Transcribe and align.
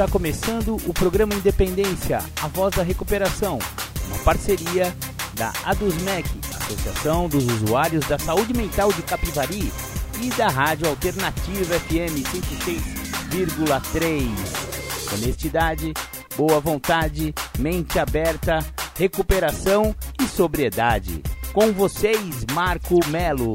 Está 0.00 0.08
começando 0.08 0.76
o 0.86 0.94
programa 0.94 1.34
Independência, 1.34 2.20
a 2.42 2.48
voz 2.48 2.74
da 2.74 2.82
recuperação, 2.82 3.58
uma 4.06 4.18
parceria 4.20 4.96
da 5.34 5.52
ADUSMEC, 5.62 6.26
Associação 6.58 7.28
dos 7.28 7.44
Usuários 7.44 8.06
da 8.06 8.18
Saúde 8.18 8.54
Mental 8.54 8.90
de 8.94 9.02
Capivari, 9.02 9.70
e 10.22 10.28
da 10.30 10.48
Rádio 10.48 10.86
Alternativa 10.88 11.78
FM 11.80 12.22
106,3. 13.32 15.14
Honestidade, 15.14 15.94
boa 16.36 16.60
vontade, 16.60 17.34
mente 17.58 17.98
aberta, 17.98 18.58
recuperação 18.96 19.96
e 20.20 20.24
sobriedade. 20.24 21.22
Com 21.54 21.72
vocês, 21.72 22.44
Marco 22.52 22.98
Melo. 23.08 23.54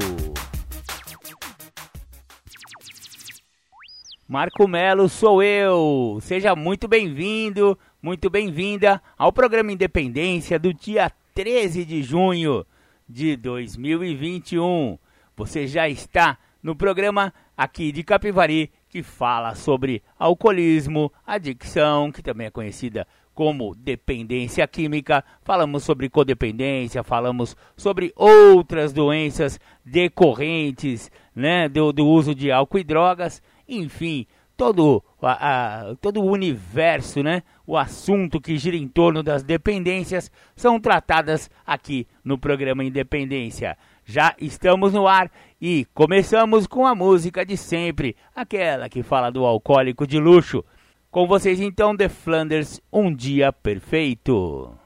Marco 4.26 4.66
Melo 4.66 5.08
sou 5.08 5.40
eu. 5.40 6.18
Seja 6.20 6.56
muito 6.56 6.88
bem-vindo, 6.88 7.78
muito 8.02 8.28
bem-vinda 8.28 9.00
ao 9.16 9.32
programa 9.32 9.70
Independência 9.70 10.58
do 10.58 10.74
dia 10.74 11.12
13 11.32 11.84
de 11.84 12.02
junho 12.02 12.66
de 13.08 13.36
2021. 13.36 14.98
Você 15.36 15.68
já 15.68 15.88
está 15.88 16.38
no 16.66 16.74
programa 16.74 17.32
aqui 17.56 17.92
de 17.92 18.02
Capivari 18.02 18.72
que 18.88 19.00
fala 19.00 19.54
sobre 19.54 20.02
alcoolismo, 20.18 21.12
adicção, 21.24 22.10
que 22.10 22.20
também 22.20 22.48
é 22.48 22.50
conhecida 22.50 23.06
como 23.32 23.72
dependência 23.72 24.66
química. 24.66 25.22
Falamos 25.44 25.84
sobre 25.84 26.08
codependência, 26.08 27.04
falamos 27.04 27.56
sobre 27.76 28.12
outras 28.16 28.92
doenças 28.92 29.60
decorrentes 29.84 31.08
né, 31.32 31.68
do, 31.68 31.92
do 31.92 32.04
uso 32.04 32.34
de 32.34 32.50
álcool 32.50 32.80
e 32.80 32.84
drogas 32.84 33.40
enfim, 33.68 34.26
todo, 34.56 35.04
a, 35.20 35.90
a, 35.90 35.96
todo 35.96 36.20
o 36.20 36.30
universo, 36.30 37.22
né? 37.22 37.42
O 37.66 37.76
assunto 37.76 38.40
que 38.40 38.56
gira 38.56 38.76
em 38.76 38.88
torno 38.88 39.22
das 39.22 39.42
dependências 39.42 40.30
são 40.54 40.80
tratadas 40.80 41.50
aqui 41.64 42.06
no 42.24 42.38
programa 42.38 42.84
Independência. 42.84 43.76
Já 44.04 44.34
estamos 44.40 44.92
no 44.92 45.06
ar 45.08 45.30
e 45.60 45.86
começamos 45.94 46.66
com 46.66 46.86
a 46.86 46.94
música 46.94 47.44
de 47.44 47.56
sempre, 47.56 48.16
aquela 48.34 48.88
que 48.88 49.02
fala 49.02 49.30
do 49.30 49.44
alcoólico 49.44 50.06
de 50.06 50.18
luxo. 50.18 50.64
Com 51.10 51.26
vocês 51.26 51.60
então, 51.60 51.96
The 51.96 52.08
Flanders, 52.08 52.80
Um 52.92 53.14
Dia 53.14 53.52
Perfeito. 53.52 54.76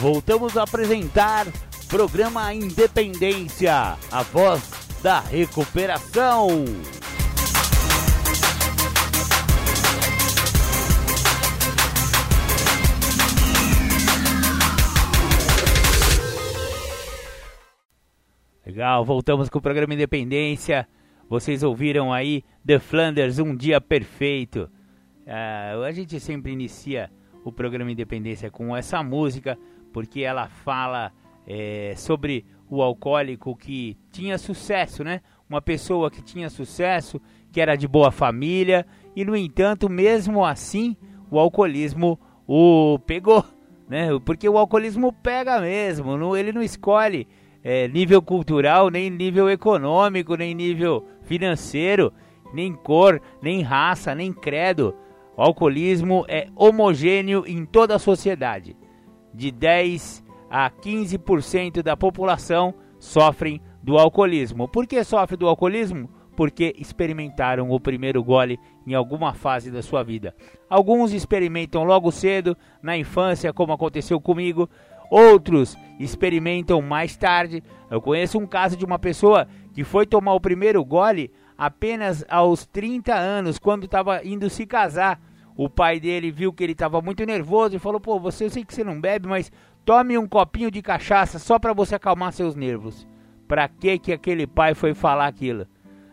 voltamos 0.00 0.56
a 0.56 0.62
apresentar 0.62 1.46
programa 1.86 2.54
Independência, 2.54 3.98
a 4.10 4.22
voz 4.22 4.89
da 5.02 5.20
recuperação. 5.20 6.48
Legal, 18.66 19.04
voltamos 19.04 19.48
com 19.48 19.58
o 19.58 19.62
programa 19.62 19.94
Independência. 19.94 20.86
Vocês 21.28 21.62
ouviram 21.62 22.12
aí 22.12 22.44
The 22.64 22.78
Flanders, 22.78 23.38
Um 23.38 23.56
Dia 23.56 23.80
Perfeito. 23.80 24.70
Uh, 25.26 25.82
a 25.82 25.92
gente 25.92 26.20
sempre 26.20 26.52
inicia 26.52 27.10
o 27.44 27.50
programa 27.50 27.90
Independência 27.90 28.50
com 28.50 28.76
essa 28.76 29.02
música 29.02 29.58
porque 29.92 30.20
ela 30.20 30.48
fala 30.48 31.12
é, 31.46 31.94
sobre 31.96 32.44
o 32.70 32.82
alcoólico 32.82 33.56
que 33.56 33.96
tinha 34.12 34.38
sucesso, 34.38 35.02
né? 35.02 35.20
Uma 35.48 35.60
pessoa 35.60 36.10
que 36.10 36.22
tinha 36.22 36.48
sucesso, 36.48 37.20
que 37.50 37.60
era 37.60 37.74
de 37.74 37.88
boa 37.88 38.12
família, 38.12 38.86
e 39.16 39.24
no 39.24 39.36
entanto, 39.36 39.88
mesmo 39.88 40.44
assim, 40.44 40.96
o 41.30 41.38
alcoolismo 41.38 42.18
o 42.46 42.98
pegou, 43.00 43.44
né? 43.88 44.08
Porque 44.24 44.48
o 44.48 44.56
alcoolismo 44.56 45.12
pega 45.12 45.60
mesmo, 45.60 46.16
não, 46.16 46.36
ele 46.36 46.52
não 46.52 46.62
escolhe 46.62 47.26
é, 47.62 47.88
nível 47.88 48.22
cultural, 48.22 48.88
nem 48.88 49.10
nível 49.10 49.50
econômico, 49.50 50.36
nem 50.36 50.54
nível 50.54 51.06
financeiro, 51.22 52.12
nem 52.54 52.72
cor, 52.72 53.20
nem 53.42 53.62
raça, 53.62 54.14
nem 54.14 54.32
credo. 54.32 54.94
O 55.36 55.42
alcoolismo 55.42 56.24
é 56.28 56.46
homogêneo 56.54 57.44
em 57.46 57.64
toda 57.64 57.96
a 57.96 57.98
sociedade 57.98 58.76
de 59.34 59.50
10 59.50 60.24
a 60.50 60.68
15% 60.68 61.80
da 61.80 61.96
população 61.96 62.74
sofrem 62.98 63.62
do 63.82 63.96
alcoolismo. 63.96 64.68
Por 64.68 64.86
que 64.86 65.02
sofre 65.04 65.36
do 65.36 65.48
alcoolismo? 65.48 66.10
Porque 66.36 66.74
experimentaram 66.76 67.70
o 67.70 67.78
primeiro 67.78 68.22
gole 68.24 68.58
em 68.86 68.94
alguma 68.94 69.32
fase 69.32 69.70
da 69.70 69.82
sua 69.82 70.02
vida. 70.02 70.34
Alguns 70.68 71.12
experimentam 71.12 71.84
logo 71.84 72.10
cedo, 72.10 72.56
na 72.82 72.96
infância, 72.96 73.52
como 73.52 73.72
aconteceu 73.72 74.20
comigo. 74.20 74.68
Outros 75.10 75.76
experimentam 75.98 76.82
mais 76.82 77.16
tarde. 77.16 77.62
Eu 77.90 78.00
conheço 78.00 78.38
um 78.38 78.46
caso 78.46 78.76
de 78.76 78.84
uma 78.84 78.98
pessoa 78.98 79.46
que 79.72 79.84
foi 79.84 80.06
tomar 80.06 80.34
o 80.34 80.40
primeiro 80.40 80.84
gole 80.84 81.30
apenas 81.56 82.24
aos 82.28 82.64
30 82.66 83.14
anos, 83.14 83.58
quando 83.58 83.84
estava 83.84 84.24
indo 84.24 84.48
se 84.48 84.66
casar 84.66 85.20
o 85.62 85.68
pai 85.68 86.00
dele 86.00 86.30
viu 86.30 86.54
que 86.54 86.64
ele 86.64 86.72
estava 86.72 87.02
muito 87.02 87.22
nervoso 87.26 87.76
e 87.76 87.78
falou: 87.78 88.00
Pô, 88.00 88.18
você, 88.18 88.46
eu 88.46 88.50
sei 88.50 88.64
que 88.64 88.74
você 88.74 88.82
não 88.82 88.98
bebe, 88.98 89.28
mas 89.28 89.52
tome 89.84 90.16
um 90.16 90.26
copinho 90.26 90.70
de 90.70 90.82
cachaça 90.82 91.38
só 91.38 91.58
para 91.58 91.72
você 91.72 91.94
acalmar 91.94 92.32
seus 92.32 92.54
nervos. 92.54 93.06
Para 93.48 93.68
que 93.68 93.98
que 93.98 94.12
aquele 94.12 94.46
pai 94.46 94.74
foi 94.74 94.94
falar 94.94 95.26
aquilo? 95.26 95.66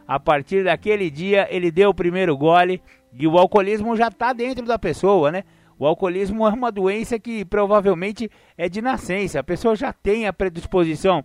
A 0.07 0.19
partir 0.19 0.63
daquele 0.63 1.09
dia, 1.09 1.47
ele 1.51 1.69
deu 1.69 1.89
o 1.89 1.93
primeiro 1.93 2.35
gole 2.35 2.81
e 3.13 3.27
o 3.27 3.37
alcoolismo 3.37 3.95
já 3.95 4.07
está 4.07 4.33
dentro 4.33 4.65
da 4.65 4.79
pessoa, 4.79 5.31
né? 5.31 5.43
O 5.79 5.85
alcoolismo 5.85 6.47
é 6.47 6.49
uma 6.51 6.71
doença 6.71 7.19
que 7.19 7.45
provavelmente 7.45 8.31
é 8.57 8.67
de 8.67 8.81
nascença. 8.81 9.39
A 9.39 9.43
pessoa 9.43 9.75
já 9.75 9.93
tem 9.93 10.25
a 10.25 10.33
predisposição. 10.33 11.23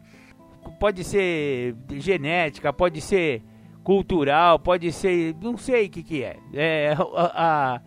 Pode 0.79 1.05
ser 1.05 1.75
genética, 1.93 2.73
pode 2.73 3.01
ser 3.01 3.43
cultural, 3.83 4.59
pode 4.59 4.93
ser. 4.93 5.35
Não 5.41 5.57
sei 5.57 5.87
o 5.87 5.91
que, 5.91 6.03
que 6.03 6.23
é. 6.23 6.37
é 6.53 6.97
a, 7.17 7.77
a 7.77 7.81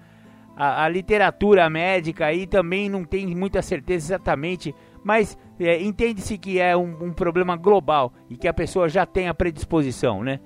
a, 0.55 0.85
a, 0.85 0.89
literatura 0.89 1.69
médica 1.69 2.27
aí 2.27 2.47
também 2.47 2.89
não 2.89 3.03
tem 3.03 3.27
muita 3.35 3.61
certeza 3.61 4.07
exatamente, 4.07 4.73
mas 5.03 5.37
é, 5.59 5.81
entende-se 5.81 6.37
que 6.37 6.59
é 6.59 6.75
um, 6.75 7.05
um, 7.05 7.13
problema 7.13 7.55
global 7.55 8.13
e 8.29 8.37
que 8.37 8.47
a 8.47 8.53
pessoa 8.53 8.87
já 8.87 9.05
tem 9.05 9.27
a 9.27 9.33
predisposição, 9.33 10.23
né? 10.23 10.39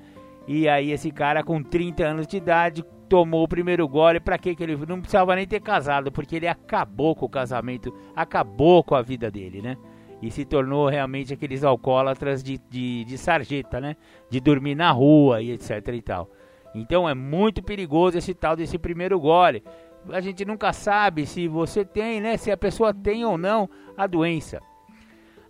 E 0.48 0.68
aí 0.68 0.92
esse 0.92 1.12
cara 1.12 1.44
com 1.44 1.62
30 1.62 2.04
anos 2.04 2.28
de 2.28 2.38
idade 2.38 2.84
tomou 3.08 3.44
o 3.44 3.48
primeiro 3.48 3.88
gole, 3.88 4.20
para 4.20 4.38
que 4.38 4.56
ele 4.60 4.76
não 4.88 5.00
precisava 5.00 5.36
nem 5.36 5.48
ter 5.48 5.60
casado, 5.60 6.12
porque 6.12 6.36
ele 6.36 6.48
acabou 6.48 7.16
com 7.16 7.26
o 7.26 7.30
casamento, 7.30 7.94
acabou 8.16 8.84
com 8.84 8.96
a 8.96 9.02
vida 9.02 9.30
dele, 9.32 9.62
né? 9.62 9.78
E 10.22 10.30
se 10.30 10.44
tornou 10.44 10.88
realmente 10.90 11.34
aqueles 11.34 11.64
alcoólatras 11.64 12.44
de, 12.44 12.60
de, 12.70 13.06
de 13.06 13.18
sarjeta, 13.18 13.80
né? 13.80 13.96
De 14.30 14.40
dormir 14.40 14.76
na 14.76 14.92
rua 14.92 15.42
e 15.42 15.52
etc 15.52 15.88
e 15.94 16.02
tal. 16.02 16.30
Então 16.76 17.10
é 17.10 17.16
muito 17.16 17.64
perigoso 17.64 18.18
esse 18.18 18.34
tal 18.34 18.56
desse 18.56 18.78
primeiro 18.78 19.20
gole 19.20 19.64
a 20.10 20.22
gente 20.22 20.46
nunca 20.46 20.72
sabe 20.74 21.26
se 21.26 21.48
você 21.48 21.84
tem, 21.84 22.22
né? 22.22 22.38
Se 22.38 22.52
a 22.52 22.58
pessoa 22.58 22.94
tem 22.94 23.26
ou 23.26 23.38
não 23.38 23.70
a 23.98 24.08
doença. 24.08 24.62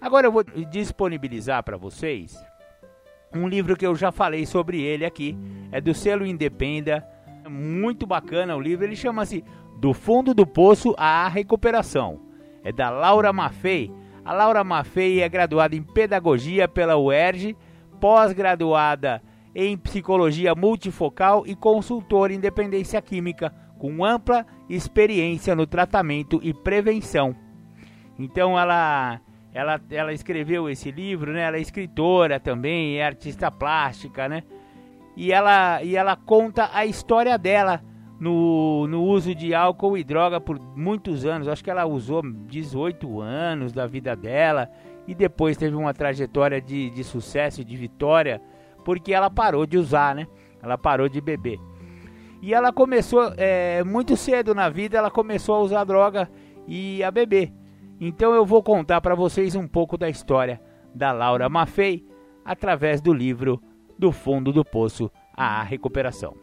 Agora 0.02 0.28
eu 0.28 0.32
vou 0.32 0.44
disponibilizar 0.44 1.64
para 1.64 1.78
vocês 1.78 2.38
um 3.34 3.48
livro 3.48 3.76
que 3.76 3.86
eu 3.86 3.96
já 3.96 4.12
falei 4.12 4.46
sobre 4.46 4.82
ele 4.82 5.06
aqui. 5.06 5.38
É 5.72 5.80
do 5.80 5.94
selo 5.94 6.26
Independa. 6.26 7.06
Muito 7.48 8.08
bacana 8.08 8.56
o 8.56 8.62
livro. 8.62 8.86
Ele 8.86 8.96
chama-se 8.96 9.44
Do 9.78 9.94
Fundo 9.94 10.34
do 10.34 10.48
Poço 10.48 10.96
à 10.98 11.28
Recuperação. 11.28 12.22
É 12.64 12.72
da 12.72 12.90
Laura 12.90 13.32
Maffei. 13.32 13.92
A 14.24 14.34
Laura 14.34 14.64
Maffei 14.64 15.22
é 15.22 15.30
graduada 15.30 15.76
em 15.76 15.82
Pedagogia 15.82 16.68
pela 16.68 16.98
UERJ, 16.98 17.56
pós-graduada 18.00 19.22
em 19.56 19.76
Psicologia 19.78 20.54
Multifocal 20.54 21.44
e 21.48 21.56
consultora 21.56 22.34
em 22.34 22.40
Dependência 22.40 23.02
Química 23.02 23.54
com 23.80 24.06
ampla 24.06 24.46
experiência 24.70 25.56
no 25.56 25.66
tratamento 25.66 26.40
e 26.44 26.54
prevenção. 26.54 27.36
Então 28.20 28.60
ela 28.60 29.20
ela, 29.52 29.82
ela 29.90 30.14
escreveu 30.14 30.70
esse 30.70 30.92
livro, 30.92 31.34
né? 31.34 31.42
Ela 31.42 31.58
é 31.58 31.62
escritora 31.62 32.40
também, 32.40 32.98
é 32.98 33.06
artista 33.06 33.50
plástica, 33.50 34.30
né? 34.30 34.44
E 35.18 35.32
ela, 35.32 35.82
e 35.82 35.96
ela 35.96 36.16
conta 36.16 36.70
a 36.72 36.86
história 36.86 37.38
dela 37.38 37.82
no, 38.20 38.86
no 38.88 39.04
uso 39.04 39.34
de 39.34 39.56
álcool 39.56 39.98
e 39.98 40.04
droga 40.04 40.40
por 40.40 40.60
muitos 40.76 41.26
anos. 41.26 41.48
Acho 41.48 41.64
que 41.64 41.72
ela 41.72 41.86
usou 41.86 42.22
18 42.22 43.22
anos 43.22 43.74
da 43.74 43.88
vida 43.88 44.16
dela 44.16 44.70
e 45.08 45.16
depois 45.16 45.58
teve 45.58 45.76
uma 45.76 45.94
trajetória 45.94 46.62
de, 46.62 46.92
de 46.92 47.04
sucesso, 47.04 47.66
de 47.66 47.76
vitória, 47.76 48.40
porque 48.86 49.14
ela 49.14 49.30
parou 49.30 49.66
de 49.66 49.78
usar, 49.78 50.14
né? 50.14 50.28
Ela 50.62 50.78
parou 50.78 51.10
de 51.10 51.20
beber. 51.20 51.60
E 52.42 52.54
ela 52.54 52.72
começou 52.72 53.34
é, 53.38 53.84
muito 53.84 54.16
cedo 54.16 54.56
na 54.56 54.70
vida, 54.70 54.98
ela 54.98 55.12
começou 55.12 55.56
a 55.56 55.60
usar 55.60 55.84
droga 55.84 56.30
e 56.68 57.04
a 57.04 57.12
beber. 57.12 57.52
Então 58.00 58.34
eu 58.34 58.46
vou 58.46 58.64
contar 58.64 59.02
para 59.02 59.16
vocês 59.16 59.56
um 59.56 59.68
pouco 59.68 59.98
da 59.98 60.10
história 60.10 60.62
da 60.96 61.12
Laura 61.12 61.50
Maffei 61.50 62.06
através 62.46 63.02
do 63.02 63.14
livro 63.14 63.62
Do 63.98 64.12
Fundo 64.12 64.54
do 64.54 64.64
Poço 64.64 65.12
à 65.36 65.62
Recuperação. 65.64 66.34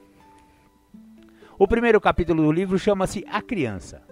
O 1.58 1.66
primeiro 1.66 2.00
capítulo 2.00 2.42
do 2.42 2.52
livro 2.52 2.78
chama-se 2.78 3.24
A 3.28 3.40
Criança. 3.40 4.02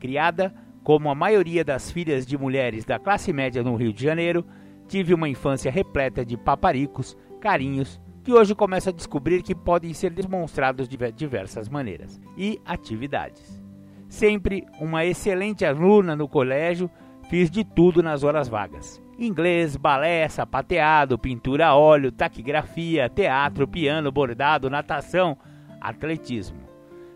Criada 0.00 0.52
como 0.82 1.08
a 1.08 1.14
maioria 1.14 1.64
das 1.64 1.90
filhas 1.90 2.26
de 2.26 2.36
mulheres 2.36 2.84
da 2.84 2.98
classe 2.98 3.32
média 3.32 3.62
no 3.62 3.76
Rio 3.76 3.92
de 3.92 4.02
Janeiro, 4.02 4.44
tive 4.88 5.14
uma 5.14 5.28
infância 5.28 5.70
repleta 5.70 6.24
de 6.24 6.36
paparicos, 6.36 7.16
carinhos, 7.40 8.00
que 8.22 8.32
hoje 8.32 8.54
começo 8.54 8.88
a 8.88 8.92
descobrir 8.92 9.42
que 9.42 9.54
podem 9.54 9.92
ser 9.92 10.10
demonstrados 10.10 10.88
de 10.88 10.96
diversas 11.12 11.68
maneiras, 11.68 12.20
e 12.36 12.60
atividades. 12.64 13.60
Sempre 14.08 14.64
uma 14.80 15.04
excelente 15.04 15.64
aluna 15.64 16.14
no 16.14 16.28
colégio, 16.28 16.90
fiz 17.28 17.50
de 17.50 17.64
tudo 17.64 18.02
nas 18.02 18.22
horas 18.22 18.48
vagas. 18.48 19.02
Inglês, 19.18 19.76
balé, 19.76 20.28
sapateado, 20.28 21.18
pintura 21.18 21.68
a 21.68 21.76
óleo, 21.76 22.12
taquigrafia, 22.12 23.08
teatro, 23.08 23.66
piano, 23.66 24.12
bordado, 24.12 24.70
natação, 24.70 25.36
atletismo. 25.80 26.60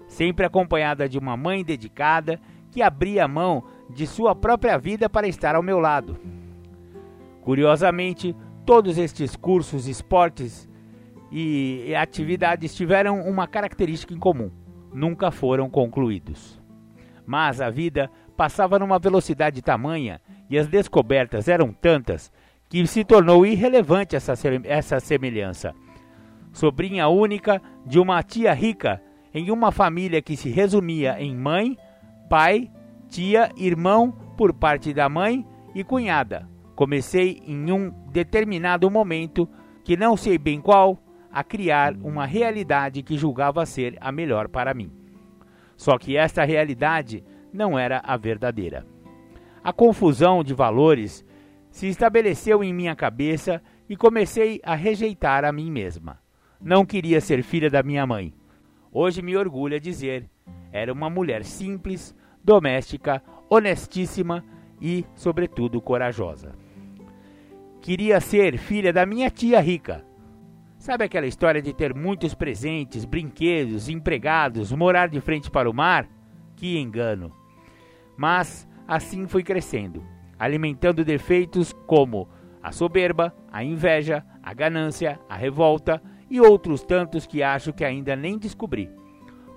Sempre 0.08 0.46
acompanhada 0.46 1.08
de 1.08 1.18
uma 1.18 1.36
mãe 1.36 1.64
dedicada 1.64 2.40
que 2.70 2.82
abria 2.82 3.28
mão 3.28 3.64
de 3.90 4.06
sua 4.06 4.34
própria 4.34 4.78
vida 4.78 5.08
para 5.08 5.28
estar 5.28 5.54
ao 5.54 5.62
meu 5.62 5.78
lado. 5.78 6.16
Curiosamente, 7.42 8.34
todos 8.64 8.98
estes 8.98 9.36
cursos, 9.36 9.86
esportes 9.86 10.68
e 11.30 11.94
atividades 11.94 12.74
tiveram 12.74 13.20
uma 13.20 13.46
característica 13.46 14.14
em 14.14 14.18
comum: 14.18 14.50
nunca 14.92 15.30
foram 15.30 15.68
concluídos. 15.68 16.60
Mas 17.26 17.60
a 17.60 17.70
vida 17.70 18.10
passava 18.36 18.78
numa 18.78 18.98
velocidade 18.98 19.62
tamanha 19.62 20.20
e 20.48 20.58
as 20.58 20.68
descobertas 20.68 21.48
eram 21.48 21.72
tantas 21.72 22.30
que 22.68 22.86
se 22.86 23.04
tornou 23.04 23.44
irrelevante 23.44 24.14
essa, 24.14 24.34
essa 24.64 25.00
semelhança. 25.00 25.74
Sobrinha 26.52 27.08
única 27.08 27.60
de 27.84 27.98
uma 27.98 28.22
tia 28.22 28.52
rica 28.52 29.02
em 29.34 29.50
uma 29.50 29.70
família 29.70 30.22
que 30.22 30.36
se 30.36 30.48
resumia 30.48 31.20
em 31.20 31.36
mãe, 31.36 31.76
pai, 32.30 32.70
tia, 33.08 33.50
irmão 33.56 34.12
por 34.36 34.52
parte 34.52 34.92
da 34.94 35.08
mãe 35.08 35.46
e 35.74 35.84
cunhada. 35.84 36.48
Comecei 36.74 37.42
em 37.46 37.70
um 37.70 37.90
determinado 38.10 38.90
momento, 38.90 39.48
que 39.84 39.96
não 39.96 40.16
sei 40.16 40.38
bem 40.38 40.60
qual, 40.60 40.98
a 41.36 41.44
criar 41.44 41.94
uma 42.02 42.24
realidade 42.24 43.02
que 43.02 43.18
julgava 43.18 43.66
ser 43.66 43.98
a 44.00 44.10
melhor 44.10 44.48
para 44.48 44.72
mim. 44.72 44.90
Só 45.76 45.98
que 45.98 46.16
esta 46.16 46.42
realidade 46.46 47.22
não 47.52 47.78
era 47.78 48.00
a 48.02 48.16
verdadeira. 48.16 48.86
A 49.62 49.70
confusão 49.70 50.42
de 50.42 50.54
valores 50.54 51.22
se 51.70 51.88
estabeleceu 51.88 52.64
em 52.64 52.72
minha 52.72 52.96
cabeça 52.96 53.62
e 53.86 53.94
comecei 53.94 54.62
a 54.64 54.74
rejeitar 54.74 55.44
a 55.44 55.52
mim 55.52 55.70
mesma. 55.70 56.18
Não 56.58 56.86
queria 56.86 57.20
ser 57.20 57.42
filha 57.42 57.68
da 57.68 57.82
minha 57.82 58.06
mãe. 58.06 58.32
Hoje 58.90 59.20
me 59.20 59.36
orgulha 59.36 59.78
dizer, 59.78 60.30
era 60.72 60.90
uma 60.90 61.10
mulher 61.10 61.44
simples, 61.44 62.16
doméstica, 62.42 63.22
honestíssima 63.50 64.42
e, 64.80 65.04
sobretudo, 65.14 65.82
corajosa. 65.82 66.54
Queria 67.82 68.22
ser 68.22 68.56
filha 68.56 68.90
da 68.90 69.04
minha 69.04 69.28
tia 69.28 69.60
rica. 69.60 70.02
Sabe 70.86 71.02
aquela 71.02 71.26
história 71.26 71.60
de 71.60 71.72
ter 71.72 71.92
muitos 71.92 72.32
presentes, 72.32 73.04
brinquedos, 73.04 73.88
empregados, 73.88 74.70
morar 74.70 75.08
de 75.08 75.20
frente 75.20 75.50
para 75.50 75.68
o 75.68 75.74
mar? 75.74 76.08
Que 76.54 76.78
engano! 76.78 77.32
Mas 78.16 78.68
assim 78.86 79.26
fui 79.26 79.42
crescendo, 79.42 80.06
alimentando 80.38 81.04
defeitos 81.04 81.72
como 81.88 82.28
a 82.62 82.70
soberba, 82.70 83.34
a 83.50 83.64
inveja, 83.64 84.24
a 84.40 84.54
ganância, 84.54 85.18
a 85.28 85.34
revolta 85.34 86.00
e 86.30 86.40
outros 86.40 86.84
tantos 86.84 87.26
que 87.26 87.42
acho 87.42 87.72
que 87.72 87.84
ainda 87.84 88.14
nem 88.14 88.38
descobri. 88.38 88.88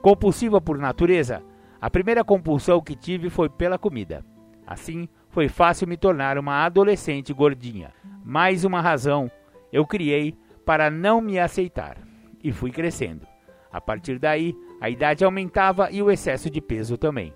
Compulsiva 0.02 0.60
por 0.60 0.80
natureza, 0.80 1.44
a 1.80 1.92
primeira 1.92 2.24
compulsão 2.24 2.82
que 2.82 2.96
tive 2.96 3.30
foi 3.30 3.50
pela 3.50 3.78
comida. 3.78 4.26
Assim, 4.66 5.08
foi 5.30 5.48
fácil 5.48 5.88
me 5.88 5.96
tornar 5.96 6.40
uma 6.40 6.66
adolescente 6.66 7.32
gordinha. 7.32 7.94
Mais 8.26 8.66
uma 8.66 8.82
razão 8.82 9.30
eu 9.72 9.86
criei 9.86 10.36
para 10.70 10.92
não 10.92 11.20
me 11.20 11.40
aceitar. 11.40 11.98
E 12.44 12.52
fui 12.52 12.70
crescendo. 12.70 13.26
A 13.72 13.82
partir 13.82 14.20
daí, 14.20 14.56
a 14.80 14.88
idade 14.88 15.26
aumentava 15.26 15.90
e 15.90 16.00
o 16.00 16.12
excesso 16.12 16.48
de 16.48 16.62
peso 16.62 16.96
também. 16.96 17.34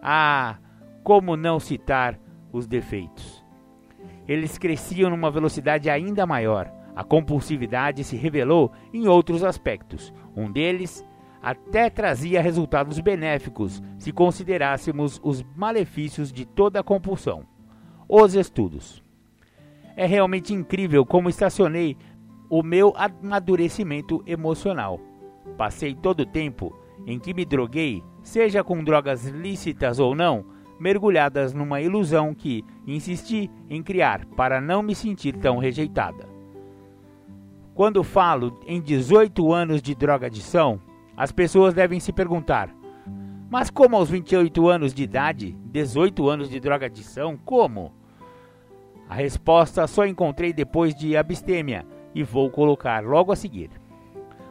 Ah, 0.00 0.58
como 1.02 1.36
não 1.36 1.58
citar 1.58 2.16
os 2.52 2.64
defeitos? 2.64 3.44
Eles 4.28 4.56
cresciam 4.56 5.10
numa 5.10 5.32
velocidade 5.32 5.90
ainda 5.90 6.24
maior. 6.28 6.72
A 6.94 7.02
compulsividade 7.02 8.04
se 8.04 8.14
revelou 8.14 8.70
em 8.94 9.08
outros 9.08 9.42
aspectos. 9.42 10.14
Um 10.36 10.48
deles 10.48 11.04
até 11.42 11.90
trazia 11.90 12.40
resultados 12.40 13.00
benéficos 13.00 13.82
se 13.98 14.12
considerássemos 14.12 15.20
os 15.24 15.44
malefícios 15.56 16.32
de 16.32 16.46
toda 16.46 16.78
a 16.78 16.84
compulsão. 16.84 17.44
Os 18.08 18.36
estudos. 18.36 19.02
É 19.96 20.06
realmente 20.06 20.54
incrível 20.54 21.04
como 21.04 21.28
estacionei 21.28 21.96
o 22.48 22.62
meu 22.62 22.92
amadurecimento 22.96 24.22
emocional. 24.26 25.00
Passei 25.56 25.94
todo 25.94 26.20
o 26.20 26.26
tempo 26.26 26.74
em 27.06 27.18
que 27.18 27.34
me 27.34 27.44
droguei, 27.44 28.02
seja 28.22 28.64
com 28.64 28.82
drogas 28.82 29.26
lícitas 29.26 29.98
ou 29.98 30.14
não, 30.14 30.44
mergulhadas 30.78 31.54
numa 31.54 31.80
ilusão 31.80 32.34
que 32.34 32.64
insisti 32.86 33.50
em 33.68 33.82
criar 33.82 34.24
para 34.36 34.60
não 34.60 34.82
me 34.82 34.94
sentir 34.94 35.36
tão 35.36 35.58
rejeitada. 35.58 36.28
Quando 37.74 38.02
falo 38.02 38.58
em 38.66 38.80
18 38.80 39.52
anos 39.52 39.82
de 39.82 39.94
drogadição, 39.94 40.80
as 41.16 41.32
pessoas 41.32 41.74
devem 41.74 42.00
se 42.00 42.12
perguntar: 42.12 42.74
mas 43.50 43.70
como 43.70 43.96
aos 43.96 44.10
28 44.10 44.68
anos 44.68 44.92
de 44.92 45.02
idade, 45.02 45.56
18 45.66 46.28
anos 46.28 46.50
de 46.50 46.58
drogadição, 46.58 47.36
como? 47.36 47.92
A 49.08 49.14
resposta 49.14 49.86
só 49.86 50.04
encontrei 50.04 50.52
depois 50.52 50.94
de 50.94 51.16
abstêmia 51.16 51.86
e 52.16 52.22
vou 52.22 52.50
colocar 52.50 53.04
logo 53.04 53.30
a 53.30 53.36
seguir. 53.36 53.68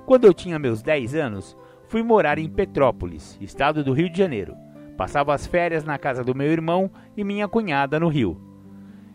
Quando 0.05 0.25
eu 0.25 0.35
tinha 0.35 0.59
meus 0.59 0.83
10 0.83 1.15
anos, 1.15 1.57
fui 1.87 2.03
morar 2.03 2.37
em 2.37 2.47
Petrópolis, 2.47 3.39
estado 3.41 3.83
do 3.83 3.91
Rio 3.91 4.07
de 4.07 4.19
Janeiro. 4.19 4.55
Passava 4.95 5.33
as 5.33 5.47
férias 5.47 5.83
na 5.83 5.97
casa 5.97 6.23
do 6.23 6.35
meu 6.35 6.45
irmão 6.45 6.91
e 7.17 7.23
minha 7.23 7.47
cunhada 7.47 7.99
no 7.99 8.07
Rio. 8.07 8.39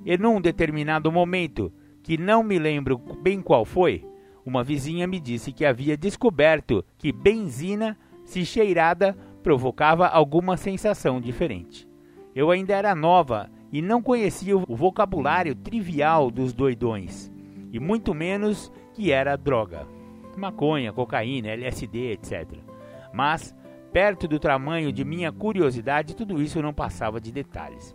E 0.04 0.19
num 0.19 0.40
determinado 0.40 1.12
momento, 1.12 1.73
que 2.02 2.19
não 2.19 2.42
me 2.42 2.59
lembro 2.59 2.99
bem 3.23 3.40
qual 3.40 3.64
foi, 3.64 4.04
uma 4.45 4.64
vizinha 4.64 5.07
me 5.07 5.21
disse 5.21 5.52
que 5.52 5.64
havia 5.64 5.97
descoberto 5.97 6.85
que 6.99 7.12
benzina, 7.12 7.97
se 8.25 8.45
cheirada, 8.45 9.16
provocava 9.45 10.09
alguma 10.09 10.57
sensação 10.57 11.21
diferente. 11.21 11.88
Eu 12.35 12.50
ainda 12.50 12.75
era 12.75 12.97
nova 12.97 13.49
e 13.71 13.80
não 13.80 14.02
conhecia 14.02 14.57
o 14.57 14.75
vocabulário 14.75 15.54
trivial 15.54 16.33
dos 16.33 16.52
doidões, 16.52 17.30
e 17.73 17.79
muito 17.79 18.15
menos 18.15 18.73
que 18.93 19.12
era 19.12 19.37
droga. 19.37 19.87
Maconha, 20.37 20.93
cocaína, 20.93 21.49
LSD, 21.49 22.12
etc. 22.12 22.59
Mas 23.12 23.55
Perto 23.93 24.29
do 24.29 24.39
tamanho 24.39 24.93
de 24.93 25.05
minha 25.05 25.33
curiosidade, 25.33 26.15
tudo 26.15 26.41
isso 26.41 26.62
não 26.62 26.73
passava 26.73 27.21
de 27.21 27.33
detalhes. 27.33 27.95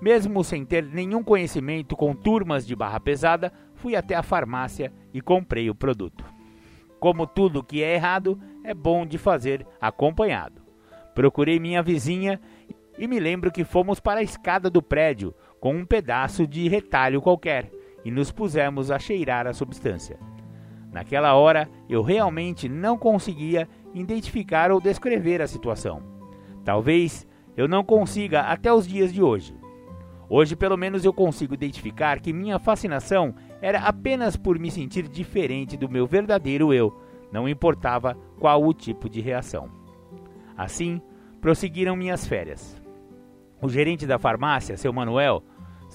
Mesmo 0.00 0.42
sem 0.42 0.64
ter 0.64 0.84
nenhum 0.84 1.22
conhecimento 1.22 1.96
com 1.96 2.12
turmas 2.12 2.66
de 2.66 2.74
barra 2.74 2.98
pesada, 2.98 3.52
fui 3.74 3.94
até 3.94 4.16
a 4.16 4.22
farmácia 4.22 4.92
e 5.14 5.20
comprei 5.20 5.70
o 5.70 5.74
produto. 5.74 6.24
Como 6.98 7.24
tudo 7.24 7.62
que 7.62 7.84
é 7.84 7.94
errado, 7.94 8.40
é 8.64 8.74
bom 8.74 9.06
de 9.06 9.16
fazer 9.16 9.64
acompanhado. 9.80 10.60
Procurei 11.14 11.60
minha 11.60 11.82
vizinha 11.84 12.40
e 12.98 13.06
me 13.06 13.20
lembro 13.20 13.52
que 13.52 13.64
fomos 13.64 14.00
para 14.00 14.18
a 14.18 14.24
escada 14.24 14.68
do 14.68 14.82
prédio 14.82 15.32
com 15.60 15.72
um 15.72 15.86
pedaço 15.86 16.48
de 16.48 16.68
retalho 16.68 17.22
qualquer 17.22 17.70
e 18.06 18.10
nos 18.12 18.30
pusemos 18.30 18.92
a 18.92 19.00
cheirar 19.00 19.48
a 19.48 19.52
substância. 19.52 20.16
Naquela 20.92 21.34
hora, 21.34 21.68
eu 21.88 22.02
realmente 22.02 22.68
não 22.68 22.96
conseguia 22.96 23.68
identificar 23.92 24.70
ou 24.70 24.80
descrever 24.80 25.42
a 25.42 25.48
situação. 25.48 26.00
Talvez 26.64 27.26
eu 27.56 27.66
não 27.66 27.82
consiga 27.82 28.42
até 28.42 28.72
os 28.72 28.86
dias 28.86 29.12
de 29.12 29.20
hoje. 29.20 29.56
Hoje, 30.28 30.54
pelo 30.54 30.76
menos, 30.76 31.04
eu 31.04 31.12
consigo 31.12 31.52
identificar 31.52 32.20
que 32.20 32.32
minha 32.32 32.60
fascinação 32.60 33.34
era 33.60 33.80
apenas 33.80 34.36
por 34.36 34.56
me 34.56 34.70
sentir 34.70 35.08
diferente 35.08 35.76
do 35.76 35.88
meu 35.88 36.06
verdadeiro 36.06 36.72
eu, 36.72 36.96
não 37.32 37.48
importava 37.48 38.16
qual 38.38 38.62
o 38.62 38.72
tipo 38.72 39.10
de 39.10 39.20
reação. 39.20 39.68
Assim, 40.56 41.02
prosseguiram 41.40 41.96
minhas 41.96 42.24
férias. 42.24 42.80
O 43.60 43.68
gerente 43.68 44.06
da 44.06 44.16
farmácia, 44.16 44.76
seu 44.76 44.92
Manuel, 44.92 45.42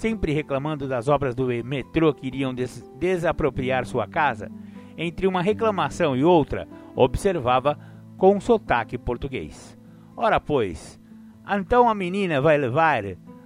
sempre 0.02 0.34
reclamando 0.34 0.88
das 0.88 1.08
obras 1.08 1.36
do 1.36 1.46
metrô 1.64 2.12
que 2.12 2.26
iriam 2.26 2.56
des 2.56 2.92
desapropriar 2.98 3.86
sua 3.86 4.08
casa, 4.08 4.52
entre 4.98 5.28
uma 5.28 5.44
reclamação 5.44 6.18
e 6.18 6.24
outra, 6.24 6.68
observava 6.96 7.78
com 8.18 8.36
um 8.36 8.42
sotaque 8.42 8.98
português. 8.98 9.78
Ora, 10.18 10.40
pois, 10.40 11.00
então 11.48 11.88
a 11.88 11.94
menina 11.94 12.42
vai 12.42 12.58
levar 12.58 13.04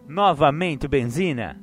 novamente 0.08 0.88
benzina? 0.88 1.62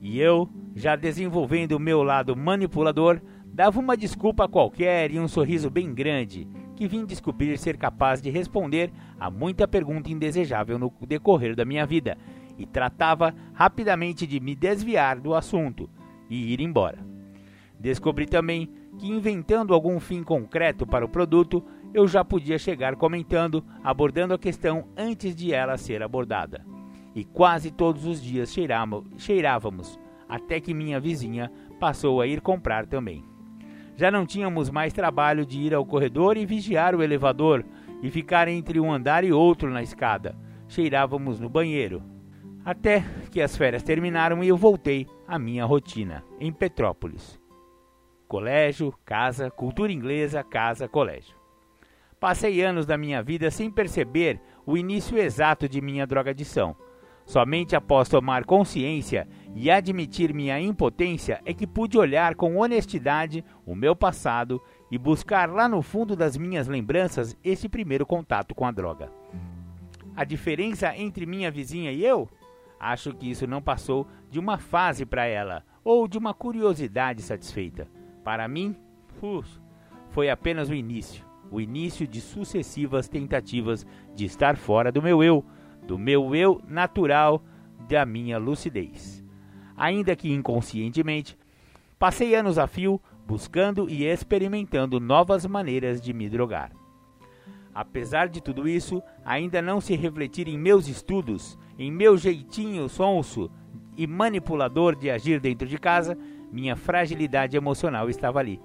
E 0.00 0.18
eu, 0.18 0.48
já 0.74 0.96
desenvolvendo 0.96 1.72
o 1.72 1.80
meu 1.80 2.02
lado 2.02 2.34
manipulador, 2.34 3.20
dava 3.44 3.78
uma 3.78 3.94
desculpa 3.94 4.48
qualquer 4.48 5.10
e 5.10 5.20
um 5.20 5.28
sorriso 5.28 5.68
bem 5.68 5.92
grande, 5.92 6.48
que 6.76 6.88
vim 6.88 7.04
descobrir 7.04 7.58
ser 7.58 7.76
capaz 7.76 8.22
de 8.22 8.30
responder 8.30 8.90
a 9.18 9.30
muita 9.30 9.68
pergunta 9.68 10.10
indesejável 10.10 10.78
no 10.78 10.90
decorrer 11.06 11.54
da 11.54 11.66
minha 11.66 11.84
vida, 11.84 12.16
e 12.60 12.66
tratava 12.66 13.34
rapidamente 13.54 14.26
de 14.26 14.38
me 14.38 14.54
desviar 14.54 15.18
do 15.18 15.34
assunto 15.34 15.88
e 16.28 16.52
ir 16.52 16.60
embora. 16.60 16.98
Descobri 17.78 18.26
também 18.26 18.70
que, 18.98 19.08
inventando 19.08 19.72
algum 19.72 19.98
fim 19.98 20.22
concreto 20.22 20.86
para 20.86 21.04
o 21.04 21.08
produto, 21.08 21.64
eu 21.94 22.06
já 22.06 22.22
podia 22.22 22.58
chegar 22.58 22.94
comentando, 22.96 23.64
abordando 23.82 24.34
a 24.34 24.38
questão 24.38 24.86
antes 24.94 25.34
de 25.34 25.54
ela 25.54 25.78
ser 25.78 26.02
abordada. 26.02 26.64
E 27.14 27.24
quase 27.24 27.70
todos 27.70 28.04
os 28.04 28.22
dias 28.22 28.54
cheirávamos, 29.16 29.98
até 30.28 30.60
que 30.60 30.74
minha 30.74 31.00
vizinha 31.00 31.50
passou 31.80 32.20
a 32.20 32.26
ir 32.26 32.42
comprar 32.42 32.86
também. 32.86 33.24
Já 33.96 34.10
não 34.10 34.26
tínhamos 34.26 34.68
mais 34.68 34.92
trabalho 34.92 35.46
de 35.46 35.58
ir 35.58 35.74
ao 35.74 35.84
corredor 35.84 36.36
e 36.36 36.44
vigiar 36.44 36.94
o 36.94 37.02
elevador 37.02 37.64
e 38.02 38.10
ficar 38.10 38.46
entre 38.46 38.78
um 38.78 38.92
andar 38.92 39.24
e 39.24 39.32
outro 39.32 39.70
na 39.70 39.82
escada. 39.82 40.36
Cheirávamos 40.68 41.40
no 41.40 41.48
banheiro, 41.48 42.02
até 42.64 43.04
que 43.30 43.40
as 43.40 43.56
férias 43.56 43.82
terminaram 43.82 44.42
e 44.42 44.48
eu 44.48 44.56
voltei 44.56 45.06
à 45.26 45.38
minha 45.38 45.64
rotina 45.64 46.24
em 46.38 46.52
Petrópolis. 46.52 47.40
Colégio, 48.28 48.94
casa, 49.04 49.50
cultura 49.50 49.92
inglesa, 49.92 50.44
casa, 50.44 50.88
colégio. 50.88 51.36
Passei 52.20 52.60
anos 52.62 52.84
da 52.84 52.98
minha 52.98 53.22
vida 53.22 53.50
sem 53.50 53.70
perceber 53.70 54.40
o 54.66 54.76
início 54.76 55.18
exato 55.18 55.68
de 55.68 55.80
minha 55.80 56.06
drogadição. 56.06 56.76
Somente 57.24 57.76
após 57.76 58.08
tomar 58.08 58.44
consciência 58.44 59.26
e 59.54 59.70
admitir 59.70 60.34
minha 60.34 60.60
impotência 60.60 61.40
é 61.44 61.54
que 61.54 61.66
pude 61.66 61.96
olhar 61.96 62.34
com 62.34 62.56
honestidade 62.56 63.44
o 63.64 63.74
meu 63.74 63.94
passado 63.94 64.60
e 64.90 64.98
buscar 64.98 65.48
lá 65.48 65.68
no 65.68 65.80
fundo 65.80 66.14
das 66.14 66.36
minhas 66.36 66.66
lembranças 66.66 67.36
esse 67.42 67.68
primeiro 67.68 68.04
contato 68.04 68.54
com 68.54 68.66
a 68.66 68.70
droga. 68.70 69.10
A 70.14 70.24
diferença 70.24 70.94
entre 70.96 71.24
minha 71.24 71.50
vizinha 71.50 71.92
e 71.92 72.04
eu 72.04 72.28
Acho 72.80 73.14
que 73.14 73.30
isso 73.30 73.46
não 73.46 73.62
passou 73.62 74.08
de 74.30 74.40
uma 74.40 74.56
fase 74.58 75.04
para 75.06 75.26
ela 75.26 75.62
ou 75.84 76.08
de 76.08 76.18
uma 76.18 76.34
curiosidade 76.34 77.22
satisfeita. 77.22 77.86
Para 78.24 78.48
mim, 78.48 78.74
foi 80.08 80.30
apenas 80.30 80.70
o 80.70 80.74
início 80.74 81.30
o 81.50 81.60
início 81.60 82.06
de 82.06 82.20
sucessivas 82.20 83.08
tentativas 83.08 83.84
de 84.14 84.24
estar 84.24 84.56
fora 84.56 84.92
do 84.92 85.02
meu 85.02 85.22
eu, 85.22 85.44
do 85.86 85.98
meu 85.98 86.34
eu 86.34 86.62
natural, 86.68 87.42
da 87.88 88.06
minha 88.06 88.38
lucidez. 88.38 89.24
Ainda 89.76 90.14
que 90.14 90.32
inconscientemente, 90.32 91.36
passei 91.98 92.34
anos 92.34 92.58
a 92.58 92.66
fio 92.66 93.00
buscando 93.26 93.88
e 93.90 94.04
experimentando 94.04 95.00
novas 95.00 95.44
maneiras 95.44 96.00
de 96.00 96.12
me 96.12 96.28
drogar. 96.28 96.72
Apesar 97.74 98.28
de 98.28 98.40
tudo 98.40 98.68
isso, 98.68 99.02
ainda 99.24 99.62
não 99.62 99.80
se 99.80 99.96
refletir 99.96 100.48
em 100.48 100.58
meus 100.58 100.88
estudos, 100.88 101.58
em 101.80 101.90
meu 101.90 102.14
jeitinho 102.14 102.90
sonso 102.90 103.50
e 103.96 104.06
manipulador 104.06 104.94
de 104.94 105.10
agir 105.10 105.40
dentro 105.40 105.66
de 105.66 105.78
casa, 105.78 106.14
minha 106.52 106.76
fragilidade 106.76 107.56
emocional 107.56 108.10
estava 108.10 108.38
ali, 108.38 108.60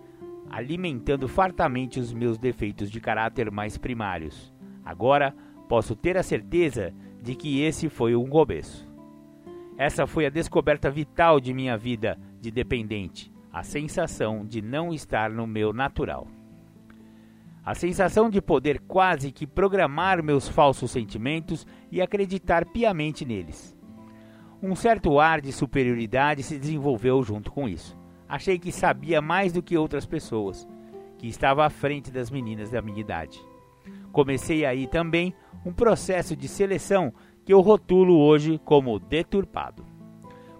alimentando 0.49 1.25
fartamente 1.25 1.97
os 1.97 2.11
meus 2.11 2.37
defeitos 2.37 2.91
de 2.91 2.99
caráter 2.99 3.49
mais 3.49 3.77
primários. 3.77 4.53
Agora 4.83 5.33
posso 5.69 5.95
ter 5.95 6.17
a 6.17 6.23
certeza 6.23 6.93
de 7.21 7.35
que 7.35 7.61
esse 7.61 7.87
foi 7.87 8.17
um 8.17 8.27
começo. 8.27 8.85
Essa 9.77 10.05
foi 10.05 10.25
a 10.25 10.29
descoberta 10.29 10.91
vital 10.91 11.39
de 11.39 11.53
minha 11.53 11.77
vida 11.77 12.19
de 12.41 12.51
dependente, 12.51 13.31
a 13.49 13.63
sensação 13.63 14.45
de 14.45 14.61
não 14.61 14.93
estar 14.93 15.29
no 15.29 15.47
meu 15.47 15.71
natural. 15.71 16.27
A 17.65 17.73
sensação 17.73 18.29
de 18.29 18.39
poder 18.39 18.79
quase 18.81 19.31
que 19.31 19.47
programar 19.47 20.21
meus 20.21 20.47
falsos 20.47 20.91
sentimentos 20.91 21.65
e 21.91 21.99
acreditar 21.99 22.63
piamente 22.65 23.25
neles. 23.25 23.75
Um 24.61 24.75
certo 24.75 25.19
ar 25.19 25.41
de 25.41 25.51
superioridade 25.51 26.43
se 26.43 26.59
desenvolveu 26.59 27.23
junto 27.23 27.51
com 27.51 27.67
isso. 27.67 27.97
Achei 28.29 28.59
que 28.59 28.71
sabia 28.71 29.19
mais 29.19 29.51
do 29.51 29.63
que 29.63 29.75
outras 29.75 30.05
pessoas, 30.05 30.67
que 31.17 31.27
estava 31.27 31.65
à 31.65 31.69
frente 31.71 32.11
das 32.11 32.29
meninas 32.29 32.69
da 32.69 32.83
minha 32.83 32.99
idade. 32.99 33.43
Comecei 34.11 34.63
aí 34.63 34.85
também 34.85 35.33
um 35.65 35.73
processo 35.73 36.35
de 36.35 36.47
seleção 36.47 37.11
que 37.43 37.51
eu 37.51 37.61
rotulo 37.61 38.15
hoje 38.19 38.61
como 38.63 38.99
deturpado. 38.99 39.83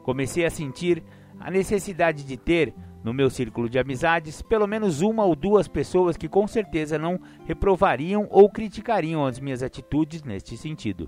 Comecei 0.02 0.44
a 0.44 0.50
sentir 0.50 1.04
a 1.40 1.52
necessidade 1.52 2.24
de 2.24 2.36
ter 2.36 2.74
no 3.06 3.14
meu 3.14 3.30
círculo 3.30 3.70
de 3.70 3.78
amizades 3.78 4.42
pelo 4.42 4.66
menos 4.66 5.02
uma 5.02 5.24
ou 5.24 5.36
duas 5.36 5.68
pessoas 5.68 6.18
que 6.18 6.28
com 6.28 6.48
certeza 6.48 6.98
não 6.98 7.20
reprovariam 7.46 8.28
ou 8.32 8.50
criticariam 8.50 9.24
as 9.24 9.40
minhas 9.40 9.62
atitudes 9.62 10.24
neste 10.24 10.58
sentido. 10.58 11.08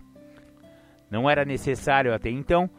Não 1.10 1.28
era 1.28 1.44
necessário 1.44 2.14
até 2.14 2.30
então 2.30 2.70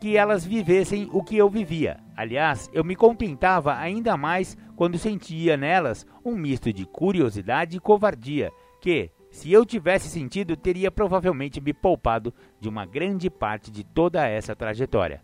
que 0.00 0.16
elas 0.16 0.46
vivessem 0.46 1.08
o 1.12 1.24
que 1.24 1.36
eu 1.36 1.50
vivia. 1.50 1.98
Aliás, 2.16 2.70
eu 2.72 2.84
me 2.84 2.94
contentava 2.94 3.76
ainda 3.76 4.16
mais 4.16 4.56
quando 4.76 4.98
sentia 4.98 5.56
nelas 5.56 6.06
um 6.24 6.36
misto 6.36 6.72
de 6.72 6.86
curiosidade 6.86 7.76
e 7.76 7.80
covardia, 7.80 8.52
que, 8.80 9.10
se 9.32 9.50
eu 9.50 9.66
tivesse 9.66 10.08
sentido, 10.08 10.56
teria 10.56 10.92
provavelmente 10.92 11.60
me 11.60 11.72
poupado 11.72 12.32
de 12.60 12.68
uma 12.68 12.86
grande 12.86 13.28
parte 13.28 13.68
de 13.68 13.82
toda 13.82 14.28
essa 14.28 14.54
trajetória 14.54 15.22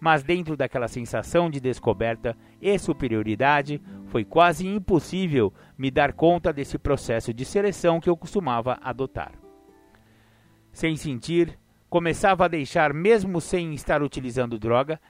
mas 0.00 0.22
dentro 0.22 0.56
daquela 0.56 0.88
sensação 0.88 1.50
de 1.50 1.60
descoberta 1.60 2.36
e 2.60 2.78
superioridade, 2.78 3.82
foi 4.06 4.24
quase 4.24 4.66
impossível 4.66 5.52
me 5.76 5.90
dar 5.90 6.12
conta 6.12 6.52
desse 6.52 6.78
processo 6.78 7.32
de 7.34 7.44
seleção 7.44 8.00
que 8.00 8.08
eu 8.08 8.16
costumava 8.16 8.78
adotar. 8.82 9.32
Sem 10.72 10.96
sentir, 10.96 11.58
começava 11.90 12.44
a 12.44 12.48
deixar, 12.48 12.92
mesmo 12.94 13.40
sem 13.40 13.74
estar 13.74 14.02
utilizando 14.02 14.58
droga, 14.58 15.00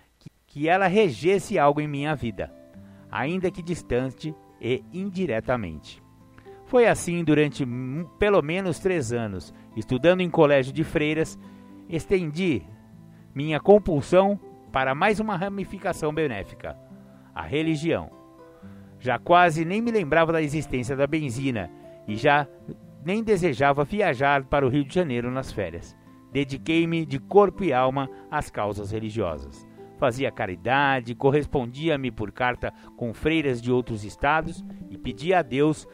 que 0.47 0.69
ela 0.69 0.87
regesse 0.87 1.59
algo 1.59 1.81
em 1.81 1.87
minha 1.87 2.15
vida, 2.15 2.53
ainda 3.11 3.51
que 3.51 3.63
distante 3.63 4.35
e 4.61 4.83
indiretamente. 4.93 6.03
Foi 6.65 6.87
assim 6.87 7.23
durante 7.23 7.67
pelo 8.19 8.43
menos 8.43 8.79
três 8.79 9.13
anos, 9.13 9.55
estudando 9.77 10.21
em 10.21 10.31
colégio 10.31 10.73
de 10.73 10.85
freiras, 10.85 11.39
estendi 11.89 12.63
minha 13.35 13.61
compulsão 13.61 14.39
para 14.73 14.95
mais 14.95 15.21
uma 15.21 15.37
ramificação 15.37 16.13
benéfica, 16.13 16.77
a 17.35 17.43
religião. 17.43 18.11
Já 18.99 19.19
quase 19.19 19.65
nem 19.65 19.81
me 19.81 19.91
lembrava 19.91 20.33
da 20.33 20.43
existência 20.43 20.97
da 20.97 21.07
benzina 21.07 21.71
e 22.07 22.17
já 22.17 22.47
nem 23.05 23.23
desejava 23.23 23.85
viajar 23.85 24.45
para 24.45 24.67
o 24.67 24.69
Rio 24.69 24.85
de 24.85 24.95
Janeiro 24.95 25.31
nas 25.31 25.53
férias. 25.53 25.97
Dediquei-me 26.33 27.07
de 27.07 27.19
corpo 27.19 27.65
e 27.65 27.73
alma 27.73 28.09
às 28.31 28.51
causas 28.51 28.91
religiosas. 28.91 29.67
Fazia 29.99 30.31
caridade, 30.31 31.15
correspondia-me 31.15 32.11
por 32.11 32.31
carta 32.31 32.73
com 32.97 33.13
freiras 33.13 33.61
de 33.61 33.73
outros 33.73 34.05
estados 34.05 34.65
e 34.91 34.99
pedia 34.99 35.41
a 35.41 35.43
Deus 35.43 35.87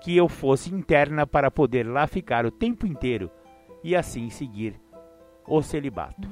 que 0.00 0.16
eu 0.16 0.28
fosse 0.28 0.72
interna 0.72 1.26
para 1.26 1.50
poder 1.50 1.84
lá 1.84 2.06
ficar 2.06 2.46
o 2.46 2.52
tempo 2.52 2.86
inteiro 2.86 3.30
e 3.82 3.96
assim 3.96 4.30
seguir 4.30 4.80
o 5.46 5.60
celibato. 5.62 6.28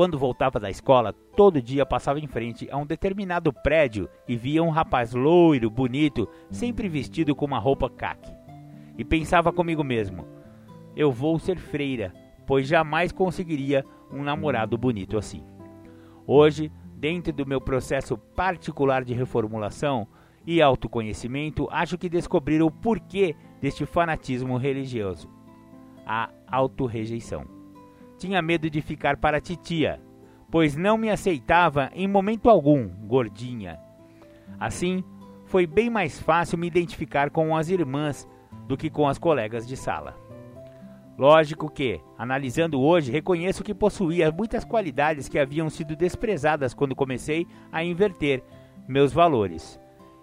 Quando 0.00 0.18
voltava 0.18 0.58
da 0.58 0.70
escola, 0.70 1.12
todo 1.12 1.60
dia 1.60 1.84
passava 1.84 2.18
em 2.18 2.26
frente 2.26 2.66
a 2.70 2.78
um 2.78 2.86
determinado 2.86 3.52
prédio 3.52 4.08
e 4.26 4.34
via 4.34 4.62
um 4.62 4.70
rapaz 4.70 5.12
loiro, 5.12 5.68
bonito, 5.68 6.26
sempre 6.50 6.88
vestido 6.88 7.36
com 7.36 7.44
uma 7.44 7.58
roupa 7.58 7.90
caque. 7.90 8.32
E 8.96 9.04
pensava 9.04 9.52
comigo 9.52 9.84
mesmo: 9.84 10.26
eu 10.96 11.12
vou 11.12 11.38
ser 11.38 11.58
freira, 11.58 12.14
pois 12.46 12.66
jamais 12.66 13.12
conseguiria 13.12 13.84
um 14.10 14.22
namorado 14.22 14.78
bonito 14.78 15.18
assim. 15.18 15.44
Hoje, 16.26 16.72
dentro 16.96 17.30
do 17.30 17.44
meu 17.44 17.60
processo 17.60 18.16
particular 18.16 19.04
de 19.04 19.12
reformulação 19.12 20.08
e 20.46 20.62
autoconhecimento, 20.62 21.68
acho 21.70 21.98
que 21.98 22.08
descobri 22.08 22.62
o 22.62 22.70
porquê 22.70 23.36
deste 23.60 23.84
fanatismo 23.84 24.56
religioso: 24.56 25.28
a 26.06 26.30
autorrejeição. 26.50 27.59
Tinha 28.20 28.42
medo 28.42 28.68
de 28.68 28.82
ficar 28.82 29.16
para 29.16 29.40
titia, 29.40 29.98
pois 30.50 30.76
não 30.76 30.98
me 30.98 31.08
aceitava 31.08 31.90
em 31.94 32.06
momento 32.06 32.50
algum, 32.50 32.86
gordinha. 33.06 33.80
Assim, 34.58 35.02
foi 35.46 35.66
bem 35.66 35.88
mais 35.88 36.20
fácil 36.20 36.58
me 36.58 36.66
identificar 36.66 37.30
com 37.30 37.56
as 37.56 37.70
irmãs 37.70 38.28
do 38.68 38.76
que 38.76 38.90
com 38.90 39.08
as 39.08 39.16
colegas 39.16 39.66
de 39.66 39.74
sala. 39.74 40.14
Lógico 41.16 41.70
que, 41.70 41.98
analisando 42.18 42.78
hoje, 42.78 43.10
reconheço 43.10 43.64
que 43.64 43.72
possuía 43.72 44.30
muitas 44.30 44.66
qualidades 44.66 45.26
que 45.26 45.38
haviam 45.38 45.70
sido 45.70 45.96
desprezadas 45.96 46.74
quando 46.74 46.94
comecei 46.94 47.46
a 47.72 47.82
inverter 47.82 48.44
meus 48.86 49.14
valores, 49.14 49.80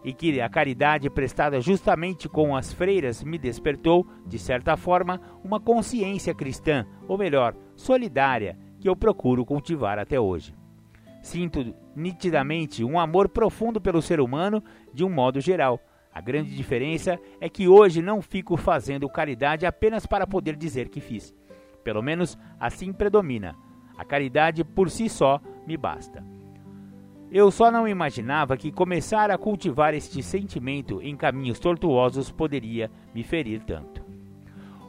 e 0.08 0.14
que 0.14 0.40
a 0.40 0.48
caridade 0.48 1.10
prestada 1.10 1.60
justamente 1.60 2.30
com 2.30 2.56
as 2.56 2.72
freiras 2.72 3.22
me 3.22 3.38
despertou, 3.38 4.08
de 4.26 4.40
certa 4.40 4.78
forma, 4.78 5.20
uma 5.44 5.60
consciência 5.60 6.34
cristã, 6.34 6.86
ou 7.10 7.18
melhor, 7.18 7.54
solidária, 7.76 8.58
que 8.80 8.88
eu 8.88 8.96
procuro 8.96 9.46
cultivar 9.46 10.00
até 10.00 10.18
hoje. 10.18 10.56
Sinto 11.22 11.76
nitidamente 11.94 12.86
um 12.86 12.98
amor 12.98 13.28
profundo 13.28 13.82
pelo 13.82 14.02
ser 14.02 14.22
humano 14.22 14.64
de 14.94 15.04
um 15.04 15.10
modo 15.10 15.42
geral 15.42 15.78
a 16.14 16.22
grande 16.22 16.56
diferença 16.56 17.20
é 17.40 17.48
que 17.48 17.68
hoje 17.68 18.02
não 18.02 18.24
fico 18.24 18.58
fazendo 18.58 19.08
caridade 19.08 19.68
apenas 19.68 20.08
para 20.08 20.26
poder 20.26 20.56
dizer 20.56 20.90
que 20.90 21.00
fiz. 21.00 21.36
Pelo 21.84 22.02
menos 22.02 22.36
assim 22.60 22.92
predomina. 22.92 23.56
A 23.96 24.04
caridade 24.04 24.64
por 24.64 24.90
si 24.90 25.10
só 25.10 25.40
me 25.68 25.78
basta. 25.78 26.37
Eu 27.30 27.52
só 27.52 27.70
não 27.70 27.86
imaginava 27.86 28.56
que 28.56 28.72
começar 28.72 29.30
a 29.30 29.38
cultivar 29.38 29.94
este 29.94 30.24
sentimento 30.24 31.02
em 31.02 31.14
caminhos 31.16 31.60
tortuosos 31.60 32.32
poderia 32.32 32.90
me 33.14 33.22
ferir 33.22 33.62
tanto. 33.64 34.02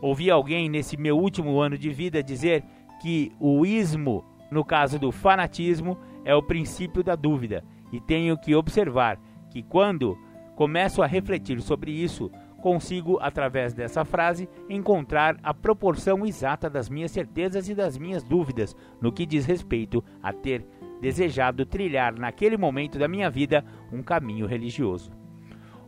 Ouvi 0.00 0.30
alguém 0.30 0.68
nesse 0.68 0.96
meu 0.96 1.18
último 1.18 1.60
ano 1.60 1.76
de 1.76 1.90
vida 1.90 2.22
dizer 2.22 2.64
que 3.02 3.32
o 3.40 3.66
ismo, 3.66 4.24
no 4.52 4.64
caso 4.64 5.00
do 5.00 5.10
fanatismo, 5.10 5.98
é 6.24 6.32
o 6.32 6.42
princípio 6.42 7.02
da 7.02 7.16
dúvida, 7.16 7.64
e 7.92 8.00
tenho 8.00 8.38
que 8.38 8.54
observar 8.54 9.18
que 9.50 9.60
quando 9.60 10.16
começo 10.54 11.02
a 11.02 11.06
refletir 11.06 11.60
sobre 11.60 11.90
isso, 11.90 12.30
consigo, 12.60 13.18
através 13.20 13.72
dessa 13.72 14.04
frase, 14.04 14.48
encontrar 14.68 15.36
a 15.42 15.52
proporção 15.52 16.24
exata 16.24 16.68
das 16.70 16.88
minhas 16.88 17.10
certezas 17.10 17.68
e 17.68 17.74
das 17.74 17.98
minhas 17.98 18.22
dúvidas 18.22 18.76
no 19.00 19.12
que 19.12 19.26
diz 19.26 19.44
respeito 19.44 20.04
a 20.22 20.32
ter 20.32 20.64
desejado 21.00 21.64
trilhar 21.66 22.14
naquele 22.18 22.56
momento 22.56 22.98
da 22.98 23.08
minha 23.08 23.30
vida 23.30 23.64
um 23.92 24.02
caminho 24.02 24.46
religioso. 24.46 25.10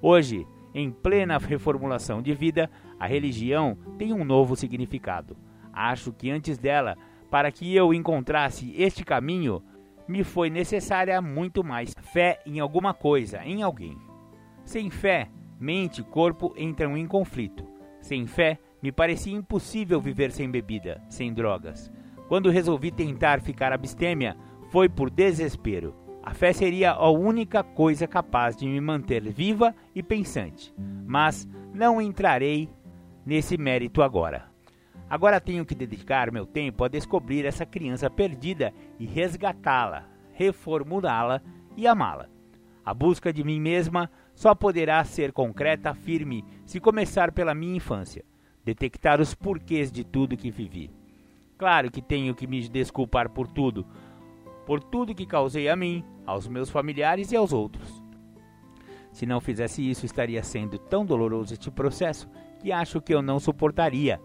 Hoje, 0.00 0.46
em 0.74 0.90
plena 0.90 1.38
reformulação 1.38 2.22
de 2.22 2.32
vida, 2.34 2.70
a 2.98 3.06
religião 3.06 3.76
tem 3.98 4.12
um 4.12 4.24
novo 4.24 4.54
significado. 4.56 5.36
Acho 5.72 6.12
que 6.12 6.30
antes 6.30 6.58
dela, 6.58 6.96
para 7.30 7.50
que 7.50 7.74
eu 7.74 7.92
encontrasse 7.92 8.74
este 8.76 9.04
caminho, 9.04 9.62
me 10.06 10.24
foi 10.24 10.50
necessária 10.50 11.20
muito 11.20 11.62
mais 11.62 11.94
fé 12.12 12.40
em 12.44 12.58
alguma 12.58 12.92
coisa, 12.92 13.44
em 13.44 13.62
alguém. 13.62 13.96
Sem 14.64 14.90
fé, 14.90 15.28
mente 15.58 16.00
e 16.00 16.04
corpo 16.04 16.52
entram 16.56 16.96
em 16.96 17.06
conflito. 17.06 17.64
Sem 18.00 18.26
fé, 18.26 18.58
me 18.82 18.90
parecia 18.90 19.36
impossível 19.36 20.00
viver 20.00 20.32
sem 20.32 20.50
bebida, 20.50 21.02
sem 21.08 21.32
drogas. 21.32 21.92
Quando 22.28 22.50
resolvi 22.50 22.90
tentar 22.90 23.40
ficar 23.40 23.72
abstêmia, 23.72 24.36
foi 24.70 24.88
por 24.88 25.10
desespero. 25.10 25.94
A 26.22 26.32
fé 26.32 26.52
seria 26.52 26.92
a 26.92 27.10
única 27.10 27.62
coisa 27.62 28.06
capaz 28.06 28.56
de 28.56 28.66
me 28.66 28.80
manter 28.80 29.22
viva 29.22 29.74
e 29.94 30.02
pensante. 30.02 30.72
Mas 31.06 31.48
não 31.74 32.00
entrarei 32.00 32.68
nesse 33.26 33.58
mérito 33.58 34.00
agora. 34.00 34.48
Agora 35.08 35.40
tenho 35.40 35.66
que 35.66 35.74
dedicar 35.74 36.30
meu 36.30 36.46
tempo 36.46 36.84
a 36.84 36.88
descobrir 36.88 37.44
essa 37.44 37.66
criança 37.66 38.08
perdida 38.08 38.72
e 38.98 39.06
resgatá-la, 39.06 40.06
reformulá-la 40.32 41.42
e 41.76 41.86
amá-la. 41.86 42.28
A 42.84 42.94
busca 42.94 43.32
de 43.32 43.42
mim 43.42 43.60
mesma 43.60 44.08
só 44.34 44.54
poderá 44.54 45.02
ser 45.04 45.32
concreta, 45.32 45.92
firme, 45.94 46.44
se 46.64 46.78
começar 46.78 47.32
pela 47.32 47.54
minha 47.54 47.76
infância, 47.76 48.24
detectar 48.64 49.20
os 49.20 49.34
porquês 49.34 49.90
de 49.90 50.04
tudo 50.04 50.36
que 50.36 50.50
vivi. 50.50 50.90
Claro 51.58 51.90
que 51.90 52.00
tenho 52.00 52.34
que 52.34 52.46
me 52.46 52.66
desculpar 52.68 53.28
por 53.28 53.48
tudo, 53.48 53.84
por 54.70 54.80
tudo 54.80 55.16
que 55.16 55.26
causei 55.26 55.68
a 55.68 55.74
mim, 55.74 56.04
aos 56.24 56.46
meus 56.46 56.70
familiares 56.70 57.32
e 57.32 57.36
aos 57.36 57.52
outros. 57.52 58.00
Se 59.10 59.26
não 59.26 59.40
fizesse 59.40 59.82
isso, 59.90 60.06
estaria 60.06 60.44
sendo 60.44 60.78
tão 60.78 61.04
doloroso 61.04 61.52
este 61.52 61.68
processo 61.72 62.30
que 62.60 62.70
acho 62.70 63.00
que 63.00 63.12
eu 63.12 63.20
não 63.20 63.40
suportaria. 63.40 64.20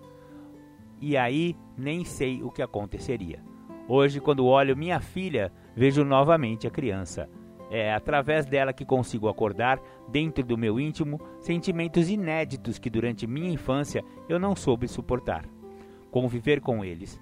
E 1.01 1.17
aí 1.17 1.55
nem 1.75 2.05
sei 2.05 2.43
o 2.43 2.51
que 2.51 2.61
aconteceria. 2.61 3.43
Hoje, 3.87 4.19
quando 4.19 4.45
olho 4.45 4.77
minha 4.77 4.99
filha, 4.99 5.51
vejo 5.75 6.03
novamente 6.03 6.67
a 6.67 6.69
criança 6.69 7.27
é 7.71 7.91
através 7.91 8.45
dela 8.45 8.71
que 8.71 8.85
consigo 8.85 9.27
acordar, 9.27 9.81
dentro 10.07 10.43
do 10.43 10.55
meu 10.55 10.79
íntimo, 10.79 11.19
sentimentos 11.41 12.07
inéditos 12.07 12.77
que 12.77 12.91
durante 12.91 13.25
minha 13.25 13.49
infância 13.49 14.05
eu 14.29 14.37
não 14.37 14.55
soube 14.55 14.87
suportar. 14.87 15.43
Conviver 16.11 16.61
com 16.61 16.85
eles. 16.85 17.19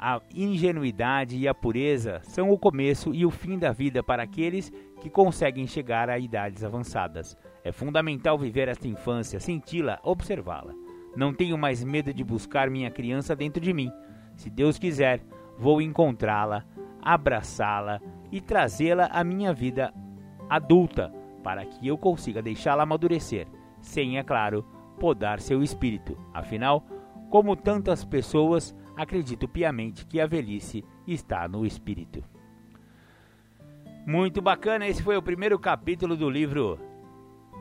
A 0.00 0.20
ingenuidade 0.32 1.36
e 1.36 1.48
a 1.48 1.52
pureza 1.52 2.20
são 2.22 2.50
o 2.50 2.58
começo 2.58 3.12
e 3.12 3.26
o 3.26 3.32
fim 3.32 3.58
da 3.58 3.72
vida 3.72 4.00
para 4.00 4.22
aqueles 4.22 4.70
que 5.00 5.10
conseguem 5.10 5.66
chegar 5.66 6.08
a 6.08 6.16
idades 6.16 6.62
avançadas. 6.62 7.36
É 7.64 7.72
fundamental 7.72 8.38
viver 8.38 8.68
esta 8.68 8.86
infância, 8.86 9.40
senti-la, 9.40 9.98
observá-la. 10.04 10.72
Não 11.16 11.34
tenho 11.34 11.58
mais 11.58 11.82
medo 11.82 12.14
de 12.14 12.22
buscar 12.22 12.70
minha 12.70 12.92
criança 12.92 13.34
dentro 13.34 13.60
de 13.60 13.74
mim. 13.74 13.90
Se 14.36 14.48
Deus 14.48 14.78
quiser, 14.78 15.20
vou 15.58 15.82
encontrá-la, 15.82 16.64
abraçá-la 17.02 18.00
e 18.30 18.40
trazê-la 18.40 19.06
à 19.06 19.24
minha 19.24 19.52
vida 19.52 19.92
adulta, 20.48 21.12
para 21.42 21.64
que 21.64 21.88
eu 21.88 21.98
consiga 21.98 22.40
deixá-la 22.40 22.84
amadurecer, 22.84 23.48
sem, 23.80 24.16
é 24.16 24.22
claro, 24.22 24.64
podar 25.00 25.40
seu 25.40 25.60
espírito. 25.60 26.16
Afinal, 26.32 26.84
como 27.30 27.56
tantas 27.56 28.04
pessoas, 28.04 28.74
acredito 28.98 29.46
piamente 29.46 30.04
que 30.04 30.20
a 30.20 30.26
velhice 30.26 30.84
está 31.06 31.46
no 31.46 31.64
espírito. 31.64 32.22
Muito 34.04 34.42
bacana, 34.42 34.88
esse 34.88 35.02
foi 35.02 35.16
o 35.16 35.22
primeiro 35.22 35.56
capítulo 35.58 36.16
do 36.16 36.28
livro 36.28 36.80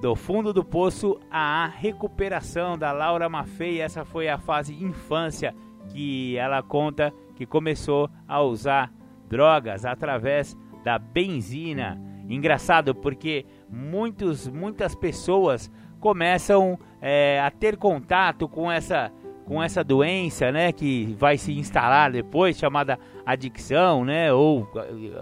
Do 0.02 0.16
Fundo 0.16 0.52
do 0.52 0.66
Poço 0.66 1.20
à 1.30 1.68
Recuperação 1.68 2.76
da 2.76 2.92
Laura 2.92 3.30
Maffei. 3.30 3.80
Essa 3.82 4.04
foi 4.04 4.28
a 4.28 4.40
fase 4.40 4.74
infância 4.74 5.54
que 5.90 6.36
ela 6.38 6.64
conta 6.64 7.14
que 7.36 7.46
começou 7.46 8.10
a 8.28 8.42
usar 8.42 8.92
drogas 9.30 9.86
através 9.86 10.58
da 10.84 10.98
benzina. 10.98 12.02
Engraçado 12.28 12.96
porque 12.96 13.46
muitos, 13.70 14.48
muitas 14.48 14.96
pessoas 14.96 15.70
começam 16.00 16.80
é, 17.02 17.40
a 17.42 17.52
ter 17.52 17.78
contato 17.78 18.48
com 18.48 18.72
essa, 18.72 19.12
com 19.48 19.64
essa 19.64 19.82
doença, 19.82 20.52
né, 20.52 20.74
que 20.74 21.16
vai 21.18 21.38
se 21.38 21.58
instalar 21.58 22.12
depois, 22.12 22.58
chamada 22.58 23.00
adicção, 23.26 24.04
né, 24.04 24.32
ou 24.34 24.68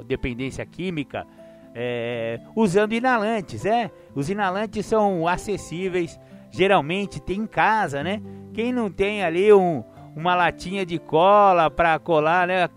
dependência 0.08 0.66
química, 0.66 1.28
é, 1.76 2.40
usando 2.56 2.94
inalantes, 2.94 3.66
é. 3.66 3.92
Os 4.16 4.28
inalantes 4.28 4.84
são 4.88 5.28
acessíveis, 5.28 6.20
geralmente 6.50 7.22
tem 7.22 7.42
em 7.42 7.46
casa, 7.46 8.02
né? 8.02 8.22
Quem 8.52 8.74
não 8.74 8.90
tem 8.90 9.24
ali 9.24 9.54
um, 9.54 9.84
uma 10.16 10.34
latinha 10.34 10.86
de 10.86 10.98
cola 10.98 11.70
para 11.70 12.00
colar, 12.00 12.48
né, 12.48 12.68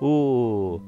o 0.00 0.80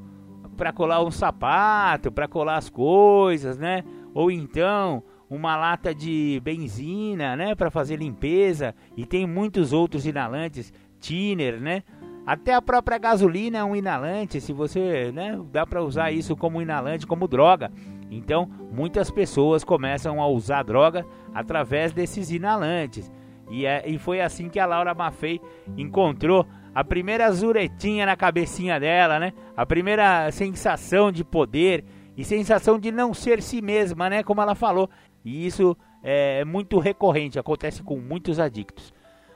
para 0.57 0.73
colar 0.73 1.01
um 1.01 1.11
sapato, 1.11 2.11
para 2.11 2.27
colar 2.27 2.57
as 2.57 2.69
coisas, 2.69 3.57
né? 3.57 3.85
Ou 4.13 4.29
então 4.29 5.01
uma 5.29 5.55
lata 5.55 5.93
de 5.93 6.41
benzina, 6.43 7.35
né, 7.35 7.53
para 7.53 7.69
fazer 7.69 7.97
limpeza 7.97 8.73
e 8.97 9.05
tem 9.05 9.27
muitos 9.27 9.71
outros 9.71 10.05
inalantes, 10.05 10.73
thinner, 10.99 11.59
né? 11.59 11.83
Até 12.25 12.53
a 12.53 12.61
própria 12.61 12.97
gasolina 12.97 13.59
é 13.59 13.63
um 13.63 13.75
inalante, 13.75 14.41
se 14.41 14.53
você, 14.53 15.11
né, 15.11 15.39
dá 15.51 15.65
para 15.65 15.83
usar 15.83 16.11
isso 16.11 16.35
como 16.35 16.61
inalante, 16.61 17.07
como 17.07 17.27
droga. 17.27 17.71
Então, 18.11 18.49
muitas 18.71 19.09
pessoas 19.09 19.63
começam 19.63 20.21
a 20.21 20.27
usar 20.27 20.63
droga 20.63 21.05
através 21.33 21.91
desses 21.93 22.31
inalantes. 22.31 23.11
E, 23.49 23.65
é, 23.65 23.83
e 23.87 23.97
foi 23.97 24.21
assim 24.21 24.49
que 24.49 24.59
a 24.59 24.65
Laura 24.65 24.93
Maffei 24.93 25.41
encontrou 25.75 26.45
a 26.73 26.83
primeira 26.83 27.31
zuretinha 27.31 28.05
na 28.05 28.15
cabecinha 28.15 28.79
dela, 28.79 29.19
né? 29.19 29.33
A 29.57 29.65
primeira 29.65 30.31
sensação 30.31 31.11
de 31.11 31.23
poder 31.23 31.83
e 32.15 32.23
sensação 32.23 32.77
de 32.77 32.91
não 32.91 33.13
ser 33.13 33.41
si 33.41 33.61
mesma, 33.61 34.09
né? 34.09 34.23
Como 34.23 34.41
ela 34.41 34.53
falou. 34.53 34.89
E 35.23 35.45
isso 35.45 35.75
é 36.03 36.45
muito 36.45 36.79
recorrente, 36.79 37.39
acontece 37.39 37.83
com 37.83 37.97
muitos 37.97 38.39
adictos. 38.39 38.93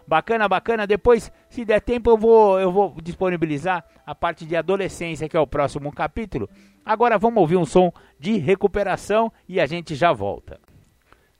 Bacana, 0.07 0.47
bacana. 0.47 0.85
Depois, 0.85 1.31
se 1.49 1.63
der 1.63 1.81
tempo, 1.81 2.09
eu 2.09 2.17
vou, 2.17 2.59
eu 2.59 2.71
vou 2.71 2.95
disponibilizar 3.01 3.85
a 4.05 4.13
parte 4.13 4.45
de 4.45 4.55
adolescência, 4.55 5.29
que 5.29 5.37
é 5.37 5.39
o 5.39 5.47
próximo 5.47 5.91
capítulo. 5.91 6.49
Agora 6.85 7.17
vamos 7.17 7.39
ouvir 7.39 7.57
um 7.57 7.65
som 7.65 7.91
de 8.19 8.37
recuperação 8.37 9.31
e 9.47 9.59
a 9.59 9.65
gente 9.65 9.95
já 9.95 10.11
volta. 10.11 10.59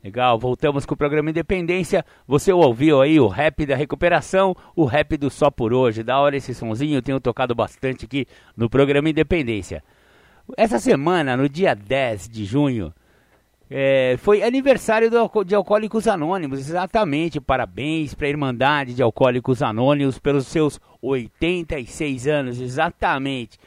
Legal, 0.04 0.38
voltamos 0.38 0.86
com 0.86 0.94
o 0.94 0.98
programa 0.98 1.30
Independência. 1.30 2.06
Você 2.28 2.52
ouviu 2.52 3.02
aí 3.02 3.20
o 3.20 3.28
rap 3.28 3.66
da 3.66 3.76
recuperação, 3.76 4.54
o 4.76 4.84
rap 4.84 5.16
do 5.16 5.30
Só 5.30 5.50
por 5.50 5.74
Hoje. 5.74 6.04
Da 6.04 6.20
hora 6.20 6.36
esse 6.36 6.54
sonzinho, 6.54 6.98
eu 6.98 7.02
tenho 7.02 7.22
tocado 7.22 7.56
bastante 7.56 8.04
aqui 8.04 8.26
no 8.56 8.70
programa 8.70 9.10
Independência. 9.10 9.82
Essa 10.58 10.78
semana, 10.78 11.38
no 11.38 11.48
dia 11.48 11.74
10 11.74 12.28
de 12.28 12.44
junho, 12.44 12.94
É, 13.76 14.18
foi 14.20 14.44
aniversário 14.44 15.10
do, 15.10 15.44
de 15.44 15.56
Alcoólicos 15.56 16.08
Anônimos, 16.08 16.60
exatamente. 16.60 17.42
Parabéns 17.42 18.14
para 18.14 18.28
a 18.28 18.30
Irmandade 18.30 18.94
de 18.94 19.02
Alcoólicos 19.02 19.64
Anônimos 19.64 20.20
pelos 20.20 20.46
seus 20.46 20.80
86 21.02 22.28
anos, 22.28 22.62
exatamente. 22.62 23.58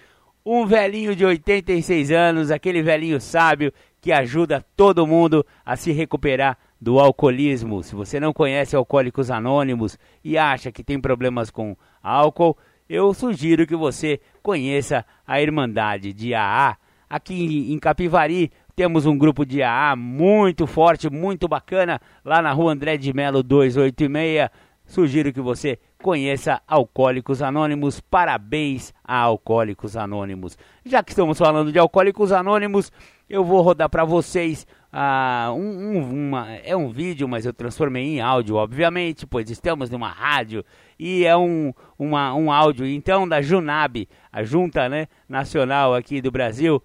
Um 0.45 0.65
velhinho 0.65 1.17
de 1.17 1.25
86 1.25 2.13
anos, 2.13 2.53
aquele 2.53 2.85
velhinho 2.85 3.21
sábio 3.21 3.73
que 4.01 4.13
ajuda 4.13 4.65
todo 4.77 5.09
mundo 5.09 5.45
a 5.65 5.75
se 5.75 5.91
recuperar 5.91 6.57
do 6.81 7.01
alcoolismo. 7.01 7.83
Se 7.83 7.97
você 7.97 8.21
não 8.21 8.33
conhece 8.33 8.77
Alcoólicos 8.77 9.29
Anônimos 9.29 9.99
e 10.23 10.39
acha 10.39 10.71
que 10.71 10.85
tem 10.85 11.01
problemas 11.01 11.51
com 11.51 11.77
álcool, 12.01 12.57
eu 12.89 13.13
sugiro 13.13 13.67
que 13.67 13.75
você 13.75 14.21
conheça 14.41 15.05
a 15.27 15.43
Irmandade 15.43 16.13
de 16.13 16.33
AA. 16.33 16.77
Aqui 17.11 17.73
em 17.73 17.79
Capivari 17.81 18.53
temos 18.77 19.07
um 19.07 19.17
grupo 19.17 19.47
de 19.47 19.63
AA 19.63 19.97
muito 19.97 20.67
forte, 20.67 21.09
muito 21.09 21.49
bacana, 21.49 21.99
lá 22.23 22.43
na 22.43 22.53
rua 22.53 22.75
André 22.75 22.99
de 22.99 23.11
Melo 23.11 23.43
286. 23.43 24.51
Sugiro 24.85 25.33
que 25.33 25.41
você 25.41 25.79
conheça 26.01 26.61
Alcoólicos 26.69 27.41
Anônimos. 27.41 28.01
Parabéns 28.01 28.93
a 29.03 29.17
Alcoólicos 29.17 29.97
Anônimos. 29.97 30.59
Já 30.85 31.03
que 31.03 31.11
estamos 31.11 31.39
falando 31.39 31.73
de 31.73 31.79
Alcoólicos 31.79 32.31
Anônimos, 32.33 32.93
eu 33.29 33.43
vou 33.43 33.63
rodar 33.63 33.89
para 33.89 34.05
vocês 34.05 34.67
uh, 34.93 35.53
um, 35.53 35.97
um, 35.97 36.29
uma, 36.29 36.53
é 36.53 36.77
um 36.77 36.91
vídeo, 36.91 37.27
mas 37.27 37.47
eu 37.47 37.55
transformei 37.55 38.05
em 38.05 38.21
áudio, 38.21 38.57
obviamente, 38.57 39.27
pois 39.27 39.51
estamos 39.51 39.89
numa 39.89 40.11
rádio 40.11 40.63
e 40.99 41.25
é 41.25 41.37
um, 41.37 41.73
uma, 41.99 42.35
um 42.35 42.53
áudio 42.53 42.87
então 42.87 43.27
da 43.27 43.41
Junab, 43.41 44.07
a 44.31 44.45
Junta 44.45 44.87
né, 44.89 45.09
Nacional 45.27 45.95
aqui 45.95 46.21
do 46.21 46.31
Brasil, 46.31 46.81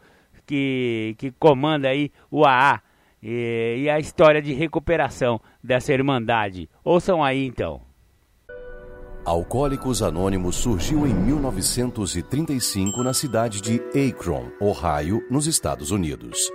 que, 0.52 1.16
que 1.18 1.32
comanda 1.32 1.88
aí 1.88 2.12
o 2.30 2.44
AA 2.44 2.82
e, 3.24 3.84
e 3.84 3.90
a 3.90 3.98
história 4.00 4.42
de 4.42 4.52
recuperação 4.52 5.40
dessa 5.64 5.94
irmandade. 5.94 6.70
Ouçam 6.84 7.24
aí 7.24 7.46
então. 7.46 7.80
Alcoólicos 9.24 10.02
Anônimos 10.02 10.58
surgiu 10.58 11.08
em 11.08 11.14
1935 11.14 13.02
na 13.02 13.14
cidade 13.14 13.62
de 13.62 13.82
Akron, 14.10 14.48
Ohio, 14.60 15.26
nos 15.30 15.48
Estados 15.48 15.90
Unidos. 15.90 16.52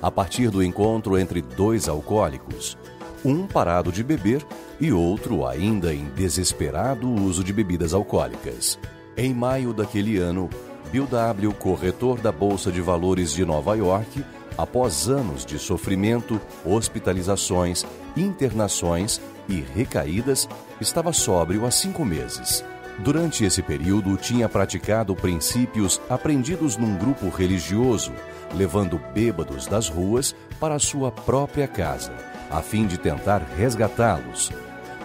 A 0.00 0.10
partir 0.10 0.48
do 0.48 0.62
encontro 0.62 1.18
entre 1.18 1.42
dois 1.42 1.86
alcoólicos, 1.86 2.78
um 3.22 3.46
parado 3.46 3.92
de 3.92 4.02
beber 4.02 4.42
e 4.80 4.90
outro 4.90 5.46
ainda 5.46 5.92
em 5.92 6.04
desesperado 6.10 7.12
uso 7.12 7.44
de 7.44 7.52
bebidas 7.52 7.92
alcoólicas. 7.92 8.78
Em 9.18 9.34
maio 9.34 9.74
daquele 9.74 10.16
ano, 10.16 10.48
Bill 10.94 11.08
W., 11.08 11.52
corretor 11.54 12.20
da 12.20 12.30
Bolsa 12.30 12.70
de 12.70 12.80
Valores 12.80 13.32
de 13.32 13.44
Nova 13.44 13.74
York, 13.74 14.24
após 14.56 15.08
anos 15.08 15.44
de 15.44 15.58
sofrimento, 15.58 16.40
hospitalizações, 16.64 17.84
internações 18.16 19.20
e 19.48 19.60
recaídas, 19.60 20.48
estava 20.80 21.12
sóbrio 21.12 21.66
há 21.66 21.70
cinco 21.72 22.04
meses. 22.04 22.64
Durante 23.00 23.44
esse 23.44 23.60
período, 23.60 24.16
tinha 24.16 24.48
praticado 24.48 25.16
princípios 25.16 26.00
aprendidos 26.08 26.76
num 26.76 26.96
grupo 26.96 27.28
religioso, 27.28 28.12
levando 28.54 29.00
bêbados 29.12 29.66
das 29.66 29.88
ruas 29.88 30.32
para 30.60 30.78
sua 30.78 31.10
própria 31.10 31.66
casa, 31.66 32.12
a 32.48 32.62
fim 32.62 32.86
de 32.86 32.98
tentar 32.98 33.42
resgatá-los. 33.58 34.52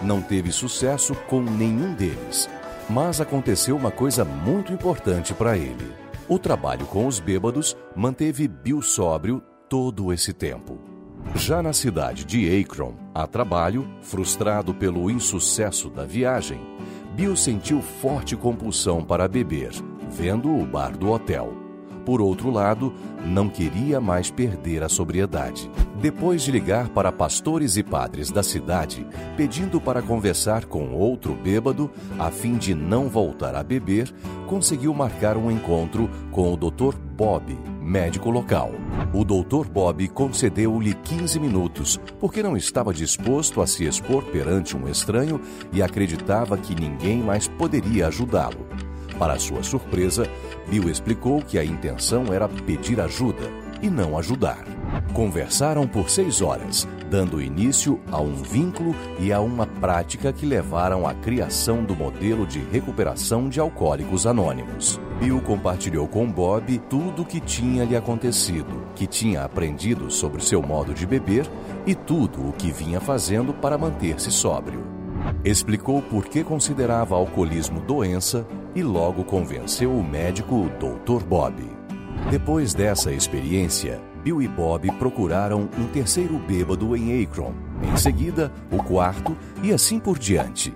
Não 0.00 0.22
teve 0.22 0.52
sucesso 0.52 1.16
com 1.26 1.42
nenhum 1.42 1.92
deles, 1.94 2.48
mas 2.90 3.20
aconteceu 3.20 3.76
uma 3.76 3.90
coisa 3.92 4.24
muito 4.24 4.72
importante 4.72 5.32
para 5.32 5.56
ele. 5.56 5.94
O 6.28 6.38
trabalho 6.38 6.84
com 6.86 7.06
os 7.06 7.20
bêbados 7.20 7.76
manteve 7.94 8.48
Bill 8.48 8.82
sóbrio 8.82 9.40
todo 9.68 10.12
esse 10.12 10.32
tempo. 10.32 10.76
Já 11.36 11.62
na 11.62 11.72
cidade 11.72 12.24
de 12.24 12.60
Akron, 12.60 12.94
a 13.14 13.26
trabalho, 13.26 13.88
frustrado 14.00 14.74
pelo 14.74 15.08
insucesso 15.08 15.88
da 15.88 16.04
viagem, 16.04 16.60
Bill 17.14 17.36
sentiu 17.36 17.80
forte 17.80 18.34
compulsão 18.34 19.04
para 19.04 19.28
beber, 19.28 19.70
vendo 20.08 20.52
o 20.52 20.66
bar 20.66 20.96
do 20.96 21.10
hotel. 21.10 21.59
Por 22.10 22.20
outro 22.20 22.50
lado, 22.50 22.92
não 23.24 23.48
queria 23.48 24.00
mais 24.00 24.32
perder 24.32 24.82
a 24.82 24.88
sobriedade. 24.88 25.70
Depois 26.02 26.42
de 26.42 26.50
ligar 26.50 26.88
para 26.88 27.12
pastores 27.12 27.76
e 27.76 27.84
padres 27.84 28.32
da 28.32 28.42
cidade, 28.42 29.06
pedindo 29.36 29.80
para 29.80 30.02
conversar 30.02 30.64
com 30.64 30.92
outro 30.92 31.36
bêbado, 31.36 31.88
a 32.18 32.28
fim 32.32 32.56
de 32.56 32.74
não 32.74 33.08
voltar 33.08 33.54
a 33.54 33.62
beber, 33.62 34.12
conseguiu 34.48 34.92
marcar 34.92 35.36
um 35.36 35.52
encontro 35.52 36.10
com 36.32 36.52
o 36.52 36.56
Dr. 36.56 36.96
Bob, 37.16 37.56
médico 37.80 38.28
local. 38.28 38.72
O 39.14 39.24
Dr. 39.24 39.68
Bob 39.70 40.08
concedeu-lhe 40.08 40.94
15 40.94 41.38
minutos, 41.38 42.00
porque 42.18 42.42
não 42.42 42.56
estava 42.56 42.92
disposto 42.92 43.62
a 43.62 43.68
se 43.68 43.84
expor 43.84 44.24
perante 44.24 44.76
um 44.76 44.88
estranho 44.88 45.40
e 45.72 45.80
acreditava 45.80 46.58
que 46.58 46.74
ninguém 46.74 47.22
mais 47.22 47.46
poderia 47.46 48.08
ajudá-lo. 48.08 48.89
Para 49.20 49.38
sua 49.38 49.62
surpresa, 49.62 50.26
Bill 50.66 50.88
explicou 50.88 51.42
que 51.42 51.58
a 51.58 51.64
intenção 51.64 52.32
era 52.32 52.48
pedir 52.48 52.98
ajuda 53.02 53.50
e 53.82 53.90
não 53.90 54.16
ajudar. 54.16 54.64
Conversaram 55.12 55.86
por 55.86 56.08
seis 56.08 56.40
horas, 56.40 56.88
dando 57.10 57.42
início 57.42 58.00
a 58.10 58.18
um 58.18 58.34
vínculo 58.36 58.96
e 59.18 59.30
a 59.30 59.38
uma 59.38 59.66
prática 59.66 60.32
que 60.32 60.46
levaram 60.46 61.06
à 61.06 61.12
criação 61.12 61.84
do 61.84 61.94
modelo 61.94 62.46
de 62.46 62.60
recuperação 62.60 63.50
de 63.50 63.60
alcoólicos 63.60 64.26
anônimos. 64.26 64.98
Bill 65.20 65.42
compartilhou 65.42 66.08
com 66.08 66.26
Bob 66.26 66.78
tudo 66.88 67.20
o 67.20 67.26
que 67.26 67.40
tinha 67.40 67.84
lhe 67.84 67.94
acontecido, 67.94 68.86
que 68.94 69.06
tinha 69.06 69.44
aprendido 69.44 70.10
sobre 70.10 70.42
seu 70.42 70.62
modo 70.62 70.94
de 70.94 71.04
beber 71.04 71.46
e 71.86 71.94
tudo 71.94 72.48
o 72.48 72.54
que 72.54 72.72
vinha 72.72 73.02
fazendo 73.02 73.52
para 73.52 73.76
manter-se 73.76 74.30
sóbrio. 74.30 74.99
Explicou 75.44 76.02
por 76.02 76.26
que 76.26 76.44
considerava 76.44 77.14
alcoolismo 77.14 77.80
doença 77.80 78.46
e 78.74 78.82
logo 78.82 79.24
convenceu 79.24 79.92
o 79.92 80.02
médico 80.02 80.70
Dr. 80.78 81.24
Bob. 81.24 81.62
Depois 82.30 82.74
dessa 82.74 83.12
experiência, 83.12 84.00
Bill 84.22 84.42
e 84.42 84.48
Bob 84.48 84.90
procuraram 84.92 85.68
um 85.78 85.86
terceiro 85.86 86.38
bêbado 86.38 86.94
em 86.94 87.22
Akron, 87.22 87.54
em 87.82 87.96
seguida, 87.96 88.52
o 88.70 88.82
quarto 88.82 89.36
e 89.62 89.72
assim 89.72 89.98
por 89.98 90.18
diante. 90.18 90.74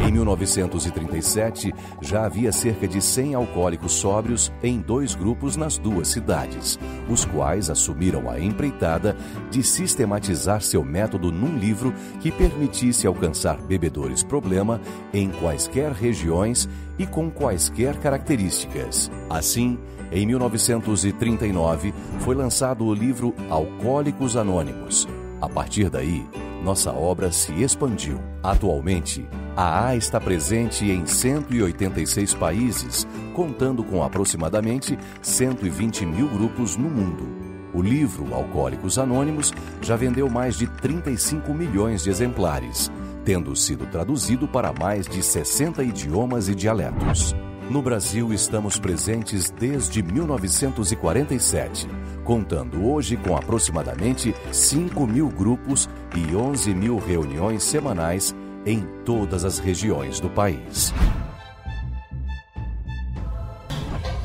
Em 0.00 0.10
1937, 0.10 1.72
já 2.00 2.24
havia 2.24 2.50
cerca 2.50 2.88
de 2.88 3.00
100 3.00 3.34
alcoólicos 3.34 3.92
sóbrios 3.92 4.52
em 4.62 4.80
dois 4.80 5.14
grupos 5.14 5.56
nas 5.56 5.78
duas 5.78 6.08
cidades, 6.08 6.78
os 7.08 7.24
quais 7.24 7.70
assumiram 7.70 8.28
a 8.28 8.40
empreitada 8.40 9.16
de 9.50 9.62
sistematizar 9.62 10.60
seu 10.62 10.82
método 10.82 11.30
num 11.30 11.56
livro 11.58 11.92
que 12.20 12.32
permitisse 12.32 13.06
alcançar 13.06 13.56
bebedores 13.62 14.22
problema 14.22 14.80
em 15.12 15.30
quaisquer 15.30 15.92
regiões 15.92 16.68
e 16.98 17.06
com 17.06 17.30
quaisquer 17.30 17.96
características. 17.98 19.10
Assim, 19.28 19.78
em 20.10 20.26
1939, 20.26 21.94
foi 22.20 22.34
lançado 22.34 22.84
o 22.84 22.94
livro 22.94 23.34
Alcoólicos 23.48 24.36
Anônimos. 24.36 25.06
A 25.42 25.48
partir 25.48 25.90
daí, 25.90 26.24
nossa 26.62 26.92
obra 26.92 27.32
se 27.32 27.52
expandiu. 27.64 28.20
Atualmente, 28.44 29.28
a 29.56 29.88
A 29.88 29.96
está 29.96 30.20
presente 30.20 30.88
em 30.88 31.04
186 31.04 32.32
países, 32.34 33.08
contando 33.34 33.82
com 33.82 34.04
aproximadamente 34.04 34.96
120 35.20 36.06
mil 36.06 36.28
grupos 36.28 36.76
no 36.76 36.88
mundo. 36.88 37.26
O 37.74 37.82
livro 37.82 38.32
Alcoólicos 38.32 39.00
Anônimos 39.00 39.52
já 39.80 39.96
vendeu 39.96 40.30
mais 40.30 40.56
de 40.56 40.68
35 40.68 41.52
milhões 41.52 42.04
de 42.04 42.10
exemplares, 42.10 42.88
tendo 43.24 43.56
sido 43.56 43.84
traduzido 43.86 44.46
para 44.46 44.72
mais 44.72 45.08
de 45.08 45.24
60 45.24 45.82
idiomas 45.82 46.48
e 46.48 46.54
dialetos. 46.54 47.34
No 47.68 47.82
Brasil, 47.82 48.32
estamos 48.32 48.78
presentes 48.78 49.50
desde 49.50 50.04
1947, 50.04 51.88
contando 52.24 52.86
hoje 52.86 53.16
com 53.16 53.36
aproximadamente 53.36 54.34
5 54.50 55.06
mil 55.06 55.28
grupos 55.28 55.88
e 56.16 56.34
11 56.34 56.74
mil 56.74 56.98
reuniões 56.98 57.62
semanais 57.62 58.34
em 58.64 58.80
todas 59.04 59.44
as 59.44 59.58
regiões 59.58 60.20
do 60.20 60.30
país. 60.30 60.92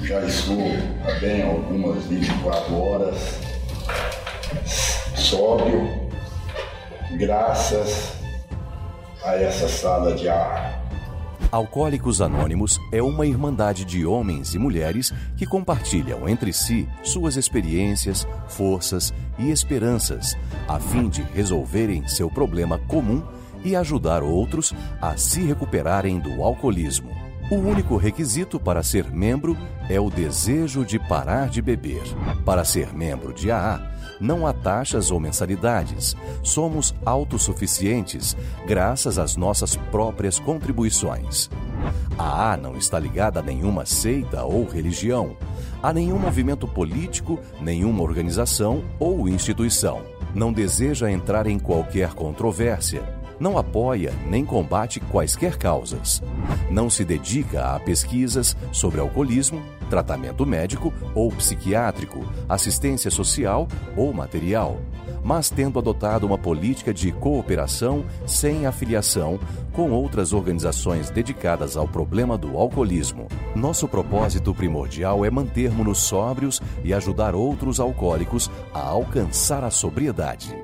Já 0.01 0.23
estou 0.23 0.71
há 1.05 1.19
bem 1.19 1.43
algumas 1.43 2.05
24 2.05 2.75
horas 2.75 3.47
sóbrio, 5.15 6.09
graças 7.17 8.13
a 9.23 9.35
essa 9.35 9.67
sala 9.67 10.15
de 10.15 10.29
ar 10.29 10.76
Alcoólicos 11.57 12.21
Anônimos 12.21 12.79
é 12.91 13.01
uma 13.01 13.25
irmandade 13.25 13.83
de 13.83 14.05
homens 14.05 14.53
e 14.53 14.59
mulheres 14.59 15.11
que 15.35 15.43
compartilham 15.43 16.29
entre 16.29 16.53
si 16.53 16.87
suas 17.01 17.35
experiências, 17.35 18.27
forças 18.47 19.11
e 19.39 19.49
esperanças, 19.49 20.37
a 20.67 20.79
fim 20.79 21.09
de 21.09 21.23
resolverem 21.23 22.07
seu 22.07 22.29
problema 22.29 22.77
comum 22.77 23.23
e 23.65 23.75
ajudar 23.75 24.21
outros 24.21 24.71
a 25.01 25.17
se 25.17 25.41
recuperarem 25.41 26.19
do 26.19 26.43
alcoolismo. 26.43 27.09
O 27.49 27.55
único 27.55 27.97
requisito 27.97 28.59
para 28.59 28.83
ser 28.83 29.09
membro 29.09 29.57
é 29.89 29.99
o 29.99 30.11
desejo 30.11 30.85
de 30.85 30.99
parar 30.99 31.49
de 31.49 31.59
beber. 31.59 32.03
Para 32.45 32.63
ser 32.63 32.93
membro 32.93 33.33
de 33.33 33.49
AA, 33.49 33.96
não 34.19 34.45
há 34.45 34.53
taxas 34.53 35.11
ou 35.11 35.19
mensalidades. 35.19 36.15
Somos 36.43 36.93
autossuficientes 37.05 38.35
graças 38.65 39.17
às 39.17 39.35
nossas 39.35 39.75
próprias 39.75 40.39
contribuições. 40.39 41.49
A 42.17 42.51
AA 42.51 42.57
não 42.57 42.77
está 42.77 42.99
ligada 42.99 43.39
a 43.39 43.43
nenhuma 43.43 43.85
seita 43.85 44.43
ou 44.43 44.65
religião, 44.65 45.37
a 45.81 45.93
nenhum 45.93 46.17
movimento 46.17 46.67
político, 46.67 47.39
nenhuma 47.61 48.01
organização 48.01 48.83
ou 48.99 49.29
instituição. 49.29 50.01
Não 50.33 50.51
deseja 50.51 51.09
entrar 51.11 51.47
em 51.47 51.59
qualquer 51.59 52.13
controvérsia 52.13 53.16
não 53.39 53.57
apoia 53.57 54.13
nem 54.27 54.45
combate 54.45 54.99
quaisquer 54.99 55.57
causas. 55.57 56.21
Não 56.69 56.89
se 56.89 57.05
dedica 57.05 57.75
a 57.75 57.79
pesquisas 57.79 58.55
sobre 58.71 58.99
alcoolismo, 58.99 59.61
tratamento 59.89 60.45
médico 60.45 60.93
ou 61.15 61.31
psiquiátrico, 61.31 62.25
assistência 62.47 63.09
social 63.09 63.67
ou 63.95 64.13
material, 64.13 64.79
mas 65.23 65.49
tendo 65.49 65.79
adotado 65.79 66.25
uma 66.25 66.37
política 66.37 66.93
de 66.93 67.11
cooperação 67.11 68.05
sem 68.25 68.65
afiliação 68.65 69.39
com 69.73 69.91
outras 69.91 70.33
organizações 70.33 71.09
dedicadas 71.09 71.77
ao 71.77 71.87
problema 71.87 72.37
do 72.37 72.57
alcoolismo. 72.57 73.27
Nosso 73.55 73.87
propósito 73.87 74.53
primordial 74.53 75.23
é 75.25 75.29
mantermos-nos 75.29 75.99
sóbrios 75.99 76.61
e 76.83 76.93
ajudar 76.93 77.35
outros 77.35 77.79
alcoólicos 77.79 78.49
a 78.73 78.79
alcançar 78.79 79.63
a 79.63 79.69
sobriedade. 79.69 80.55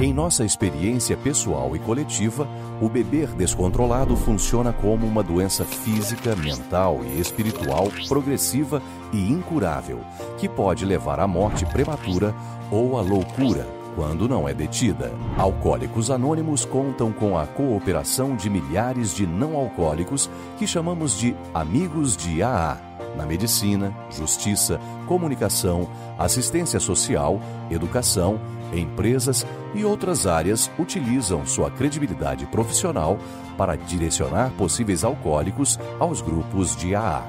Em 0.00 0.12
nossa 0.12 0.44
experiência 0.44 1.16
pessoal 1.16 1.76
e 1.76 1.78
coletiva, 1.78 2.48
o 2.80 2.88
beber 2.88 3.28
descontrolado 3.28 4.16
funciona 4.16 4.72
como 4.72 5.06
uma 5.06 5.22
doença 5.22 5.64
física, 5.64 6.34
mental 6.34 7.00
e 7.04 7.20
espiritual 7.20 7.88
progressiva 8.08 8.82
e 9.12 9.30
incurável, 9.30 10.00
que 10.36 10.48
pode 10.48 10.84
levar 10.84 11.20
à 11.20 11.28
morte 11.28 11.64
prematura 11.66 12.34
ou 12.72 12.98
à 12.98 13.02
loucura 13.02 13.66
quando 13.94 14.28
não 14.28 14.48
é 14.48 14.52
detida. 14.52 15.12
Alcoólicos 15.38 16.10
Anônimos 16.10 16.64
contam 16.64 17.12
com 17.12 17.38
a 17.38 17.46
cooperação 17.46 18.34
de 18.34 18.50
milhares 18.50 19.14
de 19.14 19.24
não 19.24 19.56
alcoólicos 19.56 20.28
que 20.58 20.66
chamamos 20.66 21.16
de 21.16 21.36
amigos 21.54 22.16
de 22.16 22.42
AA 22.42 22.94
na 23.16 23.24
medicina, 23.24 23.94
justiça, 24.10 24.80
comunicação, 25.06 25.88
assistência 26.18 26.80
social, 26.80 27.40
educação, 27.70 28.40
empresas 28.78 29.46
e 29.74 29.84
outras 29.84 30.26
áreas 30.26 30.70
utilizam 30.78 31.46
sua 31.46 31.70
credibilidade 31.70 32.46
profissional 32.46 33.18
para 33.56 33.76
direcionar 33.76 34.50
possíveis 34.52 35.04
alcoólicos 35.04 35.78
aos 35.98 36.20
grupos 36.20 36.76
de 36.76 36.94
AA. 36.94 37.22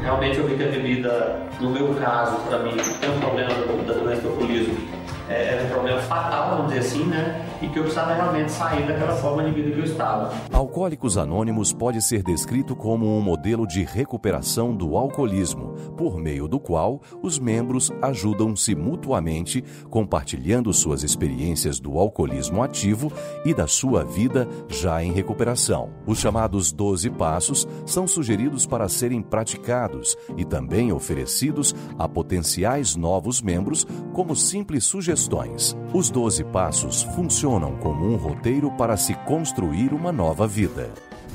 Realmente 0.00 0.38
eu 0.38 0.48
vi 0.48 0.56
que 0.56 0.64
a 0.64 0.68
bebida, 0.68 1.46
no 1.60 1.70
meu 1.70 1.94
caso, 1.94 2.36
para 2.48 2.58
mim, 2.58 2.76
tem 3.00 3.10
um 3.10 3.20
problema 3.20 3.50
da 3.86 3.94
doença 3.94 4.22
do 4.22 4.28
alcoolismo 4.30 5.02
é, 5.28 5.54
era 5.54 5.64
um 5.64 5.68
problema 5.68 6.00
fatal, 6.02 6.50
vamos 6.50 6.72
dizer 6.72 6.80
assim, 6.80 7.04
né? 7.06 7.46
E 7.62 7.68
que 7.68 7.78
eu 7.78 7.84
precisava 7.84 8.14
realmente 8.14 8.50
sair 8.50 8.88
daquela 8.88 9.14
forma 9.14 9.44
de 9.44 9.52
vida 9.52 9.70
que 9.70 9.78
eu 9.78 9.84
estava. 9.84 10.32
Alcoólicos 10.52 11.16
Anônimos 11.16 11.72
pode 11.72 12.02
ser 12.02 12.20
descrito 12.20 12.74
como 12.74 13.06
um 13.06 13.20
modelo 13.20 13.68
de 13.68 13.84
recuperação 13.84 14.74
do 14.74 14.96
alcoolismo, 14.96 15.72
por 15.96 16.18
meio 16.18 16.48
do 16.48 16.58
qual 16.58 17.00
os 17.22 17.38
membros 17.38 17.92
ajudam-se 18.02 18.74
mutuamente, 18.74 19.62
compartilhando 19.88 20.72
suas 20.72 21.04
experiências 21.04 21.78
do 21.78 22.00
alcoolismo 22.00 22.64
ativo 22.64 23.12
e 23.44 23.54
da 23.54 23.68
sua 23.68 24.02
vida 24.02 24.48
já 24.68 25.04
em 25.04 25.12
recuperação. 25.12 25.90
Os 26.04 26.18
chamados 26.18 26.72
12 26.72 27.10
passos 27.10 27.68
são 27.86 28.08
sugeridos 28.08 28.66
para 28.66 28.88
serem 28.88 29.22
praticados 29.22 30.16
e 30.36 30.44
também 30.44 30.92
oferecidos 30.92 31.72
a 31.96 32.08
potenciais 32.08 32.96
novos 32.96 33.40
membros 33.40 33.86
como 34.12 34.34
simples 34.34 34.82
sugestões. 34.82 35.76
Os 35.94 36.10
12 36.10 36.42
passos 36.44 37.04
funcionam 37.04 37.51
como 37.60 38.06
um 38.06 38.16
roteiro 38.16 38.70
para 38.70 38.96
se 38.96 39.14
construir 39.14 39.92
uma 39.92 40.10
nova 40.10 40.46
vida. 40.46 40.90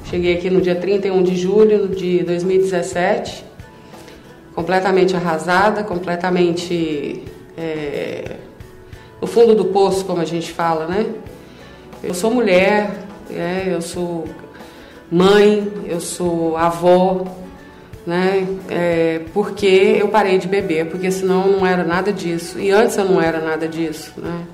Cheguei 0.05 0.35
aqui 0.35 0.49
no 0.49 0.61
dia 0.61 0.75
31 0.75 1.21
de 1.23 1.35
julho 1.35 1.89
de 1.89 2.23
2017, 2.23 3.45
completamente 4.55 5.15
arrasada, 5.15 5.83
completamente 5.83 7.23
é, 7.57 8.35
no 9.21 9.27
fundo 9.27 9.53
do 9.53 9.65
poço, 9.65 10.05
como 10.05 10.21
a 10.21 10.25
gente 10.25 10.51
fala, 10.51 10.87
né? 10.87 11.05
Eu 12.03 12.13
sou 12.13 12.31
mulher, 12.31 12.91
é, 13.29 13.65
eu 13.67 13.81
sou 13.81 14.27
mãe, 15.11 15.71
eu 15.85 15.99
sou 15.99 16.55
avó, 16.57 17.25
né? 18.05 18.47
É, 18.69 19.21
porque 19.33 19.97
eu 19.99 20.07
parei 20.07 20.37
de 20.37 20.47
beber, 20.47 20.89
porque 20.89 21.11
senão 21.11 21.47
não 21.47 21.65
era 21.65 21.83
nada 21.83 22.13
disso. 22.13 22.59
E 22.59 22.71
antes 22.71 22.97
eu 22.97 23.05
não 23.05 23.21
era 23.21 23.39
nada 23.41 23.67
disso, 23.67 24.13
né? 24.17 24.45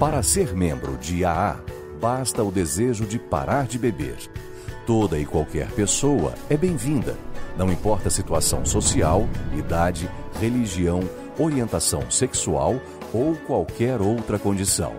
Para 0.00 0.22
ser 0.22 0.56
membro 0.56 0.96
de 0.96 1.26
AA, 1.26 1.60
basta 2.00 2.42
o 2.42 2.50
desejo 2.50 3.04
de 3.04 3.18
parar 3.18 3.66
de 3.66 3.78
beber. 3.78 4.16
Toda 4.86 5.18
e 5.18 5.26
qualquer 5.26 5.70
pessoa 5.72 6.32
é 6.48 6.56
bem-vinda, 6.56 7.18
não 7.54 7.70
importa 7.70 8.08
a 8.08 8.10
situação 8.10 8.64
social, 8.64 9.28
idade, 9.54 10.10
religião, 10.40 11.00
orientação 11.38 12.10
sexual 12.10 12.80
ou 13.12 13.36
qualquer 13.46 14.00
outra 14.00 14.38
condição. 14.38 14.94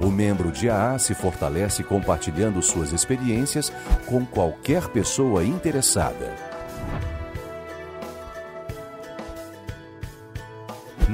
O 0.00 0.10
membro 0.10 0.50
de 0.50 0.68
AA 0.68 0.98
se 0.98 1.14
fortalece 1.14 1.84
compartilhando 1.84 2.60
suas 2.60 2.92
experiências 2.92 3.72
com 4.04 4.26
qualquer 4.26 4.88
pessoa 4.88 5.44
interessada. 5.44 6.53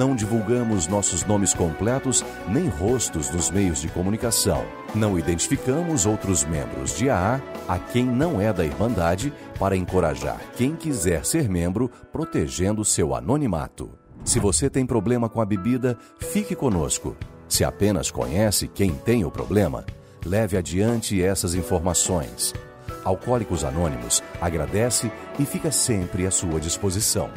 Não 0.00 0.16
divulgamos 0.16 0.86
nossos 0.86 1.26
nomes 1.26 1.52
completos 1.52 2.24
nem 2.48 2.68
rostos 2.68 3.28
nos 3.28 3.50
meios 3.50 3.82
de 3.82 3.88
comunicação. 3.88 4.64
Não 4.94 5.18
identificamos 5.18 6.06
outros 6.06 6.42
membros 6.42 6.96
de 6.96 7.10
AA 7.10 7.38
a 7.68 7.78
quem 7.78 8.06
não 8.06 8.40
é 8.40 8.50
da 8.50 8.64
Irmandade 8.64 9.30
para 9.58 9.76
encorajar 9.76 10.40
quem 10.56 10.74
quiser 10.74 11.26
ser 11.26 11.50
membro, 11.50 11.90
protegendo 12.10 12.82
seu 12.82 13.14
anonimato. 13.14 13.90
Se 14.24 14.40
você 14.40 14.70
tem 14.70 14.86
problema 14.86 15.28
com 15.28 15.42
a 15.42 15.44
bebida, 15.44 15.98
fique 16.18 16.56
conosco. 16.56 17.14
Se 17.46 17.62
apenas 17.62 18.10
conhece 18.10 18.68
quem 18.68 18.94
tem 18.94 19.26
o 19.26 19.30
problema, 19.30 19.84
leve 20.24 20.56
adiante 20.56 21.22
essas 21.22 21.54
informações. 21.54 22.54
Alcoólicos 23.04 23.64
Anônimos 23.64 24.22
agradece 24.40 25.12
e 25.38 25.44
fica 25.44 25.70
sempre 25.70 26.26
à 26.26 26.30
sua 26.30 26.58
disposição. 26.58 27.28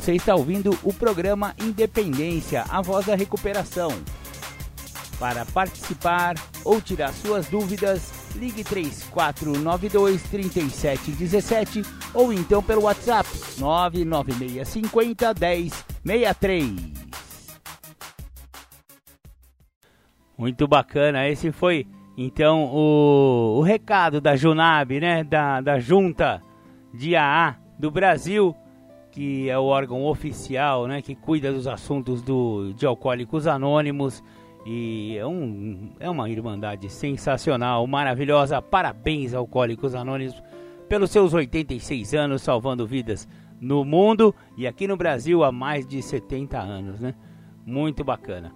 Você 0.00 0.14
está 0.14 0.34
ouvindo 0.34 0.70
o 0.82 0.94
programa 0.94 1.54
Independência, 1.60 2.64
a 2.70 2.80
voz 2.80 3.04
da 3.04 3.14
recuperação. 3.14 3.90
Para 5.18 5.44
participar 5.44 6.36
ou 6.64 6.80
tirar 6.80 7.12
suas 7.12 7.48
dúvidas, 7.48 8.10
ligue 8.34 8.64
3492 8.64 10.22
3717 10.22 11.82
ou 12.14 12.32
então 12.32 12.62
pelo 12.62 12.84
WhatsApp 12.84 13.28
99650 13.58 15.34
1063. 16.02 16.74
Muito 20.38 20.66
bacana, 20.66 21.28
esse 21.28 21.52
foi 21.52 21.86
então 22.16 22.64
o, 22.72 23.58
o 23.58 23.60
recado 23.60 24.18
da 24.18 24.34
Junab, 24.34 24.98
né? 24.98 25.22
Da, 25.22 25.60
da 25.60 25.78
Junta 25.78 26.40
de 26.94 27.14
AA 27.14 27.54
do 27.78 27.90
Brasil 27.90 28.56
que 29.10 29.48
é 29.50 29.58
o 29.58 29.64
órgão 29.64 30.04
oficial, 30.04 30.86
né, 30.86 31.02
que 31.02 31.14
cuida 31.14 31.52
dos 31.52 31.66
assuntos 31.66 32.22
do, 32.22 32.72
de 32.72 32.86
alcoólicos 32.86 33.46
anônimos 33.46 34.22
e 34.64 35.16
é, 35.16 35.26
um, 35.26 35.92
é 35.98 36.08
uma 36.08 36.28
irmandade 36.28 36.88
sensacional, 36.90 37.86
maravilhosa. 37.86 38.60
Parabéns, 38.60 39.32
Alcoólicos 39.32 39.94
Anônimos, 39.94 40.42
pelos 40.88 41.10
seus 41.10 41.32
86 41.32 42.14
anos 42.14 42.42
salvando 42.42 42.86
vidas 42.86 43.28
no 43.60 43.84
mundo 43.84 44.34
e 44.56 44.66
aqui 44.66 44.86
no 44.86 44.96
Brasil 44.96 45.44
há 45.44 45.52
mais 45.52 45.86
de 45.86 46.02
70 46.02 46.58
anos, 46.58 47.00
né? 47.00 47.14
Muito 47.64 48.04
bacana. 48.04 48.52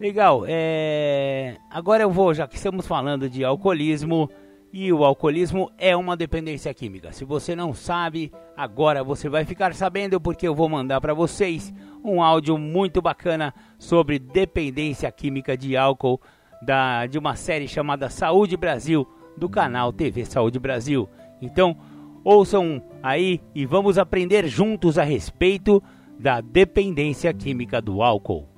Legal. 0.00 0.44
É... 0.48 1.56
Agora 1.70 2.02
eu 2.02 2.10
vou, 2.10 2.34
já 2.34 2.48
que 2.48 2.56
estamos 2.56 2.86
falando 2.86 3.28
de 3.28 3.44
alcoolismo, 3.44 4.28
e 4.76 4.92
o 4.92 5.04
alcoolismo 5.04 5.70
é 5.78 5.96
uma 5.96 6.16
dependência 6.16 6.74
química. 6.74 7.12
Se 7.12 7.24
você 7.24 7.54
não 7.54 7.72
sabe, 7.72 8.32
agora 8.56 9.04
você 9.04 9.28
vai 9.28 9.44
ficar 9.44 9.72
sabendo 9.72 10.20
porque 10.20 10.48
eu 10.48 10.52
vou 10.52 10.68
mandar 10.68 11.00
para 11.00 11.14
vocês 11.14 11.72
um 12.04 12.20
áudio 12.20 12.58
muito 12.58 13.00
bacana 13.00 13.54
sobre 13.78 14.18
dependência 14.18 15.12
química 15.12 15.56
de 15.56 15.76
álcool 15.76 16.20
da 16.60 17.06
de 17.06 17.16
uma 17.16 17.36
série 17.36 17.68
chamada 17.68 18.10
Saúde 18.10 18.56
Brasil 18.56 19.06
do 19.36 19.48
canal 19.48 19.92
TV 19.92 20.24
Saúde 20.24 20.58
Brasil. 20.58 21.08
Então, 21.40 21.76
ouçam 22.24 22.82
aí 23.00 23.40
e 23.54 23.64
vamos 23.64 23.96
aprender 23.96 24.48
juntos 24.48 24.98
a 24.98 25.04
respeito 25.04 25.80
da 26.18 26.40
dependência 26.40 27.32
química 27.32 27.80
do 27.80 28.02
álcool. 28.02 28.53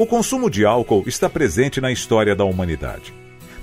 O 0.00 0.06
consumo 0.06 0.48
de 0.48 0.64
álcool 0.64 1.04
está 1.06 1.28
presente 1.28 1.78
na 1.78 1.92
história 1.92 2.34
da 2.34 2.42
humanidade. 2.42 3.12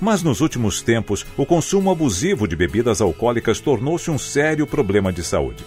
Mas 0.00 0.22
nos 0.22 0.40
últimos 0.40 0.80
tempos, 0.80 1.26
o 1.36 1.44
consumo 1.44 1.90
abusivo 1.90 2.46
de 2.46 2.54
bebidas 2.54 3.00
alcoólicas 3.00 3.58
tornou-se 3.58 4.08
um 4.08 4.16
sério 4.16 4.64
problema 4.64 5.12
de 5.12 5.24
saúde. 5.24 5.64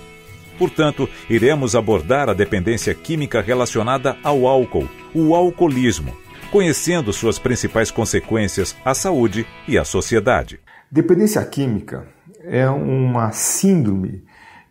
Portanto, 0.57 1.09
iremos 1.29 1.75
abordar 1.75 2.29
a 2.29 2.33
dependência 2.33 2.95
química 2.95 3.41
relacionada 3.41 4.15
ao 4.23 4.47
álcool, 4.47 4.87
o 5.13 5.35
alcoolismo, 5.35 6.15
conhecendo 6.53 7.11
suas 7.11 7.37
principais 7.37 7.91
consequências 7.91 8.73
à 8.85 8.93
saúde 8.93 9.45
e 9.67 9.77
à 9.77 9.83
sociedade. 9.83 10.61
Dependência 10.89 11.43
química 11.43 12.07
é 12.45 12.69
uma 12.69 13.33
síndrome 13.33 14.23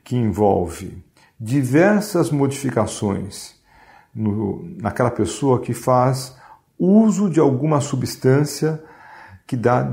que 0.02 0.16
envolve 0.16 1.04
diversas 1.38 2.30
modificações 2.30 3.59
no, 4.14 4.64
naquela 4.80 5.10
pessoa 5.10 5.60
que 5.60 5.72
faz 5.72 6.36
uso 6.78 7.28
de 7.28 7.38
alguma 7.38 7.80
substância 7.80 8.82
que 9.46 9.56
dá 9.56 9.90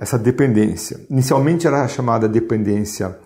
essa 0.00 0.18
dependência. 0.18 1.00
Inicialmente 1.10 1.66
era 1.66 1.86
chamada 1.86 2.28
dependência 2.28 3.16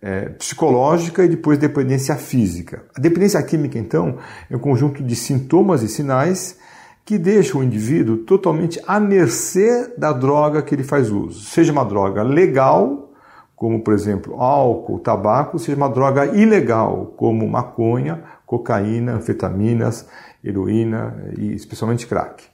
é, 0.00 0.30
psicológica 0.30 1.24
e 1.24 1.28
depois 1.28 1.58
dependência 1.58 2.16
física. 2.16 2.82
A 2.96 3.00
dependência 3.00 3.40
química, 3.42 3.78
então, 3.78 4.18
é 4.50 4.56
um 4.56 4.58
conjunto 4.58 5.02
de 5.02 5.14
sintomas 5.14 5.82
e 5.82 5.88
sinais 5.88 6.58
que 7.04 7.18
deixam 7.18 7.60
o 7.60 7.64
indivíduo 7.64 8.18
totalmente 8.18 8.80
à 8.86 8.98
mercê 8.98 9.92
da 9.96 10.12
droga 10.12 10.62
que 10.62 10.74
ele 10.74 10.84
faz 10.84 11.10
uso. 11.10 11.44
Seja 11.44 11.72
uma 11.72 11.84
droga 11.84 12.22
legal, 12.22 13.10
como 13.54 13.82
por 13.82 13.92
exemplo 13.94 14.40
álcool, 14.40 14.98
tabaco, 14.98 15.58
seja 15.58 15.76
uma 15.76 15.88
droga 15.88 16.26
ilegal, 16.26 17.12
como 17.16 17.46
maconha 17.46 18.22
cocaína, 18.52 19.14
anfetaminas, 19.14 20.06
heroína 20.44 21.32
e 21.38 21.54
especialmente 21.54 22.06
crack. 22.06 22.44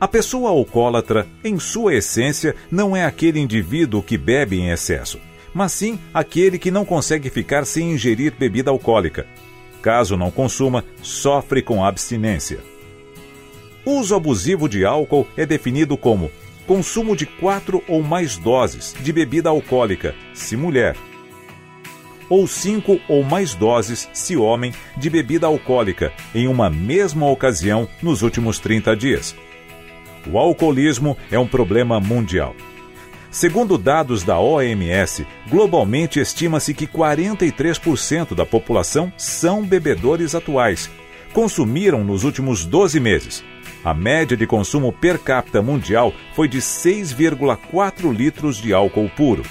A 0.00 0.08
pessoa 0.08 0.50
alcoólatra, 0.50 1.24
em 1.44 1.56
sua 1.60 1.94
essência, 1.94 2.56
não 2.68 2.96
é 2.96 3.04
aquele 3.04 3.38
indivíduo 3.38 4.02
que 4.02 4.18
bebe 4.18 4.58
em 4.58 4.70
excesso, 4.70 5.20
mas 5.54 5.70
sim 5.70 6.00
aquele 6.12 6.58
que 6.58 6.72
não 6.72 6.84
consegue 6.84 7.30
ficar 7.30 7.64
sem 7.64 7.92
ingerir 7.92 8.34
bebida 8.36 8.72
alcoólica. 8.72 9.24
Caso 9.80 10.16
não 10.16 10.32
consuma, 10.32 10.84
sofre 11.00 11.62
com 11.62 11.84
abstinência. 11.84 12.58
Uso 13.86 14.16
abusivo 14.16 14.68
de 14.68 14.84
álcool 14.84 15.28
é 15.36 15.46
definido 15.46 15.96
como 15.96 16.28
consumo 16.66 17.14
de 17.14 17.24
quatro 17.24 17.84
ou 17.88 18.02
mais 18.02 18.36
doses 18.36 18.96
de 19.00 19.12
bebida 19.12 19.48
alcoólica, 19.48 20.12
se 20.34 20.56
mulher, 20.56 20.96
ou 22.28 22.46
cinco 22.46 23.00
ou 23.08 23.22
mais 23.22 23.54
doses, 23.54 24.08
se 24.12 24.36
homem, 24.36 24.72
de 24.96 25.08
bebida 25.08 25.46
alcoólica 25.46 26.12
em 26.34 26.46
uma 26.46 26.68
mesma 26.68 27.28
ocasião 27.28 27.88
nos 28.02 28.22
últimos 28.22 28.58
30 28.58 28.96
dias. 28.96 29.36
O 30.30 30.38
alcoolismo 30.38 31.16
é 31.30 31.38
um 31.38 31.46
problema 31.46 31.98
mundial. 32.00 32.54
Segundo 33.30 33.76
dados 33.76 34.22
da 34.22 34.38
OMS, 34.38 35.26
globalmente 35.48 36.18
estima-se 36.18 36.72
que 36.72 36.86
43% 36.86 38.34
da 38.34 38.46
população 38.46 39.12
são 39.16 39.64
bebedores 39.64 40.34
atuais. 40.34 40.90
Consumiram 41.32 42.02
nos 42.02 42.24
últimos 42.24 42.64
12 42.64 42.98
meses. 42.98 43.44
A 43.84 43.92
média 43.92 44.36
de 44.36 44.46
consumo 44.46 44.92
per 44.92 45.18
capita 45.18 45.62
mundial 45.62 46.12
foi 46.34 46.48
de 46.48 46.58
6,4 46.58 48.12
litros 48.12 48.56
de 48.56 48.72
álcool 48.72 49.10
puro. 49.10 49.42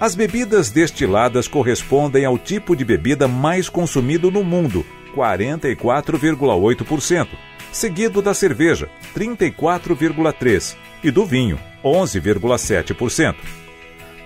As 0.00 0.14
bebidas 0.14 0.70
destiladas 0.70 1.48
correspondem 1.48 2.24
ao 2.24 2.38
tipo 2.38 2.76
de 2.76 2.84
bebida 2.84 3.26
mais 3.26 3.68
consumido 3.68 4.30
no 4.30 4.44
mundo, 4.44 4.86
44,8%, 5.12 7.26
seguido 7.72 8.22
da 8.22 8.32
cerveja, 8.32 8.88
34,3%, 9.12 10.76
e 11.02 11.10
do 11.10 11.26
vinho, 11.26 11.58
11,7%. 11.84 13.34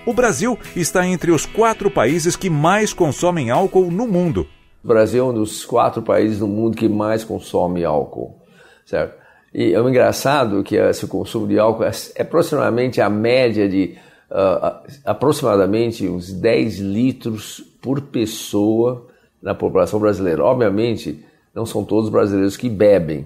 O 0.05 0.13
Brasil 0.13 0.59
está 0.75 1.07
entre 1.07 1.31
os 1.31 1.47
quatro 1.47 1.89
países 1.89 2.35
que 2.35 2.51
mais 2.51 2.93
consomem 2.93 3.49
álcool 3.49 3.89
no 3.89 4.07
mundo. 4.07 4.45
O 4.83 4.87
Brasil 4.87 5.25
é 5.25 5.29
um 5.29 5.33
dos 5.33 5.65
quatro 5.65 6.03
países 6.03 6.39
no 6.39 6.47
mundo 6.47 6.77
que 6.77 6.87
mais 6.87 7.23
consome 7.23 7.83
álcool, 7.83 8.39
certo? 8.85 9.15
E 9.51 9.73
é 9.73 9.81
um 9.81 9.89
engraçado 9.89 10.61
que 10.61 10.75
esse 10.75 11.07
consumo 11.07 11.47
de 11.47 11.57
álcool 11.57 11.85
é, 11.85 11.91
é 12.15 12.21
aproximadamente 12.21 13.01
a 13.01 13.09
média 13.09 13.67
de 13.67 13.97
uh, 14.33 14.81
aproximadamente 15.05 16.07
uns 16.07 16.33
10 16.33 16.79
litros 16.79 17.63
por 17.81 18.01
pessoa 18.01 19.07
na 19.41 19.53
população 19.53 19.99
brasileira. 19.99 20.43
Obviamente, 20.43 21.23
não 21.53 21.65
são 21.65 21.85
todos 21.85 22.09
brasileiros 22.09 22.57
que 22.57 22.69
bebem. 22.69 23.25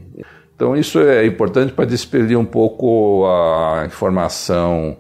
Então, 0.55 0.75
isso 0.75 0.99
é 0.99 1.25
importante 1.25 1.71
para 1.71 1.85
despedir 1.85 2.37
um 2.37 2.45
pouco 2.45 3.25
a 3.25 3.85
informação 3.85 4.97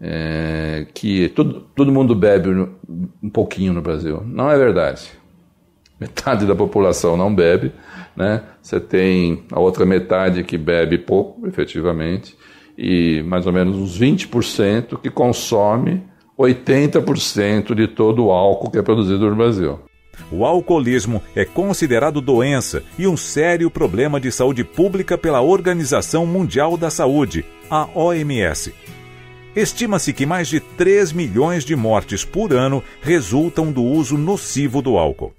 é, 0.00 0.86
que 0.94 1.28
todo, 1.30 1.60
todo 1.74 1.92
mundo 1.92 2.14
bebe 2.14 2.48
um 3.22 3.28
pouquinho 3.28 3.72
no 3.72 3.82
Brasil. 3.82 4.22
Não 4.24 4.50
é 4.50 4.56
verdade. 4.56 5.10
Metade 5.98 6.46
da 6.46 6.54
população 6.54 7.16
não 7.16 7.32
bebe, 7.32 7.72
né? 8.16 8.42
Você 8.60 8.80
tem 8.80 9.44
a 9.52 9.60
outra 9.60 9.84
metade 9.84 10.42
que 10.42 10.56
bebe 10.56 10.98
pouco, 10.98 11.46
efetivamente, 11.46 12.36
e 12.76 13.22
mais 13.22 13.46
ou 13.46 13.52
menos 13.52 13.76
uns 13.76 13.98
20% 13.98 14.98
que 15.00 15.10
consome 15.10 16.02
80% 16.38 17.74
de 17.74 17.86
todo 17.86 18.26
o 18.26 18.30
álcool 18.32 18.70
que 18.70 18.78
é 18.78 18.82
produzido 18.82 19.28
no 19.28 19.36
Brasil. 19.36 19.78
O 20.30 20.44
alcoolismo 20.44 21.22
é 21.34 21.44
considerado 21.44 22.20
doença 22.20 22.82
e 22.98 23.06
um 23.06 23.16
sério 23.16 23.70
problema 23.70 24.20
de 24.20 24.30
saúde 24.30 24.64
pública 24.64 25.16
pela 25.16 25.40
Organização 25.40 26.26
Mundial 26.26 26.76
da 26.76 26.90
Saúde, 26.90 27.44
a 27.70 27.88
OMS. 27.94 28.74
Estima-se 29.54 30.12
que 30.12 30.24
mais 30.24 30.48
de 30.48 30.60
3 30.60 31.12
milhões 31.12 31.64
de 31.64 31.76
mortes 31.76 32.24
por 32.24 32.52
ano 32.52 32.82
resultam 33.02 33.70
do 33.70 33.82
uso 33.82 34.16
nocivo 34.16 34.80
do 34.80 34.96
álcool. 34.96 35.34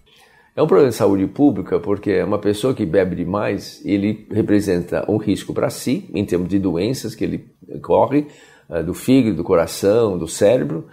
É 0.56 0.62
um 0.62 0.68
problema 0.68 0.92
de 0.92 0.96
saúde 0.96 1.26
pública 1.26 1.80
porque 1.80 2.22
uma 2.22 2.38
pessoa 2.38 2.76
que 2.76 2.86
bebe 2.86 3.16
demais, 3.16 3.82
ele 3.84 4.28
representa 4.30 5.04
um 5.10 5.18
risco 5.18 5.52
para 5.52 5.68
si, 5.72 6.08
em 6.13 6.24
termos 6.24 6.48
de 6.48 6.60
doenças 6.60 7.16
que 7.16 7.24
ele 7.24 7.46
corre, 7.82 8.28
eh, 8.70 8.84
do 8.84 8.94
fígado, 8.94 9.38
do 9.38 9.44
coração, 9.44 10.16
do 10.16 10.28
cérebro. 10.28 10.86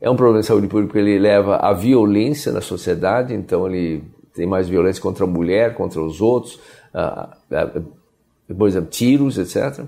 É 0.00 0.08
um 0.08 0.16
problema 0.16 0.40
de 0.40 0.46
saúde 0.46 0.68
pública 0.68 0.88
porque 0.88 1.06
ele 1.06 1.18
leva 1.18 1.56
à 1.56 1.74
violência 1.74 2.50
na 2.50 2.62
sociedade, 2.62 3.34
então 3.34 3.68
ele 3.68 4.04
tem 4.34 4.46
mais 4.46 4.70
violência 4.70 5.02
contra 5.02 5.24
a 5.24 5.28
mulher, 5.28 5.74
contra 5.74 6.00
os 6.00 6.22
outros, 6.22 6.58
por 8.56 8.66
exemplo, 8.66 8.88
tiros, 8.88 9.36
etc. 9.36 9.84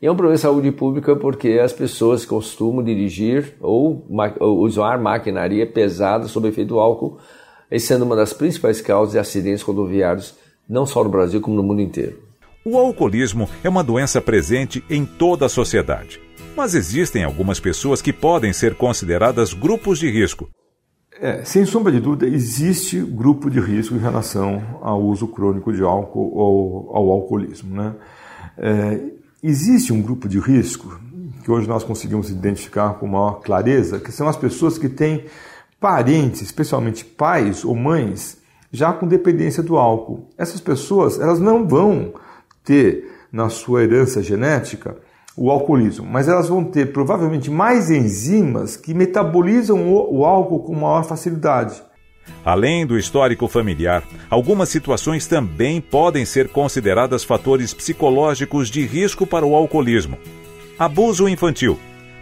E 0.00 0.06
é 0.06 0.10
um 0.10 0.14
problema 0.14 0.36
de 0.36 0.40
saúde 0.40 0.70
pública 0.70 1.16
porque 1.16 1.60
as 1.62 1.72
pessoas 1.72 2.24
costumam 2.24 2.82
dirigir 2.82 3.54
ou, 3.60 4.06
usar 4.40 4.98
maquinaria 4.98 5.66
pesada 5.66 6.28
sob 6.28 6.48
efeito 6.48 6.68
do 6.68 6.80
álcool 6.80 7.18
sendo 7.78 8.04
uma 8.04 8.16
das 8.16 8.32
principais 8.32 8.80
causas 8.80 9.12
de 9.12 9.18
acidentes 9.18 9.62
rodoviários, 9.62 10.34
não 10.68 10.86
só 10.86 11.02
no 11.02 11.10
Brasil, 11.10 11.40
como 11.40 11.56
no 11.56 11.62
mundo 11.62 11.80
inteiro. 11.80 12.18
O 12.64 12.78
alcoolismo 12.78 13.48
é 13.64 13.68
uma 13.68 13.82
doença 13.82 14.20
presente 14.20 14.84
em 14.88 15.04
toda 15.04 15.46
a 15.46 15.48
sociedade, 15.48 16.20
mas 16.56 16.74
existem 16.74 17.24
algumas 17.24 17.58
pessoas 17.58 18.00
que 18.00 18.12
podem 18.12 18.52
ser 18.52 18.76
consideradas 18.76 19.52
grupos 19.52 19.98
de 19.98 20.08
risco. 20.08 20.48
É, 21.20 21.44
sem 21.44 21.64
sombra 21.64 21.92
de 21.92 22.00
dúvida, 22.00 22.26
existe 22.26 23.00
grupo 23.00 23.50
de 23.50 23.60
risco 23.60 23.94
em 23.94 23.98
relação 23.98 24.62
ao 24.80 25.02
uso 25.02 25.26
crônico 25.28 25.72
de 25.72 25.82
álcool 25.82 26.32
ou 26.34 26.90
ao 26.96 27.10
alcoolismo. 27.10 27.74
Né? 27.74 27.94
É, 28.58 29.00
existe 29.42 29.92
um 29.92 30.00
grupo 30.00 30.28
de 30.28 30.38
risco 30.38 31.00
que 31.42 31.50
hoje 31.50 31.68
nós 31.68 31.82
conseguimos 31.82 32.30
identificar 32.30 32.94
com 32.94 33.06
maior 33.06 33.40
clareza, 33.40 33.98
que 33.98 34.12
são 34.12 34.28
as 34.28 34.36
pessoas 34.36 34.78
que 34.78 34.88
têm 34.88 35.24
parentes, 35.82 36.40
especialmente 36.40 37.04
pais 37.04 37.64
ou 37.64 37.74
mães, 37.74 38.38
já 38.70 38.92
com 38.92 39.06
dependência 39.06 39.64
do 39.64 39.76
álcool. 39.76 40.28
Essas 40.38 40.60
pessoas, 40.60 41.20
elas 41.20 41.40
não 41.40 41.66
vão 41.66 42.14
ter 42.64 43.10
na 43.32 43.48
sua 43.48 43.82
herança 43.82 44.22
genética 44.22 44.96
o 45.36 45.50
alcoolismo, 45.50 46.06
mas 46.06 46.28
elas 46.28 46.48
vão 46.48 46.62
ter 46.62 46.92
provavelmente 46.92 47.50
mais 47.50 47.90
enzimas 47.90 48.76
que 48.76 48.94
metabolizam 48.94 49.92
o, 49.92 50.24
álcool 50.24 50.60
com 50.60 50.74
maior 50.74 51.04
facilidade. 51.04 51.82
Além 52.44 52.86
do 52.86 52.96
histórico 52.96 53.48
familiar, 53.48 54.04
algumas 54.30 54.68
situações 54.68 55.26
também 55.26 55.80
podem 55.80 56.24
ser 56.24 56.48
consideradas 56.48 57.24
fatores 57.24 57.74
psicológicos 57.74 58.68
de 58.68 58.86
risco 58.86 59.26
para 59.26 59.44
o 59.44 59.56
alcoolismo. 59.56 60.16
Abuso 60.78 61.28
infantil, 61.28 61.78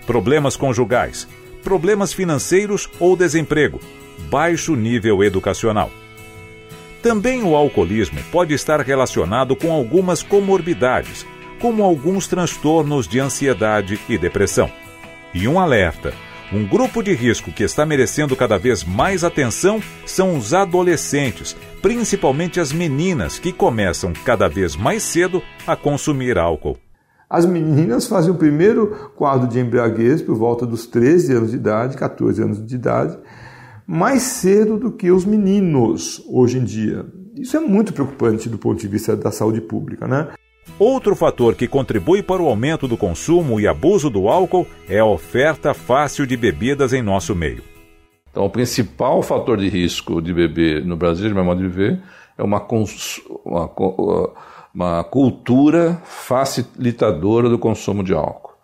problemas 0.07 0.57
conjugais, 0.57 1.29
problemas 1.63 2.13
financeiros 2.13 2.89
ou 2.99 3.17
desemprego, 3.17 3.81
baixo 4.31 4.75
nível 4.75 5.23
educacional. 5.23 5.91
Também 7.03 7.43
o 7.43 7.57
alcoolismo 7.57 8.21
pode 8.31 8.53
estar 8.53 8.81
relacionado 8.81 9.57
com 9.57 9.73
algumas 9.73 10.23
comorbidades, 10.23 11.27
como 11.59 11.83
alguns 11.83 12.27
transtornos 12.27 13.09
de 13.09 13.19
ansiedade 13.19 13.99
e 14.09 14.19
depressão. 14.19 14.71
E 15.33 15.49
um 15.49 15.59
alerta: 15.59 16.13
um 16.53 16.67
grupo 16.67 17.03
de 17.03 17.15
risco 17.15 17.53
que 17.53 17.63
está 17.63 17.87
merecendo 17.87 18.35
cada 18.35 18.59
vez 18.59 18.85
mais 18.85 19.23
atenção 19.25 19.81
são 20.05 20.37
os 20.37 20.53
adolescentes, 20.53 21.57
principalmente 21.81 22.59
as 22.59 22.73
meninas 22.73 23.39
que 23.39 23.53
começam 23.53 24.13
cada 24.13 24.49
vez 24.49 24.75
mais 24.75 25.03
cedo 25.03 25.43
a 25.67 25.77
consumir 25.77 26.37
álcool. 26.37 26.77
As 27.31 27.47
meninas 27.47 28.09
fazem 28.09 28.33
o 28.33 28.35
primeiro 28.35 29.13
quadro 29.15 29.47
de 29.47 29.61
embriaguez 29.61 30.21
por 30.21 30.35
volta 30.35 30.67
dos 30.67 30.85
13 30.85 31.33
anos 31.33 31.51
de 31.53 31.57
idade, 31.59 31.97
14 31.97 32.43
anos 32.43 32.67
de 32.67 32.75
idade, 32.75 33.17
mais 33.87 34.23
cedo 34.23 34.77
do 34.77 34.91
que 34.91 35.13
os 35.13 35.25
meninos 35.25 36.21
hoje 36.29 36.59
em 36.59 36.65
dia. 36.65 37.07
Isso 37.37 37.57
é 37.57 37.61
muito 37.61 37.93
preocupante 37.93 38.49
do 38.49 38.59
ponto 38.59 38.81
de 38.81 38.89
vista 38.89 39.17
da 39.17 39.31
saúde 39.31 39.61
pública, 39.61 40.09
né? 40.09 40.27
Outro 40.77 41.15
fator 41.15 41.55
que 41.55 41.69
contribui 41.69 42.21
para 42.21 42.43
o 42.43 42.49
aumento 42.49 42.89
do 42.89 42.97
consumo 42.97 43.61
e 43.61 43.69
abuso 43.69 44.11
do 44.11 44.29
álcool 44.29 44.67
é 44.89 44.99
a 44.99 45.07
oferta 45.07 45.73
fácil 45.73 46.27
de 46.27 46.37
bebidas 46.37 46.93
em 46.93 47.01
nosso 47.01 47.37
meio. 47.37 47.63
Então, 48.29 48.45
o 48.45 48.51
principal 48.51 49.23
fator 49.23 49.57
de 49.57 49.69
risco 49.69 50.21
de 50.21 50.35
beber 50.35 50.85
no 50.85 50.97
Brasil, 50.97 51.29
de 51.29 51.35
meu 51.35 51.45
modo 51.45 51.61
de 51.61 51.69
ver, 51.69 52.03
é 52.37 52.43
uma, 52.43 52.67
uma, 53.45 53.69
uma 54.75 55.03
cultura 55.05 56.01
facilitadora 56.05 57.49
do 57.49 57.59
consumo 57.59 58.03
de 58.03 58.15
álcool. 58.15 58.55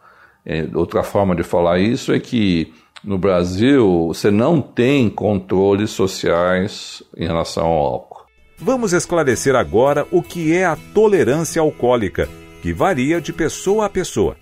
É, 0.45 0.67
outra 0.75 1.03
forma 1.03 1.35
de 1.35 1.43
falar 1.43 1.79
isso 1.79 2.13
é 2.13 2.21
que 2.21 2.73
no 3.07 3.19
Brasil, 3.19 4.09
você 4.09 4.31
não 4.31 4.61
tem 4.61 5.09
controles 5.09 5.91
sociais 5.91 7.03
em 7.17 7.27
relação 7.27 7.67
ao 7.67 7.79
álcool. 7.79 8.27
Vamos 8.59 8.93
esclarecer 8.93 9.55
agora 9.55 10.07
o 10.11 10.23
que 10.23 10.53
é 10.53 10.65
a 10.65 10.77
tolerância 10.95 11.61
alcoólica, 11.61 12.29
que 12.63 12.73
varia 12.73 13.21
de 13.21 13.33
pessoa 13.33 13.87
a 13.87 13.89
pessoa. 13.89 14.37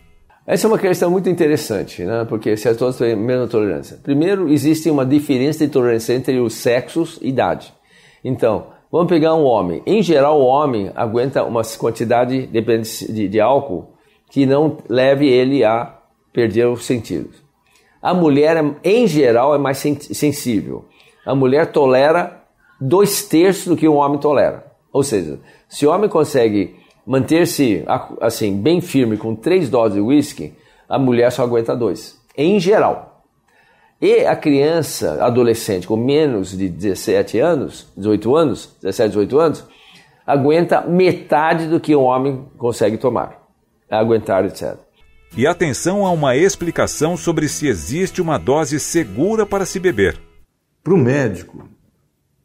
Essa 0.46 0.66
é 0.66 0.68
uma 0.68 0.78
questão 0.78 1.10
muito 1.10 1.28
interessante, 1.28 2.04
né? 2.04 2.24
porque 2.28 2.56
se 2.56 2.72
todos 2.74 2.96
têm 2.96 3.12
a 3.12 3.16
mesma 3.16 3.48
tolerância. 3.48 3.98
Primeiro, 4.02 4.50
existe 4.50 4.88
uma 4.88 5.04
diferença 5.04 5.66
de 5.66 5.72
tolerância 5.72 6.14
entre 6.14 6.38
os 6.38 6.54
sexos 6.54 7.18
e 7.20 7.28
idade. 7.28 7.72
Então, 8.22 8.68
vamos 8.94 9.08
pegar 9.08 9.34
um 9.34 9.42
homem. 9.42 9.82
Em 9.84 10.00
geral, 10.00 10.40
o 10.40 10.44
homem 10.44 10.92
aguenta 10.94 11.42
uma 11.42 11.62
quantidade 11.76 12.46
de, 12.46 13.28
de 13.28 13.40
álcool 13.40 13.88
que 14.30 14.46
não 14.46 14.78
leve 14.88 15.26
ele 15.26 15.64
a 15.64 15.98
perder 16.32 16.68
os 16.68 16.84
sentidos. 16.84 17.42
A 18.00 18.14
mulher, 18.14 18.56
em 18.84 19.04
geral, 19.08 19.52
é 19.52 19.58
mais 19.58 19.78
sensível. 19.78 20.84
A 21.26 21.34
mulher 21.34 21.72
tolera 21.72 22.44
dois 22.80 23.24
terços 23.26 23.66
do 23.66 23.76
que 23.76 23.88
um 23.88 23.96
homem 23.96 24.20
tolera. 24.20 24.64
Ou 24.92 25.02
seja, 25.02 25.40
se 25.68 25.84
o 25.84 25.90
homem 25.90 26.08
consegue 26.08 26.76
manter-se 27.04 27.84
assim 28.20 28.62
bem 28.62 28.80
firme 28.80 29.16
com 29.16 29.34
três 29.34 29.68
doses 29.68 29.94
de 29.94 30.00
whisky, 30.00 30.54
a 30.88 31.00
mulher 31.00 31.32
só 31.32 31.42
aguenta 31.42 31.74
dois. 31.74 32.16
Em 32.38 32.60
geral. 32.60 33.13
E 34.04 34.26
a 34.26 34.36
criança, 34.36 35.24
adolescente 35.24 35.86
com 35.86 35.96
menos 35.96 36.54
de 36.54 36.68
17 36.68 37.38
anos, 37.38 37.90
18 37.96 38.36
anos, 38.36 38.76
17, 38.82 39.08
18 39.08 39.38
anos, 39.38 39.64
aguenta 40.26 40.82
metade 40.82 41.66
do 41.68 41.80
que 41.80 41.96
um 41.96 42.02
homem 42.02 42.46
consegue 42.58 42.98
tomar. 42.98 43.42
Aguentar, 43.90 44.44
etc. 44.44 44.76
E 45.34 45.46
atenção 45.46 46.04
a 46.04 46.10
uma 46.10 46.36
explicação 46.36 47.16
sobre 47.16 47.48
se 47.48 47.66
existe 47.66 48.20
uma 48.20 48.36
dose 48.36 48.78
segura 48.78 49.46
para 49.46 49.64
se 49.64 49.80
beber. 49.80 50.20
Para 50.82 50.92
o 50.92 50.98
médico, 50.98 51.66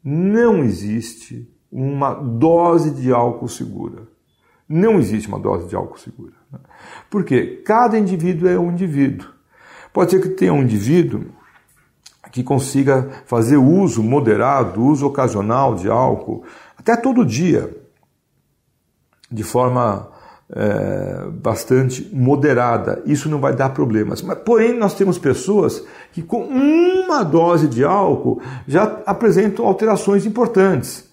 não 0.02 0.64
existe 0.64 1.46
uma 1.70 2.14
dose 2.14 2.92
de 2.92 3.12
álcool 3.12 3.50
segura. 3.50 4.04
Não 4.66 4.98
existe 4.98 5.28
uma 5.28 5.40
dose 5.40 5.68
de 5.68 5.76
álcool 5.76 6.00
segura. 6.00 6.36
Né? 6.50 6.60
Porque 7.10 7.62
cada 7.66 8.00
indivíduo 8.00 8.48
é 8.48 8.58
um 8.58 8.72
indivíduo. 8.72 9.28
Pode 9.92 10.12
ser 10.12 10.22
que 10.22 10.30
tenha 10.30 10.54
um 10.54 10.64
indivíduo 10.64 11.38
que 12.32 12.44
consiga 12.44 13.10
fazer 13.26 13.58
uso 13.58 14.04
moderado, 14.04 14.84
uso 14.84 15.06
ocasional 15.06 15.76
de 15.76 15.90
álcool, 15.90 16.44
até 16.78 16.96
todo 16.96 17.26
dia, 17.26 17.76
de 19.32 19.44
forma 19.44 20.10
é, 20.52 21.28
bastante 21.32 22.10
moderada. 22.12 23.02
Isso 23.06 23.30
não 23.30 23.40
vai 23.40 23.54
dar 23.54 23.70
problemas. 23.70 24.22
Mas, 24.22 24.40
porém, 24.40 24.78
nós 24.78 24.94
temos 24.94 25.18
pessoas 25.18 25.84
que 26.12 26.22
com 26.22 26.44
uma 26.44 27.24
dose 27.24 27.68
de 27.68 27.84
álcool 27.84 28.42
já 28.68 29.02
apresentam 29.06 29.66
alterações 29.66 30.26
importantes. 30.26 31.08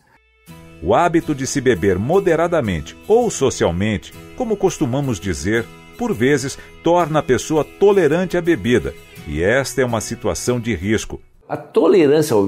O 0.82 0.94
hábito 0.94 1.34
de 1.34 1.46
se 1.46 1.60
beber 1.60 1.98
moderadamente 1.98 2.96
ou 3.08 3.30
socialmente, 3.30 4.12
como 4.36 4.56
costumamos 4.56 5.18
dizer, 5.18 5.66
por 5.98 6.12
vezes 6.12 6.58
torna 6.82 7.20
a 7.20 7.22
pessoa 7.22 7.64
tolerante 7.64 8.36
à 8.36 8.42
bebida, 8.42 8.94
e 9.26 9.42
esta 9.42 9.82
é 9.82 9.84
uma 9.84 10.00
situação 10.00 10.60
de 10.60 10.74
risco. 10.74 11.20
A 11.48 11.56
tolerância 11.56 12.34
ao, 12.34 12.44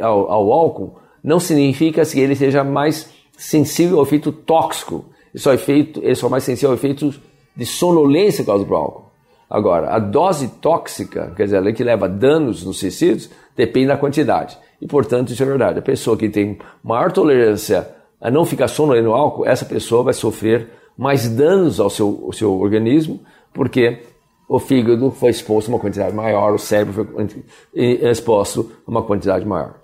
ao, 0.00 0.30
ao 0.30 0.52
álcool 0.52 0.98
não 1.22 1.40
significa 1.40 2.04
que 2.04 2.20
ele 2.20 2.36
seja 2.36 2.62
mais 2.62 3.10
sensível 3.36 3.98
ao 3.98 4.04
efeito 4.04 4.32
tóxico 4.32 5.04
ele 5.34 5.42
só, 5.42 5.52
é 5.52 5.58
feito, 5.58 6.00
ele 6.02 6.14
só 6.14 6.26
é 6.26 6.30
mais 6.30 6.44
sensível 6.44 6.72
a 6.72 6.74
efeitos 6.74 7.20
de 7.56 7.66
sonolência 7.66 8.44
causados 8.44 8.66
pelo 8.66 8.80
álcool. 8.80 9.08
Agora, 9.48 9.90
a 9.90 9.98
dose 9.98 10.48
tóxica, 10.60 11.32
quer 11.36 11.44
dizer, 11.44 11.66
a 11.66 11.72
que 11.72 11.84
leva 11.84 12.08
danos 12.08 12.64
nos 12.64 12.80
tecidos, 12.80 13.30
depende 13.56 13.88
da 13.88 13.96
quantidade. 13.96 14.58
E, 14.80 14.86
portanto, 14.86 15.32
isso 15.32 15.42
é 15.42 15.46
verdade. 15.46 15.78
A 15.78 15.82
pessoa 15.82 16.16
que 16.16 16.28
tem 16.28 16.58
maior 16.82 17.10
tolerância 17.12 17.88
a 18.20 18.30
não 18.30 18.44
ficar 18.44 18.68
sonolento 18.68 19.06
no 19.06 19.14
álcool, 19.14 19.46
essa 19.46 19.64
pessoa 19.64 20.02
vai 20.02 20.12
sofrer 20.12 20.68
mais 20.96 21.28
danos 21.28 21.80
ao 21.80 21.88
seu, 21.88 22.24
ao 22.26 22.32
seu 22.32 22.52
organismo, 22.60 23.20
porque 23.54 24.02
o 24.48 24.58
fígado 24.58 25.10
foi 25.10 25.30
exposto 25.30 25.68
a 25.68 25.74
uma 25.74 25.80
quantidade 25.80 26.14
maior, 26.14 26.54
o 26.54 26.58
cérebro 26.58 27.06
foi 27.06 27.44
exposto 27.74 28.72
a 28.86 28.90
uma 28.90 29.02
quantidade 29.02 29.44
maior. 29.44 29.74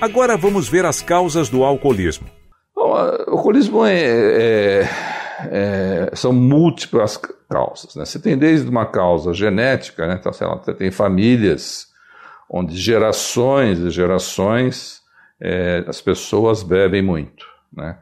Agora 0.00 0.36
vamos 0.36 0.68
ver 0.68 0.84
as 0.84 1.00
causas 1.00 1.48
do 1.48 1.64
alcoolismo. 1.64 2.26
Bom, 2.74 2.92
o 2.92 3.30
alcoolismo 3.30 3.84
é, 3.84 4.02
é, 4.02 4.88
é, 5.50 6.10
são 6.14 6.32
múltiplas 6.32 7.16
causas. 7.48 7.94
Né? 7.96 8.04
Você 8.04 8.18
tem 8.18 8.36
desde 8.36 8.68
uma 8.68 8.86
causa 8.86 9.32
genética, 9.32 10.06
né? 10.06 10.16
então, 10.20 10.32
sei 10.32 10.46
lá, 10.46 10.56
você 10.56 10.74
tem 10.74 10.90
famílias 10.90 11.88
onde 12.48 12.76
gerações 12.76 13.78
e 13.78 13.90
gerações 13.90 15.00
é, 15.40 15.84
as 15.86 16.00
pessoas 16.00 16.62
bebem 16.62 17.00
muito. 17.00 17.46
Né? 17.72 17.96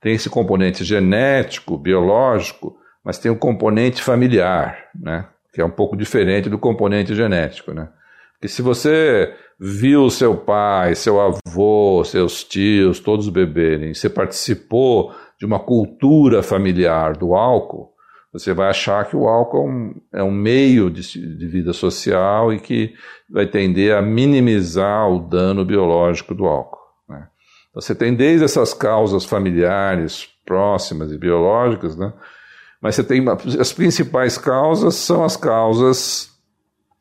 Tem 0.00 0.14
esse 0.14 0.30
componente 0.30 0.82
genético, 0.82 1.76
biológico, 1.76 2.76
mas 3.04 3.18
tem 3.18 3.30
o 3.30 3.34
um 3.34 3.38
componente 3.38 4.02
familiar, 4.02 4.88
né? 4.94 5.26
Que 5.52 5.60
é 5.60 5.64
um 5.64 5.70
pouco 5.70 5.96
diferente 5.96 6.48
do 6.48 6.58
componente 6.58 7.14
genético. 7.14 7.72
Né? 7.72 7.88
Porque 8.34 8.48
se 8.48 8.62
você 8.62 9.34
viu 9.58 10.08
seu 10.08 10.36
pai, 10.36 10.94
seu 10.94 11.20
avô, 11.20 12.02
seus 12.04 12.42
tios, 12.42 13.00
todos 13.00 13.28
beberem, 13.28 13.92
você 13.92 14.08
participou 14.08 15.12
de 15.38 15.44
uma 15.44 15.58
cultura 15.58 16.42
familiar 16.42 17.16
do 17.16 17.34
álcool, 17.34 17.90
você 18.32 18.54
vai 18.54 18.70
achar 18.70 19.08
que 19.08 19.16
o 19.16 19.26
álcool 19.26 19.58
é 19.58 19.70
um, 19.70 19.94
é 20.14 20.22
um 20.22 20.30
meio 20.30 20.88
de, 20.88 21.02
de, 21.02 21.46
vida 21.48 21.72
social 21.72 22.52
e 22.52 22.60
que 22.60 22.94
vai 23.28 23.46
tender 23.46 23.94
a 23.94 24.00
minimizar 24.00 25.10
o 25.10 25.18
dano 25.18 25.64
biológico 25.64 26.32
do 26.32 26.46
álcool. 26.46 26.78
Né? 27.08 27.26
Você 27.74 27.92
tem 27.92 28.14
desde 28.14 28.44
essas 28.44 28.72
causas 28.72 29.24
familiares 29.24 30.28
próximas 30.46 31.10
e 31.10 31.18
biológicas, 31.18 31.96
né? 31.96 32.12
Mas 32.80 32.94
você 32.94 33.04
tem 33.04 33.24
as 33.58 33.72
principais 33.72 34.38
causas 34.38 34.94
são 34.94 35.24
as 35.24 35.36
causas 35.36 36.30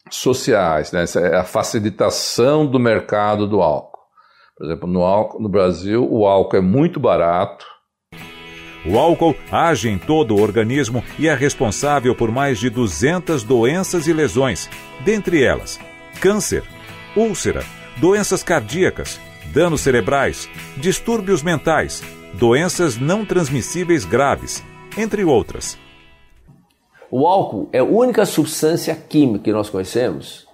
sociais, 0.09 0.91
né? 0.91 1.05
É 1.15 1.37
a 1.37 1.43
facilitação 1.43 2.65
do 2.65 2.79
mercado 2.79 3.47
do 3.47 3.61
álcool. 3.61 3.99
Por 4.57 4.65
exemplo, 4.65 4.89
no, 4.89 5.03
álcool, 5.03 5.41
no 5.41 5.47
Brasil, 5.47 6.05
o 6.09 6.27
álcool 6.27 6.57
é 6.57 6.61
muito 6.61 6.99
barato. 6.99 7.65
O 8.85 8.97
álcool 8.97 9.35
age 9.51 9.89
em 9.89 9.97
todo 9.97 10.35
o 10.35 10.41
organismo 10.41 11.03
e 11.17 11.27
é 11.27 11.35
responsável 11.35 12.15
por 12.15 12.31
mais 12.31 12.59
de 12.59 12.69
200 12.69 13.43
doenças 13.43 14.07
e 14.07 14.13
lesões, 14.13 14.69
dentre 15.05 15.43
elas 15.43 15.79
câncer, 16.19 16.63
úlcera, 17.15 17.63
doenças 17.97 18.43
cardíacas, 18.43 19.19
danos 19.53 19.81
cerebrais, 19.81 20.49
distúrbios 20.77 21.41
mentais, 21.41 22.03
doenças 22.33 22.97
não 22.97 23.25
transmissíveis 23.25 24.05
graves, 24.05 24.63
entre 24.99 25.23
outras. 25.23 25.77
O 27.11 27.25
álcool 27.25 27.69
é 27.71 27.79
a 27.79 27.83
única 27.83 28.25
substância 28.25 28.95
química 28.95 29.45
que 29.45 29.51
nós 29.51 29.69
conhecemos, 29.69 30.47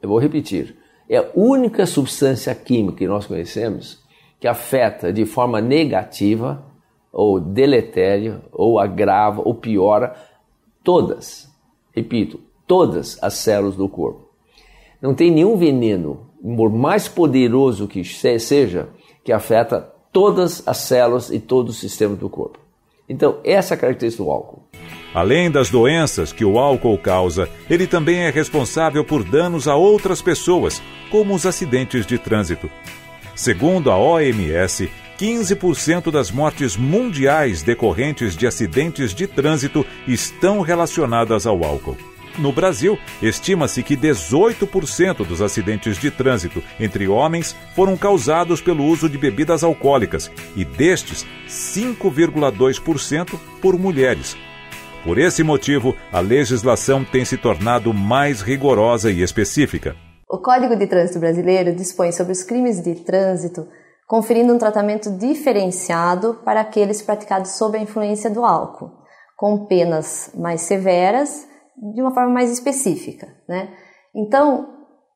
eu 0.00 0.08
vou 0.08 0.18
repetir, 0.18 0.76
é 1.08 1.18
a 1.18 1.30
única 1.34 1.84
substância 1.84 2.54
química 2.54 2.98
que 2.98 3.06
nós 3.06 3.26
conhecemos 3.26 4.02
que 4.40 4.48
afeta 4.48 5.12
de 5.12 5.24
forma 5.24 5.60
negativa 5.60 6.64
ou 7.12 7.38
deletéria 7.38 8.42
ou 8.50 8.78
agrava 8.78 9.40
ou 9.44 9.54
piora 9.54 10.16
todas, 10.82 11.48
repito, 11.94 12.40
todas 12.66 13.22
as 13.22 13.34
células 13.34 13.76
do 13.76 13.88
corpo. 13.88 14.30
Não 15.00 15.14
tem 15.14 15.30
nenhum 15.30 15.56
veneno, 15.56 16.26
por 16.56 16.70
mais 16.70 17.06
poderoso 17.06 17.86
que 17.86 18.02
seja, 18.04 18.88
que 19.22 19.32
afeta 19.32 19.92
todas 20.12 20.66
as 20.66 20.78
células 20.78 21.30
e 21.30 21.38
todos 21.38 21.74
os 21.74 21.80
sistemas 21.80 22.18
do 22.18 22.28
corpo. 22.28 22.61
Então, 23.12 23.40
essa 23.44 23.74
é 23.74 23.76
a 23.76 23.78
característica 23.78 24.24
do 24.24 24.30
álcool. 24.30 24.62
Além 25.12 25.50
das 25.50 25.68
doenças 25.68 26.32
que 26.32 26.46
o 26.46 26.58
álcool 26.58 26.96
causa, 26.96 27.46
ele 27.68 27.86
também 27.86 28.20
é 28.20 28.30
responsável 28.30 29.04
por 29.04 29.22
danos 29.22 29.68
a 29.68 29.76
outras 29.76 30.22
pessoas, 30.22 30.80
como 31.10 31.34
os 31.34 31.44
acidentes 31.44 32.06
de 32.06 32.18
trânsito. 32.18 32.70
Segundo 33.36 33.90
a 33.90 33.98
OMS, 33.98 34.90
15% 35.18 36.10
das 36.10 36.30
mortes 36.30 36.74
mundiais 36.74 37.62
decorrentes 37.62 38.34
de 38.34 38.46
acidentes 38.46 39.14
de 39.14 39.26
trânsito 39.26 39.84
estão 40.08 40.62
relacionadas 40.62 41.46
ao 41.46 41.62
álcool. 41.62 41.98
No 42.38 42.50
Brasil, 42.50 42.98
estima-se 43.20 43.82
que 43.82 43.96
18% 43.96 45.26
dos 45.26 45.42
acidentes 45.42 45.98
de 45.98 46.10
trânsito 46.10 46.62
entre 46.80 47.06
homens 47.06 47.54
foram 47.74 47.96
causados 47.96 48.60
pelo 48.60 48.84
uso 48.84 49.08
de 49.08 49.18
bebidas 49.18 49.62
alcoólicas 49.62 50.30
e 50.56 50.64
destes, 50.64 51.26
5,2% 51.46 53.38
por 53.60 53.78
mulheres. 53.78 54.34
Por 55.04 55.18
esse 55.18 55.42
motivo, 55.42 55.94
a 56.12 56.20
legislação 56.20 57.04
tem 57.04 57.24
se 57.24 57.36
tornado 57.36 57.92
mais 57.92 58.40
rigorosa 58.40 59.10
e 59.10 59.20
específica. 59.20 59.94
O 60.28 60.38
Código 60.38 60.76
de 60.76 60.86
Trânsito 60.86 61.18
Brasileiro 61.18 61.74
dispõe 61.74 62.12
sobre 62.12 62.32
os 62.32 62.42
crimes 62.42 62.82
de 62.82 62.94
trânsito, 62.94 63.68
conferindo 64.06 64.54
um 64.54 64.58
tratamento 64.58 65.10
diferenciado 65.18 66.40
para 66.44 66.60
aqueles 66.60 67.02
praticados 67.02 67.52
sob 67.58 67.76
a 67.76 67.82
influência 67.82 68.30
do 68.30 68.44
álcool, 68.44 68.90
com 69.36 69.66
penas 69.66 70.30
mais 70.34 70.62
severas 70.62 71.51
de 71.76 72.00
uma 72.00 72.12
forma 72.12 72.32
mais 72.32 72.50
específica. 72.50 73.28
Né? 73.48 73.72
Então, 74.14 74.68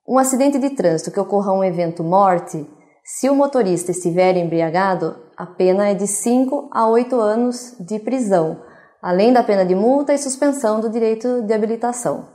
um 0.08 0.18
acidente 0.18 0.58
de 0.58 0.70
trânsito 0.70 1.10
que 1.10 1.20
ocorra 1.20 1.52
um 1.52 1.64
evento 1.64 2.04
morte, 2.04 2.66
se 3.04 3.28
o 3.28 3.34
motorista 3.34 3.90
estiver 3.90 4.36
embriagado, 4.36 5.16
a 5.36 5.46
pena 5.46 5.88
é 5.88 5.94
de 5.94 6.06
5 6.06 6.70
a 6.72 6.88
8 6.88 7.20
anos 7.20 7.76
de 7.80 7.98
prisão, 7.98 8.62
além 9.02 9.32
da 9.32 9.42
pena 9.42 9.64
de 9.64 9.74
multa 9.74 10.12
e 10.12 10.18
suspensão 10.18 10.80
do 10.80 10.90
direito 10.90 11.42
de 11.42 11.52
habilitação. 11.52 12.28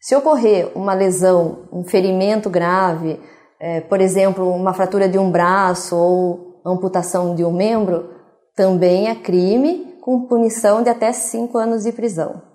Se 0.00 0.14
ocorrer 0.14 0.70
uma 0.76 0.94
lesão, 0.94 1.68
um 1.72 1.84
ferimento 1.84 2.48
grave, 2.48 3.20
é, 3.60 3.80
por 3.80 4.00
exemplo, 4.00 4.48
uma 4.48 4.72
fratura 4.72 5.08
de 5.08 5.18
um 5.18 5.30
braço 5.30 5.96
ou 5.96 6.60
amputação 6.64 7.34
de 7.34 7.44
um 7.44 7.52
membro, 7.52 8.08
também 8.54 9.08
é 9.08 9.14
crime 9.14 9.98
com 10.00 10.26
punição 10.26 10.82
de 10.82 10.88
até 10.88 11.12
5 11.12 11.58
anos 11.58 11.82
de 11.82 11.92
prisão. 11.92 12.47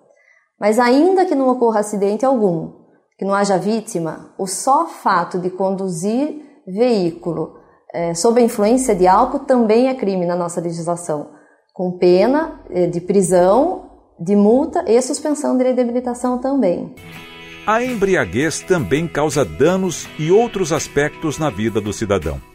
Mas 0.60 0.80
ainda 0.80 1.26
que 1.26 1.36
não 1.36 1.49
ocorra 1.49 1.80
acidente 1.80 2.26
algum, 2.26 2.72
que 3.18 3.26
não 3.26 3.34
haja 3.34 3.58
vítima, 3.58 4.34
o 4.38 4.47
só 4.47 4.88
fato 4.88 5.39
de 5.39 5.49
conduzir 5.49 6.41
veículo 6.68 7.56
é, 7.93 8.14
sob 8.14 8.41
a 8.41 8.43
influência 8.43 8.95
de 8.95 9.06
álcool 9.06 9.39
também 9.39 9.88
é 9.88 9.93
crime 9.93 10.26
na 10.26 10.36
nossa 10.36 10.60
legislação, 10.60 11.30
com 11.74 11.97
pena 11.97 12.60
é, 12.72 12.88
de 12.88 12.99
prisão, 12.99 13.91
de 14.20 14.36
multa 14.36 14.84
e 14.88 14.99
suspensão 15.01 15.58
de 15.58 15.68
habilitação 15.68 16.39
também. 16.39 16.95
A 17.66 17.84
embriaguez 17.84 18.62
também 18.62 19.08
causa 19.08 19.45
danos 19.45 20.08
e 20.20 20.32
outros 20.32 20.72
aspectos 20.74 21.38
na 21.38 21.49
vida 21.49 21.80
do 21.80 21.93
cidadão. 21.93 22.53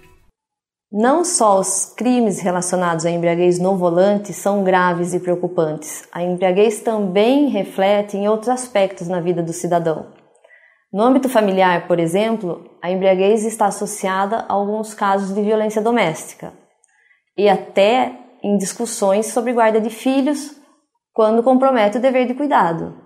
Não 0.90 1.22
só 1.22 1.60
os 1.60 1.84
crimes 1.84 2.40
relacionados 2.40 3.04
à 3.04 3.10
embriaguez 3.10 3.58
no 3.58 3.76
volante 3.76 4.32
são 4.32 4.64
graves 4.64 5.12
e 5.12 5.20
preocupantes, 5.20 6.08
a 6.10 6.22
embriaguez 6.22 6.80
também 6.80 7.48
reflete 7.48 8.16
em 8.16 8.26
outros 8.26 8.48
aspectos 8.48 9.06
na 9.06 9.20
vida 9.20 9.42
do 9.42 9.52
cidadão. 9.52 10.06
No 10.90 11.02
âmbito 11.02 11.28
familiar, 11.28 11.86
por 11.86 11.98
exemplo, 11.98 12.70
a 12.82 12.90
embriaguez 12.90 13.44
está 13.44 13.66
associada 13.66 14.46
a 14.48 14.54
alguns 14.54 14.94
casos 14.94 15.34
de 15.34 15.42
violência 15.42 15.82
doméstica 15.82 16.54
e 17.36 17.50
até 17.50 18.18
em 18.42 18.56
discussões 18.56 19.26
sobre 19.26 19.52
guarda 19.52 19.82
de 19.82 19.90
filhos 19.90 20.56
quando 21.12 21.42
compromete 21.42 21.98
o 21.98 22.00
dever 22.00 22.26
de 22.26 22.32
cuidado. 22.32 22.96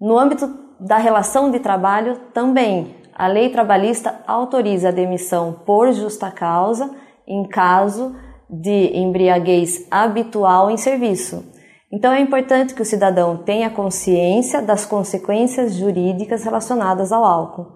No 0.00 0.18
âmbito 0.18 0.46
da 0.80 0.96
relação 0.96 1.50
de 1.50 1.60
trabalho, 1.60 2.18
também 2.32 2.96
a 3.14 3.26
lei 3.28 3.48
trabalhista 3.48 4.20
autoriza 4.26 4.88
a 4.88 4.92
demissão 4.92 5.60
por 5.64 5.92
justa 5.92 6.30
causa 6.30 6.90
em 7.26 7.44
caso 7.44 8.14
de 8.50 8.96
embriaguez 8.96 9.86
habitual 9.90 10.70
em 10.70 10.76
serviço. 10.76 11.44
Então 11.92 12.12
é 12.12 12.20
importante 12.20 12.74
que 12.74 12.82
o 12.82 12.84
cidadão 12.84 13.36
tenha 13.36 13.70
consciência 13.70 14.60
das 14.60 14.84
consequências 14.84 15.74
jurídicas 15.74 16.42
relacionadas 16.42 17.12
ao 17.12 17.24
álcool. 17.24 17.66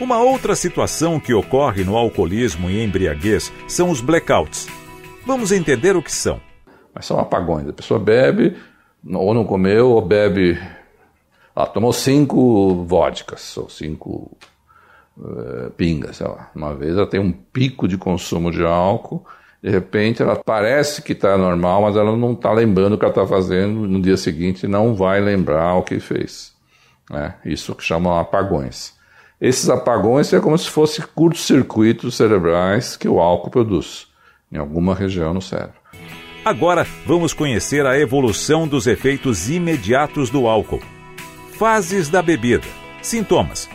Uma 0.00 0.18
outra 0.18 0.56
situação 0.56 1.20
que 1.20 1.32
ocorre 1.32 1.84
no 1.84 1.96
alcoolismo 1.96 2.68
e 2.68 2.82
embriaguez 2.82 3.52
são 3.68 3.90
os 3.90 4.00
blackouts. 4.00 4.66
Vamos 5.24 5.52
entender 5.52 5.96
o 5.96 6.02
que 6.02 6.10
são. 6.10 6.40
Mas 6.92 7.06
são 7.06 7.18
apagões. 7.20 7.68
A 7.68 7.72
pessoa 7.72 8.00
bebe, 8.00 8.56
ou 9.08 9.32
não 9.32 9.44
comeu, 9.44 9.90
ou 9.90 10.02
bebe 10.02 10.58
ela 11.56 11.66
tomou 11.66 11.92
cinco 11.92 12.84
vodkas, 12.84 13.56
ou 13.56 13.68
cinco 13.68 14.36
uh, 15.16 15.70
pingas, 15.76 16.16
sei 16.16 16.26
lá. 16.26 16.50
Uma 16.54 16.74
vez 16.74 16.96
ela 16.96 17.06
tem 17.06 17.20
um 17.20 17.32
pico 17.32 17.86
de 17.86 17.96
consumo 17.96 18.50
de 18.50 18.64
álcool, 18.64 19.24
de 19.62 19.70
repente 19.70 20.22
ela 20.22 20.36
parece 20.36 21.00
que 21.00 21.12
está 21.12 21.38
normal, 21.38 21.82
mas 21.82 21.96
ela 21.96 22.16
não 22.16 22.32
está 22.32 22.52
lembrando 22.52 22.94
o 22.94 22.98
que 22.98 23.04
ela 23.04 23.12
está 23.12 23.26
fazendo, 23.26 23.86
no 23.86 24.00
dia 24.00 24.16
seguinte 24.16 24.66
não 24.66 24.94
vai 24.94 25.20
lembrar 25.20 25.74
o 25.76 25.82
que 25.82 26.00
fez. 26.00 26.52
Né? 27.10 27.34
Isso 27.44 27.74
que 27.74 27.84
chamam 27.84 28.18
apagões. 28.18 28.94
Esses 29.40 29.68
apagões 29.68 30.32
é 30.32 30.40
como 30.40 30.56
se 30.56 30.70
fossem 30.70 31.04
curtos-circuitos 31.14 32.16
cerebrais 32.16 32.96
que 32.96 33.08
o 33.08 33.20
álcool 33.20 33.50
produz, 33.50 34.08
em 34.50 34.58
alguma 34.58 34.94
região 34.94 35.34
no 35.34 35.42
cérebro. 35.42 35.74
Agora 36.44 36.86
vamos 37.06 37.32
conhecer 37.32 37.86
a 37.86 37.98
evolução 37.98 38.68
dos 38.68 38.86
efeitos 38.86 39.48
imediatos 39.48 40.28
do 40.30 40.46
álcool. 40.46 40.93
Fases 41.58 42.08
da 42.08 42.20
bebida. 42.20 42.66
Sintomas. 43.00 43.70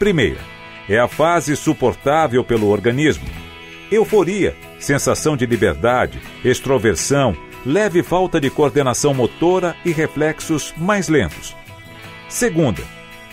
Primeira, 0.00 0.40
é 0.88 0.98
a 0.98 1.06
fase 1.06 1.54
suportável 1.54 2.42
pelo 2.42 2.68
organismo. 2.68 3.24
Euforia, 3.88 4.56
sensação 4.80 5.36
de 5.36 5.46
liberdade, 5.46 6.20
extroversão, 6.44 7.36
leve 7.64 8.02
falta 8.02 8.40
de 8.40 8.50
coordenação 8.50 9.14
motora 9.14 9.76
e 9.84 9.92
reflexos 9.92 10.74
mais 10.76 11.08
lentos. 11.08 11.54
Segunda, 12.28 12.82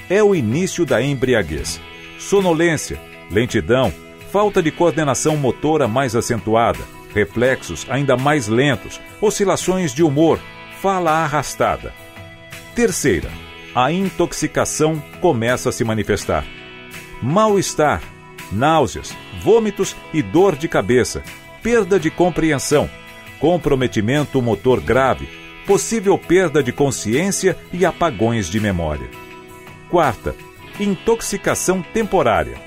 é 0.08 0.22
o 0.22 0.36
início 0.36 0.86
da 0.86 1.02
embriaguez. 1.02 1.82
Sonolência, 2.20 3.02
lentidão, 3.32 3.92
falta 4.32 4.62
de 4.62 4.70
coordenação 4.70 5.36
motora 5.36 5.88
mais 5.88 6.16
acentuada, 6.16 6.84
reflexos 7.16 7.88
ainda 7.90 8.16
mais 8.16 8.48
lentos, 8.48 9.02
oscilações 9.20 9.92
de 9.92 10.04
humor, 10.04 10.40
fala 10.80 11.24
arrastada. 11.24 11.92
Terceira, 12.76 13.30
a 13.74 13.92
intoxicação 13.92 15.02
começa 15.22 15.70
a 15.70 15.72
se 15.72 15.84
manifestar. 15.84 16.46
Mal-estar, 17.22 18.02
náuseas, 18.52 19.16
vômitos 19.42 19.96
e 20.14 20.22
dor 20.22 20.56
de 20.56 20.68
cabeça, 20.68 21.24
perda 21.64 22.00
de 22.00 22.10
compreensão, 22.10 22.90
comprometimento 23.40 24.42
motor 24.42 24.82
grave, 24.82 25.28
possível 25.66 26.18
perda 26.18 26.62
de 26.62 26.72
consciência 26.72 27.58
e 27.72 27.86
apagões 27.86 28.50
de 28.50 28.60
memória. 28.60 29.10
Quarta, 29.90 30.36
intoxicação 30.80 31.82
temporária, 31.82 32.58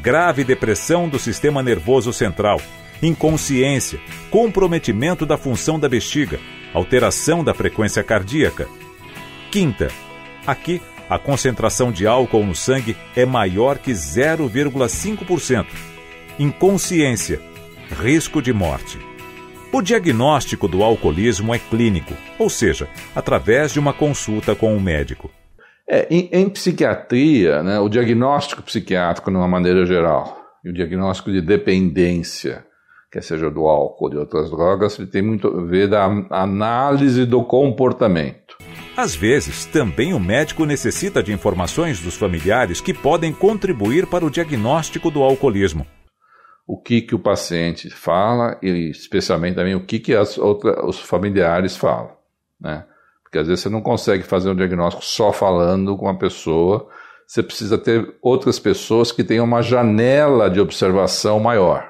grave 0.00 0.44
depressão 0.44 1.08
do 1.08 1.18
sistema 1.18 1.62
nervoso 1.62 2.12
central, 2.12 2.60
inconsciência, 3.02 4.00
comprometimento 4.30 5.26
da 5.26 5.36
função 5.36 5.78
da 5.78 5.88
bexiga, 5.88 6.40
alteração 6.72 7.42
da 7.42 7.52
frequência 7.52 8.02
cardíaca. 8.02 8.68
Quinta, 9.50 9.88
Aqui, 10.46 10.80
a 11.08 11.18
concentração 11.18 11.90
de 11.90 12.06
álcool 12.06 12.44
no 12.44 12.54
sangue 12.54 12.96
é 13.16 13.24
maior 13.24 13.78
que 13.78 13.92
0,5%. 13.92 15.66
Inconsciência, 16.38 17.40
risco 18.02 18.42
de 18.42 18.52
morte. 18.52 18.98
O 19.72 19.82
diagnóstico 19.82 20.66
do 20.66 20.82
alcoolismo 20.82 21.54
é 21.54 21.58
clínico, 21.58 22.14
ou 22.38 22.48
seja, 22.48 22.88
através 23.14 23.72
de 23.72 23.78
uma 23.78 23.92
consulta 23.92 24.54
com 24.54 24.74
um 24.74 24.80
médico. 24.80 25.30
É, 25.88 26.06
em, 26.10 26.28
em 26.32 26.48
psiquiatria, 26.48 27.62
né, 27.62 27.78
o 27.78 27.88
diagnóstico 27.88 28.62
psiquiátrico, 28.62 29.30
de 29.30 29.36
uma 29.36 29.48
maneira 29.48 29.86
geral, 29.86 30.36
E 30.64 30.70
o 30.70 30.72
diagnóstico 30.72 31.30
de 31.30 31.40
dependência, 31.40 32.64
quer 33.10 33.22
seja 33.22 33.50
do 33.50 33.66
álcool 33.66 34.04
ou 34.04 34.10
de 34.10 34.16
outras 34.18 34.50
drogas, 34.50 34.98
ele 34.98 35.08
tem 35.08 35.22
muito 35.22 35.48
a 35.48 35.64
ver 35.64 35.88
da 35.88 36.04
análise 36.30 37.24
do 37.24 37.42
comportamento. 37.44 38.47
Às 38.98 39.14
vezes, 39.14 39.64
também 39.64 40.12
o 40.12 40.18
médico 40.18 40.66
necessita 40.66 41.22
de 41.22 41.32
informações 41.32 42.00
dos 42.00 42.16
familiares 42.16 42.80
que 42.80 42.92
podem 42.92 43.32
contribuir 43.32 44.08
para 44.08 44.26
o 44.26 44.30
diagnóstico 44.30 45.08
do 45.08 45.22
alcoolismo. 45.22 45.86
O 46.66 46.76
que, 46.76 47.02
que 47.02 47.14
o 47.14 47.18
paciente 47.20 47.88
fala 47.90 48.58
e, 48.60 48.90
especialmente, 48.90 49.54
também 49.54 49.76
o 49.76 49.86
que, 49.86 50.00
que 50.00 50.16
outra, 50.16 50.84
os 50.84 50.98
familiares 50.98 51.76
falam. 51.76 52.10
Né? 52.60 52.84
Porque 53.22 53.38
às 53.38 53.46
vezes 53.46 53.62
você 53.62 53.68
não 53.68 53.80
consegue 53.80 54.24
fazer 54.24 54.50
um 54.50 54.56
diagnóstico 54.56 55.04
só 55.04 55.32
falando 55.32 55.96
com 55.96 56.08
a 56.08 56.18
pessoa, 56.18 56.88
você 57.24 57.40
precisa 57.40 57.78
ter 57.78 58.16
outras 58.20 58.58
pessoas 58.58 59.12
que 59.12 59.22
tenham 59.22 59.44
uma 59.44 59.62
janela 59.62 60.50
de 60.50 60.58
observação 60.58 61.38
maior. 61.38 61.88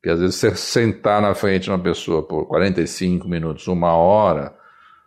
Porque 0.00 0.14
às 0.14 0.20
vezes 0.20 0.36
você 0.36 0.56
sentar 0.56 1.20
na 1.20 1.34
frente 1.34 1.64
de 1.64 1.70
uma 1.70 1.78
pessoa 1.78 2.26
por 2.26 2.46
45 2.46 3.28
minutos, 3.28 3.68
uma 3.68 3.94
hora, 3.94 4.56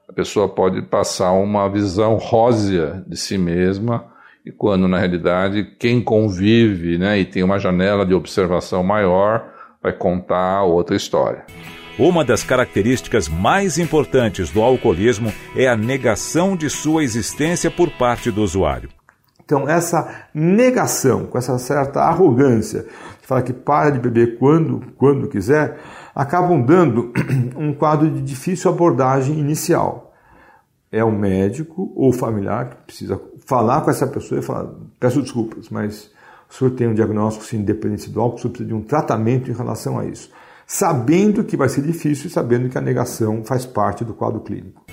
a 0.10 0.14
pessoa 0.14 0.50
pode 0.50 0.82
passar 0.82 1.32
uma 1.34 1.70
visão 1.70 2.16
rósea 2.16 3.04
de 3.08 3.16
si 3.16 3.38
mesma, 3.38 4.06
e 4.44 4.52
quando 4.52 4.88
na 4.88 4.98
realidade 4.98 5.64
quem 5.78 6.02
convive 6.02 6.98
né, 6.98 7.20
e 7.20 7.26
tem 7.26 7.44
uma 7.44 7.60
janela 7.60 8.04
de 8.04 8.16
observação 8.16 8.84
maior 8.84 9.54
vai 9.82 9.94
contar 9.94 10.64
outra 10.64 10.96
história. 10.96 11.46
Uma 11.98 12.26
das 12.26 12.44
características 12.44 13.28
mais 13.28 13.78
importantes 13.78 14.50
do 14.50 14.64
alcoolismo 14.64 15.32
é 15.56 15.68
a 15.68 15.78
negação 15.78 16.56
de 16.56 16.70
sua 16.70 17.04
existência 17.04 17.70
por 17.70 17.92
parte 17.92 18.32
do 18.32 18.42
usuário. 18.42 18.90
Então, 19.50 19.68
essa 19.68 20.28
negação, 20.32 21.26
com 21.26 21.36
essa 21.36 21.58
certa 21.58 22.02
arrogância, 22.02 22.86
que 23.20 23.26
fala 23.26 23.42
que 23.42 23.52
para 23.52 23.90
de 23.90 23.98
beber 23.98 24.38
quando, 24.38 24.94
quando 24.96 25.28
quiser, 25.28 25.80
acabam 26.14 26.62
dando 26.62 27.12
um 27.58 27.74
quadro 27.74 28.12
de 28.12 28.22
difícil 28.22 28.70
abordagem 28.70 29.40
inicial. 29.40 30.14
É 30.92 31.04
o 31.04 31.12
médico 31.12 31.92
ou 31.96 32.14
familiar 32.14 32.70
que 32.70 32.76
precisa 32.86 33.20
falar 33.44 33.82
com 33.82 33.90
essa 33.90 34.06
pessoa 34.06 34.40
e 34.40 34.44
falar: 34.44 34.70
peço 35.00 35.20
desculpas, 35.20 35.68
mas 35.72 36.12
o 36.48 36.54
senhor 36.54 36.70
tem 36.76 36.88
um 36.88 36.94
diagnóstico 36.94 37.44
de 37.44 37.58
independência 37.58 38.12
do 38.12 38.22
álcool, 38.22 38.36
o 38.36 38.40
senhor 38.42 38.52
precisa 38.52 38.70
de 38.70 38.76
um 38.76 38.84
tratamento 38.84 39.50
em 39.50 39.56
relação 39.56 39.98
a 39.98 40.06
isso. 40.06 40.30
Sabendo 40.68 41.44
que 41.44 41.58
vai 41.58 41.70
ser 41.70 41.82
difícil 41.82 42.28
e 42.28 42.30
sabendo 42.30 42.70
que 42.70 42.78
a 42.78 42.82
negação 42.82 43.44
faz 43.44 43.66
parte 43.66 44.06
do 44.06 44.14
quadro 44.14 44.42
clínico. 44.42 44.86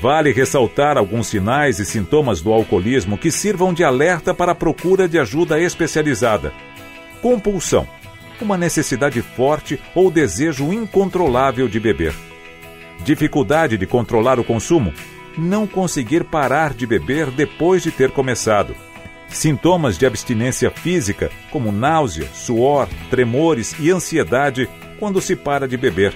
Vale 0.00 0.32
ressaltar 0.32 0.98
alguns 0.98 1.28
sinais 1.28 1.78
e 1.78 1.84
sintomas 1.84 2.40
do 2.40 2.52
alcoolismo 2.52 3.16
que 3.16 3.30
sirvam 3.30 3.72
de 3.72 3.82
alerta 3.82 4.34
para 4.34 4.52
a 4.52 4.54
procura 4.54 5.08
de 5.08 5.18
ajuda 5.18 5.60
especializada. 5.60 6.52
Compulsão 7.22 7.86
uma 8.40 8.56
necessidade 8.56 9.20
forte 9.22 9.80
ou 9.94 10.10
desejo 10.10 10.72
incontrolável 10.72 11.68
de 11.68 11.78
beber. 11.78 12.14
Dificuldade 13.04 13.76
de 13.76 13.86
controlar 13.86 14.38
o 14.38 14.44
consumo, 14.44 14.92
não 15.36 15.66
conseguir 15.66 16.24
parar 16.24 16.72
de 16.72 16.86
beber 16.86 17.30
depois 17.30 17.82
de 17.82 17.90
ter 17.90 18.10
começado. 18.10 18.74
Sintomas 19.28 19.98
de 19.98 20.06
abstinência 20.06 20.70
física, 20.70 21.30
como 21.50 21.72
náusea, 21.72 22.28
suor, 22.32 22.88
tremores 23.10 23.74
e 23.80 23.90
ansiedade 23.90 24.68
quando 24.98 25.20
se 25.20 25.34
para 25.34 25.66
de 25.66 25.76
beber. 25.76 26.14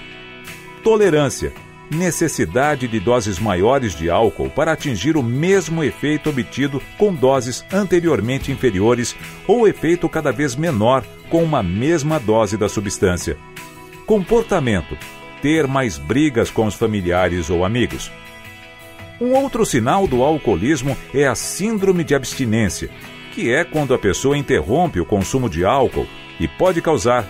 Tolerância, 0.83 1.51
necessidade 1.89 2.87
de 2.87 2.99
doses 2.99 3.39
maiores 3.39 3.95
de 3.95 4.09
álcool 4.09 4.49
para 4.49 4.71
atingir 4.71 5.17
o 5.17 5.23
mesmo 5.23 5.83
efeito 5.83 6.29
obtido 6.29 6.81
com 6.97 7.13
doses 7.13 7.65
anteriormente 7.71 8.51
inferiores 8.51 9.15
ou 9.47 9.67
efeito 9.67 10.07
cada 10.07 10.31
vez 10.31 10.55
menor 10.55 11.03
com 11.29 11.43
uma 11.43 11.63
mesma 11.63 12.19
dose 12.19 12.57
da 12.57 12.69
substância. 12.69 13.37
Comportamento: 14.05 14.97
ter 15.41 15.67
mais 15.67 15.97
brigas 15.97 16.49
com 16.49 16.65
os 16.65 16.75
familiares 16.75 17.49
ou 17.49 17.65
amigos. 17.65 18.11
Um 19.19 19.33
outro 19.33 19.65
sinal 19.65 20.07
do 20.07 20.23
alcoolismo 20.23 20.95
é 21.13 21.27
a 21.27 21.35
síndrome 21.35 22.03
de 22.03 22.15
abstinência, 22.15 22.89
que 23.33 23.53
é 23.53 23.63
quando 23.65 23.93
a 23.93 23.99
pessoa 23.99 24.37
interrompe 24.37 24.99
o 24.99 25.05
consumo 25.05 25.49
de 25.49 25.65
álcool 25.65 26.07
e 26.39 26.47
pode 26.47 26.81
causar 26.81 27.27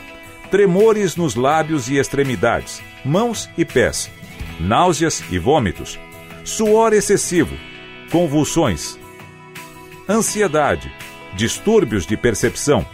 tremores 0.51 1.15
nos 1.15 1.35
lábios 1.35 1.89
e 1.89 1.97
extremidades, 1.97 2.81
mãos 3.03 3.49
e 3.57 3.65
pés, 3.65 4.09
náuseas 4.59 5.23
e 5.31 5.39
vômitos, 5.39 5.99
suor 6.43 6.93
excessivo, 6.93 7.55
convulsões, 8.11 8.99
ansiedade, 10.07 10.91
distúrbios 11.35 12.05
de 12.05 12.17
percepção, 12.17 12.85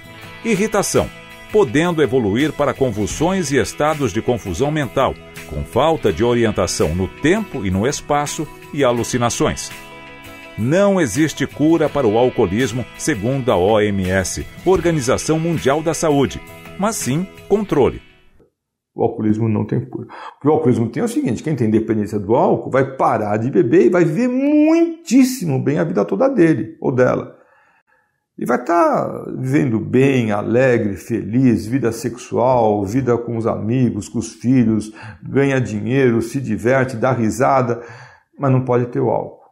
irritação, 0.43 1.09
podendo 1.51 2.03
evoluir 2.03 2.51
para 2.51 2.73
convulsões 2.73 3.51
e 3.51 3.57
estados 3.57 4.11
de 4.11 4.21
confusão 4.21 4.69
mental, 4.69 5.15
com 5.47 5.63
falta 5.63 6.11
de 6.11 6.23
orientação 6.23 6.93
no 6.93 7.07
tempo 7.07 7.65
e 7.65 7.71
no 7.71 7.87
espaço 7.87 8.47
e 8.73 8.83
alucinações. 8.83 9.71
Não 10.57 11.01
existe 11.01 11.45
cura 11.45 11.89
para 11.89 12.07
o 12.07 12.17
alcoolismo, 12.17 12.85
segundo 12.97 13.51
a 13.51 13.57
OMS, 13.57 14.45
Organização 14.65 15.37
Mundial 15.37 15.81
da 15.81 15.93
Saúde, 15.93 16.41
mas 16.77 16.95
sim 16.95 17.27
controle. 17.47 18.01
O 18.95 19.03
alcoolismo 19.03 19.49
não 19.49 19.65
tem 19.65 19.83
cura. 19.83 20.07
O 20.37 20.41
que 20.41 20.47
o 20.47 20.51
alcoolismo 20.51 20.89
tem 20.89 21.01
é 21.01 21.05
o 21.05 21.09
seguinte: 21.09 21.43
quem 21.43 21.55
tem 21.55 21.69
dependência 21.69 22.17
do 22.17 22.33
álcool 22.33 22.71
vai 22.71 22.95
parar 22.95 23.35
de 23.35 23.51
beber 23.51 23.87
e 23.87 23.89
vai 23.89 24.05
viver 24.05 24.29
muitíssimo 24.29 25.61
bem 25.61 25.77
a 25.77 25.83
vida 25.83 26.05
toda 26.05 26.29
dele 26.29 26.77
ou 26.79 26.93
dela. 26.93 27.35
E 28.37 28.45
vai 28.45 28.59
estar 28.59 29.05
tá 29.05 29.25
vivendo 29.37 29.79
bem, 29.79 30.31
alegre, 30.31 30.95
feliz, 30.95 31.65
vida 31.65 31.91
sexual, 31.91 32.85
vida 32.85 33.17
com 33.17 33.37
os 33.37 33.45
amigos, 33.45 34.09
com 34.09 34.19
os 34.19 34.33
filhos, 34.33 34.93
ganha 35.21 35.59
dinheiro, 35.59 36.21
se 36.21 36.39
diverte, 36.39 36.97
dá 36.97 37.11
risada, 37.11 37.81
mas 38.37 38.51
não 38.51 38.63
pode 38.63 38.87
ter 38.87 38.99
o 38.99 39.09
álcool. 39.09 39.44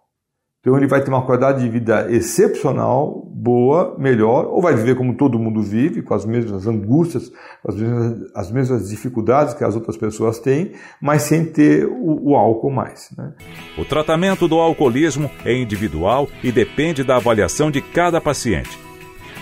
Então 0.63 0.77
ele 0.77 0.87
vai 0.87 1.03
ter 1.03 1.09
uma 1.09 1.25
qualidade 1.25 1.61
de 1.61 1.67
vida 1.67 2.07
excepcional, 2.09 3.27
boa, 3.29 3.97
melhor, 3.99 4.45
ou 4.45 4.61
vai 4.61 4.73
viver 4.73 4.95
como 4.95 5.13
todo 5.13 5.37
mundo 5.37 5.61
vive, 5.61 6.01
com 6.01 6.13
as 6.13 6.25
mesmas 6.25 6.65
angústias, 6.65 7.29
as 7.67 7.75
mesmas, 7.75 8.31
as 8.33 8.49
mesmas 8.49 8.89
dificuldades 8.89 9.53
que 9.53 9.63
as 9.65 9.75
outras 9.75 9.97
pessoas 9.97 10.39
têm, 10.39 10.71
mas 11.01 11.23
sem 11.23 11.43
ter 11.43 11.85
o, 11.85 12.29
o 12.29 12.35
álcool 12.37 12.71
mais. 12.71 13.09
Né? 13.17 13.33
O 13.77 13.83
tratamento 13.83 14.47
do 14.47 14.57
alcoolismo 14.57 15.29
é 15.43 15.53
individual 15.53 16.29
e 16.41 16.49
depende 16.49 17.03
da 17.03 17.17
avaliação 17.17 17.69
de 17.69 17.81
cada 17.81 18.21
paciente. 18.21 18.79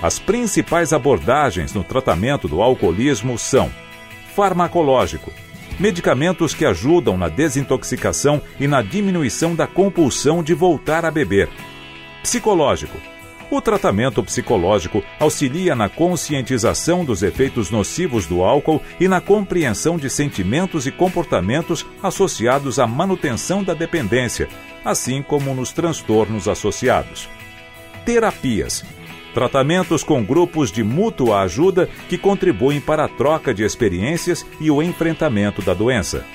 As 0.02 0.18
principais 0.18 0.92
abordagens 0.92 1.72
no 1.76 1.84
tratamento 1.84 2.48
do 2.48 2.64
alcoolismo 2.64 3.38
são 3.38 3.70
farmacológico, 4.34 5.32
medicamentos 5.82 6.54
que 6.54 6.64
ajudam 6.64 7.18
na 7.18 7.28
desintoxicação 7.28 8.40
e 8.60 8.68
na 8.68 8.84
diminuição 8.84 9.56
da 9.56 9.66
compulsão 9.66 10.44
de 10.44 10.54
voltar 10.54 11.04
a 11.04 11.10
beber. 11.10 11.50
Psicológico. 12.22 12.96
O 13.50 13.60
tratamento 13.60 14.24
psicológico 14.24 15.04
auxilia 15.20 15.76
na 15.76 15.90
conscientização 15.90 17.04
dos 17.04 17.24
efeitos 17.24 17.72
nocivos 17.72 18.28
do 18.28 18.44
álcool 18.44 18.82
e 19.00 19.08
na 19.08 19.20
compreensão 19.20 19.98
de 19.98 20.08
sentimentos 20.08 20.86
e 20.86 20.92
comportamentos 20.92 21.86
associados 22.02 22.78
à 22.78 22.86
manutenção 22.86 23.64
da 23.64 23.74
dependência, 23.74 24.48
assim 24.86 25.24
como 25.24 25.54
nos 25.54 25.74
transtornos 25.74 26.48
associados. 26.48 27.28
Terapias 28.06 28.86
Tratamentos 29.34 30.04
com 30.04 30.24
grupos 30.24 30.72
de 30.72 30.84
mútua 30.84 31.42
ajuda 31.42 31.88
que 32.10 32.18
contribuem 32.18 32.82
para 32.82 33.06
a 33.06 33.08
troca 33.08 33.54
de 33.54 33.64
experiências 33.64 34.46
e 34.60 34.70
o 34.70 34.82
enfrentamento 34.82 35.62
da 35.62 35.74
doença. 35.74 36.26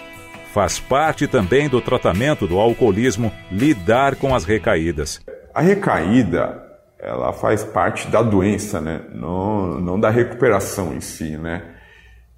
Faz 0.54 0.78
parte 0.78 1.26
também 1.26 1.68
do 1.68 1.82
tratamento 1.82 2.46
do 2.46 2.58
alcoolismo 2.58 3.30
lidar 3.52 4.16
com 4.16 4.34
as 4.34 4.44
recaídas. 4.44 5.20
A 5.54 5.60
recaída, 5.60 6.62
ela 6.98 7.34
faz 7.34 7.62
parte 7.62 8.08
da 8.08 8.22
doença, 8.22 8.80
né? 8.80 9.02
não, 9.14 9.78
não 9.78 10.00
da 10.00 10.08
recuperação 10.08 10.94
em 10.94 11.00
si. 11.00 11.36
Né? 11.36 11.62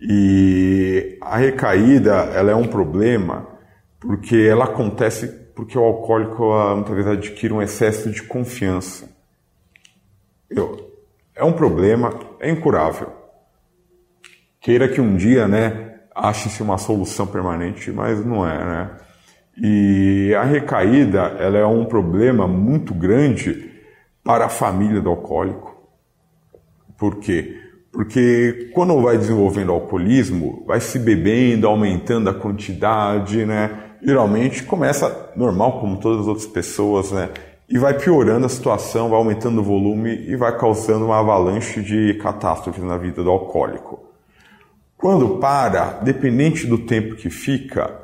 E 0.00 1.16
a 1.22 1.36
recaída, 1.36 2.14
ela 2.34 2.50
é 2.50 2.54
um 2.56 2.66
problema 2.66 3.46
porque 4.00 4.36
ela 4.36 4.64
acontece 4.64 5.28
porque 5.54 5.76
o 5.76 5.82
alcoólico 5.82 6.44
muitas 6.74 6.94
vezes 6.94 7.10
adquire 7.10 7.52
um 7.52 7.62
excesso 7.62 8.10
de 8.10 8.22
confiança. 8.22 9.07
Eu, 10.50 10.92
é 11.34 11.44
um 11.44 11.52
problema, 11.52 12.12
é 12.40 12.50
incurável. 12.50 13.12
Queira 14.60 14.88
que 14.88 15.00
um 15.00 15.16
dia, 15.16 15.46
né, 15.46 16.00
ache-se 16.14 16.62
uma 16.62 16.78
solução 16.78 17.26
permanente, 17.26 17.90
mas 17.92 18.24
não 18.24 18.48
é, 18.48 18.64
né? 18.64 18.90
E 19.60 20.34
a 20.34 20.44
recaída, 20.44 21.20
ela 21.38 21.58
é 21.58 21.66
um 21.66 21.84
problema 21.84 22.46
muito 22.46 22.94
grande 22.94 23.72
para 24.22 24.46
a 24.46 24.48
família 24.48 25.00
do 25.00 25.10
alcoólico. 25.10 25.76
Por 26.96 27.16
quê? 27.16 27.56
Porque 27.90 28.70
quando 28.74 29.00
vai 29.00 29.16
desenvolvendo 29.16 29.72
alcoolismo, 29.72 30.64
vai 30.66 30.80
se 30.80 30.98
bebendo, 30.98 31.66
aumentando 31.66 32.30
a 32.30 32.34
quantidade, 32.34 33.44
né? 33.44 33.96
Geralmente 34.02 34.62
começa 34.62 35.32
normal, 35.34 35.80
como 35.80 35.98
todas 35.98 36.20
as 36.20 36.26
outras 36.28 36.46
pessoas, 36.46 37.10
né? 37.10 37.30
E 37.68 37.78
vai 37.78 37.94
piorando 37.98 38.46
a 38.46 38.48
situação, 38.48 39.10
vai 39.10 39.18
aumentando 39.18 39.60
o 39.60 39.64
volume 39.64 40.10
e 40.26 40.34
vai 40.36 40.56
causando 40.56 41.04
uma 41.04 41.20
avalanche 41.20 41.82
de 41.82 42.14
catástrofes 42.14 42.82
na 42.82 42.96
vida 42.96 43.22
do 43.22 43.30
alcoólico. 43.30 44.00
Quando 44.96 45.38
para, 45.38 46.00
dependente 46.02 46.66
do 46.66 46.78
tempo 46.78 47.14
que 47.14 47.28
fica, 47.30 47.94